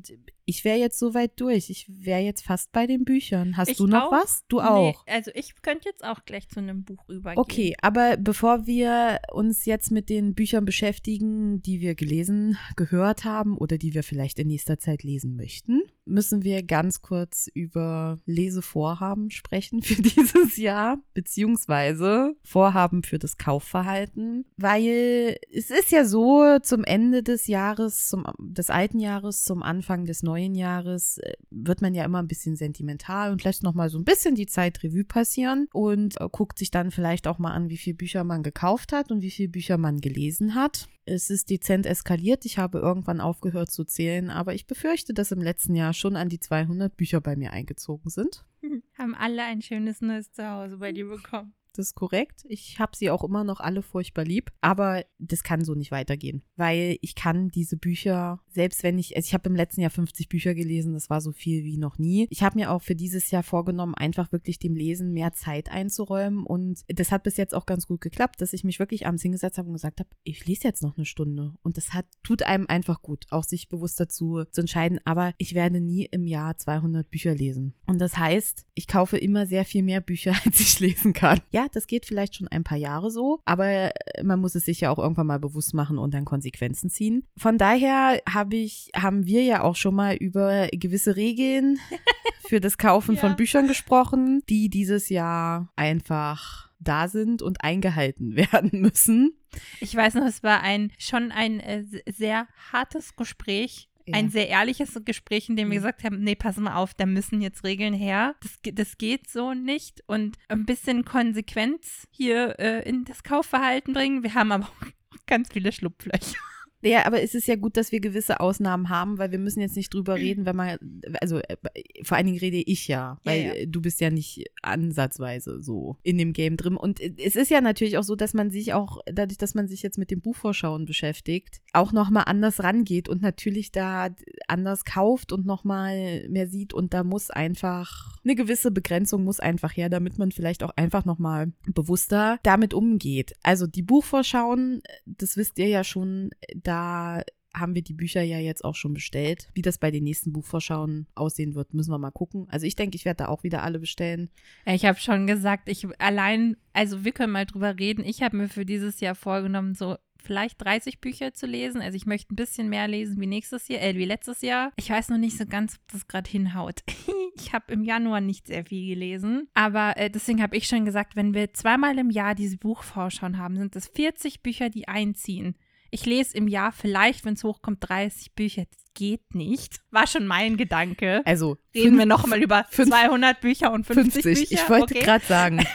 ich 0.51 0.65
wäre 0.65 0.79
jetzt 0.79 0.99
soweit 0.99 1.41
durch. 1.41 1.71
Ich 1.71 1.87
wäre 1.89 2.21
jetzt 2.21 2.45
fast 2.45 2.73
bei 2.73 2.89
den 2.89 3.05
Büchern. 3.05 3.57
Hast 3.57 3.71
ich 3.71 3.77
du 3.77 3.87
noch 3.87 4.07
auch? 4.07 4.13
was? 4.13 4.45
Du 4.49 4.61
auch. 4.61 5.05
Nee, 5.07 5.13
also 5.13 5.31
ich 5.33 5.63
könnte 5.63 5.89
jetzt 5.89 6.05
auch 6.05 6.25
gleich 6.25 6.49
zu 6.49 6.59
einem 6.59 6.83
Buch 6.83 7.09
übergehen. 7.09 7.41
Okay, 7.41 7.77
aber 7.81 8.17
bevor 8.17 8.67
wir 8.67 9.21
uns 9.33 9.65
jetzt 9.65 9.93
mit 9.93 10.09
den 10.09 10.35
Büchern 10.35 10.65
beschäftigen, 10.65 11.63
die 11.63 11.81
wir 11.81 11.95
gelesen, 11.95 12.59
gehört 12.75 13.25
haben 13.25 13.57
oder 13.57 13.79
die 13.79 13.95
wir 13.95 14.03
vielleicht 14.03 14.41
in 14.41 14.49
nächster 14.49 14.81
Zeit 14.81 15.05
lesen 15.05 15.37
möchten, 15.37 15.83
müssen 16.05 16.43
wir 16.43 16.63
ganz 16.63 17.01
kurz 17.01 17.49
über 17.55 18.19
Lesevorhaben 18.27 19.31
sprechen 19.31 19.83
für 19.83 19.95
dieses 20.03 20.57
Jahr, 20.57 20.99
beziehungsweise 21.15 22.35
Vorhaben 22.43 23.03
für 23.03 23.19
das 23.19 23.37
Kaufverhalten, 23.37 24.45
weil 24.57 25.37
es 25.53 25.71
ist 25.71 25.93
ja 25.93 26.05
so, 26.05 26.59
zum 26.61 26.85
Ende 26.85 27.23
des 27.23 27.47
Jahres, 27.47 28.09
zum, 28.09 28.27
des 28.39 28.69
alten 28.69 28.99
Jahres, 28.99 29.45
zum 29.45 29.63
Anfang 29.63 30.05
des 30.05 30.23
neuen 30.23 30.40
Jahres 30.49 31.19
äh, 31.19 31.35
wird 31.51 31.83
man 31.83 31.95
ja 31.95 32.05
immer 32.05 32.19
ein 32.19 32.29
bisschen 32.29 32.57
sentimental 32.57 33.33
und 33.33 33.45
lässt 33.45 33.63
nochmal 33.63 33.89
so 33.89 33.99
ein 33.99 34.05
bisschen 34.05 34.35
die 34.35 34.47
Zeit 34.47 34.83
Revue 34.83 35.05
passieren 35.05 35.69
und 35.73 36.21
äh, 36.21 36.29
guckt 36.31 36.59
sich 36.59 36.71
dann 36.71 36.91
vielleicht 36.91 37.27
auch 37.27 37.39
mal 37.39 37.53
an, 37.53 37.69
wie 37.69 37.77
viele 37.77 37.97
Bücher 37.97 38.25
man 38.25 38.43
gekauft 38.43 38.93
hat 38.93 39.11
und 39.11 39.23
wie 39.23 39.31
viele 39.31 39.49
Bücher 39.49 39.79
man 39.79 40.01
gelesen 40.01 40.55
hat. 40.55 40.89
Es 41.05 41.31
ist 41.31 41.51
dezent 41.51 41.87
eskaliert. 41.87 42.45
Ich 42.45 42.59
habe 42.59 42.79
irgendwann 42.79 43.21
aufgehört 43.21 43.71
zu 43.71 43.85
zählen, 43.85 44.31
aber 44.31 44.55
ich 44.55 44.67
befürchte, 44.67 45.13
dass 45.13 45.33
im 45.33 45.43
letzten 45.43 45.75
Jahr 45.75 45.93
schon 45.93 46.17
an 46.17 46.29
die 46.29 46.41
200 46.41 46.97
Bücher 46.97 47.21
bei 47.21 47.37
mir 47.37 47.53
eingezogen 47.53 48.11
sind. 48.11 48.45
Haben 48.99 49.15
alle 49.15 49.43
ein 49.43 49.63
schönes 49.63 50.01
neues 50.01 50.33
Zuhause 50.33 50.79
bei 50.79 50.93
dir 50.93 51.09
bekommen 51.09 51.55
das 51.77 51.89
ist 51.89 51.95
korrekt. 51.95 52.45
Ich 52.49 52.79
habe 52.79 52.97
sie 52.97 53.11
auch 53.11 53.25
immer 53.25 53.45
noch 53.45 53.61
alle 53.61 53.83
furchtbar 53.83 54.25
lieb. 54.25 54.51
Aber 54.61 55.05
das 55.19 55.43
kann 55.43 55.65
so 55.65 55.75
nicht 55.75 55.91
weitergehen, 55.91 56.43
weil 56.57 56.99
ich 57.01 57.15
kann 57.15 57.49
diese 57.49 57.77
Bücher, 57.77 58.41
selbst 58.49 58.83
wenn 58.83 58.99
ich, 58.99 59.17
also 59.17 59.27
ich 59.27 59.35
habe 59.35 59.49
im 59.49 59.57
letzten 59.57 59.81
Jahr 59.81 59.91
50 59.91 60.29
Bücher 60.29 60.55
gelesen, 60.55 60.95
das 60.95 61.11
war 61.11 61.21
so 61.21 61.33
viel 61.33 61.65
wie 61.65 61.77
noch 61.77 61.99
nie. 61.99 62.27
Ich 62.31 62.43
habe 62.43 62.59
mir 62.59 62.71
auch 62.71 62.83
für 62.83 62.95
dieses 62.95 63.31
Jahr 63.31 63.43
vorgenommen, 63.43 63.95
einfach 63.95 64.33
wirklich 64.33 64.59
dem 64.59 64.75
Lesen 64.75 65.13
mehr 65.13 65.33
Zeit 65.33 65.71
einzuräumen. 65.71 66.45
Und 66.45 66.81
das 66.89 67.13
hat 67.13 67.23
bis 67.23 67.37
jetzt 67.37 67.55
auch 67.55 67.67
ganz 67.67 67.87
gut 67.87 68.01
geklappt, 68.01 68.41
dass 68.41 68.53
ich 68.53 68.65
mich 68.65 68.79
wirklich 68.79 69.07
abends 69.07 69.23
hingesetzt 69.23 69.59
habe 69.59 69.69
und 69.69 69.75
gesagt 69.75 70.01
habe, 70.01 70.11
ich 70.23 70.47
lese 70.47 70.65
jetzt 70.65 70.83
noch 70.83 70.97
eine 70.97 71.07
Stunde. 71.07 71.55
Und 71.63 71.77
das 71.77 71.93
hat, 71.93 72.07
tut 72.23 72.43
einem 72.43 72.67
einfach 72.67 73.03
gut, 73.03 73.27
auch 73.31 73.45
sich 73.45 73.69
bewusst 73.69 74.01
dazu 74.01 74.45
zu 74.51 74.61
entscheiden. 74.61 75.01
Aber 75.05 75.33
ich 75.39 75.55
werde 75.55 75.81
nie 75.81 76.05
im 76.05 76.27
Jahr 76.27 76.57
200 76.57 77.11
Bücher 77.11 77.35
lesen. 77.35 77.75
Und 77.87 78.01
das 78.01 78.17
heißt, 78.17 78.67
ich 78.75 78.87
kaufe 78.87 79.19
immer 79.19 79.47
sehr 79.47 79.65
viel 79.65 79.83
mehr 79.83 80.01
Bücher, 80.01 80.35
als 80.45 80.61
ich 80.61 80.81
lesen 80.81 81.13
kann. 81.13 81.41
Ja, 81.51 81.60
Ja, 81.61 81.67
das 81.71 81.87
geht 81.87 82.07
vielleicht 82.07 82.37
schon 82.37 82.49
ein 82.49 82.65
paar 82.65 82.79
Jahre 82.79 83.11
so, 83.11 83.41
aber 83.45 83.67
äh, 83.67 84.23
man 84.23 84.41
muss 84.41 84.55
es 84.55 84.65
sich 84.65 84.81
ja 84.81 84.91
auch 84.91 84.99
irgendwann 84.99 85.27
mal 85.27 85.39
bewusst 85.39 85.75
machen 85.75 85.99
und 85.99 86.15
dann 86.15 86.25
Konsequenzen 86.25 86.89
ziehen. 86.89 87.27
Von 87.37 87.59
daher 87.59 88.23
habe 88.27 88.57
ich, 88.57 88.91
haben 88.97 89.27
wir 89.27 89.43
ja 89.43 89.63
auch 89.63 89.77
schon 89.77 89.95
mal 89.95 90.17
über 90.17 90.69
gewisse 90.73 91.17
Regeln 91.17 91.79
für 92.49 92.61
das 92.61 92.79
Kaufen 92.79 93.17
ja. 93.17 93.21
von 93.21 93.37
Büchern 93.37 93.69
gesprochen, 93.69 94.41
die 94.49 94.71
dieses 94.71 95.11
Jahr 95.11 95.71
einfach 95.77 96.71
da 96.79 97.09
sind 97.09 97.43
und 97.43 97.63
eingehalten 97.63 98.37
werden 98.37 98.81
müssen. 98.81 99.35
Ich 99.81 99.95
weiß 99.95 100.15
noch, 100.15 100.25
es 100.25 100.43
war 100.43 100.63
ein 100.63 100.93
schon 100.99 101.31
ein 101.31 101.61
äh, 101.61 101.85
sehr 102.11 102.49
hartes 102.73 103.17
Gespräch. 103.17 103.90
Ja. 104.11 104.19
Ein 104.19 104.31
sehr 104.31 104.49
ehrliches 104.49 104.99
Gespräch, 105.05 105.49
in 105.49 105.57
dem 105.57 105.71
wir 105.71 105.79
mhm. 105.79 105.85
gesagt 105.85 106.05
haben, 106.05 106.21
nee, 106.21 106.35
pass 106.35 106.57
mal 106.57 106.75
auf, 106.75 106.95
da 106.95 107.07
müssen 107.07 107.41
jetzt 107.41 107.65
Regeln 107.65 107.95
her. 107.95 108.35
Das, 108.43 108.59
das 108.75 108.99
geht 108.99 109.29
so 109.29 109.55
nicht. 109.55 110.03
Und 110.07 110.37
ein 110.49 110.67
bisschen 110.67 111.05
Konsequenz 111.05 112.07
hier 112.11 112.59
äh, 112.59 112.89
in 112.89 113.05
das 113.05 113.23
Kaufverhalten 113.23 113.95
bringen. 113.95 114.23
Wir 114.23 114.35
haben 114.35 114.53
aber 114.53 114.65
auch 114.65 114.87
ganz 115.27 115.49
viele 115.53 115.73
Schlupflöcher. 115.73 116.37
Ja, 116.83 117.07
aber 117.07 117.23
es 117.23 117.35
ist 117.35 117.47
ja 117.47 117.57
gut, 117.57 117.77
dass 117.77 117.93
wir 117.93 118.01
gewisse 118.01 118.41
Ausnahmen 118.41 118.89
haben, 118.89 119.19
weil 119.19 119.31
wir 119.31 119.39
müssen 119.39 119.61
jetzt 119.61 119.77
nicht 119.77 119.93
drüber 119.93 120.17
reden, 120.17 120.47
wenn 120.47 120.57
man, 120.57 120.79
also 121.21 121.39
äh, 121.39 121.57
vor 122.03 122.17
allen 122.17 122.27
Dingen 122.27 122.39
rede 122.39 122.57
ich 122.57 122.89
ja, 122.89 123.19
weil 123.25 123.41
ja, 123.41 123.55
ja. 123.55 123.67
du 123.67 123.83
bist 123.83 124.01
ja 124.01 124.11
nicht 124.11 124.47
ansatzweise 124.63 125.63
so 125.63 125.97
in 126.03 126.17
dem 126.17 126.33
Game 126.33 126.57
drin. 126.57 126.77
Und 126.77 127.01
es 127.01 127.37
ist 127.37 127.51
ja 127.51 127.61
natürlich 127.61 127.99
auch 127.99 128.03
so, 128.03 128.17
dass 128.17 128.33
man 128.33 128.51
sich 128.51 128.73
auch, 128.73 128.99
dadurch, 129.07 129.37
dass 129.37 129.55
man 129.55 129.69
sich 129.69 129.83
jetzt 129.83 129.99
mit 129.99 130.11
den 130.11 130.23
Buchvorschauen 130.23 130.87
beschäftigt, 130.87 131.61
auch 131.75 131.93
nochmal 131.93 132.25
anders 132.27 132.63
rangeht 132.63 133.09
und 133.09 133.21
natürlich 133.21 133.73
da 133.73 134.09
anders 134.49 134.85
kauft 134.85 135.33
und 135.33 135.45
nochmal 135.45 136.27
mehr 136.31 136.47
sieht. 136.47 136.73
Und 136.73 136.95
da 136.95 137.05
muss 137.05 137.31
einfach, 137.31 138.19
eine 138.25 138.35
gewisse 138.35 138.71
Begrenzung 138.71 139.25
muss 139.25 139.41
einfach 139.41 139.77
her, 139.77 139.91
damit 139.91 140.19
man 140.19 140.33
vielleicht 140.33 140.63
auch 140.63 140.71
einfach 140.77 141.05
nochmal 141.05 141.53
bewusster 141.67 142.39
damit 142.43 142.73
umgeht. 142.73 143.35
Also 143.43 143.67
die 143.67 143.83
Buchvorschauen, 143.83 144.83
das 145.05 145.37
wisst 145.37 145.59
ihr 145.59 145.69
ja 145.69 145.85
schon, 145.85 146.31
da 146.55 146.70
haben 146.73 147.75
wir 147.75 147.83
die 147.83 147.95
Bücher 147.95 148.23
ja 148.23 148.39
jetzt 148.39 148.65
auch 148.65 148.75
schon 148.75 148.95
bestellt. 148.95 149.49
Wie 149.55 149.63
das 149.63 149.79
bei 149.79 149.91
den 149.91 150.05
nächsten 150.05 150.33
Buchvorschauen 150.33 151.07
aussehen 151.15 151.55
wird, 151.55 151.75
müssen 151.75 151.91
wir 151.91 151.99
mal 151.99 152.11
gucken. 152.11 152.47
Also 152.49 152.67
ich 152.67 152.77
denke, 152.77 152.97
ich 152.97 153.05
werde 153.05 153.25
da 153.25 153.29
auch 153.29 153.43
wieder 153.43 153.63
alle 153.63 153.79
bestellen. 153.79 154.31
Ich 154.67 154.85
habe 154.85 154.99
schon 154.99 155.27
gesagt, 155.27 155.69
ich 155.69 155.87
allein, 156.01 156.57
also 156.73 157.05
wir 157.05 157.13
können 157.13 157.33
mal 157.33 157.47
drüber 157.47 157.79
reden. 157.79 158.05
Ich 158.05 158.23
habe 158.23 158.37
mir 158.37 158.49
für 158.49 158.65
dieses 158.65 159.01
Jahr 159.01 159.15
vorgenommen, 159.15 159.75
so 159.75 159.97
vielleicht 160.23 160.63
30 160.63 161.01
Bücher 161.01 161.33
zu 161.33 161.47
lesen. 161.47 161.81
Also 161.81 161.97
ich 161.97 162.07
möchte 162.07 162.33
ein 162.33 162.37
bisschen 162.37 162.69
mehr 162.69 162.87
lesen 162.87 163.21
wie 163.21 163.27
nächstes 163.27 163.69
Jahr, 163.69 163.83
äh, 163.83 163.97
wie 163.97 164.05
letztes 164.05 164.43
Jahr. 164.43 164.73
Ich 164.77 164.91
weiß 164.91 165.09
noch 165.09 165.19
nicht 165.19 165.37
so 165.37 165.47
ganz, 165.47 165.77
ob 165.77 165.93
das 165.93 166.07
gerade 166.07 166.31
hinhaut. 166.31 166.83
ich 167.37 167.53
habe 167.53 167.73
im 167.73 167.83
Januar 167.83 168.21
nicht 168.21 168.47
sehr 168.47 168.65
viel 168.65 168.87
gelesen. 168.95 169.49
Aber 169.55 169.97
äh, 169.97 170.11
deswegen 170.11 170.43
habe 170.43 170.57
ich 170.57 170.67
schon 170.67 170.85
gesagt, 170.85 171.17
wenn 171.17 171.35
wir 171.35 171.53
zweimal 171.55 171.99
im 171.99 172.11
Jahr 172.11 172.35
diese 172.35 172.59
Buchvorschauen 172.59 173.39
haben, 173.39 173.57
sind 173.57 173.75
das 173.75 173.89
40 173.89 174.43
Bücher, 174.43 174.71
die 174.71 174.89
einziehen. 174.89 175.57
Ich 175.91 176.07
lese 176.07 176.37
im 176.37 176.49
Jahr 176.49 176.73
vielleicht, 176.73 177.25
wenn 177.25 177.35
es 177.35 177.45
hochkommt, 177.45 177.79
30 177.89 178.35
Bücher. 178.35 178.65
Das 178.71 178.85
geht 178.95 179.35
nicht. 179.35 179.81
War 179.91 180.07
schon 180.07 180.27
mein 180.27 180.57
Gedanke. 180.57 181.23
Also 181.25 181.59
reden 181.75 181.99
wir 181.99 182.07
nochmal 182.07 182.43
über 182.43 182.67
fünf, 182.71 182.91
200 182.91 183.41
Bücher 183.41 183.73
und 183.73 183.85
50, 183.85 184.23
50. 184.23 184.49
Bücher. 184.49 184.63
Ich 184.63 184.71
wollte 184.71 184.95
okay. 184.95 185.05
gerade 185.05 185.25
sagen. 185.25 185.67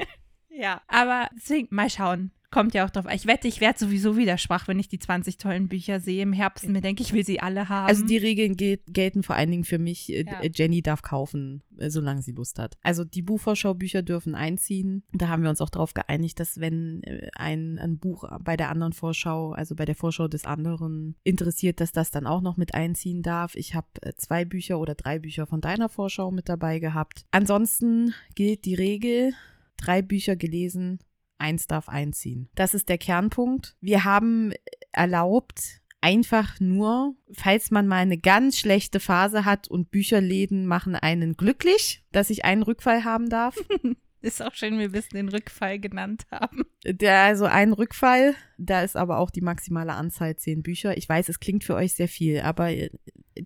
ja, 0.48 0.82
aber 0.86 1.28
deswegen 1.36 1.68
mal 1.70 1.90
schauen 1.90 2.30
kommt 2.54 2.72
ja 2.72 2.86
auch 2.86 2.90
drauf. 2.90 3.06
Ich 3.12 3.26
wette, 3.26 3.48
ich 3.48 3.60
werde 3.60 3.80
sowieso 3.80 4.16
wieder 4.16 4.38
schwach, 4.38 4.68
wenn 4.68 4.78
ich 4.78 4.88
die 4.88 5.00
20 5.00 5.38
tollen 5.38 5.66
Bücher 5.66 5.98
sehe 5.98 6.22
im 6.22 6.32
Herbst 6.32 6.64
und 6.64 6.72
mir 6.72 6.82
denke, 6.82 7.02
ich 7.02 7.12
will 7.12 7.24
sie 7.24 7.40
alle 7.40 7.68
haben. 7.68 7.88
Also 7.88 8.06
die 8.06 8.16
Regeln 8.16 8.56
gelten 8.56 9.24
vor 9.24 9.34
allen 9.34 9.50
Dingen 9.50 9.64
für 9.64 9.80
mich. 9.80 10.12
Äh, 10.12 10.24
ja. 10.24 10.40
Jenny 10.54 10.80
darf 10.80 11.02
kaufen, 11.02 11.64
äh, 11.78 11.90
solange 11.90 12.22
sie 12.22 12.30
Lust 12.30 12.60
hat. 12.60 12.76
Also 12.84 13.02
die 13.02 13.22
Buchvorschau-Bücher 13.22 14.02
dürfen 14.02 14.36
einziehen. 14.36 15.02
Da 15.12 15.26
haben 15.26 15.42
wir 15.42 15.50
uns 15.50 15.60
auch 15.60 15.68
darauf 15.68 15.94
geeinigt, 15.94 16.38
dass 16.38 16.60
wenn 16.60 17.02
äh, 17.02 17.28
ein, 17.34 17.80
ein 17.80 17.98
Buch 17.98 18.22
bei 18.44 18.56
der 18.56 18.70
anderen 18.70 18.92
Vorschau, 18.92 19.50
also 19.50 19.74
bei 19.74 19.84
der 19.84 19.96
Vorschau 19.96 20.28
des 20.28 20.44
anderen 20.44 21.16
interessiert, 21.24 21.80
dass 21.80 21.90
das 21.90 22.12
dann 22.12 22.28
auch 22.28 22.40
noch 22.40 22.56
mit 22.56 22.72
einziehen 22.72 23.22
darf. 23.22 23.56
Ich 23.56 23.74
habe 23.74 23.88
zwei 24.16 24.44
Bücher 24.44 24.78
oder 24.78 24.94
drei 24.94 25.18
Bücher 25.18 25.48
von 25.48 25.60
deiner 25.60 25.88
Vorschau 25.88 26.30
mit 26.30 26.48
dabei 26.48 26.78
gehabt. 26.78 27.26
Ansonsten 27.32 28.14
gilt 28.36 28.64
die 28.64 28.76
Regel, 28.76 29.32
drei 29.76 30.02
Bücher 30.02 30.36
gelesen, 30.36 31.00
eins 31.38 31.66
darf 31.66 31.88
einziehen. 31.88 32.48
Das 32.54 32.74
ist 32.74 32.88
der 32.88 32.98
Kernpunkt. 32.98 33.76
Wir 33.80 34.04
haben 34.04 34.52
erlaubt, 34.92 35.80
einfach 36.00 36.60
nur, 36.60 37.16
falls 37.32 37.70
man 37.70 37.86
mal 37.86 37.96
eine 37.96 38.18
ganz 38.18 38.58
schlechte 38.58 39.00
Phase 39.00 39.46
hat 39.46 39.68
und 39.68 39.90
Bücherläden 39.90 40.66
machen 40.66 40.96
einen 40.96 41.34
glücklich, 41.36 42.04
dass 42.12 42.28
ich 42.28 42.44
einen 42.44 42.62
Rückfall 42.62 43.04
haben 43.04 43.30
darf. 43.30 43.56
Ist 44.20 44.42
auch 44.42 44.54
schön, 44.54 44.78
wir 44.78 44.94
es 44.94 45.08
den 45.08 45.28
Rückfall 45.28 45.78
genannt 45.78 46.26
haben. 46.30 46.64
Der, 46.86 47.22
also 47.22 47.46
ein 47.46 47.72
Rückfall, 47.72 48.34
da 48.58 48.82
ist 48.82 48.96
aber 48.96 49.18
auch 49.18 49.30
die 49.30 49.40
maximale 49.40 49.94
Anzahl 49.94 50.36
zehn 50.36 50.62
Bücher. 50.62 50.96
Ich 50.96 51.08
weiß, 51.08 51.28
es 51.28 51.40
klingt 51.40 51.64
für 51.64 51.74
euch 51.74 51.94
sehr 51.94 52.08
viel, 52.08 52.40
aber 52.40 52.70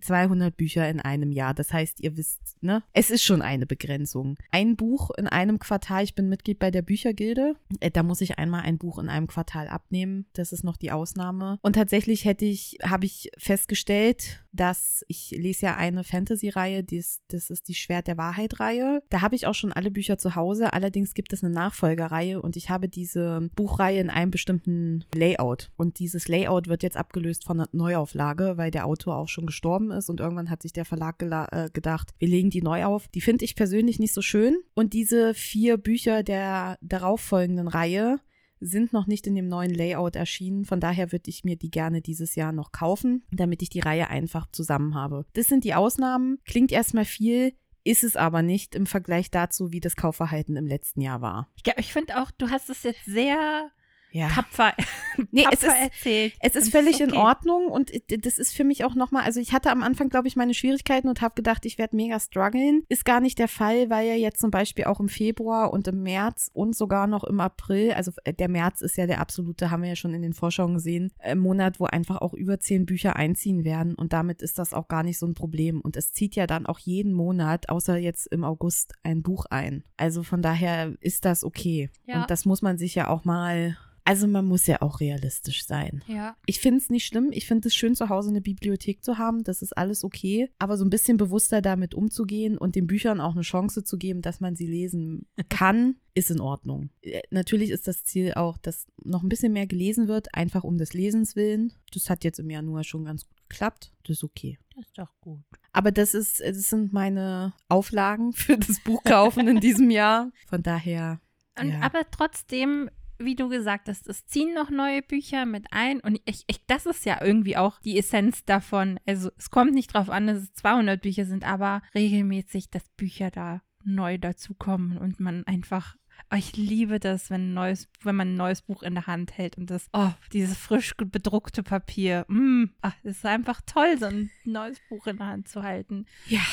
200 0.01 0.55
Bücher 0.55 0.87
in 0.87 0.99
einem 0.99 1.31
Jahr. 1.31 1.53
Das 1.53 1.73
heißt, 1.73 1.99
ihr 2.01 2.15
wisst, 2.15 2.57
ne? 2.61 2.83
Es 2.93 3.09
ist 3.09 3.23
schon 3.23 3.41
eine 3.41 3.65
Begrenzung. 3.65 4.37
Ein 4.51 4.75
Buch 4.75 5.09
in 5.17 5.27
einem 5.27 5.59
Quartal, 5.59 6.03
ich 6.03 6.15
bin 6.15 6.29
Mitglied 6.29 6.59
bei 6.59 6.71
der 6.71 6.81
Büchergilde. 6.81 7.55
Äh, 7.79 7.91
da 7.91 8.03
muss 8.03 8.21
ich 8.21 8.37
einmal 8.37 8.61
ein 8.61 8.77
Buch 8.77 8.99
in 8.99 9.09
einem 9.09 9.27
Quartal 9.27 9.67
abnehmen. 9.67 10.25
Das 10.33 10.51
ist 10.51 10.63
noch 10.63 10.77
die 10.77 10.91
Ausnahme. 10.91 11.59
Und 11.61 11.73
tatsächlich 11.73 12.25
hätte 12.25 12.45
ich, 12.45 12.77
habe 12.83 13.05
ich 13.05 13.31
festgestellt, 13.37 14.43
dass 14.51 15.03
ich 15.07 15.31
lese 15.31 15.67
ja 15.67 15.75
eine 15.75 16.03
Fantasy-Reihe, 16.03 16.83
das, 16.83 17.21
das 17.27 17.49
ist 17.49 17.67
die 17.67 17.75
Schwert 17.75 18.07
der 18.07 18.17
Wahrheit-Reihe. 18.17 19.01
Da 19.09 19.21
habe 19.21 19.35
ich 19.35 19.47
auch 19.47 19.55
schon 19.55 19.73
alle 19.73 19.91
Bücher 19.91 20.17
zu 20.17 20.35
Hause. 20.35 20.73
Allerdings 20.73 21.13
gibt 21.13 21.33
es 21.33 21.43
eine 21.43 21.53
Nachfolgerreihe 21.53 22.41
und 22.41 22.55
ich 22.55 22.69
habe 22.69 22.89
diese 22.89 23.28
Buchreihe 23.55 23.99
in 23.99 24.09
einem 24.09 24.31
bestimmten 24.31 25.05
Layout. 25.13 25.71
Und 25.77 25.99
dieses 25.99 26.27
Layout 26.27 26.67
wird 26.67 26.83
jetzt 26.83 26.97
abgelöst 26.97 27.45
von 27.45 27.59
einer 27.59 27.69
Neuauflage, 27.71 28.53
weil 28.57 28.71
der 28.71 28.85
Autor 28.85 29.17
auch 29.17 29.27
schon 29.27 29.45
gestorben 29.45 29.91
ist 29.91 30.09
und 30.09 30.19
irgendwann 30.19 30.49
hat 30.49 30.61
sich 30.61 30.73
der 30.73 30.85
Verlag 30.85 31.21
äh, 31.21 31.69
gedacht, 31.71 32.11
wir 32.17 32.27
legen 32.27 32.49
die 32.49 32.61
neu 32.61 32.85
auf. 32.85 33.07
Die 33.09 33.21
finde 33.21 33.45
ich 33.45 33.55
persönlich 33.55 33.99
nicht 33.99 34.13
so 34.13 34.21
schön 34.21 34.57
und 34.73 34.93
diese 34.93 35.33
vier 35.33 35.77
Bücher 35.77 36.23
der 36.23 36.77
darauffolgenden 36.81 37.67
Reihe 37.67 38.19
sind 38.61 38.93
noch 38.93 39.07
nicht 39.07 39.27
in 39.27 39.35
dem 39.35 39.47
neuen 39.47 39.73
Layout 39.73 40.15
erschienen. 40.15 40.65
Von 40.65 40.79
daher 40.79 41.11
würde 41.11 41.29
ich 41.29 41.43
mir 41.43 41.55
die 41.55 41.71
gerne 41.71 42.01
dieses 42.01 42.35
Jahr 42.35 42.51
noch 42.51 42.71
kaufen, 42.71 43.23
damit 43.31 43.61
ich 43.61 43.69
die 43.69 43.79
Reihe 43.79 44.09
einfach 44.09 44.47
zusammen 44.51 44.95
habe. 44.95 45.25
Das 45.33 45.47
sind 45.47 45.63
die 45.63 45.75
Ausnahmen. 45.75 46.39
Klingt 46.45 46.71
erstmal 46.71 47.05
viel, 47.05 47.53
ist 47.89 48.03
es 48.03 48.15
aber 48.15 48.41
nicht 48.41 48.75
im 48.75 48.85
Vergleich 48.85 49.31
dazu, 49.31 49.71
wie 49.71 49.79
das 49.79 49.95
Kaufverhalten 49.95 50.55
im 50.55 50.67
letzten 50.67 51.01
Jahr 51.01 51.21
war. 51.21 51.49
Ja, 51.65 51.73
ich 51.77 51.91
finde 51.91 52.21
auch, 52.21 52.29
du 52.31 52.49
hast 52.49 52.69
es 52.69 52.83
jetzt 52.83 53.05
sehr 53.05 53.71
ja. 54.11 54.29
tapfer, 54.29 54.73
nee, 55.31 55.43
tapfer 55.43 55.57
es 55.57 55.63
ist, 55.63 55.81
erzählt. 55.81 56.33
Es 56.39 56.55
ist 56.55 56.71
völlig 56.71 56.95
okay. 56.95 57.03
in 57.03 57.13
Ordnung 57.13 57.67
und 57.67 57.91
das 58.09 58.37
ist 58.37 58.55
für 58.55 58.63
mich 58.63 58.83
auch 58.83 58.95
nochmal, 58.95 59.23
also 59.23 59.39
ich 59.39 59.53
hatte 59.53 59.71
am 59.71 59.83
Anfang, 59.83 60.09
glaube 60.09 60.27
ich, 60.27 60.35
meine 60.35 60.53
Schwierigkeiten 60.53 61.09
und 61.09 61.21
habe 61.21 61.35
gedacht, 61.35 61.65
ich 61.65 61.77
werde 61.77 61.95
mega 61.95 62.19
strugglen. 62.19 62.83
Ist 62.89 63.05
gar 63.05 63.19
nicht 63.19 63.39
der 63.39 63.47
Fall, 63.47 63.89
weil 63.89 64.07
ja 64.07 64.15
jetzt 64.15 64.39
zum 64.39 64.51
Beispiel 64.51 64.85
auch 64.85 64.99
im 64.99 65.09
Februar 65.09 65.71
und 65.71 65.87
im 65.87 66.03
März 66.03 66.49
und 66.53 66.75
sogar 66.75 67.07
noch 67.07 67.23
im 67.23 67.39
April, 67.39 67.93
also 67.93 68.11
äh, 68.23 68.33
der 68.33 68.49
März 68.49 68.81
ist 68.81 68.97
ja 68.97 69.07
der 69.07 69.21
absolute, 69.21 69.71
haben 69.71 69.83
wir 69.83 69.89
ja 69.89 69.95
schon 69.95 70.13
in 70.13 70.21
den 70.21 70.33
Vorschauen 70.33 70.73
gesehen, 70.73 71.11
äh, 71.19 71.35
Monat, 71.35 71.79
wo 71.79 71.85
einfach 71.85 72.21
auch 72.21 72.33
über 72.33 72.59
zehn 72.59 72.85
Bücher 72.85 73.15
einziehen 73.15 73.63
werden 73.63 73.95
und 73.95 74.13
damit 74.13 74.41
ist 74.41 74.59
das 74.59 74.73
auch 74.73 74.87
gar 74.87 75.03
nicht 75.03 75.19
so 75.19 75.25
ein 75.25 75.33
Problem. 75.33 75.81
Und 75.81 75.95
es 75.97 76.13
zieht 76.13 76.35
ja 76.35 76.47
dann 76.47 76.65
auch 76.65 76.79
jeden 76.79 77.13
Monat, 77.13 77.69
außer 77.69 77.97
jetzt 77.97 78.27
im 78.27 78.43
August, 78.43 78.93
ein 79.03 79.21
Buch 79.21 79.45
ein. 79.49 79.83
Also 79.97 80.23
von 80.23 80.41
daher 80.41 80.93
ist 81.01 81.25
das 81.25 81.43
okay. 81.43 81.89
Ja. 82.05 82.21
Und 82.21 82.31
das 82.31 82.45
muss 82.45 82.61
man 82.61 82.77
sich 82.77 82.95
ja 82.95 83.07
auch 83.07 83.25
mal 83.25 83.77
also 84.05 84.27
man 84.27 84.45
muss 84.45 84.67
ja 84.67 84.81
auch 84.81 84.99
realistisch 84.99 85.65
sein. 85.65 86.03
Ja. 86.07 86.35
Ich 86.45 86.59
finde 86.59 86.79
es 86.79 86.89
nicht 86.89 87.05
schlimm. 87.05 87.29
Ich 87.31 87.45
finde 87.45 87.67
es 87.67 87.75
schön, 87.75 87.95
zu 87.95 88.09
Hause 88.09 88.29
eine 88.29 88.41
Bibliothek 88.41 89.03
zu 89.03 89.17
haben. 89.17 89.43
Das 89.43 89.61
ist 89.61 89.77
alles 89.77 90.03
okay. 90.03 90.49
Aber 90.59 90.77
so 90.77 90.85
ein 90.85 90.89
bisschen 90.89 91.17
bewusster 91.17 91.61
damit 91.61 91.93
umzugehen 91.93 92.57
und 92.57 92.75
den 92.75 92.87
Büchern 92.87 93.21
auch 93.21 93.33
eine 93.33 93.41
Chance 93.41 93.83
zu 93.83 93.97
geben, 93.97 94.21
dass 94.21 94.39
man 94.39 94.55
sie 94.55 94.67
lesen 94.67 95.27
kann, 95.49 95.95
ist 96.13 96.31
in 96.31 96.41
Ordnung. 96.41 96.89
Äh, 97.01 97.21
natürlich 97.31 97.69
ist 97.69 97.87
das 97.87 98.03
Ziel 98.03 98.33
auch, 98.33 98.57
dass 98.57 98.87
noch 99.03 99.23
ein 99.23 99.29
bisschen 99.29 99.53
mehr 99.53 99.67
gelesen 99.67 100.07
wird, 100.07 100.33
einfach 100.33 100.63
um 100.63 100.77
des 100.77 100.93
Lesens 100.93 101.35
willen. 101.35 101.73
Das 101.93 102.09
hat 102.09 102.23
jetzt 102.23 102.39
im 102.39 102.49
Januar 102.49 102.83
schon 102.83 103.05
ganz 103.05 103.27
gut 103.27 103.37
geklappt. 103.49 103.91
Das 104.03 104.17
ist 104.17 104.23
okay. 104.23 104.57
Das 104.75 104.85
ist 104.85 104.97
doch 104.97 105.13
gut. 105.21 105.43
Aber 105.71 105.91
das 105.91 106.13
ist, 106.13 106.39
das 106.39 106.69
sind 106.69 106.93
meine 106.93 107.53
Auflagen 107.67 108.33
für 108.33 108.57
das 108.57 108.79
Buchkaufen 108.83 109.47
in 109.47 109.59
diesem 109.59 109.91
Jahr. 109.91 110.31
Von 110.47 110.63
daher. 110.63 111.19
Und, 111.59 111.71
ja. 111.71 111.81
Aber 111.81 112.03
trotzdem 112.09 112.89
wie 113.19 113.35
du 113.35 113.49
gesagt 113.49 113.87
hast, 113.89 114.07
es 114.07 114.25
ziehen 114.25 114.53
noch 114.53 114.69
neue 114.69 115.01
Bücher 115.01 115.45
mit 115.45 115.67
ein 115.71 115.99
und 115.99 116.19
ich, 116.25 116.43
ich, 116.47 116.65
das 116.65 116.85
ist 116.85 117.05
ja 117.05 117.21
irgendwie 117.21 117.57
auch 117.57 117.79
die 117.81 117.97
Essenz 117.97 118.45
davon. 118.45 118.99
Also 119.05 119.29
es 119.37 119.49
kommt 119.49 119.73
nicht 119.73 119.93
darauf 119.93 120.09
an, 120.09 120.27
dass 120.27 120.37
es 120.37 120.53
200 120.53 121.01
Bücher 121.01 121.25
sind, 121.25 121.45
aber 121.45 121.81
regelmäßig, 121.93 122.69
dass 122.69 122.89
Bücher 122.89 123.29
da 123.31 123.61
neu 123.83 124.17
dazukommen 124.17 124.97
und 124.97 125.19
man 125.19 125.45
einfach 125.45 125.95
oh, 126.31 126.35
ich 126.35 126.55
liebe 126.55 126.99
das, 126.99 127.29
wenn, 127.29 127.51
ein 127.51 127.53
neues, 127.53 127.87
wenn 128.03 128.15
man 128.15 128.29
ein 128.29 128.37
neues 128.37 128.61
Buch 128.61 128.83
in 128.83 128.93
der 128.93 129.07
Hand 129.07 129.37
hält 129.37 129.57
und 129.57 129.69
das, 129.69 129.87
oh, 129.93 130.11
dieses 130.31 130.57
frisch 130.57 130.93
bedruckte 130.97 131.63
Papier. 131.63 132.25
Mm, 132.27 132.65
ach, 132.81 132.95
es 133.03 133.17
ist 133.17 133.25
einfach 133.25 133.61
toll, 133.65 133.97
so 133.97 134.05
ein 134.05 134.29
neues 134.43 134.79
Buch 134.89 135.07
in 135.07 135.17
der 135.17 135.27
Hand 135.27 135.47
zu 135.47 135.63
halten. 135.63 136.05
Ja, 136.27 136.45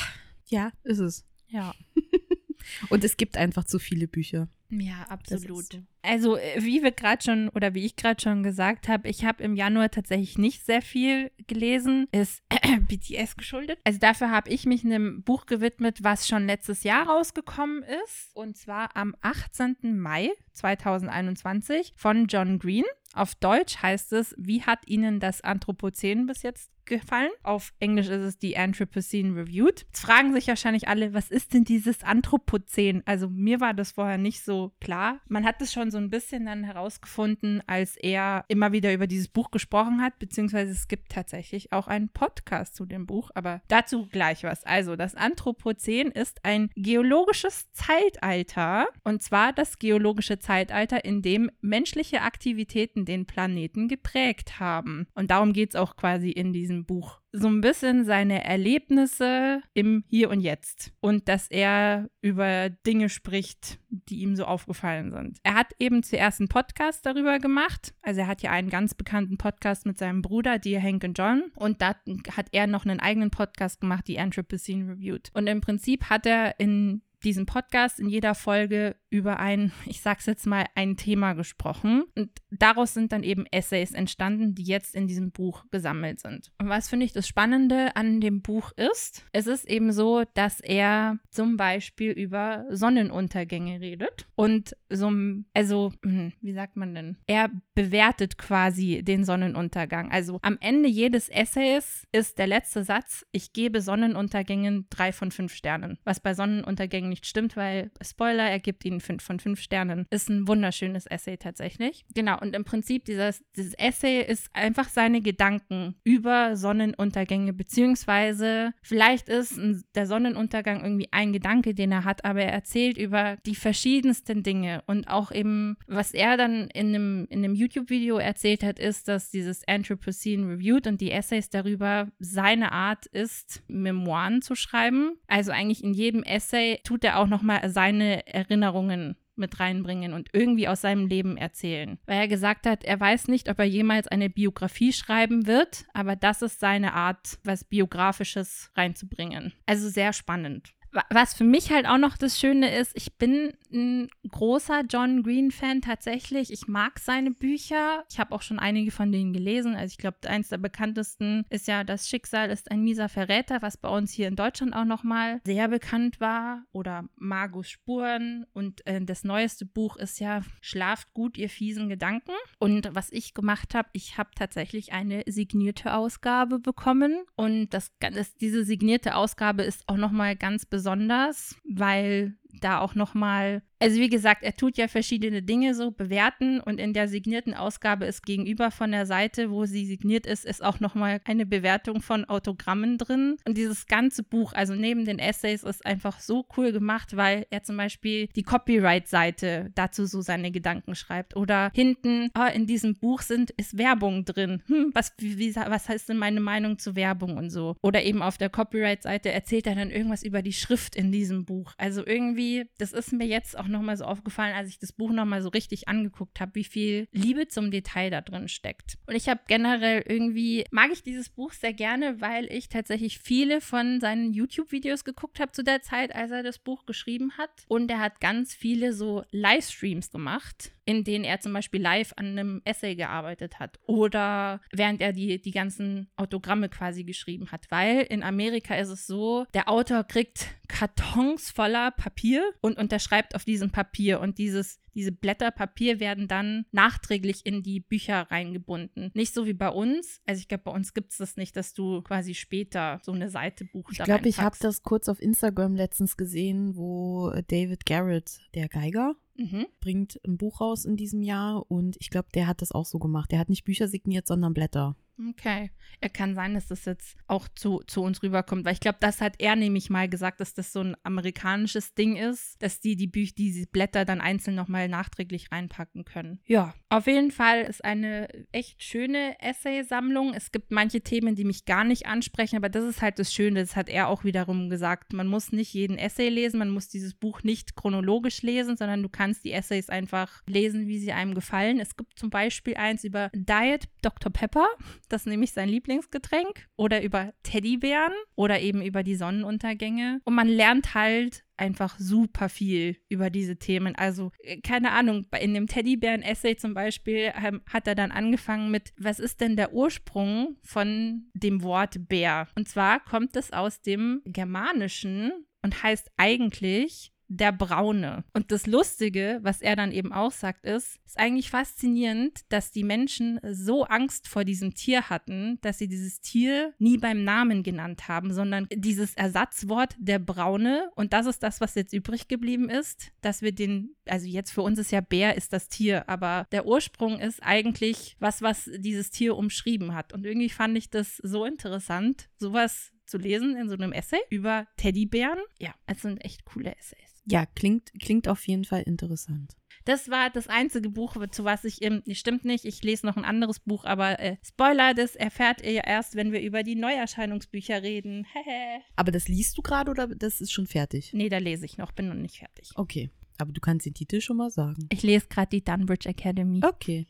ja, 0.45 0.71
ist 0.83 0.99
es. 0.99 1.25
Ja. 1.47 1.73
und 2.89 3.03
es 3.03 3.17
gibt 3.17 3.37
einfach 3.37 3.65
zu 3.65 3.79
viele 3.79 4.07
Bücher. 4.07 4.47
Ja, 4.69 5.05
absolut. 5.09 5.71
So. 5.71 5.79
Also, 6.01 6.37
äh, 6.37 6.63
wie 6.63 6.83
wir 6.83 6.91
gerade 6.91 7.23
schon 7.23 7.49
oder 7.49 7.73
wie 7.73 7.85
ich 7.85 7.95
gerade 7.95 8.21
schon 8.21 8.43
gesagt 8.43 8.87
habe, 8.87 9.07
ich 9.07 9.23
habe 9.23 9.43
im 9.43 9.55
Januar 9.55 9.91
tatsächlich 9.91 10.37
nicht 10.37 10.65
sehr 10.65 10.81
viel 10.81 11.31
gelesen. 11.47 12.07
Ist 12.11 12.43
äh, 12.49 12.79
BTS 12.79 13.37
geschuldet. 13.37 13.79
Also, 13.83 13.99
dafür 13.99 14.29
habe 14.29 14.49
ich 14.49 14.65
mich 14.65 14.83
einem 14.83 15.23
Buch 15.23 15.45
gewidmet, 15.45 16.03
was 16.03 16.27
schon 16.27 16.47
letztes 16.47 16.83
Jahr 16.83 17.07
rausgekommen 17.07 17.83
ist. 18.03 18.31
Und 18.33 18.57
zwar 18.57 18.95
am 18.95 19.15
18. 19.21 19.99
Mai 19.99 20.31
2021 20.53 21.93
von 21.95 22.27
John 22.27 22.59
Green. 22.59 22.85
Auf 23.17 23.33
Deutsch 23.33 23.81
heißt 23.81 24.13
es, 24.13 24.35
wie 24.37 24.61
hat 24.61 24.87
Ihnen 24.87 25.19
das 25.19 25.41
Anthropozän 25.41 26.27
bis 26.27 26.43
jetzt 26.43 26.71
gefallen? 26.87 27.31
Auf 27.43 27.73
Englisch 27.79 28.07
ist 28.07 28.23
es 28.23 28.39
die 28.39 28.57
Anthropocene 28.57 29.35
Reviewed. 29.35 29.85
Jetzt 29.87 30.01
fragen 30.01 30.33
sich 30.33 30.47
wahrscheinlich 30.47 30.87
alle, 30.87 31.13
was 31.13 31.29
ist 31.29 31.53
denn 31.53 31.63
dieses 31.63 32.03
Anthropozän? 32.03 33.03
Also 33.05 33.29
mir 33.29 33.59
war 33.59 33.73
das 33.73 33.91
vorher 33.91 34.17
nicht 34.17 34.43
so 34.43 34.73
klar. 34.79 35.19
Man 35.27 35.45
hat 35.45 35.61
es 35.61 35.71
schon 35.71 35.91
so 35.91 35.97
ein 35.97 36.09
bisschen 36.09 36.45
dann 36.45 36.63
herausgefunden, 36.63 37.61
als 37.67 37.95
er 37.97 38.45
immer 38.47 38.71
wieder 38.71 38.93
über 38.93 39.07
dieses 39.07 39.27
Buch 39.27 39.51
gesprochen 39.51 40.01
hat, 40.01 40.17
beziehungsweise 40.19 40.71
es 40.71 40.87
gibt 40.87 41.11
tatsächlich 41.11 41.71
auch 41.73 41.87
einen 41.87 42.09
Podcast 42.09 42.75
zu 42.75 42.85
dem 42.85 43.05
Buch, 43.05 43.29
aber 43.35 43.61
dazu 43.67 44.07
gleich 44.07 44.43
was. 44.43 44.63
Also 44.63 44.95
das 44.95 45.15
Anthropozän 45.15 46.11
ist 46.11 46.43
ein 46.43 46.69
geologisches 46.75 47.71
Zeitalter 47.73 48.87
und 49.03 49.21
zwar 49.21 49.53
das 49.53 49.79
geologische 49.79 50.39
Zeitalter, 50.39 51.03
in 51.03 51.21
dem 51.21 51.51
menschliche 51.61 52.21
Aktivitäten 52.21 53.05
den 53.07 53.25
Planeten 53.25 53.87
geprägt 53.87 54.59
haben. 54.59 55.07
Und 55.13 55.31
darum 55.31 55.53
geht 55.53 55.71
es 55.71 55.75
auch 55.75 55.95
quasi 55.95 56.29
in 56.29 56.53
diesem 56.53 56.85
Buch 56.85 57.19
so 57.31 57.47
ein 57.47 57.61
bisschen 57.61 58.05
seine 58.05 58.43
Erlebnisse 58.43 59.61
im 59.73 60.03
Hier 60.07 60.29
und 60.29 60.41
Jetzt 60.41 60.93
und 61.01 61.27
dass 61.27 61.47
er 61.49 62.09
über 62.21 62.69
Dinge 62.69 63.09
spricht, 63.09 63.79
die 63.89 64.21
ihm 64.21 64.35
so 64.35 64.45
aufgefallen 64.45 65.11
sind. 65.11 65.37
Er 65.43 65.53
hat 65.53 65.73
eben 65.79 66.03
zuerst 66.03 66.39
einen 66.39 66.49
Podcast 66.49 67.05
darüber 67.05 67.39
gemacht. 67.39 67.93
Also 68.01 68.21
er 68.21 68.27
hat 68.27 68.41
ja 68.41 68.51
einen 68.51 68.69
ganz 68.69 68.95
bekannten 68.95 69.37
Podcast 69.37 69.85
mit 69.85 69.97
seinem 69.97 70.21
Bruder, 70.21 70.57
die 70.57 70.81
Hank 70.81 71.03
und 71.03 71.17
John. 71.17 71.51
Und 71.55 71.81
da 71.81 71.95
hat 72.35 72.47
er 72.51 72.67
noch 72.67 72.85
einen 72.85 72.99
eigenen 72.99 73.29
Podcast 73.29 73.81
gemacht, 73.81 74.07
die 74.07 74.19
Anthropocene 74.19 74.91
Reviewed. 74.91 75.29
Und 75.33 75.47
im 75.47 75.61
Prinzip 75.61 76.05
hat 76.09 76.25
er 76.25 76.59
in 76.59 77.01
diesem 77.23 77.45
Podcast 77.45 77.99
in 77.99 78.09
jeder 78.09 78.35
Folge 78.35 78.95
über 79.09 79.39
ein, 79.39 79.71
ich 79.85 80.01
sag's 80.01 80.25
jetzt 80.25 80.45
mal, 80.45 80.65
ein 80.75 80.97
Thema 80.97 81.33
gesprochen. 81.33 82.03
Und 82.15 82.29
daraus 82.51 82.93
sind 82.93 83.11
dann 83.11 83.23
eben 83.23 83.45
Essays 83.51 83.91
entstanden, 83.91 84.53
die 84.55 84.63
jetzt 84.63 84.95
in 84.95 85.07
diesem 85.07 85.31
Buch 85.31 85.65
gesammelt 85.71 86.19
sind. 86.19 86.51
Und 86.57 86.69
was 86.69 86.89
finde 86.89 87.05
ich 87.05 87.13
das 87.13 87.27
Spannende 87.27 87.95
an 87.95 88.19
dem 88.19 88.41
Buch 88.41 88.71
ist, 88.73 89.25
es 89.31 89.47
ist 89.47 89.67
eben 89.69 89.91
so, 89.91 90.23
dass 90.33 90.59
er 90.59 91.19
zum 91.29 91.57
Beispiel 91.57 92.11
über 92.11 92.65
Sonnenuntergänge 92.69 93.79
redet 93.79 94.27
und 94.35 94.75
so, 94.89 95.11
also, 95.53 95.93
hm, 96.03 96.33
wie 96.41 96.53
sagt 96.53 96.75
man 96.75 96.93
denn? 96.93 97.17
Er 97.27 97.49
bewertet 97.75 98.37
quasi 98.37 99.03
den 99.03 99.23
Sonnenuntergang. 99.23 100.11
Also 100.11 100.39
am 100.41 100.57
Ende 100.59 100.89
jedes 100.89 101.29
Essays 101.29 102.07
ist 102.11 102.37
der 102.37 102.47
letzte 102.47 102.83
Satz, 102.83 103.25
ich 103.31 103.53
gebe 103.53 103.81
Sonnenuntergängen 103.81 104.87
drei 104.89 105.11
von 105.11 105.31
fünf 105.31 105.53
Sternen, 105.53 105.97
was 106.03 106.19
bei 106.19 106.33
Sonnenuntergängen 106.33 107.09
nicht 107.09 107.25
stimmt, 107.25 107.55
weil, 107.55 107.91
Spoiler, 108.01 108.49
er 108.49 108.59
gibt 108.59 108.85
ihnen 108.85 108.96
fünf 109.01 109.23
von 109.23 109.39
fünf 109.39 109.61
Sternen. 109.61 110.05
Ist 110.09 110.29
ein 110.29 110.47
wunderschönes 110.47 111.05
Essay 111.05 111.37
tatsächlich. 111.37 112.05
Genau, 112.13 112.39
und 112.39 112.55
im 112.55 112.63
Prinzip 112.63 113.05
dieses, 113.05 113.43
dieses 113.55 113.73
Essay 113.75 114.21
ist 114.21 114.49
einfach 114.53 114.89
seine 114.89 115.21
Gedanken 115.21 115.95
über 116.03 116.55
Sonnenuntergänge, 116.55 117.53
beziehungsweise 117.53 118.73
vielleicht 118.81 119.29
ist 119.29 119.59
der 119.95 120.07
Sonnenuntergang 120.07 120.83
irgendwie 120.83 121.09
ein 121.11 121.33
Gedanke, 121.33 121.73
den 121.73 121.91
er 121.91 122.03
hat, 122.03 122.25
aber 122.25 122.41
er 122.41 122.53
erzählt 122.53 122.97
über 122.97 123.37
die 123.45 123.55
verschiedensten 123.55 124.43
Dinge 124.43 124.83
und 124.87 125.07
auch 125.07 125.31
eben, 125.31 125.77
was 125.87 126.13
er 126.13 126.37
dann 126.37 126.67
in 126.73 126.87
einem, 126.87 127.27
in 127.29 127.43
einem 127.43 127.55
YouTube-Video 127.55 128.17
erzählt 128.17 128.63
hat, 128.63 128.79
ist, 128.79 129.07
dass 129.07 129.29
dieses 129.29 129.67
Anthropocene 129.67 130.47
Reviewed 130.47 130.87
und 130.87 131.01
die 131.01 131.11
Essays 131.11 131.49
darüber 131.49 132.07
seine 132.19 132.71
Art 132.71 133.05
ist, 133.07 133.63
Memoiren 133.67 134.41
zu 134.41 134.55
schreiben. 134.55 135.17
Also 135.27 135.51
eigentlich 135.51 135.83
in 135.83 135.93
jedem 135.93 136.23
Essay 136.23 136.79
tut 136.83 137.03
er 137.03 137.19
auch 137.19 137.27
nochmal 137.27 137.69
seine 137.69 138.25
Erinnerungen 138.27 138.86
mit 139.35 139.59
reinbringen 139.59 140.13
und 140.13 140.29
irgendwie 140.33 140.67
aus 140.67 140.81
seinem 140.81 141.07
Leben 141.07 141.37
erzählen. 141.37 141.99
Weil 142.05 142.19
er 142.21 142.27
gesagt 142.27 142.65
hat, 142.65 142.83
er 142.83 142.99
weiß 142.99 143.27
nicht, 143.27 143.49
ob 143.49 143.59
er 143.59 143.65
jemals 143.65 144.07
eine 144.07 144.29
Biografie 144.29 144.91
schreiben 144.91 145.45
wird, 145.47 145.85
aber 145.93 146.15
das 146.15 146.41
ist 146.41 146.59
seine 146.59 146.93
Art, 146.93 147.37
was 147.43 147.63
Biografisches 147.63 148.71
reinzubringen. 148.75 149.53
Also 149.65 149.89
sehr 149.89 150.13
spannend 150.13 150.73
was 151.09 151.33
für 151.33 151.43
mich 151.43 151.71
halt 151.71 151.85
auch 151.87 151.97
noch 151.97 152.17
das 152.17 152.39
Schöne 152.39 152.75
ist, 152.75 152.91
ich 152.95 153.17
bin 153.17 153.53
ein 153.71 154.09
großer 154.29 154.83
John 154.89 155.23
Green-Fan 155.23 155.81
tatsächlich. 155.81 156.51
Ich 156.51 156.67
mag 156.67 156.99
seine 156.99 157.31
Bücher. 157.31 158.05
Ich 158.09 158.19
habe 158.19 158.33
auch 158.33 158.41
schon 158.41 158.59
einige 158.59 158.91
von 158.91 159.11
denen 159.11 159.33
gelesen. 159.33 159.75
Also 159.75 159.91
ich 159.91 159.97
glaube, 159.97 160.17
eins 160.27 160.49
der 160.49 160.57
bekanntesten 160.57 161.45
ist 161.49 161.67
ja 161.67 161.83
Das 161.83 162.07
Schicksal 162.07 162.49
ist 162.49 162.71
ein 162.71 162.83
mieser 162.83 163.09
Verräter, 163.09 163.61
was 163.61 163.77
bei 163.77 163.89
uns 163.89 164.11
hier 164.11 164.27
in 164.27 164.35
Deutschland 164.35 164.73
auch 164.73 164.85
nochmal 164.85 165.41
sehr 165.45 165.67
bekannt 165.67 166.19
war. 166.19 166.63
Oder 166.71 167.05
Magus 167.15 167.69
Spuren. 167.69 168.45
Und 168.53 168.85
äh, 168.87 169.01
das 169.01 169.23
neueste 169.23 169.65
Buch 169.65 169.97
ist 169.97 170.19
ja 170.19 170.41
Schlaft 170.61 171.13
gut, 171.13 171.37
ihr 171.37 171.49
fiesen 171.49 171.89
Gedanken. 171.89 172.31
Und 172.59 172.89
was 172.93 173.11
ich 173.11 173.33
gemacht 173.33 173.75
habe, 173.75 173.89
ich 173.91 174.17
habe 174.17 174.29
tatsächlich 174.35 174.93
eine 174.93 175.23
signierte 175.27 175.93
Ausgabe 175.93 176.59
bekommen. 176.59 177.25
Und 177.35 177.69
das, 177.71 177.91
das, 177.99 178.35
diese 178.35 178.63
signierte 178.63 179.15
Ausgabe 179.15 179.63
ist 179.63 179.87
auch 179.87 179.97
nochmal 179.97 180.35
ganz 180.35 180.65
besonders 180.65 180.76
besonders, 180.77 181.55
weil 181.67 182.35
da 182.61 182.77
auch 182.81 182.93
nochmal 182.93 183.63
also 183.79 183.99
wie 183.99 184.09
gesagt, 184.09 184.43
er 184.43 184.55
tut 184.55 184.77
ja 184.77 184.87
verschiedene 184.87 185.43
Dinge 185.43 185.75
so 185.75 185.91
bewerten 185.91 186.59
und 186.59 186.79
in 186.79 186.93
der 186.93 187.07
signierten 187.07 187.53
Ausgabe 187.53 188.05
ist 188.05 188.25
gegenüber 188.25 188.71
von 188.71 188.91
der 188.91 189.05
Seite, 189.05 189.51
wo 189.51 189.65
sie 189.65 189.85
signiert 189.85 190.25
ist, 190.25 190.45
ist 190.45 190.63
auch 190.63 190.79
nochmal 190.79 191.21
eine 191.25 191.45
Bewertung 191.45 192.01
von 192.01 192.25
Autogrammen 192.25 192.97
drin. 192.97 193.37
Und 193.45 193.57
dieses 193.57 193.85
ganze 193.85 194.23
Buch, 194.23 194.53
also 194.53 194.73
neben 194.73 195.05
den 195.05 195.19
Essays, 195.19 195.63
ist 195.63 195.85
einfach 195.85 196.19
so 196.19 196.45
cool 196.57 196.71
gemacht, 196.71 197.15
weil 197.15 197.45
er 197.49 197.63
zum 197.63 197.77
Beispiel 197.77 198.27
die 198.35 198.43
Copyright-Seite 198.43 199.71
dazu 199.75 200.05
so 200.05 200.21
seine 200.21 200.51
Gedanken 200.51 200.95
schreibt. 200.95 201.35
Oder 201.35 201.71
hinten, 201.73 202.29
oh, 202.37 202.51
in 202.53 202.65
diesem 202.65 202.95
Buch 202.95 203.21
sind, 203.21 203.51
ist 203.51 203.77
Werbung 203.77 204.25
drin. 204.25 204.63
Hm, 204.67 204.91
was, 204.93 205.13
wie, 205.19 205.55
was 205.55 205.87
heißt 205.87 206.09
denn 206.09 206.17
meine 206.17 206.41
Meinung 206.41 206.79
zu 206.79 206.95
Werbung 206.95 207.37
und 207.37 207.49
so? 207.51 207.75
Oder 207.81 208.03
eben 208.03 208.21
auf 208.21 208.37
der 208.37 208.49
Copyright-Seite 208.49 209.31
erzählt 209.31 209.67
er 209.67 209.75
dann 209.75 209.91
irgendwas 209.91 210.23
über 210.23 210.41
die 210.41 210.53
Schrift 210.53 210.95
in 210.95 211.11
diesem 211.11 211.45
Buch. 211.45 211.73
Also 211.77 212.05
irgendwie, 212.05 212.65
das 212.79 212.93
ist 212.93 213.13
mir 213.13 213.27
jetzt 213.27 213.57
auch 213.57 213.66
auch 213.67 213.71
nochmal 213.71 213.97
so 213.97 214.05
aufgefallen, 214.05 214.55
als 214.55 214.69
ich 214.69 214.79
das 214.79 214.93
Buch 214.93 215.11
nochmal 215.11 215.41
so 215.41 215.49
richtig 215.49 215.87
angeguckt 215.87 216.39
habe, 216.39 216.55
wie 216.55 216.63
viel 216.63 217.07
Liebe 217.11 217.47
zum 217.47 217.71
Detail 217.71 218.09
da 218.09 218.21
drin 218.21 218.47
steckt. 218.47 218.97
Und 219.05 219.15
ich 219.15 219.29
habe 219.29 219.41
generell 219.47 220.03
irgendwie, 220.07 220.65
mag 220.71 220.91
ich 220.91 221.03
dieses 221.03 221.29
Buch 221.29 221.51
sehr 221.51 221.73
gerne, 221.73 222.21
weil 222.21 222.51
ich 222.51 222.69
tatsächlich 222.69 223.19
viele 223.19 223.61
von 223.61 223.99
seinen 223.99 224.33
YouTube-Videos 224.33 225.03
geguckt 225.03 225.39
habe 225.39 225.51
zu 225.51 225.63
der 225.63 225.81
Zeit, 225.81 226.15
als 226.15 226.31
er 226.31 226.43
das 226.43 226.59
Buch 226.59 226.85
geschrieben 226.85 227.33
hat. 227.37 227.49
Und 227.67 227.91
er 227.91 227.99
hat 227.99 228.19
ganz 228.19 228.55
viele 228.55 228.93
so 228.93 229.23
Livestreams 229.31 230.11
gemacht 230.11 230.71
in 230.87 231.03
denen 231.03 231.25
er 231.25 231.41
zum 231.41 231.51
Beispiel 231.51 231.81
live 231.81 232.13
an 232.15 232.27
einem 232.27 232.61
Essay 232.63 232.95
gearbeitet 232.95 233.59
hat 233.59 233.77
oder 233.85 234.61
während 234.71 235.01
er 235.01 235.11
die, 235.11 235.41
die 235.41 235.51
ganzen 235.51 236.09
Autogramme 236.15 236.69
quasi 236.69 237.03
geschrieben 237.03 237.51
hat. 237.51 237.67
Weil 237.69 238.03
in 238.03 238.23
Amerika 238.23 238.73
ist 238.75 238.89
es 238.89 239.05
so, 239.05 239.45
der 239.53 239.67
Autor 239.67 240.05
kriegt 240.05 240.47
Kartons 240.69 241.51
voller 241.51 241.91
Papier 241.91 242.53
und 242.61 242.77
unterschreibt 242.77 243.35
auf 243.35 243.43
diesem 243.43 243.69
Papier 243.69 244.21
und 244.21 244.37
dieses 244.37 244.79
diese 244.97 245.11
Blätter 245.11 245.51
Papier 245.51 245.99
werden 245.99 246.27
dann 246.27 246.65
nachträglich 246.71 247.45
in 247.45 247.61
die 247.61 247.79
Bücher 247.79 248.31
reingebunden. 248.31 249.11
Nicht 249.13 249.31
so 249.31 249.45
wie 249.45 249.53
bei 249.53 249.69
uns. 249.69 250.21
Also 250.25 250.39
ich 250.39 250.47
glaube, 250.47 250.63
bei 250.63 250.71
uns 250.71 250.95
gibt 250.95 251.11
es 251.11 251.19
das 251.19 251.37
nicht, 251.37 251.55
dass 251.55 251.75
du 251.75 252.01
quasi 252.01 252.33
später 252.33 252.99
so 253.03 253.11
eine 253.11 253.29
Seite 253.29 253.63
buchst. 253.63 253.99
Ich 253.99 254.03
glaube, 254.03 254.27
ich 254.27 254.39
habe 254.39 254.57
das 254.59 254.81
kurz 254.81 255.07
auf 255.07 255.21
Instagram 255.21 255.75
letztens 255.75 256.17
gesehen, 256.17 256.75
wo 256.75 257.31
David 257.47 257.85
Garrett, 257.85 258.39
der 258.55 258.69
Geiger, 258.69 259.15
Mhm. 259.37 259.67
bringt 259.79 260.19
ein 260.25 260.37
Buch 260.37 260.61
raus 260.61 260.83
in 260.83 260.97
diesem 260.97 261.21
Jahr 261.21 261.69
und 261.69 261.95
ich 261.99 262.09
glaube, 262.09 262.29
der 262.33 262.47
hat 262.47 262.61
das 262.61 262.71
auch 262.71 262.85
so 262.85 262.99
gemacht. 262.99 263.31
Der 263.31 263.39
hat 263.39 263.49
nicht 263.49 263.63
Bücher 263.63 263.87
signiert, 263.87 264.27
sondern 264.27 264.53
Blätter. 264.53 264.95
Okay. 265.29 265.71
Er 265.99 266.09
kann 266.09 266.35
sein, 266.35 266.53
dass 266.53 266.67
das 266.67 266.85
jetzt 266.85 267.17
auch 267.25 267.47
zu, 267.47 267.81
zu 267.87 268.03
uns 268.03 268.21
rüberkommt, 268.21 268.65
weil 268.65 268.73
ich 268.73 268.79
glaube, 268.79 268.99
das 269.01 269.19
hat 269.19 269.35
er 269.39 269.55
nämlich 269.55 269.89
mal 269.89 270.07
gesagt, 270.07 270.39
dass 270.39 270.53
das 270.53 270.71
so 270.71 270.81
ein 270.81 270.95
amerikanisches 271.03 271.95
Ding 271.95 272.15
ist, 272.15 272.61
dass 272.61 272.79
die 272.79 272.95
die 272.95 273.07
Bücher, 273.07 273.33
diese 273.35 273.65
Blätter 273.65 274.05
dann 274.05 274.21
einzeln 274.21 274.55
nochmal 274.55 274.87
nachträglich 274.89 275.51
reinpacken 275.51 276.05
können. 276.05 276.39
Ja, 276.45 276.75
auf 276.89 277.07
jeden 277.07 277.31
Fall 277.31 277.63
ist 277.63 277.83
eine 277.83 278.27
echt 278.51 278.83
schöne 278.83 279.39
Essaysammlung. 279.41 280.33
Es 280.35 280.51
gibt 280.51 280.71
manche 280.71 281.01
Themen, 281.01 281.35
die 281.35 281.45
mich 281.45 281.65
gar 281.65 281.83
nicht 281.83 282.05
ansprechen, 282.05 282.57
aber 282.57 282.69
das 282.69 282.83
ist 282.83 283.01
halt 283.01 283.17
das 283.17 283.33
Schöne, 283.33 283.61
das 283.61 283.75
hat 283.75 283.89
er 283.89 284.09
auch 284.09 284.23
wiederum 284.23 284.69
gesagt. 284.69 285.13
Man 285.13 285.27
muss 285.27 285.51
nicht 285.51 285.73
jeden 285.73 285.97
Essay 285.97 286.29
lesen, 286.29 286.59
man 286.59 286.69
muss 286.69 286.89
dieses 286.89 287.15
Buch 287.15 287.41
nicht 287.41 287.75
chronologisch 287.75 288.43
lesen, 288.43 288.77
sondern 288.77 289.01
du 289.01 289.09
kannst 289.09 289.43
die 289.45 289.51
Essays 289.51 289.89
einfach 289.89 290.43
lesen, 290.45 290.87
wie 290.87 290.99
sie 290.99 291.11
einem 291.11 291.33
gefallen. 291.33 291.79
Es 291.79 291.97
gibt 291.97 292.19
zum 292.19 292.29
Beispiel 292.29 292.75
eins 292.75 293.03
über 293.03 293.31
Diet 293.33 293.89
Dr. 294.03 294.31
Pepper. 294.31 294.67
Das 295.09 295.21
ist 295.21 295.27
nämlich 295.27 295.51
sein 295.51 295.69
Lieblingsgetränk, 295.69 296.67
oder 296.75 297.01
über 297.03 297.33
Teddybären 297.43 298.13
oder 298.35 298.59
eben 298.59 298.81
über 298.81 299.03
die 299.03 299.15
Sonnenuntergänge. 299.15 300.21
Und 300.23 300.35
man 300.35 300.47
lernt 300.47 300.93
halt 300.93 301.43
einfach 301.57 301.97
super 301.99 302.49
viel 302.49 302.97
über 303.09 303.29
diese 303.29 303.57
Themen. 303.57 303.95
Also, 303.95 304.31
äh, 304.43 304.61
keine 304.61 304.91
Ahnung, 304.91 305.25
in 305.39 305.53
dem 305.53 305.67
Teddybären-Essay 305.67 306.55
zum 306.55 306.73
Beispiel 306.73 307.31
hat 307.31 307.87
er 307.87 307.95
dann 307.95 308.11
angefangen 308.11 308.71
mit, 308.71 308.93
was 308.97 309.19
ist 309.19 309.41
denn 309.41 309.55
der 309.55 309.73
Ursprung 309.73 310.57
von 310.61 311.29
dem 311.33 311.63
Wort 311.63 312.07
Bär? 312.07 312.47
Und 312.55 312.69
zwar 312.69 313.03
kommt 313.03 313.35
es 313.35 313.51
aus 313.51 313.81
dem 313.81 314.21
Germanischen 314.25 315.31
und 315.63 315.83
heißt 315.83 316.11
eigentlich 316.17 317.11
der 317.27 317.51
Braune. 317.51 318.23
Und 318.33 318.51
das 318.51 318.67
Lustige, 318.67 319.39
was 319.41 319.61
er 319.61 319.75
dann 319.75 319.91
eben 319.91 320.13
auch 320.13 320.31
sagt, 320.31 320.65
ist, 320.65 320.99
ist 321.05 321.19
eigentlich 321.19 321.49
faszinierend, 321.49 322.41
dass 322.49 322.71
die 322.71 322.83
Menschen 322.83 323.39
so 323.51 323.83
Angst 323.85 324.27
vor 324.27 324.45
diesem 324.45 324.73
Tier 324.73 325.09
hatten, 325.09 325.59
dass 325.61 325.77
sie 325.77 325.87
dieses 325.87 326.21
Tier 326.21 326.73
nie 326.79 326.97
beim 326.97 327.23
Namen 327.23 327.63
genannt 327.63 328.07
haben, 328.07 328.33
sondern 328.33 328.67
dieses 328.73 329.13
Ersatzwort 329.15 329.95
der 329.99 330.19
Braune. 330.19 330.89
Und 330.95 331.13
das 331.13 331.25
ist 331.25 331.43
das, 331.43 331.61
was 331.61 331.75
jetzt 331.75 331.93
übrig 331.93 332.27
geblieben 332.27 332.69
ist, 332.69 333.11
dass 333.21 333.41
wir 333.41 333.51
den, 333.51 333.95
also 334.05 334.25
jetzt 334.25 334.51
für 334.51 334.61
uns 334.61 334.79
ist 334.79 334.91
ja 334.91 335.01
Bär 335.01 335.35
ist 335.35 335.53
das 335.53 335.69
Tier, 335.69 336.07
aber 336.09 336.47
der 336.51 336.65
Ursprung 336.65 337.19
ist 337.19 337.43
eigentlich 337.43 338.15
was, 338.19 338.41
was 338.41 338.69
dieses 338.77 339.09
Tier 339.09 339.35
umschrieben 339.35 339.93
hat. 339.93 340.13
Und 340.13 340.25
irgendwie 340.25 340.49
fand 340.49 340.77
ich 340.77 340.89
das 340.89 341.17
so 341.17 341.45
interessant, 341.45 342.29
sowas 342.37 342.91
zu 343.05 343.17
lesen 343.17 343.55
in 343.55 343.69
so 343.69 343.75
einem 343.75 343.93
Essay 343.93 344.19
über 344.29 344.67
Teddybären. 344.77 345.39
Ja, 345.59 345.73
es 345.87 346.01
sind 346.01 346.23
echt 346.23 346.45
coole 346.45 346.75
Essays. 346.75 347.16
Ja, 347.29 347.45
klingt, 347.45 347.91
klingt 347.99 348.27
auf 348.27 348.47
jeden 348.47 348.63
Fall 348.63 348.83
interessant. 348.83 349.53
Das 349.85 350.09
war 350.09 350.29
das 350.29 350.47
einzige 350.47 350.89
Buch, 350.89 351.15
zu 351.31 351.45
was 351.45 351.63
ich 351.63 351.81
im. 351.81 352.03
Stimmt 352.11 352.43
nicht, 352.43 352.65
ich 352.65 352.83
lese 352.83 353.05
noch 353.05 353.15
ein 353.15 353.23
anderes 353.23 353.59
Buch, 353.59 353.85
aber 353.85 354.19
äh, 354.19 354.35
Spoiler, 354.45 354.93
das 354.93 355.15
erfährt 355.15 355.61
ihr 355.61 355.71
ja 355.71 355.83
erst, 355.85 356.15
wenn 356.15 356.31
wir 356.31 356.41
über 356.41 356.63
die 356.63 356.75
Neuerscheinungsbücher 356.75 357.83
reden. 357.83 358.25
aber 358.95 359.11
das 359.11 359.27
liest 359.27 359.57
du 359.57 359.61
gerade 359.61 359.91
oder 359.91 360.07
das 360.07 360.41
ist 360.41 360.51
schon 360.51 360.67
fertig? 360.67 361.13
Nee, 361.13 361.29
da 361.29 361.37
lese 361.37 361.65
ich 361.65 361.77
noch, 361.77 361.91
bin 361.91 362.09
noch 362.09 362.15
nicht 362.15 362.39
fertig. 362.39 362.71
Okay. 362.75 363.09
Aber 363.37 363.51
du 363.51 363.61
kannst 363.61 363.85
den 363.85 363.93
Titel 363.93 364.19
schon 364.19 364.37
mal 364.37 364.49
sagen. 364.49 364.87
Ich 364.91 365.03
lese 365.03 365.27
gerade 365.27 365.49
die 365.49 365.63
Dunbridge 365.63 366.09
Academy. 366.09 366.61
Okay. 366.65 367.07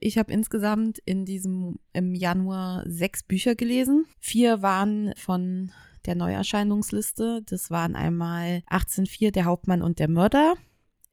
Ich 0.00 0.16
habe 0.16 0.32
insgesamt 0.32 0.98
in 1.04 1.24
diesem 1.24 1.80
im 1.92 2.14
Januar 2.14 2.84
sechs 2.86 3.24
Bücher 3.24 3.56
gelesen. 3.56 4.06
Vier 4.20 4.62
waren 4.62 5.12
von 5.16 5.72
der 6.08 6.16
Neuerscheinungsliste. 6.16 7.42
Das 7.44 7.70
waren 7.70 7.94
einmal 7.94 8.62
1804 8.66 9.30
Der 9.30 9.44
Hauptmann 9.44 9.82
und 9.82 9.98
der 9.98 10.08
Mörder, 10.08 10.54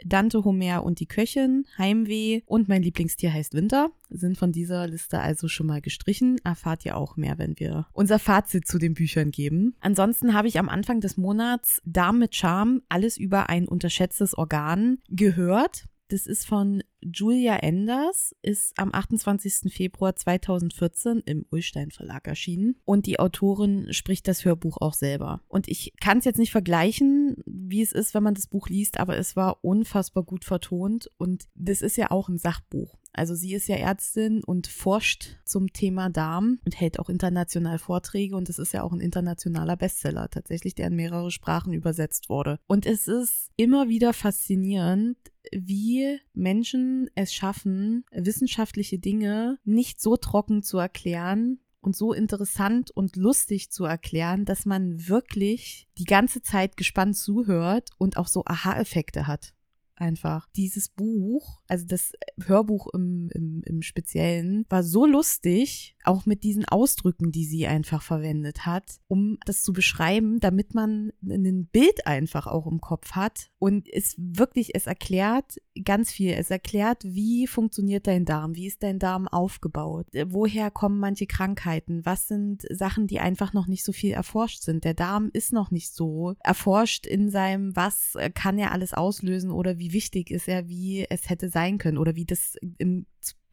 Dante 0.04 0.44
Homer 0.46 0.84
und 0.84 1.02
die 1.02 1.06
Köchin, 1.06 1.66
Heimweh 1.78 2.42
und 2.46 2.70
mein 2.70 2.82
Lieblingstier 2.82 3.32
heißt 3.32 3.54
Winter, 3.54 3.92
sind 4.10 4.38
von 4.38 4.54
dieser 4.54 4.88
Liste 4.88 5.20
also 5.20 5.50
schon 5.50 5.68
mal 5.68 5.82
gestrichen. 5.82 6.38
Erfahrt 6.46 6.86
ihr 6.86 6.96
auch 6.96 7.18
mehr, 7.18 7.38
wenn 7.38 7.60
wir 7.60 7.88
unser 7.92 8.20
Fazit 8.20 8.68
zu 8.68 8.78
den 8.78 8.94
Büchern 8.94 9.32
geben. 9.32 9.76
Ansonsten 9.82 10.34
habe 10.34 10.48
ich 10.48 10.60
am 10.60 10.70
Anfang 10.70 11.02
des 11.02 11.18
Monats 11.18 11.82
Darm 11.86 12.20
mit 12.20 12.34
Charme, 12.36 12.82
alles 12.88 13.18
über 13.18 13.50
ein 13.50 13.68
unterschätztes 13.68 14.38
Organ 14.38 15.00
gehört. 15.10 15.86
Das 16.08 16.26
ist 16.26 16.46
von 16.46 16.84
Julia 17.14 17.58
Enders, 17.58 18.36
ist 18.42 18.78
am 18.78 18.94
28. 18.94 19.72
Februar 19.74 20.16
2014 20.16 21.22
im 21.26 21.46
Ullstein 21.52 21.92
Verlag 21.92 22.28
erschienen 22.28 22.76
und 22.86 23.06
die 23.06 23.20
Autorin 23.20 23.92
spricht 23.94 24.28
das 24.28 24.46
Hörbuch 24.46 24.78
auch 24.82 24.94
selber. 24.94 25.42
Und 25.48 25.68
ich 25.68 25.94
kann 26.02 26.18
es 26.18 26.26
jetzt 26.26 26.40
nicht 26.40 26.52
vergleichen, 26.52 27.38
wie 27.46 27.82
es 27.82 27.92
ist, 27.92 28.14
wenn 28.14 28.24
man 28.24 28.34
das 28.34 28.48
Buch 28.48 28.70
liest, 28.70 29.00
aber 29.00 29.18
es 29.18 29.36
war 29.36 29.64
unfassbar 29.64 30.24
gut 30.24 30.46
vertont 30.46 31.10
und 31.18 31.46
das 31.56 31.82
ist 31.82 31.98
ja 31.98 32.12
auch 32.12 32.30
ein 32.30 32.38
Sachbuch. 32.38 32.98
Also 33.18 33.34
sie 33.34 33.54
ist 33.54 33.68
ja 33.68 33.78
Ärztin 33.78 34.44
und 34.44 34.68
forscht 34.68 35.38
zum 35.46 35.72
Thema 35.72 36.10
Darm 36.10 36.60
und 36.66 36.80
hält 36.80 37.00
auch 37.00 37.10
international 37.10 37.80
Vorträge 37.80 38.36
und 38.36 38.50
es 38.50 38.60
ist 38.60 38.74
ja 38.74 38.84
auch 38.84 38.92
ein 38.92 39.00
internationaler 39.00 39.78
Bestseller 39.78 40.30
tatsächlich, 40.30 40.76
der 40.76 40.88
in 40.88 40.98
mehrere 40.98 41.32
Sprachen 41.32 41.72
übersetzt 41.72 42.30
wurde. 42.30 42.60
Und 42.68 42.86
es 42.86 43.08
ist 43.08 43.52
immer 43.56 43.88
wieder 43.88 44.12
faszinierend, 44.12 45.18
wie 45.54 46.20
Menschen 46.34 46.95
es 47.16 47.34
schaffen, 47.34 48.06
wissenschaftliche 48.12 49.00
Dinge 49.00 49.58
nicht 49.64 50.02
so 50.02 50.18
trocken 50.18 50.64
zu 50.64 50.78
erklären, 50.78 51.60
und 51.86 51.96
so 51.96 52.14
interessant 52.14 52.90
und 52.90 53.16
lustig 53.16 53.70
zu 53.72 53.86
erklären, 53.86 54.44
dass 54.44 54.66
man 54.66 55.08
wirklich 55.08 55.88
die 56.00 56.06
ganze 56.06 56.42
Zeit 56.42 56.78
gespannt 56.78 57.16
zuhört 57.16 57.92
und 58.00 58.18
auch 58.18 58.28
so 58.28 58.44
Aha-Effekte 58.44 59.28
hat 59.28 59.54
einfach. 59.96 60.48
Dieses 60.56 60.90
Buch, 60.90 61.62
also 61.68 61.86
das 61.86 62.14
Hörbuch 62.44 62.88
im, 62.94 63.30
im, 63.34 63.62
im 63.66 63.82
Speziellen, 63.82 64.66
war 64.70 64.84
so 64.84 65.06
lustig, 65.06 65.95
auch 66.08 66.26
mit 66.26 66.44
diesen 66.44 66.66
Ausdrücken, 66.66 67.32
die 67.32 67.46
sie 67.46 67.68
einfach 67.68 68.02
verwendet 68.02 68.66
hat, 68.66 69.00
um 69.08 69.38
das 69.46 69.64
zu 69.64 69.74
beschreiben, 69.74 70.40
damit 70.40 70.74
man 70.74 71.12
ein 71.24 71.68
Bild 71.72 72.08
einfach 72.08 72.48
auch 72.48 72.68
im 72.68 72.82
Kopf 72.82 73.12
hat. 73.12 73.50
Und 73.60 73.88
es 73.92 74.16
wirklich, 74.18 74.76
es 74.76 74.88
erklärt 74.88 75.58
ganz 75.84 76.12
viel. 76.12 76.32
Es 76.32 76.52
erklärt, 76.52 77.04
wie 77.04 77.48
funktioniert 77.48 78.08
dein 78.08 78.26
Darm, 78.26 78.56
wie 78.56 78.68
ist 78.68 78.84
dein 78.84 79.00
Darm 79.00 79.28
aufgebaut, 79.28 80.08
woher 80.28 80.72
kommen 80.72 81.00
manche 81.00 81.28
Krankheiten, 81.28 82.06
was 82.06 82.28
sind 82.28 82.64
Sachen, 82.70 83.08
die 83.08 83.20
einfach 83.20 83.54
noch 83.54 83.68
nicht 83.68 83.84
so 83.84 83.92
viel 83.92 84.12
erforscht 84.12 84.62
sind. 84.62 84.84
Der 84.84 84.94
Darm 84.94 85.30
ist 85.34 85.54
noch 85.54 85.72
nicht 85.72 85.94
so 85.94 86.36
erforscht 86.40 87.06
in 87.06 87.30
seinem, 87.30 87.76
was 87.76 88.18
kann 88.34 88.58
er 88.58 88.72
alles 88.72 88.94
auslösen 88.94 89.52
oder 89.52 89.78
wie 89.78 89.94
wichtig 89.94 90.32
ist 90.32 90.48
er, 90.48 90.70
wie 90.70 91.06
es 91.10 91.30
hätte 91.30 91.50
sein 91.50 91.78
können 91.78 91.98
oder 91.98 92.16
wie 92.16 92.26
das 92.26 92.56
im 92.78 93.06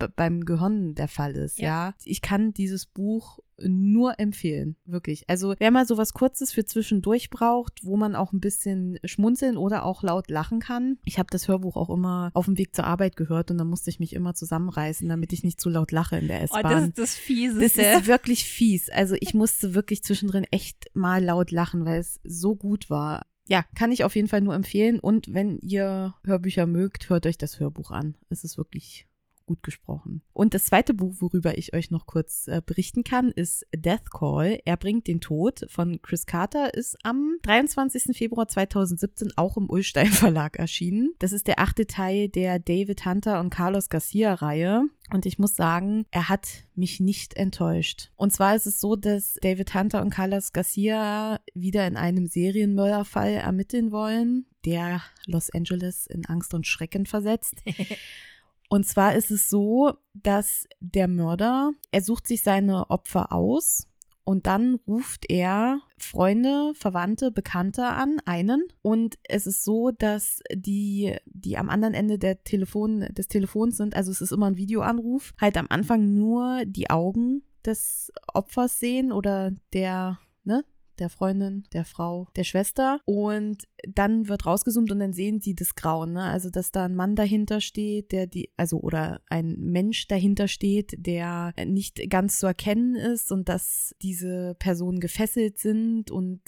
beim 0.09 0.45
Gehirn 0.45 0.95
der 0.95 1.09
Fall 1.09 1.33
ist, 1.37 1.59
ja. 1.59 1.89
ja. 1.89 1.95
Ich 2.05 2.23
kann 2.23 2.53
dieses 2.53 2.87
Buch 2.87 3.41
nur 3.59 4.19
empfehlen, 4.19 4.77
wirklich. 4.85 5.25
Also, 5.29 5.55
wer 5.59 5.71
mal 5.71 5.87
sowas 5.87 6.13
Kurzes 6.13 6.53
für 6.53 6.65
zwischendurch 6.65 7.31
braucht, 7.31 7.85
wo 7.85 7.97
man 7.97 8.15
auch 8.15 8.33
ein 8.33 8.41
bisschen 8.41 8.99
schmunzeln 9.05 9.57
oder 9.57 9.85
auch 9.85 10.03
laut 10.03 10.31
lachen 10.31 10.61
kann. 10.61 10.99
Ich 11.05 11.19
habe 11.19 11.29
das 11.31 11.49
Hörbuch 11.49 11.77
auch 11.77 11.91
immer 11.91 12.31
auf 12.35 12.47
dem 12.47 12.59
Weg 12.59 12.75
zur 12.75 12.87
Arbeit 12.87 13.17
gehört 13.17 13.51
und 13.51 13.59
dann 13.59 13.69
musste 13.69 13.91
ich 13.91 14.01
mich 14.01 14.15
immer 14.15 14.35
zusammenreißen, 14.35 15.09
damit 15.09 15.33
ich 15.33 15.45
nicht 15.45 15.61
zu 15.61 15.69
laut 15.69 15.93
lache 15.93 16.17
in 16.17 16.29
der 16.29 16.43
S-Bahn. 16.43 16.65
Oh, 16.65 16.69
das 16.69 16.89
ist 16.89 16.99
das 16.99 17.15
Fieseste. 17.15 17.83
Das 17.83 18.01
ist 18.01 18.07
wirklich 18.07 18.45
fies. 18.45 18.91
Also, 18.91 19.17
ich 19.21 19.35
musste 19.35 19.75
wirklich 19.75 20.03
zwischendrin 20.03 20.45
echt 20.51 20.91
mal 20.95 21.23
laut 21.23 21.51
lachen, 21.51 21.85
weil 21.85 22.01
es 22.01 22.21
so 22.25 22.57
gut 22.57 22.91
war 22.91 23.23
ja, 23.49 23.65
kann 23.75 23.91
ich 23.91 24.05
auf 24.05 24.15
jeden 24.15 24.29
Fall 24.29 24.41
nur 24.41 24.55
empfehlen. 24.55 25.01
Und 25.01 25.35
wenn 25.35 25.59
ihr 25.59 26.15
Hörbücher 26.25 26.67
mögt, 26.67 27.11
hört 27.11 27.27
euch 27.27 27.37
das 27.37 27.59
Hörbuch 27.59 27.91
an. 27.91 28.15
Es 28.31 28.45
ist 28.45 28.57
wirklich 28.57 29.09
gut 29.53 29.63
gesprochen. 29.63 30.23
Und 30.33 30.55
das 30.55 30.65
zweite 30.65 30.95
Buch, 30.95 31.17
worüber 31.19 31.59
ich 31.59 31.75
euch 31.75 31.91
noch 31.91 32.07
kurz 32.07 32.49
äh, 32.49 32.63
berichten 32.65 33.05
kann, 33.05 33.31
ist 33.31 33.67
Death 33.75 34.11
Call. 34.11 34.61
Er 34.65 34.79
bringt 34.79 35.07
den 35.09 35.21
Tod 35.21 35.67
von 35.69 36.01
Chris 36.01 36.25
Carter, 36.25 36.73
ist 36.73 36.97
am 37.03 37.37
23. 37.43 38.17
Februar 38.17 38.49
2017 38.49 39.33
auch 39.37 39.59
im 39.59 39.69
Ullstein 39.69 40.07
Verlag 40.11 40.59
erschienen. 40.59 41.13
Das 41.19 41.33
ist 41.33 41.49
der 41.49 41.59
achte 41.59 41.87
Teil 41.87 42.31
der 42.31 42.59
David 42.59 43.05
Hunter 43.05 43.41
und 43.41 43.51
Carlos 43.51 43.91
Garcia 43.91 44.33
Reihe. 44.33 44.85
Und 45.13 45.27
ich 45.27 45.39
muss 45.39 45.55
sagen, 45.55 46.07
er 46.11 46.31
hat 46.31 46.49
mich 46.75 46.99
nicht 46.99 47.35
enttäuscht. 47.35 48.11
Und 48.17 48.33
zwar 48.33 48.57
ist 48.57 48.65
es 48.65 48.81
so, 48.81 48.97
dass 48.97 49.35
David 49.43 49.75
Hunter 49.75 50.01
und 50.01 50.09
Carlos 50.09 50.55
Garcia 50.55 51.41
wieder 51.53 51.87
in 51.87 51.99
einem 51.99 52.27
Serienmörderfall 52.27 53.33
ermitteln 53.33 53.93
wollen, 53.93 54.47
der 54.65 55.03
Los 55.27 55.51
Angeles 55.51 56.07
in 56.07 56.25
Angst 56.25 56.55
und 56.55 56.67
Schrecken 56.67 57.05
versetzt. 57.05 57.63
Und 58.73 58.87
zwar 58.87 59.15
ist 59.15 59.31
es 59.31 59.51
so, 59.51 59.93
dass 60.15 60.67
der 60.81 61.07
Mörder, 61.07 61.73
er 61.91 62.01
sucht 62.01 62.27
sich 62.27 62.43
seine 62.43 62.89
Opfer 62.89 63.31
aus 63.31 63.87
und 64.25 64.47
dann 64.47 64.77
ruft 64.87 65.27
er 65.29 65.83
Freunde, 65.99 66.73
Verwandte, 66.75 67.31
Bekannte 67.31 67.85
an, 67.85 68.17
einen. 68.25 68.67
Und 68.81 69.19
es 69.25 69.47
ist 69.47 69.63
so, 69.63 69.91
dass 69.91 70.41
die, 70.55 71.15
die 71.27 71.59
am 71.59 71.69
anderen 71.69 71.93
Ende 71.93 72.19
der 72.19 72.45
Telefon, 72.45 73.01
des 73.11 73.29
Telefons 73.29 73.77
sind, 73.77 73.95
also 73.95 74.11
es 74.11 74.23
ist 74.23 74.33
immer 74.33 74.47
ein 74.47 74.57
Videoanruf, 74.57 75.35
halt 75.39 75.59
am 75.59 75.67
Anfang 75.69 76.15
nur 76.15 76.65
die 76.65 76.89
Augen 76.89 77.43
des 77.67 78.11
Opfers 78.33 78.79
sehen 78.79 79.13
oder 79.13 79.53
der, 79.75 80.19
ne, 80.45 80.65
der 80.99 81.11
Freundin, 81.11 81.65
der 81.75 81.85
Frau, 81.85 82.27
der 82.37 82.45
Schwester. 82.45 83.01
Und 83.05 83.69
dann 83.89 84.29
wird 84.29 84.47
rausgezoomt 84.47 84.91
und 84.91 85.01
dann 85.01 85.13
sehen 85.13 85.41
sie 85.41 85.55
das 85.55 85.75
Grauen, 85.75 86.13
ne? 86.13 86.25
Also, 86.25 86.51
dass 86.51 86.71
da 86.71 86.85
ein 86.85 86.95
Mann 86.95 87.17
dahinter 87.17 87.61
steht, 87.61 88.13
der 88.13 88.27
die, 88.27 88.51
also, 88.57 88.79
oder 88.79 89.21
ein 89.29 89.57
Mensch 89.59 90.07
dahinter 90.09 90.49
steht, 90.49 90.95
der 90.99 91.53
nicht 91.67 92.11
ganz 92.11 92.39
zu 92.39 92.47
erkennen 92.47 92.95
ist 92.95 93.33
und 93.33 93.49
dass 93.49 93.95
diese 94.03 94.57
Personen 94.59 95.01
gefesselt 95.01 95.59
sind 95.59 96.11
und 96.11 96.41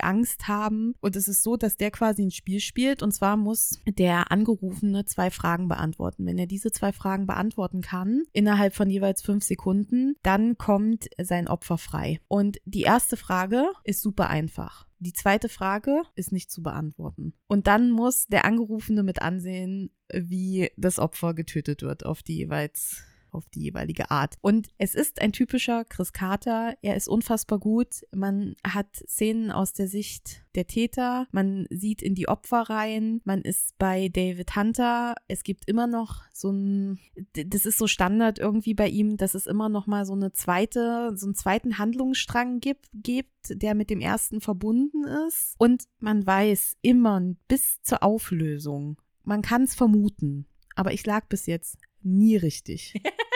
Angst 0.00 0.48
haben. 0.48 0.94
Und 1.00 1.16
es 1.16 1.28
ist 1.28 1.42
so, 1.42 1.56
dass 1.56 1.76
der 1.76 1.90
quasi 1.90 2.22
ein 2.22 2.30
Spiel 2.30 2.60
spielt 2.60 3.02
und 3.02 3.12
zwar 3.12 3.36
muss 3.36 3.80
der 3.86 4.30
Angerufene 4.30 5.04
zwei 5.04 5.30
Fragen 5.30 5.68
beantworten. 5.68 6.26
Wenn 6.26 6.38
er 6.38 6.46
diese 6.46 6.70
zwei 6.70 6.92
Fragen 6.92 7.26
beantworten 7.26 7.80
kann, 7.80 8.22
innerhalb 8.32 8.74
von 8.74 8.90
jeweils 8.90 9.22
fünf 9.22 9.44
Sekunden, 9.44 10.16
dann 10.22 10.58
kommt 10.58 11.08
sein 11.20 11.48
Opfer 11.48 11.78
frei. 11.78 12.20
Und 12.28 12.58
die 12.64 12.82
erste 12.82 13.16
Frage 13.16 13.66
ist 13.84 14.02
super 14.02 14.28
einfach. 14.28 14.85
Die 14.98 15.12
zweite 15.12 15.48
Frage 15.48 16.02
ist 16.14 16.32
nicht 16.32 16.50
zu 16.50 16.62
beantworten. 16.62 17.34
Und 17.46 17.66
dann 17.66 17.90
muss 17.90 18.26
der 18.26 18.44
Angerufene 18.44 19.02
mit 19.02 19.20
ansehen, 19.20 19.90
wie 20.12 20.70
das 20.76 20.98
Opfer 20.98 21.34
getötet 21.34 21.82
wird 21.82 22.06
auf 22.06 22.22
die 22.22 22.36
jeweils 22.36 23.02
auf 23.36 23.48
die 23.50 23.60
jeweilige 23.60 24.10
Art. 24.10 24.36
Und 24.40 24.68
es 24.78 24.94
ist 24.94 25.20
ein 25.20 25.32
typischer 25.32 25.84
Chris 25.84 26.12
Carter. 26.12 26.76
Er 26.82 26.96
ist 26.96 27.08
unfassbar 27.08 27.58
gut. 27.58 28.06
Man 28.14 28.54
hat 28.66 28.88
Szenen 29.08 29.50
aus 29.50 29.72
der 29.72 29.88
Sicht 29.88 30.42
der 30.54 30.66
Täter. 30.66 31.28
Man 31.30 31.66
sieht 31.70 32.02
in 32.02 32.14
die 32.14 32.28
Opfer 32.28 32.62
rein. 32.62 33.20
Man 33.24 33.42
ist 33.42 33.76
bei 33.78 34.08
David 34.08 34.56
Hunter. 34.56 35.14
Es 35.28 35.44
gibt 35.44 35.68
immer 35.68 35.86
noch 35.86 36.22
so 36.32 36.50
ein, 36.50 36.98
das 37.32 37.66
ist 37.66 37.78
so 37.78 37.86
Standard 37.86 38.38
irgendwie 38.38 38.74
bei 38.74 38.88
ihm, 38.88 39.16
dass 39.16 39.34
es 39.34 39.46
immer 39.46 39.68
noch 39.68 39.86
mal 39.86 40.06
so 40.06 40.14
eine 40.14 40.32
zweite, 40.32 41.12
so 41.14 41.26
einen 41.26 41.34
zweiten 41.34 41.78
Handlungsstrang 41.78 42.60
gibt, 42.60 42.88
gibt, 42.92 43.62
der 43.62 43.74
mit 43.74 43.90
dem 43.90 44.00
ersten 44.00 44.40
verbunden 44.40 45.04
ist. 45.28 45.54
Und 45.58 45.84
man 45.98 46.26
weiß 46.26 46.76
immer 46.82 47.20
bis 47.48 47.82
zur 47.82 48.02
Auflösung. 48.02 49.00
Man 49.24 49.42
kann 49.42 49.62
es 49.62 49.74
vermuten, 49.74 50.46
aber 50.74 50.92
ich 50.92 51.04
lag 51.04 51.26
bis 51.28 51.46
jetzt 51.46 51.78
nie 52.06 52.36
richtig. 52.36 52.94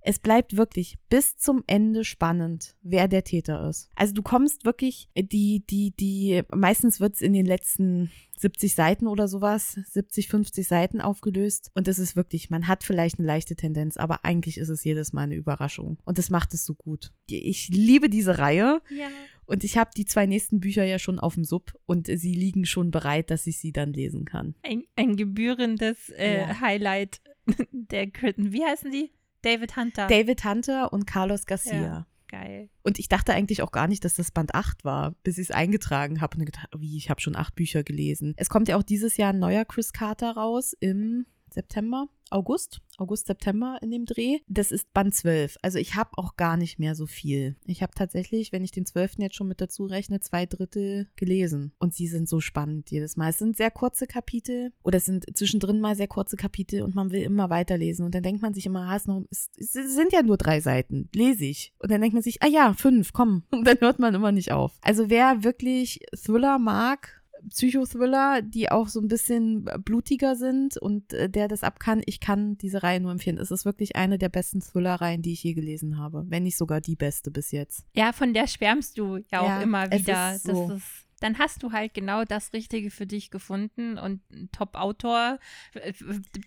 Es 0.00 0.18
bleibt 0.18 0.56
wirklich 0.56 0.96
bis 1.10 1.36
zum 1.36 1.64
Ende 1.66 2.02
spannend, 2.02 2.76
wer 2.80 3.08
der 3.08 3.24
Täter 3.24 3.68
ist. 3.68 3.90
Also 3.94 4.14
du 4.14 4.22
kommst 4.22 4.64
wirklich, 4.64 5.10
die, 5.14 5.64
die, 5.68 5.90
die, 5.90 6.42
meistens 6.54 6.98
wird 6.98 7.16
es 7.16 7.20
in 7.20 7.34
den 7.34 7.44
letzten 7.44 8.10
70 8.38 8.74
Seiten 8.74 9.06
oder 9.06 9.28
sowas, 9.28 9.78
70, 9.84 10.28
50 10.28 10.66
Seiten 10.66 11.02
aufgelöst. 11.02 11.70
Und 11.74 11.88
es 11.88 11.98
ist 11.98 12.16
wirklich, 12.16 12.48
man 12.48 12.68
hat 12.68 12.84
vielleicht 12.84 13.18
eine 13.18 13.26
leichte 13.26 13.54
Tendenz, 13.54 13.98
aber 13.98 14.24
eigentlich 14.24 14.56
ist 14.56 14.70
es 14.70 14.82
jedes 14.82 15.12
Mal 15.12 15.24
eine 15.24 15.34
Überraschung. 15.34 15.98
Und 16.06 16.16
das 16.16 16.30
macht 16.30 16.54
es 16.54 16.64
so 16.64 16.74
gut. 16.74 17.12
Ich 17.28 17.68
liebe 17.68 18.08
diese 18.08 18.38
Reihe. 18.38 18.80
Ja. 18.88 19.08
Und 19.44 19.64
ich 19.64 19.76
habe 19.76 19.90
die 19.96 20.04
zwei 20.04 20.26
nächsten 20.26 20.60
Bücher 20.60 20.84
ja 20.84 20.98
schon 20.98 21.18
auf 21.18 21.34
dem 21.34 21.44
Sub 21.44 21.72
und 21.86 22.06
sie 22.06 22.34
liegen 22.34 22.66
schon 22.66 22.90
bereit, 22.90 23.30
dass 23.30 23.46
ich 23.46 23.58
sie 23.58 23.72
dann 23.72 23.92
lesen 23.92 24.24
kann. 24.24 24.54
Ein, 24.62 24.84
ein 24.94 25.16
gebührendes 25.16 26.10
äh, 26.10 26.40
Ja. 26.40 26.60
Highlight 26.60 27.20
der 27.72 28.10
Kritten. 28.10 28.52
Wie 28.52 28.64
heißen 28.64 28.90
die? 28.90 29.12
David 29.42 29.76
Hunter. 29.76 30.06
David 30.08 30.44
Hunter 30.44 30.92
und 30.92 31.06
Carlos 31.06 31.46
Garcia. 31.46 31.82
Ja. 31.82 32.06
Geil. 32.30 32.68
Und 32.82 32.98
ich 32.98 33.08
dachte 33.08 33.32
eigentlich 33.32 33.62
auch 33.62 33.72
gar 33.72 33.88
nicht, 33.88 34.04
dass 34.04 34.14
das 34.14 34.30
Band 34.30 34.54
8 34.54 34.84
war, 34.84 35.14
bis 35.22 35.38
ich 35.38 35.48
es 35.48 35.50
eingetragen 35.50 36.20
habe 36.20 36.36
und 36.36 36.44
gedacht, 36.44 36.68
wie, 36.76 36.98
ich 36.98 37.08
habe 37.08 37.22
schon 37.22 37.34
acht 37.34 37.54
Bücher 37.54 37.82
gelesen. 37.82 38.34
Es 38.36 38.50
kommt 38.50 38.68
ja 38.68 38.76
auch 38.76 38.82
dieses 38.82 39.16
Jahr 39.16 39.32
ein 39.32 39.38
neuer 39.38 39.64
Chris 39.64 39.94
Carter 39.94 40.32
raus 40.32 40.74
im 40.78 41.24
September, 41.58 42.06
August, 42.30 42.80
August, 42.98 43.26
September 43.26 43.78
in 43.82 43.90
dem 43.90 44.04
Dreh. 44.04 44.38
Das 44.46 44.70
ist 44.70 44.92
Band 44.92 45.12
12. 45.12 45.56
Also 45.60 45.78
ich 45.78 45.96
habe 45.96 46.10
auch 46.16 46.36
gar 46.36 46.56
nicht 46.56 46.78
mehr 46.78 46.94
so 46.94 47.06
viel. 47.06 47.56
Ich 47.64 47.82
habe 47.82 47.92
tatsächlich, 47.96 48.52
wenn 48.52 48.62
ich 48.62 48.70
den 48.70 48.86
12. 48.86 49.14
jetzt 49.18 49.34
schon 49.34 49.48
mit 49.48 49.60
dazu 49.60 49.86
rechne, 49.86 50.20
zwei 50.20 50.46
Drittel 50.46 51.08
gelesen. 51.16 51.72
Und 51.80 51.94
sie 51.94 52.06
sind 52.06 52.28
so 52.28 52.40
spannend 52.40 52.92
jedes 52.92 53.16
Mal. 53.16 53.30
Es 53.30 53.38
sind 53.38 53.56
sehr 53.56 53.72
kurze 53.72 54.06
Kapitel 54.06 54.72
oder 54.84 54.98
es 54.98 55.06
sind 55.06 55.24
zwischendrin 55.36 55.80
mal 55.80 55.96
sehr 55.96 56.06
kurze 56.06 56.36
Kapitel 56.36 56.82
und 56.82 56.94
man 56.94 57.10
will 57.10 57.22
immer 57.22 57.50
weiterlesen. 57.50 58.04
Und 58.04 58.14
dann 58.14 58.22
denkt 58.22 58.40
man 58.40 58.54
sich 58.54 58.66
immer, 58.66 58.88
ah, 58.88 58.94
es, 58.94 59.06
noch, 59.06 59.24
es, 59.32 59.50
es 59.56 59.72
sind 59.72 60.12
ja 60.12 60.22
nur 60.22 60.36
drei 60.36 60.60
Seiten, 60.60 61.08
lese 61.12 61.44
ich. 61.44 61.72
Und 61.80 61.90
dann 61.90 62.00
denkt 62.00 62.14
man 62.14 62.22
sich, 62.22 62.40
ah 62.40 62.48
ja, 62.48 62.72
fünf, 62.72 63.12
komm. 63.12 63.42
Und 63.50 63.66
dann 63.66 63.80
hört 63.80 63.98
man 63.98 64.14
immer 64.14 64.30
nicht 64.30 64.52
auf. 64.52 64.78
Also 64.82 65.10
wer 65.10 65.42
wirklich 65.42 66.02
Thriller 66.14 66.60
mag, 66.60 67.18
Psychothriller, 67.50 68.42
die 68.42 68.70
auch 68.70 68.88
so 68.88 69.00
ein 69.00 69.08
bisschen 69.08 69.64
blutiger 69.84 70.36
sind 70.36 70.76
und 70.76 71.12
äh, 71.12 71.28
der 71.28 71.48
das 71.48 71.62
ab 71.62 71.80
kann, 71.80 72.02
ich 72.06 72.20
kann 72.20 72.56
diese 72.58 72.82
Reihe 72.82 73.00
nur 73.00 73.12
empfehlen. 73.12 73.38
Es 73.38 73.50
ist 73.50 73.64
wirklich 73.64 73.96
eine 73.96 74.18
der 74.18 74.28
besten 74.28 74.60
Thriller-Reihen, 74.60 75.22
die 75.22 75.32
ich 75.32 75.42
je 75.42 75.54
gelesen 75.54 75.98
habe. 75.98 76.24
Wenn 76.28 76.42
nicht 76.44 76.56
sogar 76.56 76.80
die 76.80 76.96
beste 76.96 77.30
bis 77.30 77.50
jetzt. 77.50 77.84
Ja, 77.94 78.12
von 78.12 78.32
der 78.34 78.46
schwärmst 78.46 78.98
du 78.98 79.18
ja 79.30 79.40
auch 79.40 79.48
Ja, 79.48 79.62
immer 79.62 79.84
es 79.92 80.00
wieder. 80.00 80.34
ist 80.34 80.44
so. 80.44 80.70
Ist, 80.72 81.06
dann 81.20 81.38
hast 81.38 81.62
du 81.64 81.72
halt 81.72 81.94
genau 81.94 82.24
das 82.24 82.52
Richtige 82.52 82.90
für 82.90 83.06
dich 83.06 83.30
gefunden 83.30 83.98
und 83.98 84.20
ein 84.30 84.48
Top-Autor. 84.52 85.38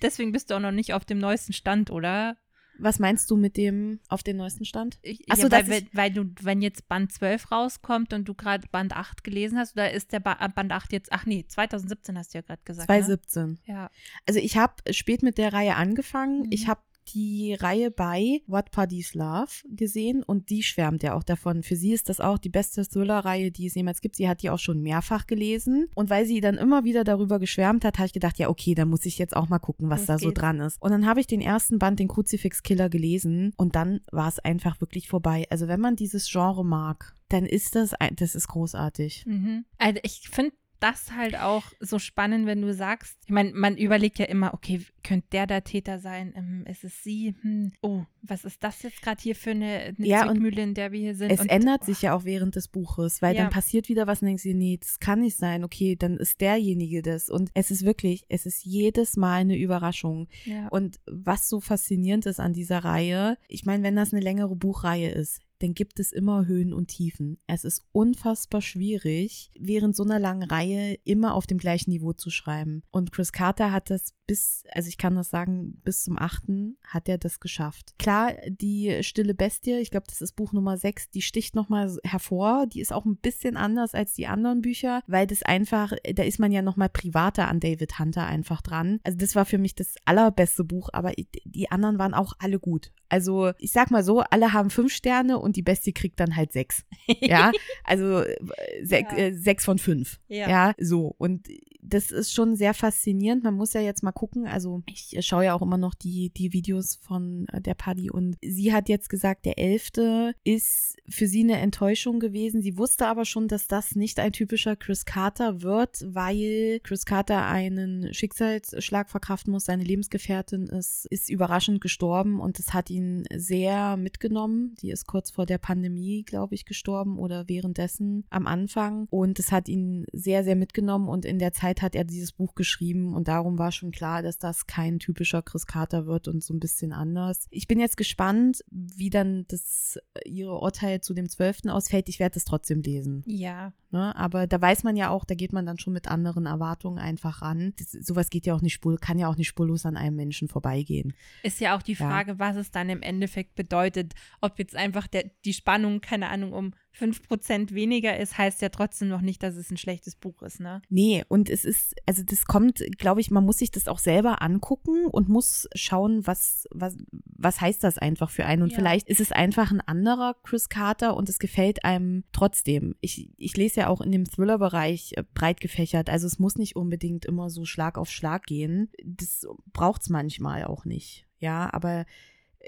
Deswegen 0.02 0.32
bist 0.32 0.50
du 0.50 0.56
auch 0.56 0.60
noch 0.62 0.72
nicht 0.72 0.94
auf 0.94 1.04
dem 1.06 1.20
neuesten 1.20 1.54
Stand, 1.54 1.92
oder? 1.92 2.38
Was 2.82 3.00
meinst 3.00 3.30
du 3.32 3.38
mit 3.38 3.58
dem 3.58 4.00
auf 4.10 4.24
den 4.24 4.38
neuesten 4.38 4.66
Stand? 4.66 5.00
Ich, 5.02 5.22
Ach 5.30 5.38
so, 5.38 5.48
ja, 5.48 5.52
weil, 5.52 5.70
weil, 5.70 5.88
weil 5.94 6.12
du, 6.12 6.26
wenn 6.42 6.62
jetzt 6.62 6.88
Band 6.88 7.12
12 7.12 7.52
rauskommt 7.52 8.14
und 8.14 8.28
du 8.28 8.34
gerade 8.34 8.68
Band 8.72 8.96
8 8.96 9.24
gelesen 9.24 9.58
hast, 9.58 9.74
oder 9.74 9.92
ist 9.92 10.12
der 10.12 10.20
ba 10.20 10.36
Band 10.48 10.72
8 10.72 10.92
jetzt, 10.92 11.12
ach 11.12 11.26
nee, 11.26 11.46
2017 11.48 12.18
hast 12.18 12.34
du 12.34 12.40
ja 12.40 12.42
gerade 12.42 12.62
gesagt. 12.66 12.90
Ne? 12.90 12.96
2017. 12.96 13.60
Ja. 13.66 13.90
Also 14.28 14.40
ich 14.40 14.58
habe 14.58 14.74
spät 14.92 15.24
mit 15.24 15.38
der 15.38 15.54
Reihe 15.54 15.76
angefangen. 15.76 16.44
Mhm. 16.44 16.52
Ich 16.52 16.68
habe 16.68 16.82
die 17.10 17.54
Reihe 17.54 17.92
bei 17.92 18.42
What 18.48 18.72
Parties 18.72 19.14
Love 19.14 19.52
gesehen 19.70 20.24
und 20.24 20.50
die 20.50 20.64
schwärmt 20.64 21.04
ja 21.04 21.16
auch 21.16 21.24
davon. 21.24 21.64
Für 21.64 21.76
sie 21.76 21.94
ist 21.94 22.10
das 22.10 22.20
auch 22.20 22.38
die 22.38 22.50
beste 22.50 22.88
Thriller-Reihe, 22.88 23.52
die 23.52 23.68
es 23.68 23.76
jemals 23.76 24.02
gibt. 24.02 24.16
Sie 24.16 24.30
hat 24.30 24.42
die 24.42 24.50
auch 24.50 24.60
schon 24.60 24.82
mehrfach 24.82 25.28
gelesen 25.28 25.88
und 25.96 26.10
weil 26.10 26.26
sie 26.26 26.42
dann 26.42 26.58
immer 26.58 26.84
wieder 26.84 27.04
darüber 27.04 27.40
geschwärmt 27.40 27.84
hat, 27.86 27.98
habe 27.98 28.08
ich 28.08 28.14
gedacht, 28.14 28.38
ja 28.38 28.50
okay, 28.50 28.76
dann 28.76 28.90
muss 28.90 29.06
ich 29.06 29.18
jetzt 29.18 29.36
auch 29.36 29.50
mal 29.50 29.60
gucken, 29.60 29.90
was 29.90 30.02
Los 30.02 30.08
da 30.08 30.18
so 30.20 30.28
geht's. 30.28 30.40
dran 30.40 30.60
ist. 30.60 30.82
Und 30.82 30.92
dann 30.92 31.06
habe 31.06 31.20
ich 31.20 31.28
den 31.28 31.42
ersten 31.42 31.80
Band, 31.80 32.00
den 32.00 32.08
Kruzifix-Killer, 32.08 32.90
gelesen 32.90 33.54
und 33.58 33.76
dann 33.76 34.02
war 34.12 34.28
es 34.28 34.40
einfach 34.40 34.80
wirklich 34.82 35.08
vorbei. 35.08 35.46
Also 35.50 35.68
wenn 35.68 35.80
man 35.80 35.96
dieses 35.96 36.30
Genre 36.30 36.64
mag, 36.64 37.16
dann 37.30 37.46
ist 37.46 37.76
das, 37.76 37.94
das 38.16 38.36
ist 38.36 38.48
großartig. 38.48 39.26
Mhm. 39.26 39.66
Also 39.78 40.00
ich 40.04 40.30
finde 40.30 40.54
das 40.82 41.12
halt 41.12 41.38
auch 41.38 41.64
so 41.80 42.00
spannend, 42.00 42.46
wenn 42.46 42.62
du 42.62 42.74
sagst, 42.74 43.18
ich 43.26 43.32
meine, 43.32 43.54
man 43.54 43.78
überlegt 43.78 44.20
ja 44.20 44.26
immer, 44.26 44.54
okay, 44.54 44.82
könnte 45.04 45.28
der 45.32 45.48
der 45.48 45.64
Täter 45.64 46.00
sein? 46.00 46.34
Ähm, 46.36 46.66
ist 46.70 46.84
es 46.84 47.04
sie? 47.04 47.36
Hm. 47.42 47.72
Oh, 47.82 48.04
was 48.22 48.46
ist 48.46 48.64
das 48.64 48.82
jetzt 48.84 49.02
gerade 49.02 49.22
hier 49.22 49.36
für 49.36 49.52
eine, 49.52 49.96
eine 49.98 50.08
Ja, 50.08 50.24
und 50.24 50.32
Zwickmühle, 50.32 50.62
in 50.62 50.74
der 50.74 50.92
wir 50.92 51.00
hier 51.00 51.16
sind? 51.16 51.32
Es 51.32 51.40
und, 51.40 51.50
ändert 51.50 51.82
oh, 51.84 51.86
sich 51.86 52.02
ja 52.02 52.16
auch 52.16 52.24
während 52.24 52.56
des 52.56 52.68
Buches, 52.68 53.22
weil 53.22 53.36
Ja. 53.36 53.44
dann 53.44 53.52
passiert 53.52 53.90
wieder 53.90 54.08
was 54.08 54.22
und 54.22 54.28
denkst 54.28 54.44
dir, 54.44 54.56
nee, 54.56 54.78
das 54.80 55.00
kann 55.00 55.22
nicht 55.22 55.38
sein. 55.38 55.64
Okay, 55.64 55.96
dann 55.96 56.18
ist 56.18 56.42
derjenige 56.42 57.02
das. 57.02 57.30
Und 57.30 57.52
es 57.54 57.72
ist 57.72 57.84
wirklich, 57.86 58.26
es 58.30 58.46
ist 58.46 58.66
jedes 58.66 59.18
Mal 59.18 59.42
eine 59.42 59.58
Überraschung. 59.58 60.28
Ja. 60.46 60.68
Und 60.70 61.00
was 61.06 61.48
so 61.48 61.60
faszinierend 61.62 62.26
ist 62.26 62.40
an 62.40 62.54
dieser 62.54 62.80
Reihe, 62.80 63.38
ich 63.48 63.66
meine, 63.66 63.84
wenn 63.84 63.96
das 63.96 64.14
eine 64.14 64.22
längere 64.22 64.56
Buchreihe 64.56 65.10
ist, 65.12 65.42
dann 65.62 65.74
gibt 65.74 66.00
es 66.00 66.12
immer 66.12 66.46
Höhen 66.46 66.74
und 66.74 66.88
Tiefen. 66.88 67.38
Es 67.48 67.64
ist 67.64 67.86
unfassbar 67.92 68.62
schwierig, 68.62 69.52
während 69.60 69.96
so 69.96 70.04
einer 70.04 70.20
langen 70.20 70.44
Reihe 70.44 70.98
immer 71.04 71.36
auf 71.36 71.48
dem 71.48 71.58
gleichen 71.58 71.92
Niveau 71.92 72.14
zu 72.14 72.30
schreiben. 72.30 72.84
Und 72.92 73.12
Chris 73.12 73.32
Carter 73.32 73.72
hat 73.72 73.90
das 73.90 74.14
bis, 74.32 74.64
also 74.72 74.88
ich 74.88 74.98
kann 74.98 75.16
das 75.16 75.30
sagen, 75.30 75.82
bis 75.84 76.04
zum 76.06 76.18
achten 76.18 76.78
hat 76.88 77.10
er 77.10 77.18
das 77.18 77.42
geschafft. 77.42 77.96
Klar, 78.00 78.32
die 78.48 79.04
Stille 79.04 79.34
Bestie, 79.34 79.74
ich 79.80 79.92
glaube, 79.92 80.06
das 80.08 80.22
ist 80.22 80.38
Buch 80.38 80.54
Nummer 80.54 80.78
6, 80.78 81.10
die 81.10 81.22
sticht 81.22 81.54
nochmal 81.54 81.94
hervor. 82.06 82.66
Die 82.66 82.80
ist 82.80 82.94
auch 82.94 83.04
ein 83.04 83.18
bisschen 83.18 83.58
anders 83.58 83.94
als 83.94 84.14
die 84.14 84.28
anderen 84.28 84.62
Bücher, 84.62 85.02
weil 85.06 85.28
das 85.28 85.44
einfach, 85.44 85.92
da 86.16 86.24
ist 86.24 86.40
man 86.40 86.54
ja 86.54 86.62
nochmal 86.62 86.88
privater 86.88 87.50
an 87.50 87.60
David 87.60 88.00
Hunter 88.00 88.26
einfach 88.26 88.62
dran. 88.62 89.02
Also 89.04 89.18
das 89.18 89.36
war 89.36 89.44
für 89.44 89.58
mich 89.58 89.76
das 89.76 89.96
allerbeste 90.06 90.64
Buch, 90.64 90.88
aber 90.94 91.12
die 91.44 91.70
anderen 91.70 92.00
waren 92.00 92.14
auch 92.14 92.32
alle 92.40 92.58
gut. 92.58 92.94
Also 93.10 93.52
ich 93.58 93.74
sag 93.74 93.92
mal 93.92 94.06
so, 94.06 94.22
alle 94.22 94.54
haben 94.54 94.70
fünf 94.70 94.94
Sterne 94.94 95.40
und 95.40 95.58
die 95.58 95.62
Bestie 95.62 95.92
kriegt 95.92 96.22
dann 96.22 96.38
halt 96.38 96.54
sechs. 96.54 96.86
Ja, 97.20 97.52
also 97.84 98.22
äh, 98.22 98.38
sech, 98.82 99.08
Ja. 99.12 99.18
äh, 99.18 99.34
sechs 99.34 99.66
von 99.66 99.78
fünf. 99.78 100.22
Ja. 100.30 100.50
ja, 100.50 100.74
so. 100.80 101.14
Und 101.18 101.50
das 101.84 102.12
ist 102.12 102.34
schon 102.34 102.56
sehr 102.56 102.74
faszinierend. 102.74 103.44
Man 103.44 103.56
muss 103.56 103.74
ja 103.74 103.82
jetzt 103.82 104.04
mal 104.04 104.12
gucken. 104.12 104.48
Also 104.48 104.84
ich 104.86 105.16
äh, 105.16 105.22
schaue 105.22 105.46
ja 105.46 105.54
auch 105.54 105.62
immer 105.62 105.78
noch 105.78 105.94
die, 105.94 106.30
die 106.30 106.54
Videos 106.54 106.96
von 107.02 107.48
äh, 107.52 107.62
der 107.62 107.74
Paddy 107.74 108.10
und 108.12 108.38
sie 108.42 108.74
hat 108.74 108.90
jetzt 108.90 109.10
gesagt, 109.10 109.46
der 109.46 109.58
elfte 109.58 110.34
ist 110.44 110.98
für 111.10 111.28
sie 111.28 111.42
eine 111.42 111.60
Enttäuschung 111.60 112.20
gewesen. 112.20 112.62
Sie 112.62 112.78
wusste 112.78 113.08
aber 113.08 113.26
schon, 113.26 113.48
dass 113.48 113.68
das 113.68 113.96
nicht 113.96 114.20
ein 114.20 114.32
typischer 114.32 114.76
Chris 114.76 115.06
Carter 115.06 115.62
wird, 115.62 116.04
weil 116.06 116.80
Chris 116.84 117.06
Carter 117.06 117.46
einen 117.48 118.14
Schicksalsschlag 118.14 119.10
verkraften 119.10 119.52
muss. 119.52 119.66
Seine 119.66 119.84
Lebensgefährtin 119.84 120.68
ist, 120.68 121.06
ist 121.10 121.30
überraschend 121.30 121.82
gestorben 121.82 122.40
und 122.40 122.60
das 122.60 122.74
hat 122.74 122.90
ihn 122.90 123.26
sehr 123.34 123.98
mitgenommen. 123.98 124.76
Die 124.82 124.92
ist 124.92 125.08
kurz 125.08 125.32
vor 125.32 125.46
der 125.46 125.58
Pandemie, 125.58 126.24
glaube 126.24 126.56
ich, 126.56 126.66
gestorben 126.66 127.18
oder 127.18 127.48
währenddessen 127.48 128.26
am 128.30 128.48
Anfang. 128.48 129.08
Und 129.10 129.40
es 129.40 129.52
hat 129.52 129.68
ihn 129.68 130.06
sehr, 130.14 130.44
sehr 130.44 130.56
mitgenommen 130.56 131.10
und 131.10 131.26
in 131.26 131.40
der 131.40 131.54
Zeit 131.54 131.71
hat 131.80 131.96
er 131.96 132.04
dieses 132.04 132.32
Buch 132.32 132.56
geschrieben 132.56 133.14
und 133.14 133.28
darum 133.28 133.60
war 133.60 133.72
schon 133.72 133.92
klar, 133.92 134.24
dass 134.24 134.40
das 134.40 134.66
kein 134.66 134.98
typischer 135.00 135.44
Chris 135.44 135.68
Carter 135.68 136.08
wird 136.08 136.28
und 136.28 136.44
so 136.44 136.54
ein 136.54 136.60
bisschen 136.60 136.92
anders. 136.92 137.48
Ich 137.52 137.68
bin 137.68 137.80
jetzt 137.80 137.98
gespannt, 137.98 138.64
wie 138.72 139.12
dann 139.12 139.46
das 139.48 140.00
ihre 140.26 140.58
Urteil 140.60 141.02
zu 141.02 141.14
dem 141.14 141.30
12. 141.30 141.68
ausfällt. 141.68 142.10
Ich 142.10 142.20
werde 142.20 142.38
es 142.38 142.46
trotzdem 142.46 142.82
lesen. 142.82 143.24
Ja, 143.28 143.74
Ne? 143.92 144.16
Aber 144.16 144.48
da 144.48 144.60
weiß 144.62 144.84
man 144.84 144.96
ja 144.96 145.10
auch, 145.10 145.26
da 145.26 145.36
geht 145.36 145.52
man 145.52 145.66
dann 145.66 145.78
schon 145.78 145.92
mit 145.92 146.08
anderen 146.08 146.46
Erwartungen 146.46 146.98
einfach 146.98 147.42
ran. 147.42 147.74
Das, 147.78 147.92
sowas 147.92 148.30
geht 148.30 148.46
ja 148.46 148.56
auch 148.56 148.62
nicht 148.62 148.74
spur, 148.74 148.98
kann 148.98 149.20
ja 149.20 149.28
auch 149.28 149.36
nicht 149.36 149.50
spurlos 149.50 149.86
an 149.86 149.98
einem 149.98 150.16
Menschen 150.16 150.48
vorbeigehen. 150.48 151.14
ist 151.44 151.60
ja 151.60 151.76
auch 151.76 151.82
die 151.82 151.94
Ja. 151.94 152.08
Frage, 152.08 152.40
was 152.40 152.56
es 152.56 152.72
dann 152.72 152.90
im 152.90 153.02
Endeffekt 153.02 153.56
bedeutet. 153.56 154.14
Ob 154.40 154.58
jetzt 154.60 154.78
einfach 154.78 155.08
der, 155.08 155.30
die 155.44 155.54
Spannung, 155.54 156.00
keine 156.00 156.30
Ahnung, 156.30 156.54
um 156.54 156.74
5% 156.98 157.74
weniger 157.74 158.18
ist, 158.18 158.38
heißt 158.38 158.62
ja 158.62 158.70
trotzdem 158.70 159.08
noch 159.08 159.22
nicht, 159.22 159.42
dass 159.44 159.56
es 159.56 159.72
ein 159.72 159.78
schlechtes 159.78 160.16
Buch 160.16 160.42
ist, 160.42 160.60
ne? 160.60 160.82
Nee, 160.90 161.24
und 161.28 161.50
es 161.50 161.66
ist, 161.66 161.96
also 162.06 162.22
das 162.24 162.46
kommt, 162.46 162.84
glaube 162.98 163.22
ich, 163.22 163.32
man 163.32 163.46
muss 163.46 163.58
sich 163.60 163.72
das 163.72 163.88
auch 163.88 164.00
selber 164.00 164.42
angucken 164.42 165.06
und 165.06 165.30
muss 165.30 165.68
schauen, 165.74 166.26
was, 166.28 166.68
was, 166.72 166.98
was 167.12 167.62
heißt 167.62 167.84
das 167.84 167.98
einfach 167.98 168.30
für 168.30 168.46
einen. 168.46 168.62
Und 168.64 168.72
Ja. 168.72 168.78
vielleicht 168.78 169.08
ist 169.10 169.20
es 169.20 169.32
einfach 169.32 169.72
ein 169.72 169.82
anderer 169.82 170.36
Chris 170.44 170.70
Carter 170.70 171.16
und 171.16 171.30
es 171.30 171.40
gefällt 171.40 171.86
einem 171.86 172.24
trotzdem. 172.34 172.96
Ich, 173.02 173.30
ich 173.38 173.56
lese 173.58 173.82
ja 173.82 173.88
auch 173.88 174.02
in 174.02 174.12
dem 174.12 174.26
Thriller-Bereich 174.26 175.14
äh, 175.16 175.24
breit 175.34 175.62
gefächert. 175.62 176.10
Also 176.10 176.28
es 176.28 176.40
muss 176.40 176.56
nicht 176.58 176.76
unbedingt 176.76 177.26
immer 177.26 177.50
so 177.50 177.66
Schlag 177.66 177.98
auf 177.98 178.10
Schlag 178.12 178.46
gehen. 178.46 178.92
Das 179.04 179.46
braucht's 179.74 180.10
manchmal 180.10 180.66
auch 180.66 180.86
nicht. 180.86 181.26
Ja, 181.40 181.74
aber 181.74 182.06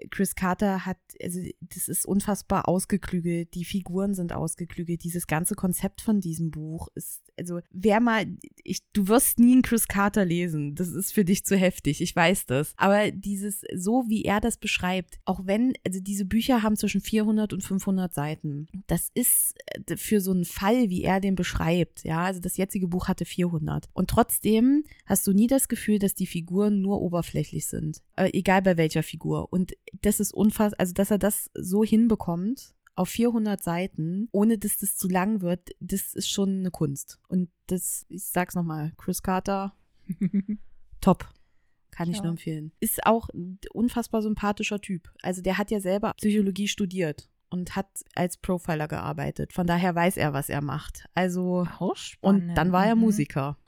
Chris 0.10 0.36
Carter 0.36 0.86
hat, 0.86 0.98
also 1.22 1.40
das 1.62 1.88
ist 1.88 2.06
unfassbar 2.06 2.68
ausgeklügelt, 2.68 3.54
die 3.54 3.66
Figuren 3.66 4.14
sind 4.14 4.34
ausgeklügelt, 4.34 5.04
dieses 5.04 5.28
ganze 5.28 5.56
Konzept 5.56 6.02
von 6.02 6.20
diesem 6.20 6.52
Buch 6.52 6.88
ist, 6.96 7.23
also 7.38 7.60
wer 7.72 8.00
mal, 8.00 8.26
ich, 8.64 8.80
du 8.94 9.08
wirst 9.08 9.40
nie 9.40 9.54
einen 9.54 9.62
Chris 9.62 9.88
Carter 9.88 10.26
lesen, 10.26 10.76
das 10.76 10.90
ist 10.90 11.14
für 11.14 11.26
dich 11.26 11.46
zu 11.46 11.56
heftig, 11.56 12.02
ich 12.02 12.16
weiß 12.16 12.46
das, 12.46 12.74
aber 12.78 13.12
dieses, 13.12 13.62
so 13.76 14.06
wie 14.08 14.24
er 14.24 14.40
das 14.40 14.58
beschreibt, 14.58 15.20
auch 15.26 15.42
wenn, 15.46 15.74
also 15.86 16.00
diese 16.00 16.26
Bücher 16.26 16.64
haben 16.64 16.76
zwischen 16.76 17.02
400 17.02 17.54
und 17.54 17.62
500 17.62 18.14
Seiten, 18.14 18.68
das 18.88 19.10
ist 19.14 19.56
äh, 19.88 19.98
für 19.98 20.22
so 20.22 20.32
einen 20.32 20.46
Fall, 20.46 20.90
wie 20.90 21.04
er 21.04 21.20
den 21.20 21.36
beschreibt, 21.36 22.04
ja, 22.04 22.24
also 22.24 22.40
das 22.40 22.58
jetzige 22.58 22.88
Buch 22.88 23.08
hatte 23.08 23.26
400 23.26 23.90
und 23.94 24.10
trotzdem 24.10 24.84
hast 25.06 25.26
du 25.28 25.34
nie 25.34 25.48
das 25.48 25.68
Gefühl, 25.68 26.00
dass 26.00 26.16
die 26.16 26.28
Figuren 26.28 26.82
nur 26.82 27.02
oberflächlich 27.02 27.68
sind, 27.68 28.02
äh, 28.16 28.30
egal 28.34 28.62
bei 28.62 28.78
welcher 28.78 29.04
Figur. 29.04 29.52
Und 29.52 29.74
das 30.02 30.20
ist 30.20 30.34
unfassbar, 30.34 30.80
also 30.80 30.94
dass 30.94 31.12
er 31.12 31.18
das 31.18 31.50
so 31.54 31.84
hinbekommt 31.84 32.74
auf 32.96 33.10
400 33.10 33.62
Seiten, 33.64 34.28
ohne 34.32 34.58
dass 34.58 34.78
das 34.78 34.96
zu 34.96 35.08
lang 35.10 35.42
wird, 35.42 35.72
das 35.80 36.14
ist 36.14 36.30
schon 36.30 36.60
eine 36.60 36.72
Kunst. 36.72 37.20
Und 37.28 37.50
das, 37.68 38.06
ich 38.10 38.26
sag's 38.26 38.56
nochmal, 38.56 38.94
Chris 38.98 39.22
Carter, 39.24 39.76
top. 41.02 41.28
Kann 41.92 42.10
ich 42.10 42.18
Ja. 42.18 42.24
nur 42.24 42.32
empfehlen. 42.32 42.72
Ist 42.80 43.06
auch 43.06 43.30
ein 43.30 43.60
unfassbar 43.72 44.22
sympathischer 44.24 44.82
Typ. 44.82 45.12
Also 45.22 45.42
der 45.44 45.58
hat 45.60 45.70
ja 45.70 45.80
selber 45.80 46.14
Psychologie 46.18 46.68
studiert 46.68 47.30
und 47.50 47.76
hat 47.76 47.88
als 48.16 48.38
Profiler 48.38 48.88
gearbeitet. 48.88 49.54
Von 49.54 49.68
daher 49.68 49.94
weiß 49.94 50.18
er, 50.18 50.34
was 50.34 50.50
er 50.50 50.62
macht. 50.64 51.06
Also, 51.14 51.68
Auch 51.78 51.96
und 52.22 52.56
dann 52.56 52.72
war 52.72 52.88
er 52.88 52.96
Mhm. 52.96 53.02
Musiker. 53.02 53.60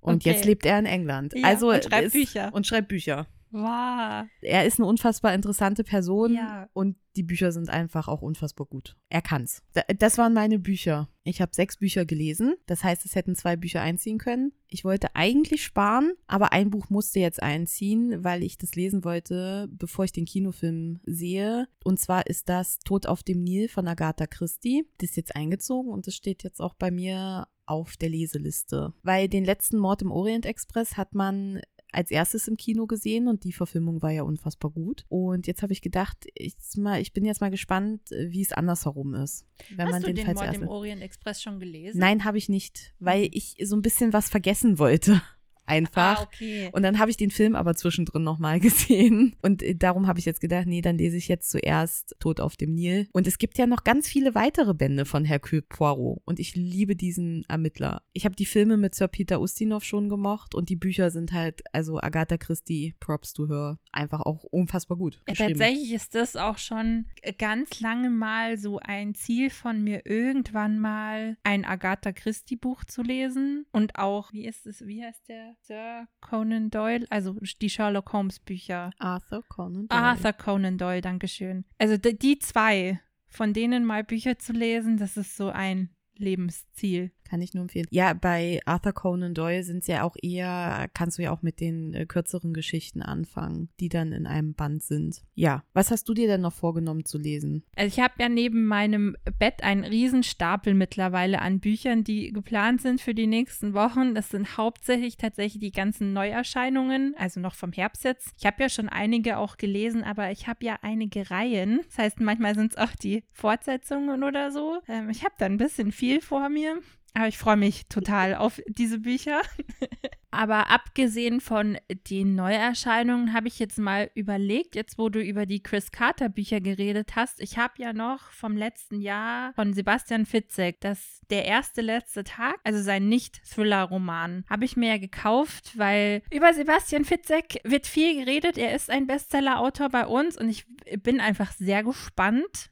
Und 0.00 0.16
Okay. 0.16 0.30
jetzt 0.30 0.44
lebt 0.44 0.66
er 0.66 0.76
in 0.80 0.86
England. 0.86 1.34
Ja, 1.36 1.46
also 1.46 1.70
und 1.70 1.84
schreibt 1.84 2.06
ist, 2.08 2.12
Bücher. 2.14 2.50
Und 2.52 2.66
schreibt 2.66 2.88
Bücher. 2.88 3.28
Wow. 3.52 4.26
Er 4.40 4.64
ist 4.66 4.78
eine 4.80 4.86
unfassbar 4.88 5.34
interessante 5.34 5.84
Person 5.84 6.34
Ja. 6.34 6.68
und 6.72 6.96
die 7.16 7.22
Bücher 7.22 7.52
sind 7.52 7.68
einfach 7.68 8.08
auch 8.08 8.22
unfassbar 8.22 8.66
gut. 8.66 8.96
Er 9.10 9.20
kann's. 9.20 9.62
Da- 9.74 9.82
Das 9.98 10.16
waren 10.16 10.32
meine 10.32 10.58
Bücher. 10.58 11.08
Ich 11.24 11.42
habe 11.42 11.54
sechs 11.54 11.76
Bücher 11.76 12.06
gelesen. 12.06 12.54
Das 12.66 12.82
heißt, 12.82 13.04
es 13.04 13.14
hätten 13.14 13.36
zwei 13.36 13.54
Bücher 13.56 13.82
einziehen 13.82 14.16
können. 14.18 14.52
Ich 14.66 14.84
wollte 14.84 15.14
eigentlich 15.14 15.62
sparen, 15.62 16.14
aber 16.26 16.52
ein 16.52 16.70
Buch 16.70 16.88
musste 16.88 17.20
jetzt 17.20 17.42
einziehen, 17.42 18.24
weil 18.24 18.42
ich 18.42 18.56
das 18.56 18.74
lesen 18.74 19.04
wollte, 19.04 19.68
bevor 19.70 20.06
ich 20.06 20.12
den 20.12 20.24
Kinofilm 20.24 21.00
sehe. 21.04 21.68
Und 21.84 22.00
zwar 22.00 22.26
ist 22.26 22.48
das 22.48 22.78
Tod 22.78 23.06
auf 23.06 23.22
dem 23.22 23.42
Nil 23.42 23.68
von 23.68 23.86
Agatha 23.86 24.26
Christie. 24.26 24.86
Das 24.98 25.10
ist 25.10 25.16
jetzt 25.16 25.36
eingezogen 25.36 25.90
und 25.92 26.06
das 26.06 26.14
steht 26.14 26.42
jetzt 26.42 26.60
auch 26.60 26.74
bei 26.74 26.90
mir 26.90 27.46
auf 27.66 27.96
der 27.98 28.08
Leseliste. 28.08 28.94
Weil 29.02 29.28
den 29.28 29.44
letzten 29.44 29.78
Mord 29.78 30.00
im 30.02 30.10
Orient 30.10 30.46
Express 30.46 30.96
hat 30.96 31.14
man 31.14 31.60
als 31.92 32.10
erstes 32.10 32.48
im 32.48 32.56
Kino 32.56 32.86
gesehen 32.86 33.28
und 33.28 33.44
die 33.44 33.52
Verfilmung 33.52 34.02
war 34.02 34.10
ja 34.10 34.22
unfassbar 34.22 34.70
gut. 34.70 35.04
Und 35.08 35.46
jetzt 35.46 35.62
habe 35.62 35.72
ich 35.72 35.82
gedacht, 35.82 36.26
ich, 36.34 36.54
mal, 36.76 37.00
ich 37.00 37.12
bin 37.12 37.24
jetzt 37.24 37.40
mal 37.40 37.50
gespannt, 37.50 38.00
wie 38.10 38.40
es 38.40 38.52
andersherum 38.52 39.14
ist. 39.14 39.46
Wenn 39.68 39.86
man 39.86 39.94
Hast 39.96 40.06
du 40.06 40.14
den 40.14 40.26
den 40.26 40.34
Mord 40.34 40.54
im 40.54 40.68
Orient 40.68 41.02
Express 41.02 41.42
schon 41.42 41.60
gelesen? 41.60 41.98
Nein, 41.98 42.24
habe 42.24 42.38
ich 42.38 42.48
nicht, 42.48 42.94
weil 42.98 43.28
ich 43.32 43.56
so 43.62 43.76
ein 43.76 43.82
bisschen 43.82 44.12
was 44.12 44.28
vergessen 44.30 44.78
wollte. 44.78 45.22
Einfach. 45.66 46.20
Ah, 46.20 46.22
okay. 46.22 46.70
Und 46.72 46.82
dann 46.82 46.98
habe 46.98 47.10
ich 47.10 47.16
den 47.16 47.30
Film 47.30 47.54
aber 47.54 47.74
zwischendrin 47.74 48.22
nochmal 48.22 48.60
gesehen. 48.60 49.36
Und 49.42 49.62
äh, 49.62 49.74
darum 49.74 50.06
habe 50.06 50.18
ich 50.18 50.24
jetzt 50.24 50.40
gedacht, 50.40 50.66
nee, 50.66 50.80
dann 50.80 50.98
lese 50.98 51.16
ich 51.16 51.28
jetzt 51.28 51.50
zuerst 51.50 52.16
Tod 52.18 52.40
auf 52.40 52.56
dem 52.56 52.74
Nil. 52.74 53.08
Und 53.12 53.26
es 53.26 53.38
gibt 53.38 53.58
ja 53.58 53.66
noch 53.66 53.84
ganz 53.84 54.08
viele 54.08 54.34
weitere 54.34 54.74
Bände 54.74 55.04
von 55.04 55.24
Hercule 55.24 55.62
Poirot. 55.62 56.20
Und 56.24 56.40
ich 56.40 56.54
liebe 56.56 56.96
diesen 56.96 57.44
Ermittler. 57.48 58.02
Ich 58.12 58.24
habe 58.24 58.34
die 58.34 58.46
Filme 58.46 58.76
mit 58.76 58.94
Sir 58.94 59.08
Peter 59.08 59.40
Ustinov 59.40 59.84
schon 59.84 60.08
gemocht. 60.08 60.54
Und 60.54 60.68
die 60.68 60.76
Bücher 60.76 61.10
sind 61.10 61.32
halt, 61.32 61.62
also 61.72 62.00
Agatha 62.00 62.36
Christie, 62.36 62.94
Props 63.00 63.32
to 63.32 63.48
her, 63.48 63.78
einfach 63.92 64.20
auch 64.20 64.44
unfassbar 64.44 64.96
gut 64.96 65.20
Ja, 65.28 65.34
tatsächlich 65.34 65.92
ist 65.92 66.14
das 66.14 66.36
auch 66.36 66.58
schon 66.58 67.06
ganz 67.38 67.80
lange 67.80 68.10
mal 68.10 68.58
so 68.58 68.78
ein 68.78 69.14
Ziel 69.14 69.50
von 69.50 69.82
mir, 69.82 70.06
irgendwann 70.06 70.78
mal 70.78 71.36
ein 71.42 71.64
Agatha 71.64 72.12
Christie 72.12 72.56
Buch 72.56 72.84
zu 72.84 73.02
lesen 73.02 73.66
und 73.72 73.96
auch, 73.96 74.32
wie 74.32 74.46
ist 74.46 74.66
es, 74.66 74.86
wie 74.86 75.02
heißt 75.02 75.28
der? 75.28 75.51
Sir 75.60 76.06
Conan 76.20 76.70
Doyle, 76.70 77.06
also 77.10 77.36
die 77.60 77.70
Sherlock 77.70 78.12
Holmes 78.12 78.38
Bücher. 78.40 78.90
Arthur 78.98 79.42
Conan 79.48 79.88
Doyle. 79.88 80.00
Arthur 80.00 80.32
Conan 80.32 80.78
Doyle, 80.78 81.00
Dankeschön. 81.00 81.64
Also 81.78 81.96
die, 81.96 82.18
die 82.18 82.38
zwei, 82.38 83.00
von 83.26 83.52
denen 83.52 83.84
mal 83.84 84.04
Bücher 84.04 84.38
zu 84.38 84.52
lesen, 84.52 84.96
das 84.96 85.16
ist 85.16 85.36
so 85.36 85.48
ein 85.48 85.90
Lebensziel. 86.16 87.12
Kann 87.32 87.40
ich 87.40 87.54
nur 87.54 87.62
empfehlen. 87.62 87.86
Ja, 87.88 88.12
bei 88.12 88.60
Arthur 88.66 88.92
Conan 88.92 89.32
Doyle 89.32 89.64
sind 89.64 89.78
es 89.78 89.86
ja 89.86 90.02
auch 90.02 90.16
eher, 90.20 90.90
kannst 90.92 91.16
du 91.16 91.22
ja 91.22 91.32
auch 91.32 91.40
mit 91.40 91.60
den 91.60 91.94
äh, 91.94 92.04
kürzeren 92.04 92.52
Geschichten 92.52 93.00
anfangen, 93.00 93.70
die 93.80 93.88
dann 93.88 94.12
in 94.12 94.26
einem 94.26 94.52
Band 94.52 94.82
sind. 94.82 95.22
Ja, 95.32 95.64
was 95.72 95.90
hast 95.90 96.06
du 96.10 96.12
dir 96.12 96.26
denn 96.26 96.42
noch 96.42 96.52
vorgenommen 96.52 97.06
zu 97.06 97.16
lesen? 97.16 97.64
Also 97.74 97.88
ich 97.88 98.04
habe 98.04 98.12
ja 98.18 98.28
neben 98.28 98.66
meinem 98.66 99.16
Bett 99.38 99.62
einen 99.62 99.84
Riesenstapel 99.84 100.74
mittlerweile 100.74 101.40
an 101.40 101.58
Büchern, 101.58 102.04
die 102.04 102.34
geplant 102.34 102.82
sind 102.82 103.00
für 103.00 103.14
die 103.14 103.26
nächsten 103.26 103.72
Wochen. 103.72 104.14
Das 104.14 104.28
sind 104.28 104.58
hauptsächlich 104.58 105.16
tatsächlich 105.16 105.60
die 105.60 105.72
ganzen 105.72 106.12
Neuerscheinungen, 106.12 107.14
also 107.16 107.40
noch 107.40 107.54
vom 107.54 107.72
Herbst 107.72 108.04
jetzt. 108.04 108.34
Ich 108.36 108.44
habe 108.44 108.62
ja 108.62 108.68
schon 108.68 108.90
einige 108.90 109.38
auch 109.38 109.56
gelesen, 109.56 110.04
aber 110.04 110.30
ich 110.32 110.48
habe 110.48 110.66
ja 110.66 110.80
einige 110.82 111.30
Reihen. 111.30 111.80
Das 111.86 111.96
heißt, 111.96 112.20
manchmal 112.20 112.54
sind 112.54 112.72
es 112.72 112.76
auch 112.76 112.94
die 112.94 113.24
Fortsetzungen 113.32 114.22
oder 114.22 114.50
so. 114.50 114.82
Ähm, 114.86 115.08
ich 115.08 115.24
habe 115.24 115.34
da 115.38 115.46
ein 115.46 115.56
bisschen 115.56 115.92
viel 115.92 116.20
vor 116.20 116.50
mir. 116.50 116.78
Aber 117.14 117.28
ich 117.28 117.38
freue 117.38 117.56
mich 117.56 117.86
total 117.88 118.34
auf 118.34 118.60
diese 118.66 118.98
Bücher. 118.98 119.42
Aber 120.34 120.70
abgesehen 120.70 121.42
von 121.42 121.76
den 122.08 122.34
Neuerscheinungen 122.34 123.34
habe 123.34 123.48
ich 123.48 123.58
jetzt 123.58 123.78
mal 123.78 124.10
überlegt, 124.14 124.74
jetzt 124.74 124.96
wo 124.96 125.10
du 125.10 125.20
über 125.20 125.44
die 125.44 125.62
Chris 125.62 125.92
Carter 125.92 126.30
Bücher 126.30 126.62
geredet 126.62 127.16
hast, 127.16 127.38
ich 127.38 127.58
habe 127.58 127.74
ja 127.76 127.92
noch 127.92 128.30
vom 128.30 128.56
letzten 128.56 129.02
Jahr 129.02 129.52
von 129.52 129.74
Sebastian 129.74 130.24
Fitzek, 130.24 130.80
das 130.80 131.20
der 131.28 131.44
erste 131.44 131.82
letzte 131.82 132.24
Tag, 132.24 132.56
also 132.64 132.80
sein 132.82 133.10
Nicht-Thriller-Roman, 133.10 134.46
habe 134.48 134.64
ich 134.64 134.74
mir 134.74 134.92
ja 134.92 134.98
gekauft, 134.98 135.76
weil 135.76 136.22
über 136.30 136.54
Sebastian 136.54 137.04
Fitzek 137.04 137.60
wird 137.64 137.86
viel 137.86 138.24
geredet. 138.24 138.56
Er 138.56 138.74
ist 138.74 138.88
ein 138.88 139.06
Bestseller-Autor 139.06 139.90
bei 139.90 140.06
uns 140.06 140.38
und 140.38 140.48
ich 140.48 140.64
bin 141.02 141.20
einfach 141.20 141.52
sehr 141.52 141.84
gespannt, 141.84 142.71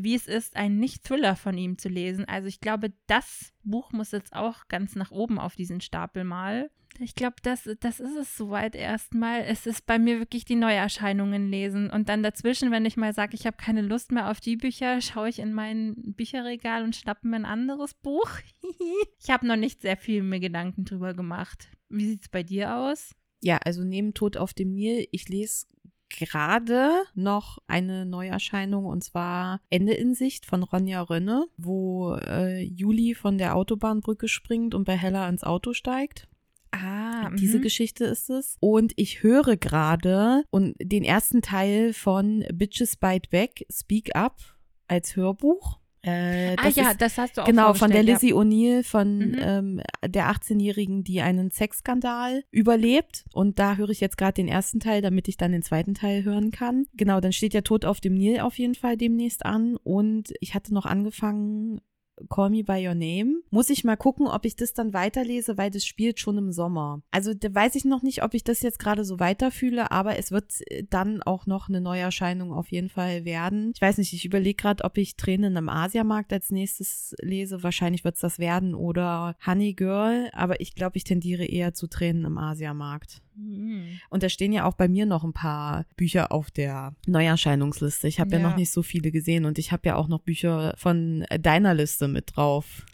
wie 0.00 0.14
es 0.14 0.26
ist, 0.26 0.56
einen 0.56 0.78
Nicht-Thriller 0.78 1.36
von 1.36 1.56
ihm 1.56 1.78
zu 1.78 1.88
lesen. 1.88 2.26
Also 2.26 2.48
ich 2.48 2.60
glaube, 2.60 2.92
das 3.06 3.52
Buch 3.62 3.92
muss 3.92 4.12
jetzt 4.12 4.34
auch 4.34 4.68
ganz 4.68 4.94
nach 4.94 5.10
oben 5.10 5.38
auf 5.38 5.56
diesen 5.56 5.80
Stapel 5.80 6.24
mal. 6.24 6.70
Ich 6.98 7.14
glaube, 7.14 7.36
das, 7.42 7.68
das 7.80 8.00
ist 8.00 8.16
es 8.16 8.36
soweit 8.36 8.74
erstmal. 8.74 9.42
Es 9.42 9.66
ist 9.66 9.86
bei 9.86 9.98
mir 9.98 10.18
wirklich 10.18 10.44
die 10.44 10.54
Neuerscheinungen 10.54 11.50
lesen. 11.50 11.90
Und 11.90 12.08
dann 12.08 12.22
dazwischen, 12.22 12.70
wenn 12.70 12.86
ich 12.86 12.96
mal 12.96 13.12
sage, 13.12 13.34
ich 13.34 13.46
habe 13.46 13.56
keine 13.58 13.82
Lust 13.82 14.12
mehr 14.12 14.30
auf 14.30 14.40
die 14.40 14.56
Bücher, 14.56 15.00
schaue 15.00 15.28
ich 15.28 15.38
in 15.38 15.52
mein 15.52 15.94
Bücherregal 15.96 16.84
und 16.84 16.96
schnappe 16.96 17.28
mir 17.28 17.36
ein 17.36 17.44
anderes 17.44 17.94
Buch. 17.94 18.30
ich 19.20 19.30
habe 19.30 19.46
noch 19.46 19.56
nicht 19.56 19.82
sehr 19.82 19.96
viel 19.96 20.22
mir 20.22 20.40
Gedanken 20.40 20.84
drüber 20.84 21.12
gemacht. 21.12 21.68
Wie 21.88 22.06
sieht 22.06 22.22
es 22.22 22.28
bei 22.28 22.42
dir 22.42 22.76
aus? 22.76 23.14
Ja, 23.42 23.58
also 23.58 23.84
neben 23.84 24.14
Tod 24.14 24.36
auf 24.36 24.54
dem 24.54 24.72
Nil, 24.72 25.06
ich 25.12 25.28
lese 25.28 25.66
gerade 26.08 26.90
noch 27.14 27.58
eine 27.66 28.06
Neuerscheinung 28.06 28.86
und 28.86 29.02
zwar 29.02 29.60
Ende 29.70 29.94
in 29.94 30.14
Sicht 30.14 30.46
von 30.46 30.62
Ronja 30.62 31.02
Rönne, 31.02 31.46
wo 31.56 32.14
äh, 32.14 32.62
Juli 32.62 33.14
von 33.14 33.38
der 33.38 33.56
Autobahnbrücke 33.56 34.28
springt 34.28 34.74
und 34.74 34.84
bei 34.84 34.96
Hella 34.96 35.28
ins 35.28 35.44
Auto 35.44 35.72
steigt. 35.72 36.28
Ah, 36.72 37.30
Diese 37.30 37.58
mhm. 37.58 37.62
Geschichte 37.62 38.04
ist 38.04 38.28
es. 38.30 38.56
Und 38.60 38.92
ich 38.96 39.22
höre 39.22 39.56
gerade 39.56 40.44
und 40.50 40.74
den 40.80 41.04
ersten 41.04 41.42
Teil 41.42 41.92
von 41.92 42.44
Bitches 42.52 42.96
Bite 42.96 43.30
Back, 43.30 43.66
Speak 43.72 44.14
Up 44.14 44.40
als 44.88 45.16
Hörbuch. 45.16 45.78
Äh, 46.06 46.54
Ah 46.58 46.68
ja, 46.68 46.90
ist, 46.92 47.00
das 47.00 47.18
hast 47.18 47.36
du 47.36 47.42
auch 47.42 47.46
Genau, 47.46 47.74
von 47.74 47.90
der 47.90 48.04
vorgestellt, 48.04 48.08
ja. 48.08 48.14
Lizzie 48.14 48.34
O'Neill, 48.34 48.84
von 48.84 49.18
Mhm. 49.18 49.36
ähm, 49.40 49.80
der 50.06 50.30
18-Jährigen, 50.30 51.02
die 51.04 51.20
einen 51.20 51.50
Sexskandal 51.50 52.44
überlebt. 52.50 53.24
Und 53.32 53.58
da 53.58 53.76
höre 53.76 53.90
ich 53.90 54.00
jetzt 54.00 54.16
gerade 54.16 54.34
den 54.34 54.48
ersten 54.48 54.80
Teil, 54.80 55.02
damit 55.02 55.28
ich 55.28 55.36
dann 55.36 55.52
den 55.52 55.62
zweiten 55.62 55.94
Teil 55.94 56.24
hören 56.24 56.50
kann. 56.52 56.86
Genau, 56.94 57.20
dann 57.20 57.32
steht 57.32 57.54
ja 57.54 57.60
Tod 57.62 57.84
auf 57.84 58.00
dem 58.00 58.14
Nil 58.14 58.40
auf 58.40 58.58
jeden 58.58 58.74
Fall 58.74 58.96
demnächst 58.96 59.44
an. 59.44 59.76
Und 59.82 60.32
ich 60.40 60.54
hatte 60.54 60.72
noch 60.72 60.86
angefangen, 60.86 61.80
Call 62.28 62.50
Me 62.50 62.64
By 62.64 62.86
Your 62.86 62.94
Name. 62.94 63.42
Muss 63.50 63.70
ich 63.70 63.84
mal 63.84 63.96
gucken, 63.96 64.26
ob 64.26 64.44
ich 64.44 64.56
das 64.56 64.72
dann 64.72 64.92
weiterlese, 64.92 65.58
weil 65.58 65.70
das 65.70 65.84
spielt 65.84 66.20
schon 66.20 66.38
im 66.38 66.52
Sommer. 66.52 67.02
Also 67.10 67.34
da 67.34 67.54
weiß 67.54 67.74
ich 67.74 67.84
noch 67.84 68.02
nicht, 68.02 68.22
ob 68.22 68.34
ich 68.34 68.44
das 68.44 68.62
jetzt 68.62 68.78
gerade 68.78 69.04
so 69.04 69.20
weiterfühle, 69.20 69.90
aber 69.90 70.18
es 70.18 70.30
wird 70.30 70.52
äh, 70.70 70.84
dann 70.88 71.22
auch 71.22 71.46
noch 71.46 71.68
eine 71.68 71.80
Neuerscheinung 71.80 72.52
auf 72.52 72.70
jeden 72.70 72.88
Fall 72.88 73.24
werden. 73.24 73.72
Ich 73.74 73.80
weiß 73.80 73.98
nicht, 73.98 74.12
ich 74.12 74.24
überlege 74.24 74.56
gerade, 74.56 74.84
ob 74.84 74.98
ich 74.98 75.16
Tränen 75.16 75.56
im 75.56 75.68
Asiamarkt 75.68 76.32
als 76.32 76.50
nächstes 76.50 77.14
lese. 77.20 77.62
Wahrscheinlich 77.62 78.04
wird 78.04 78.16
es 78.16 78.20
das 78.20 78.38
werden 78.38 78.74
oder 78.74 79.36
Honey 79.44 79.74
Girl, 79.74 80.30
aber 80.32 80.60
ich 80.60 80.74
glaube, 80.74 80.96
ich 80.96 81.04
tendiere 81.04 81.44
eher 81.44 81.74
zu 81.74 81.86
Tränen 81.86 82.24
im 82.24 82.38
Asiamarkt. 82.38 83.22
Mhm. 83.36 84.00
Und 84.10 84.22
da 84.22 84.28
stehen 84.28 84.52
ja 84.52 84.64
auch 84.64 84.74
bei 84.74 84.88
mir 84.88 85.06
noch 85.06 85.24
ein 85.24 85.32
paar 85.32 85.84
Bücher 85.96 86.32
auf 86.32 86.50
der 86.50 86.94
Neuerscheinungsliste. 87.06 88.08
Ich 88.08 88.18
habe 88.20 88.30
ja. 88.30 88.38
Ja. 88.38 88.48
noch 88.48 88.56
nicht 88.56 88.72
so 88.72 88.82
viele 88.82 89.10
gesehen 89.12 89.44
und 89.44 89.58
ich 89.58 89.72
habe 89.72 89.82
ja 89.88 89.96
auch 89.96 90.08
noch 90.08 90.20
Bücher 90.20 90.74
von 90.78 91.22
äh, 91.28 91.38
deiner 91.38 91.74
Liste 91.74 92.08
mit 92.08 92.36
drauf, 92.36 92.86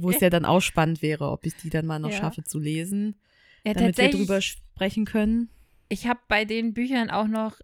wo 0.00 0.10
es 0.10 0.20
ja 0.20 0.30
dann 0.30 0.44
auch 0.44 0.60
spannend 0.60 1.02
wäre, 1.02 1.30
ob 1.30 1.44
ich 1.46 1.54
die 1.56 1.70
dann 1.70 1.86
mal 1.86 1.98
noch 1.98 2.10
Ja. 2.10 2.16
schaffe 2.16 2.42
zu 2.44 2.58
lesen, 2.58 3.16
ja, 3.64 3.74
damit 3.74 3.98
wir 3.98 4.10
drüber 4.10 4.40
sprechen 4.40 5.04
können. 5.04 5.50
ich 5.88 6.06
habe 6.06 6.20
bei 6.28 6.44
den 6.44 6.72
Büchern 6.72 7.10
auch 7.10 7.26
noch 7.28 7.58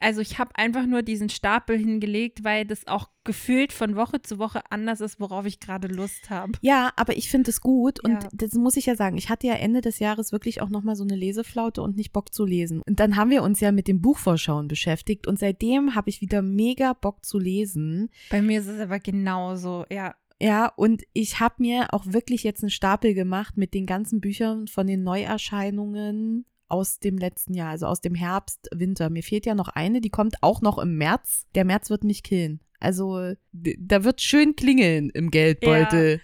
also 0.00 0.20
ich 0.20 0.38
habe 0.38 0.50
einfach 0.56 0.86
nur 0.86 1.02
diesen 1.02 1.28
Stapel 1.28 1.76
hingelegt, 1.78 2.44
weil 2.44 2.64
das 2.64 2.86
auch 2.86 3.08
gefühlt 3.24 3.72
von 3.72 3.96
Woche 3.96 4.20
zu 4.22 4.38
Woche 4.38 4.62
anders 4.70 5.00
ist, 5.00 5.18
worauf 5.18 5.46
ich 5.46 5.58
gerade 5.60 5.88
Lust 5.88 6.30
habe. 6.30 6.52
Ja, 6.60 6.92
aber 6.96 7.16
ich 7.16 7.30
finde 7.30 7.50
es 7.50 7.60
gut 7.60 7.98
und 8.04 8.12
Ja. 8.12 8.28
das 8.32 8.52
muss 8.52 8.76
ich 8.76 8.86
ja 8.86 8.96
sagen. 8.96 9.16
Ich 9.16 9.30
hatte 9.30 9.46
ja 9.46 9.54
Ende 9.54 9.80
des 9.80 9.98
Jahres 9.98 10.32
wirklich 10.32 10.60
auch 10.60 10.68
nochmal 10.68 10.96
so 10.96 11.04
eine 11.04 11.16
Leseflaute 11.16 11.82
und 11.82 11.96
nicht 11.96 12.12
Bock 12.12 12.32
zu 12.34 12.44
lesen. 12.44 12.82
Und 12.86 13.00
dann 13.00 13.16
haben 13.16 13.30
wir 13.30 13.42
uns 13.42 13.60
ja 13.60 13.72
mit 13.72 13.88
dem 13.88 14.00
Buchvorschauen 14.00 14.68
beschäftigt 14.68 15.26
und 15.26 15.38
seitdem 15.38 15.94
habe 15.94 16.10
ich 16.10 16.20
wieder 16.20 16.42
mega 16.42 16.92
Bock 16.92 17.24
zu 17.24 17.38
lesen. 17.38 18.10
Bei 18.30 18.42
mir 18.42 18.60
ist 18.60 18.68
es 18.68 18.78
aber 18.80 18.98
genauso, 19.00 19.84
ja. 19.90 20.14
Ja, 20.42 20.66
und 20.76 21.04
ich 21.12 21.40
habe 21.40 21.54
mir 21.58 21.94
auch 21.94 22.04
wirklich 22.06 22.42
jetzt 22.42 22.62
einen 22.62 22.70
Stapel 22.70 23.14
gemacht 23.14 23.56
mit 23.56 23.72
den 23.72 23.86
ganzen 23.86 24.20
Büchern 24.20 24.66
von 24.66 24.86
den 24.86 25.02
Neuerscheinungen 25.02 26.44
aus 26.68 26.98
dem 26.98 27.18
letzten 27.18 27.54
Jahr, 27.54 27.70
also 27.70 27.86
aus 27.86 28.00
dem 28.00 28.14
Herbst, 28.14 28.68
Winter. 28.72 29.10
Mir 29.10 29.22
fehlt 29.22 29.46
ja 29.46 29.54
noch 29.54 29.68
eine, 29.68 30.00
die 30.00 30.10
kommt 30.10 30.36
auch 30.42 30.60
noch 30.60 30.78
im 30.78 30.96
März. 30.96 31.46
Der 31.54 31.64
März 31.64 31.90
wird 31.90 32.04
mich 32.04 32.22
killen. 32.22 32.60
Also 32.80 33.32
da 33.52 34.04
wird 34.04 34.20
schön 34.20 34.56
klingeln 34.56 35.10
im 35.10 35.30
Geldbeutel. 35.30 36.20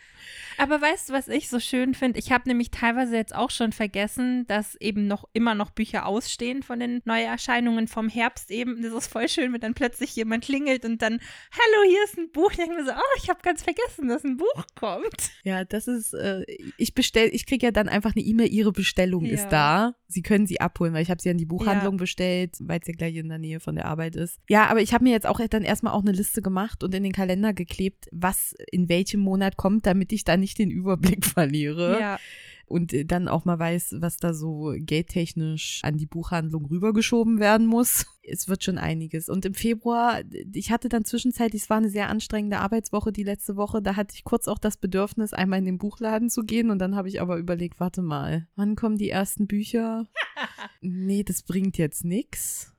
Aber 0.61 0.79
weißt 0.83 1.09
du, 1.09 1.13
was 1.15 1.29
ich 1.29 1.49
so 1.49 1.59
schön 1.59 1.95
finde? 1.95 2.19
Ich 2.19 2.33
habe 2.33 2.47
nämlich 2.47 2.71
teilweise 2.71 3.17
jetzt 3.17 3.35
auch 3.35 3.51
schon 3.51 3.73
vergessen, 3.73 4.47
dass 4.47 4.75
eben 4.75 5.07
noch 5.07 5.25
immer 5.33 5.55
noch 5.55 5.71
Bücher 5.71 6.05
ausstehen 6.05 6.63
von 6.63 6.79
den 6.81 7.01
Neuerscheinungen 7.07 7.89
vom 7.89 8.11
Herbst 8.11 8.51
eben. 8.51 8.83
Das 8.83 8.93
ist 8.93 9.07
voll 9.07 9.27
schön, 9.31 9.55
wenn 9.55 9.61
dann 9.61 9.73
plötzlich 9.73 10.15
jemand 10.17 10.45
klingelt 10.45 10.85
und 10.85 11.01
dann, 11.01 11.15
hallo, 11.15 11.89
hier 11.89 12.05
ist 12.05 12.19
ein 12.19 12.31
Buch. 12.31 12.51
Ich 12.51 12.59
denke 12.59 12.75
mir 12.75 12.85
so, 12.85 12.93
oh, 12.93 13.17
ich 13.23 13.31
habe 13.31 13.41
ganz 13.43 13.63
vergessen, 13.63 14.09
dass 14.09 14.23
ein 14.23 14.37
Buch 14.37 14.67
kommt. 14.79 15.31
Ja, 15.45 15.65
das 15.65 15.89
ist, 15.89 16.13
äh, 16.13 16.45
ich 16.77 16.93
bestell, 16.95 17.31
ich 17.33 17.47
kriege 17.47 17.65
ja 17.65 17.73
dann 17.73 17.89
einfach 17.89 18.15
eine 18.15 18.23
E-Mail, 18.23 18.53
Ihre 18.53 18.73
Bestellung 18.73 19.25
Ja. 19.25 19.33
ist 19.33 19.49
da. 19.49 19.95
Sie 20.09 20.23
können 20.23 20.47
sie 20.47 20.61
abholen, 20.61 20.93
weil 20.93 21.03
ich 21.05 21.11
habe 21.11 21.23
sie 21.23 21.31
an 21.31 21.39
die 21.39 21.47
Buchhandlung 21.47 21.97
bestellt, 21.97 22.57
weil 22.61 22.81
es 22.81 22.89
ja 22.89 22.95
gleich 22.95 23.15
in 23.15 23.29
der 23.29 23.39
Nähe 23.39 23.61
von 23.61 23.77
der 23.77 23.85
Arbeit 23.85 24.17
ist. 24.17 24.41
Ja, 24.49 24.67
aber 24.67 24.83
ich 24.83 24.93
habe 24.93 25.05
mir 25.05 25.13
jetzt 25.13 25.27
auch 25.27 25.41
dann 25.49 25.63
erstmal 25.63 25.93
auch 25.95 26.03
eine 26.03 26.11
Liste 26.13 26.43
gemacht 26.43 26.83
und 26.83 26.93
in 26.95 27.05
den 27.05 27.13
Kalender 27.13 27.55
geklebt, 27.55 28.09
was 28.11 28.55
in 28.73 28.89
welchem 28.89 29.21
Monat 29.21 29.57
kommt, 29.57 29.87
damit 29.87 30.13
ich 30.13 30.25
da 30.25 30.37
nicht 30.37 30.50
den 30.55 30.71
Überblick 30.71 31.25
verliere. 31.27 31.99
Ja. 32.01 32.19
Und 32.67 32.93
äh, 32.93 33.05
dann 33.05 33.27
auch 33.27 33.45
mal 33.45 33.59
weiß, 33.59 33.97
was 33.99 34.17
da 34.19 34.33
so 34.33 34.75
geldtechnisch 34.77 35.81
an 35.83 35.97
die 35.97 36.07
Buchhandlung 36.07 36.67
rübergeschoben 36.67 37.41
werden 37.41 37.67
muss. 37.67 38.07
Es 38.33 38.49
wird 38.49 38.63
schon 38.63 38.79
einiges. 38.79 39.29
Und 39.29 39.45
im 39.45 39.55
Februar, 39.55 40.21
ich 40.53 40.71
hatte 40.71 40.89
dann 40.89 41.05
zwischenzeitlich, 41.05 41.63
es 41.63 41.71
war 41.71 41.79
eine 41.79 41.91
sehr 41.91 42.09
anstrengende 42.09 42.59
Arbeitswoche 42.59 43.11
die 43.11 43.25
letzte 43.25 43.57
Woche, 43.57 43.83
da 43.83 43.97
hatte 43.97 44.15
ich 44.15 44.23
kurz 44.23 44.47
auch 44.47 44.59
das 44.59 44.77
Bedürfnis, 44.77 45.33
einmal 45.33 45.59
in 45.59 45.65
den 45.65 45.79
Buchladen 45.79 46.31
zu 46.31 46.45
gehen. 46.45 46.71
Und 46.71 46.79
dann 46.79 46.95
habe 46.95 47.09
ich 47.09 47.21
aber 47.21 47.39
überlegt, 47.39 47.81
warte 47.81 48.03
mal, 48.03 48.47
wann 48.55 48.77
kommen 48.77 48.99
die 48.99 49.11
ersten 49.11 49.49
Bücher? 49.49 50.07
nee, 50.81 51.25
das 51.25 51.43
bringt 51.43 51.77
jetzt 51.77 52.05
nichts. 52.05 52.73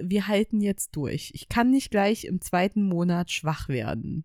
Wir 0.00 0.26
halten 0.26 0.62
jetzt 0.62 0.96
durch. 0.96 1.32
Ich 1.34 1.50
kann 1.50 1.70
nicht 1.70 1.90
gleich 1.90 2.24
im 2.24 2.40
zweiten 2.40 2.82
Monat 2.82 3.30
schwach 3.30 3.68
werden. 3.68 4.24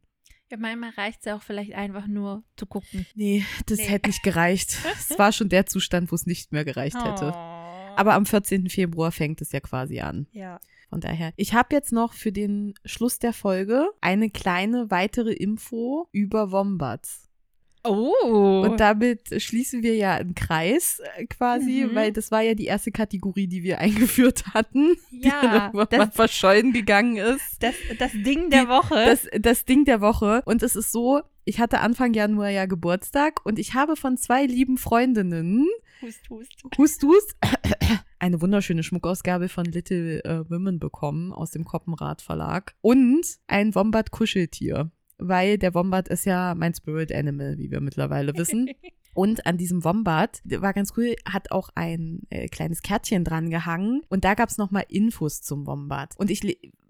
Ja, 0.51 0.57
manchmal 0.57 0.89
reicht 0.91 1.19
es 1.19 1.25
ja 1.25 1.35
auch 1.35 1.41
vielleicht 1.43 1.73
einfach 1.73 2.07
nur 2.07 2.43
zu 2.57 2.65
gucken. 2.65 3.05
Nee, 3.15 3.45
das 3.67 3.77
Nee. 3.77 3.85
hätte 3.85 4.09
nicht 4.09 4.23
gereicht. 4.23 4.77
Es 5.09 5.17
war 5.19 5.31
schon 5.31 5.49
der 5.49 5.65
Zustand, 5.67 6.11
wo 6.11 6.15
es 6.15 6.25
nicht 6.25 6.51
mehr 6.51 6.65
gereicht 6.65 6.97
hätte. 6.97 7.33
Aber 7.95 8.13
am 8.13 8.25
14. 8.25 8.69
Februar 8.69 9.11
fängt 9.11 9.41
es 9.41 9.51
ja 9.51 9.59
quasi 9.59 9.99
an. 9.99 10.27
ja. 10.31 10.59
Von 10.89 11.01
daher, 11.01 11.33
ich 11.35 11.53
habe 11.53 11.75
jetzt 11.75 11.91
noch 11.91 12.13
für 12.13 12.31
den 12.31 12.73
Schluss 12.83 13.19
der 13.19 13.31
Folge 13.31 13.87
eine 14.01 14.31
kleine 14.31 14.89
weitere 14.89 15.31
Info 15.33 16.07
über 16.11 16.51
Wombats. 16.51 17.28
Oh. 17.83 18.61
Und 18.65 18.79
damit 18.79 19.41
schließen 19.41 19.83
wir 19.83 19.95
ja 19.95 20.15
einen 20.15 20.35
Kreis 20.35 20.99
äh, 21.17 21.25
quasi, 21.27 21.85
Mhm. 21.89 21.95
weil 21.95 22.11
das 22.11 22.29
war 22.31 22.41
ja 22.41 22.53
die 22.53 22.65
erste 22.65 22.91
Kategorie, 22.91 23.47
die 23.47 23.63
wir 23.63 23.79
eingeführt 23.79 24.45
hatten, 24.53 24.95
die 25.11 25.27
Ja, 25.27 25.41
dann 25.41 25.53
irgendwann 25.73 25.99
mal 25.99 26.05
das- 26.07 26.15
verschollen 26.15 26.73
gegangen 26.73 27.17
ist. 27.17 27.61
das, 27.63 27.75
das 27.97 28.11
Ding 28.11 28.49
der 28.49 28.63
Die- 28.63 28.69
Woche. 28.69 28.95
Das, 29.05 29.27
das 29.39 29.65
Ding 29.65 29.85
der 29.85 30.01
Woche. 30.01 30.41
Und 30.45 30.61
es 30.61 30.75
ist 30.75 30.91
so, 30.91 31.21
ich 31.45 31.59
hatte 31.59 31.79
Anfang 31.79 32.13
Januar 32.13 32.49
ja 32.49 32.65
Geburtstag 32.65 33.45
und 33.45 33.57
ich 33.59 33.73
habe 33.73 33.95
von 33.95 34.17
zwei 34.17 34.45
lieben 34.45 34.77
Freundinnen 34.77 35.65
hust, 36.01 36.29
hust. 36.29 36.51
Hust, 36.77 37.03
hust. 37.03 37.35
Eine 38.19 38.41
wunderschöne 38.41 38.83
Schmuckausgabe 38.83 39.47
von 39.47 39.63
Little 39.65 40.21
äh, 40.25 40.49
Women 40.49 40.79
bekommen 40.79 41.31
aus 41.31 41.51
dem 41.51 41.63
Koppenrad 41.63 42.21
Verlag. 42.21 42.75
Und 42.81 43.25
ein 43.47 43.73
Wombat-Kuscheltier. 43.73 44.91
Weil 45.19 45.57
der 45.57 45.73
Wombat 45.73 46.07
ist 46.07 46.25
ja 46.25 46.55
mein 46.55 46.73
Spirit 46.73 47.13
Animal, 47.13 47.57
wie 47.57 47.69
wir 47.69 47.81
mittlerweile 47.81 48.35
wissen. 48.35 48.69
Und 49.13 49.45
an 49.45 49.57
diesem 49.57 49.83
Wombat, 49.83 50.41
war 50.45 50.73
ganz 50.73 50.93
cool, 50.95 51.15
hat 51.25 51.51
auch 51.51 51.69
ein 51.75 52.21
äh, 52.29 52.47
kleines 52.47 52.81
Kärtchen 52.81 53.23
dran 53.25 53.49
gehangen. 53.49 54.01
Und 54.07 54.23
da 54.23 54.33
gab 54.33 54.49
es 54.49 54.57
nochmal 54.57 54.85
Infos 54.87 55.41
zum 55.41 55.67
Wombat. 55.67 56.15
Und 56.17 56.29
ich 56.29 56.41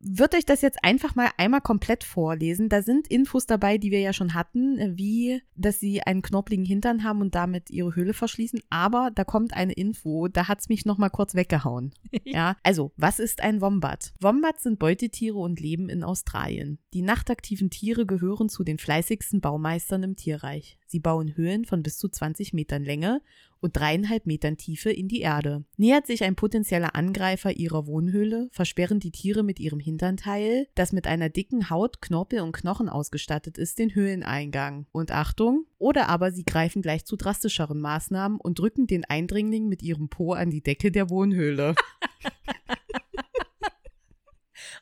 würde 0.01 0.37
euch 0.37 0.45
das 0.45 0.61
jetzt 0.61 0.83
einfach 0.83 1.15
mal 1.15 1.29
einmal 1.37 1.61
komplett 1.61 2.03
vorlesen. 2.03 2.69
Da 2.69 2.81
sind 2.81 3.07
Infos 3.07 3.45
dabei, 3.45 3.77
die 3.77 3.91
wir 3.91 3.99
ja 3.99 4.13
schon 4.13 4.33
hatten, 4.33 4.97
wie, 4.97 5.41
dass 5.55 5.79
sie 5.79 6.01
einen 6.01 6.21
knorpeligen 6.21 6.65
Hintern 6.65 7.03
haben 7.03 7.21
und 7.21 7.35
damit 7.35 7.69
ihre 7.69 7.95
Höhle 7.95 8.13
verschließen. 8.13 8.61
Aber 8.69 9.11
da 9.13 9.23
kommt 9.23 9.53
eine 9.53 9.73
Info, 9.73 10.27
da 10.27 10.47
hat's 10.47 10.69
mich 10.69 10.85
nochmal 10.85 11.09
kurz 11.09 11.35
weggehauen. 11.35 11.93
Ja, 12.25 12.57
also, 12.63 12.91
was 12.95 13.17
ist 13.17 13.41
ein 13.41 13.59
Wombat? 13.59 14.13
Wombats 14.19 14.63
sind 14.63 14.77
Beutetiere 14.77 15.37
und 15.37 15.59
leben 15.59 15.89
in 15.89 16.03
Australien. 16.03 16.77
Die 16.93 17.01
nachtaktiven 17.01 17.71
Tiere 17.71 18.05
gehören 18.05 18.49
zu 18.49 18.63
den 18.63 18.77
fleißigsten 18.77 19.41
Baumeistern 19.41 20.03
im 20.03 20.15
Tierreich. 20.15 20.78
Sie 20.91 20.99
bauen 20.99 21.37
Höhlen 21.37 21.65
von 21.65 21.83
bis 21.83 21.99
zu 21.99 22.09
20 22.09 22.53
Metern 22.53 22.83
Länge 22.83 23.21
und 23.59 23.77
dreieinhalb 23.77 24.25
Metern 24.25 24.57
Tiefe 24.57 24.89
in 24.89 25.07
die 25.07 25.21
Erde. 25.21 25.63
Nähert 25.77 26.07
sich 26.07 26.23
ein 26.23 26.35
potenzieller 26.35 26.95
Angreifer 26.95 27.51
ihrer 27.51 27.85
Wohnhöhle, 27.85 28.49
versperren 28.51 28.99
die 28.99 29.11
Tiere 29.11 29.43
mit 29.43 29.59
ihrem 29.59 29.79
Hinternteil, 29.79 30.67
das 30.73 30.91
mit 30.91 31.05
einer 31.05 31.29
dicken 31.29 31.69
Haut, 31.69 32.01
Knorpel 32.01 32.39
und 32.39 32.53
Knochen 32.53 32.89
ausgestattet 32.89 33.59
ist, 33.59 33.77
den 33.77 33.93
Höhleneingang. 33.93 34.87
Und 34.91 35.11
Achtung, 35.11 35.67
oder 35.77 36.09
aber 36.09 36.31
sie 36.31 36.43
greifen 36.43 36.81
gleich 36.81 37.05
zu 37.05 37.17
drastischeren 37.17 37.79
Maßnahmen 37.79 38.39
und 38.39 38.57
drücken 38.57 38.87
den 38.87 39.05
Eindringling 39.05 39.67
mit 39.67 39.83
ihrem 39.83 40.09
Po 40.09 40.33
an 40.33 40.49
die 40.49 40.63
Decke 40.63 40.91
der 40.91 41.11
Wohnhöhle. 41.11 41.75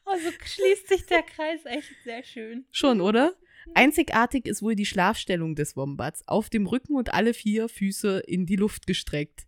Oh, 0.09 0.15
so 0.23 0.31
schließt 0.31 0.87
sich 0.87 1.05
der 1.05 1.21
Kreis 1.21 1.65
echt 1.65 1.93
sehr 2.05 2.23
schön. 2.23 2.65
Schon, 2.71 3.01
oder? 3.01 3.35
Einzigartig 3.73 4.45
ist 4.47 4.61
wohl 4.61 4.75
die 4.75 4.85
Schlafstellung 4.85 5.55
des 5.55 5.75
Wombats, 5.75 6.27
auf 6.27 6.49
dem 6.49 6.67
Rücken 6.67 6.95
und 6.95 7.13
alle 7.13 7.33
vier 7.33 7.69
Füße 7.69 8.19
in 8.27 8.45
die 8.45 8.55
Luft 8.55 8.87
gestreckt. 8.87 9.45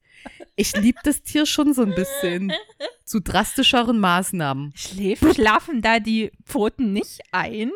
Ich 0.55 0.75
liebe 0.75 0.99
das 1.03 1.23
Tier 1.23 1.45
schon 1.45 1.73
so 1.73 1.81
ein 1.81 1.95
bisschen. 1.95 2.51
Zu 3.05 3.21
drastischeren 3.21 3.99
Maßnahmen. 3.99 4.73
Schläf, 4.75 5.19
schlafen 5.33 5.81
da 5.81 5.99
die 5.99 6.31
Pfoten 6.43 6.93
nicht 6.93 7.21
ein? 7.31 7.71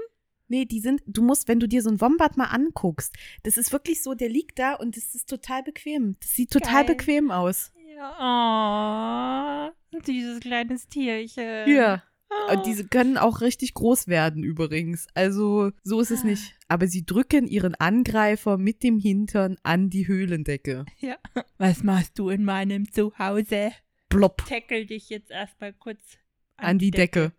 Nee, 0.47 0.65
die 0.65 0.81
sind, 0.81 1.01
du 1.07 1.23
musst, 1.23 1.47
wenn 1.47 1.59
du 1.59 1.67
dir 1.67 1.81
so 1.81 1.89
ein 1.89 1.99
Wombat 2.01 2.37
mal 2.37 2.45
anguckst, 2.45 3.15
das 3.43 3.57
ist 3.57 3.71
wirklich 3.71 4.03
so, 4.03 4.13
der 4.13 4.29
liegt 4.29 4.59
da 4.59 4.75
und 4.75 4.95
das 4.97 5.15
ist 5.15 5.27
total 5.27 5.63
bequem. 5.63 6.17
Das 6.21 6.31
sieht 6.31 6.51
total 6.51 6.85
Geil. 6.85 6.95
bequem 6.95 7.31
aus. 7.31 7.71
Ja. 7.95 9.71
Oh, 9.71 9.99
dieses 10.05 10.39
kleines 10.41 10.87
Tierchen. 10.89 11.67
Ja. 11.67 12.03
Und 12.51 12.65
diese 12.65 12.88
können 12.88 13.18
auch 13.18 13.41
richtig 13.41 13.73
groß 13.73 14.07
werden 14.07 14.43
übrigens. 14.43 15.07
Also 15.14 15.72
so 15.84 16.01
ist 16.01 16.11
es 16.11 16.23
nicht. 16.23 16.55
Aber 16.68 16.88
sie 16.88 17.05
drücken 17.05 17.47
ihren 17.47 17.76
Angreifer 17.76 18.57
mit 18.57 18.84
dem 18.84 18.99
Hintern 18.99 19.57
an 19.64 19.89
die 19.89 20.07
Höhlendecke. 20.07 20.85
Ja. 20.99 21.18
Was 21.57 21.84
machst 21.84 22.19
du 22.19 22.30
in 22.30 22.43
meinem 22.43 22.91
Zuhause? 22.91 23.72
Plopp. 24.10 24.45
Tackle 24.45 24.85
dich 24.85 25.10
jetzt 25.10 25.31
erstmal 25.31 25.73
kurz 25.73 26.18
An 26.57 26.77
die 26.77 26.91
Decke. 26.91 27.31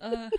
Äh. 0.00 0.30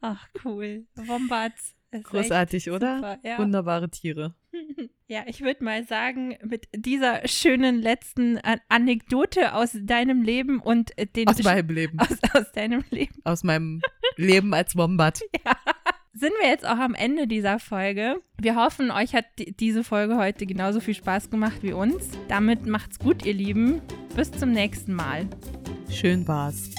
Ach, 0.00 0.28
cool. 0.44 0.86
Wombats. 0.96 1.73
Großartig, 2.02 2.70
oder? 2.70 2.96
Super. 2.96 3.18
Ja. 3.22 3.38
Wunderbare 3.38 3.90
Tiere. 3.90 4.34
ja, 5.08 5.22
ich 5.26 5.40
würde 5.40 5.64
mal 5.64 5.84
sagen, 5.84 6.36
mit 6.44 6.68
dieser 6.74 7.26
schönen 7.26 7.80
letzten 7.80 8.38
An 8.38 8.60
Anekdote 8.68 9.54
aus 9.54 9.76
deinem 9.80 10.22
Leben 10.22 10.60
und 10.60 10.96
äh, 10.98 11.06
den 11.06 11.28
Aus 11.28 11.42
meinem 11.42 11.68
Leben. 11.68 11.98
aus, 12.00 12.16
aus 12.32 12.52
deinem 12.52 12.84
Leben 12.90 13.14
Aus 13.24 13.44
meinem 13.44 13.80
Leben 14.16 14.54
als 14.54 14.76
Wombat. 14.76 15.20
sind 16.12 16.32
wir 16.40 16.48
jetzt 16.48 16.66
auch 16.66 16.78
am 16.78 16.94
Ende 16.94 17.26
dieser 17.26 17.58
Folge. 17.58 18.20
Wir 18.40 18.56
hoffen, 18.56 18.90
euch 18.90 19.14
hat 19.14 19.24
die- 19.38 19.52
diese 19.56 19.82
Folge 19.84 20.16
heute 20.16 20.46
genauso 20.46 20.80
viel 20.80 20.94
Spaß 20.94 21.30
gemacht 21.30 21.58
wie 21.62 21.72
uns. 21.72 22.08
Damit 22.28 22.66
macht's 22.66 22.98
gut, 22.98 23.24
ihr 23.26 23.34
Lieben. 23.34 23.82
Bis 24.14 24.30
zum 24.30 24.52
nächsten 24.52 24.94
Mal. 24.94 25.26
Schön 25.90 26.26
war's. 26.28 26.70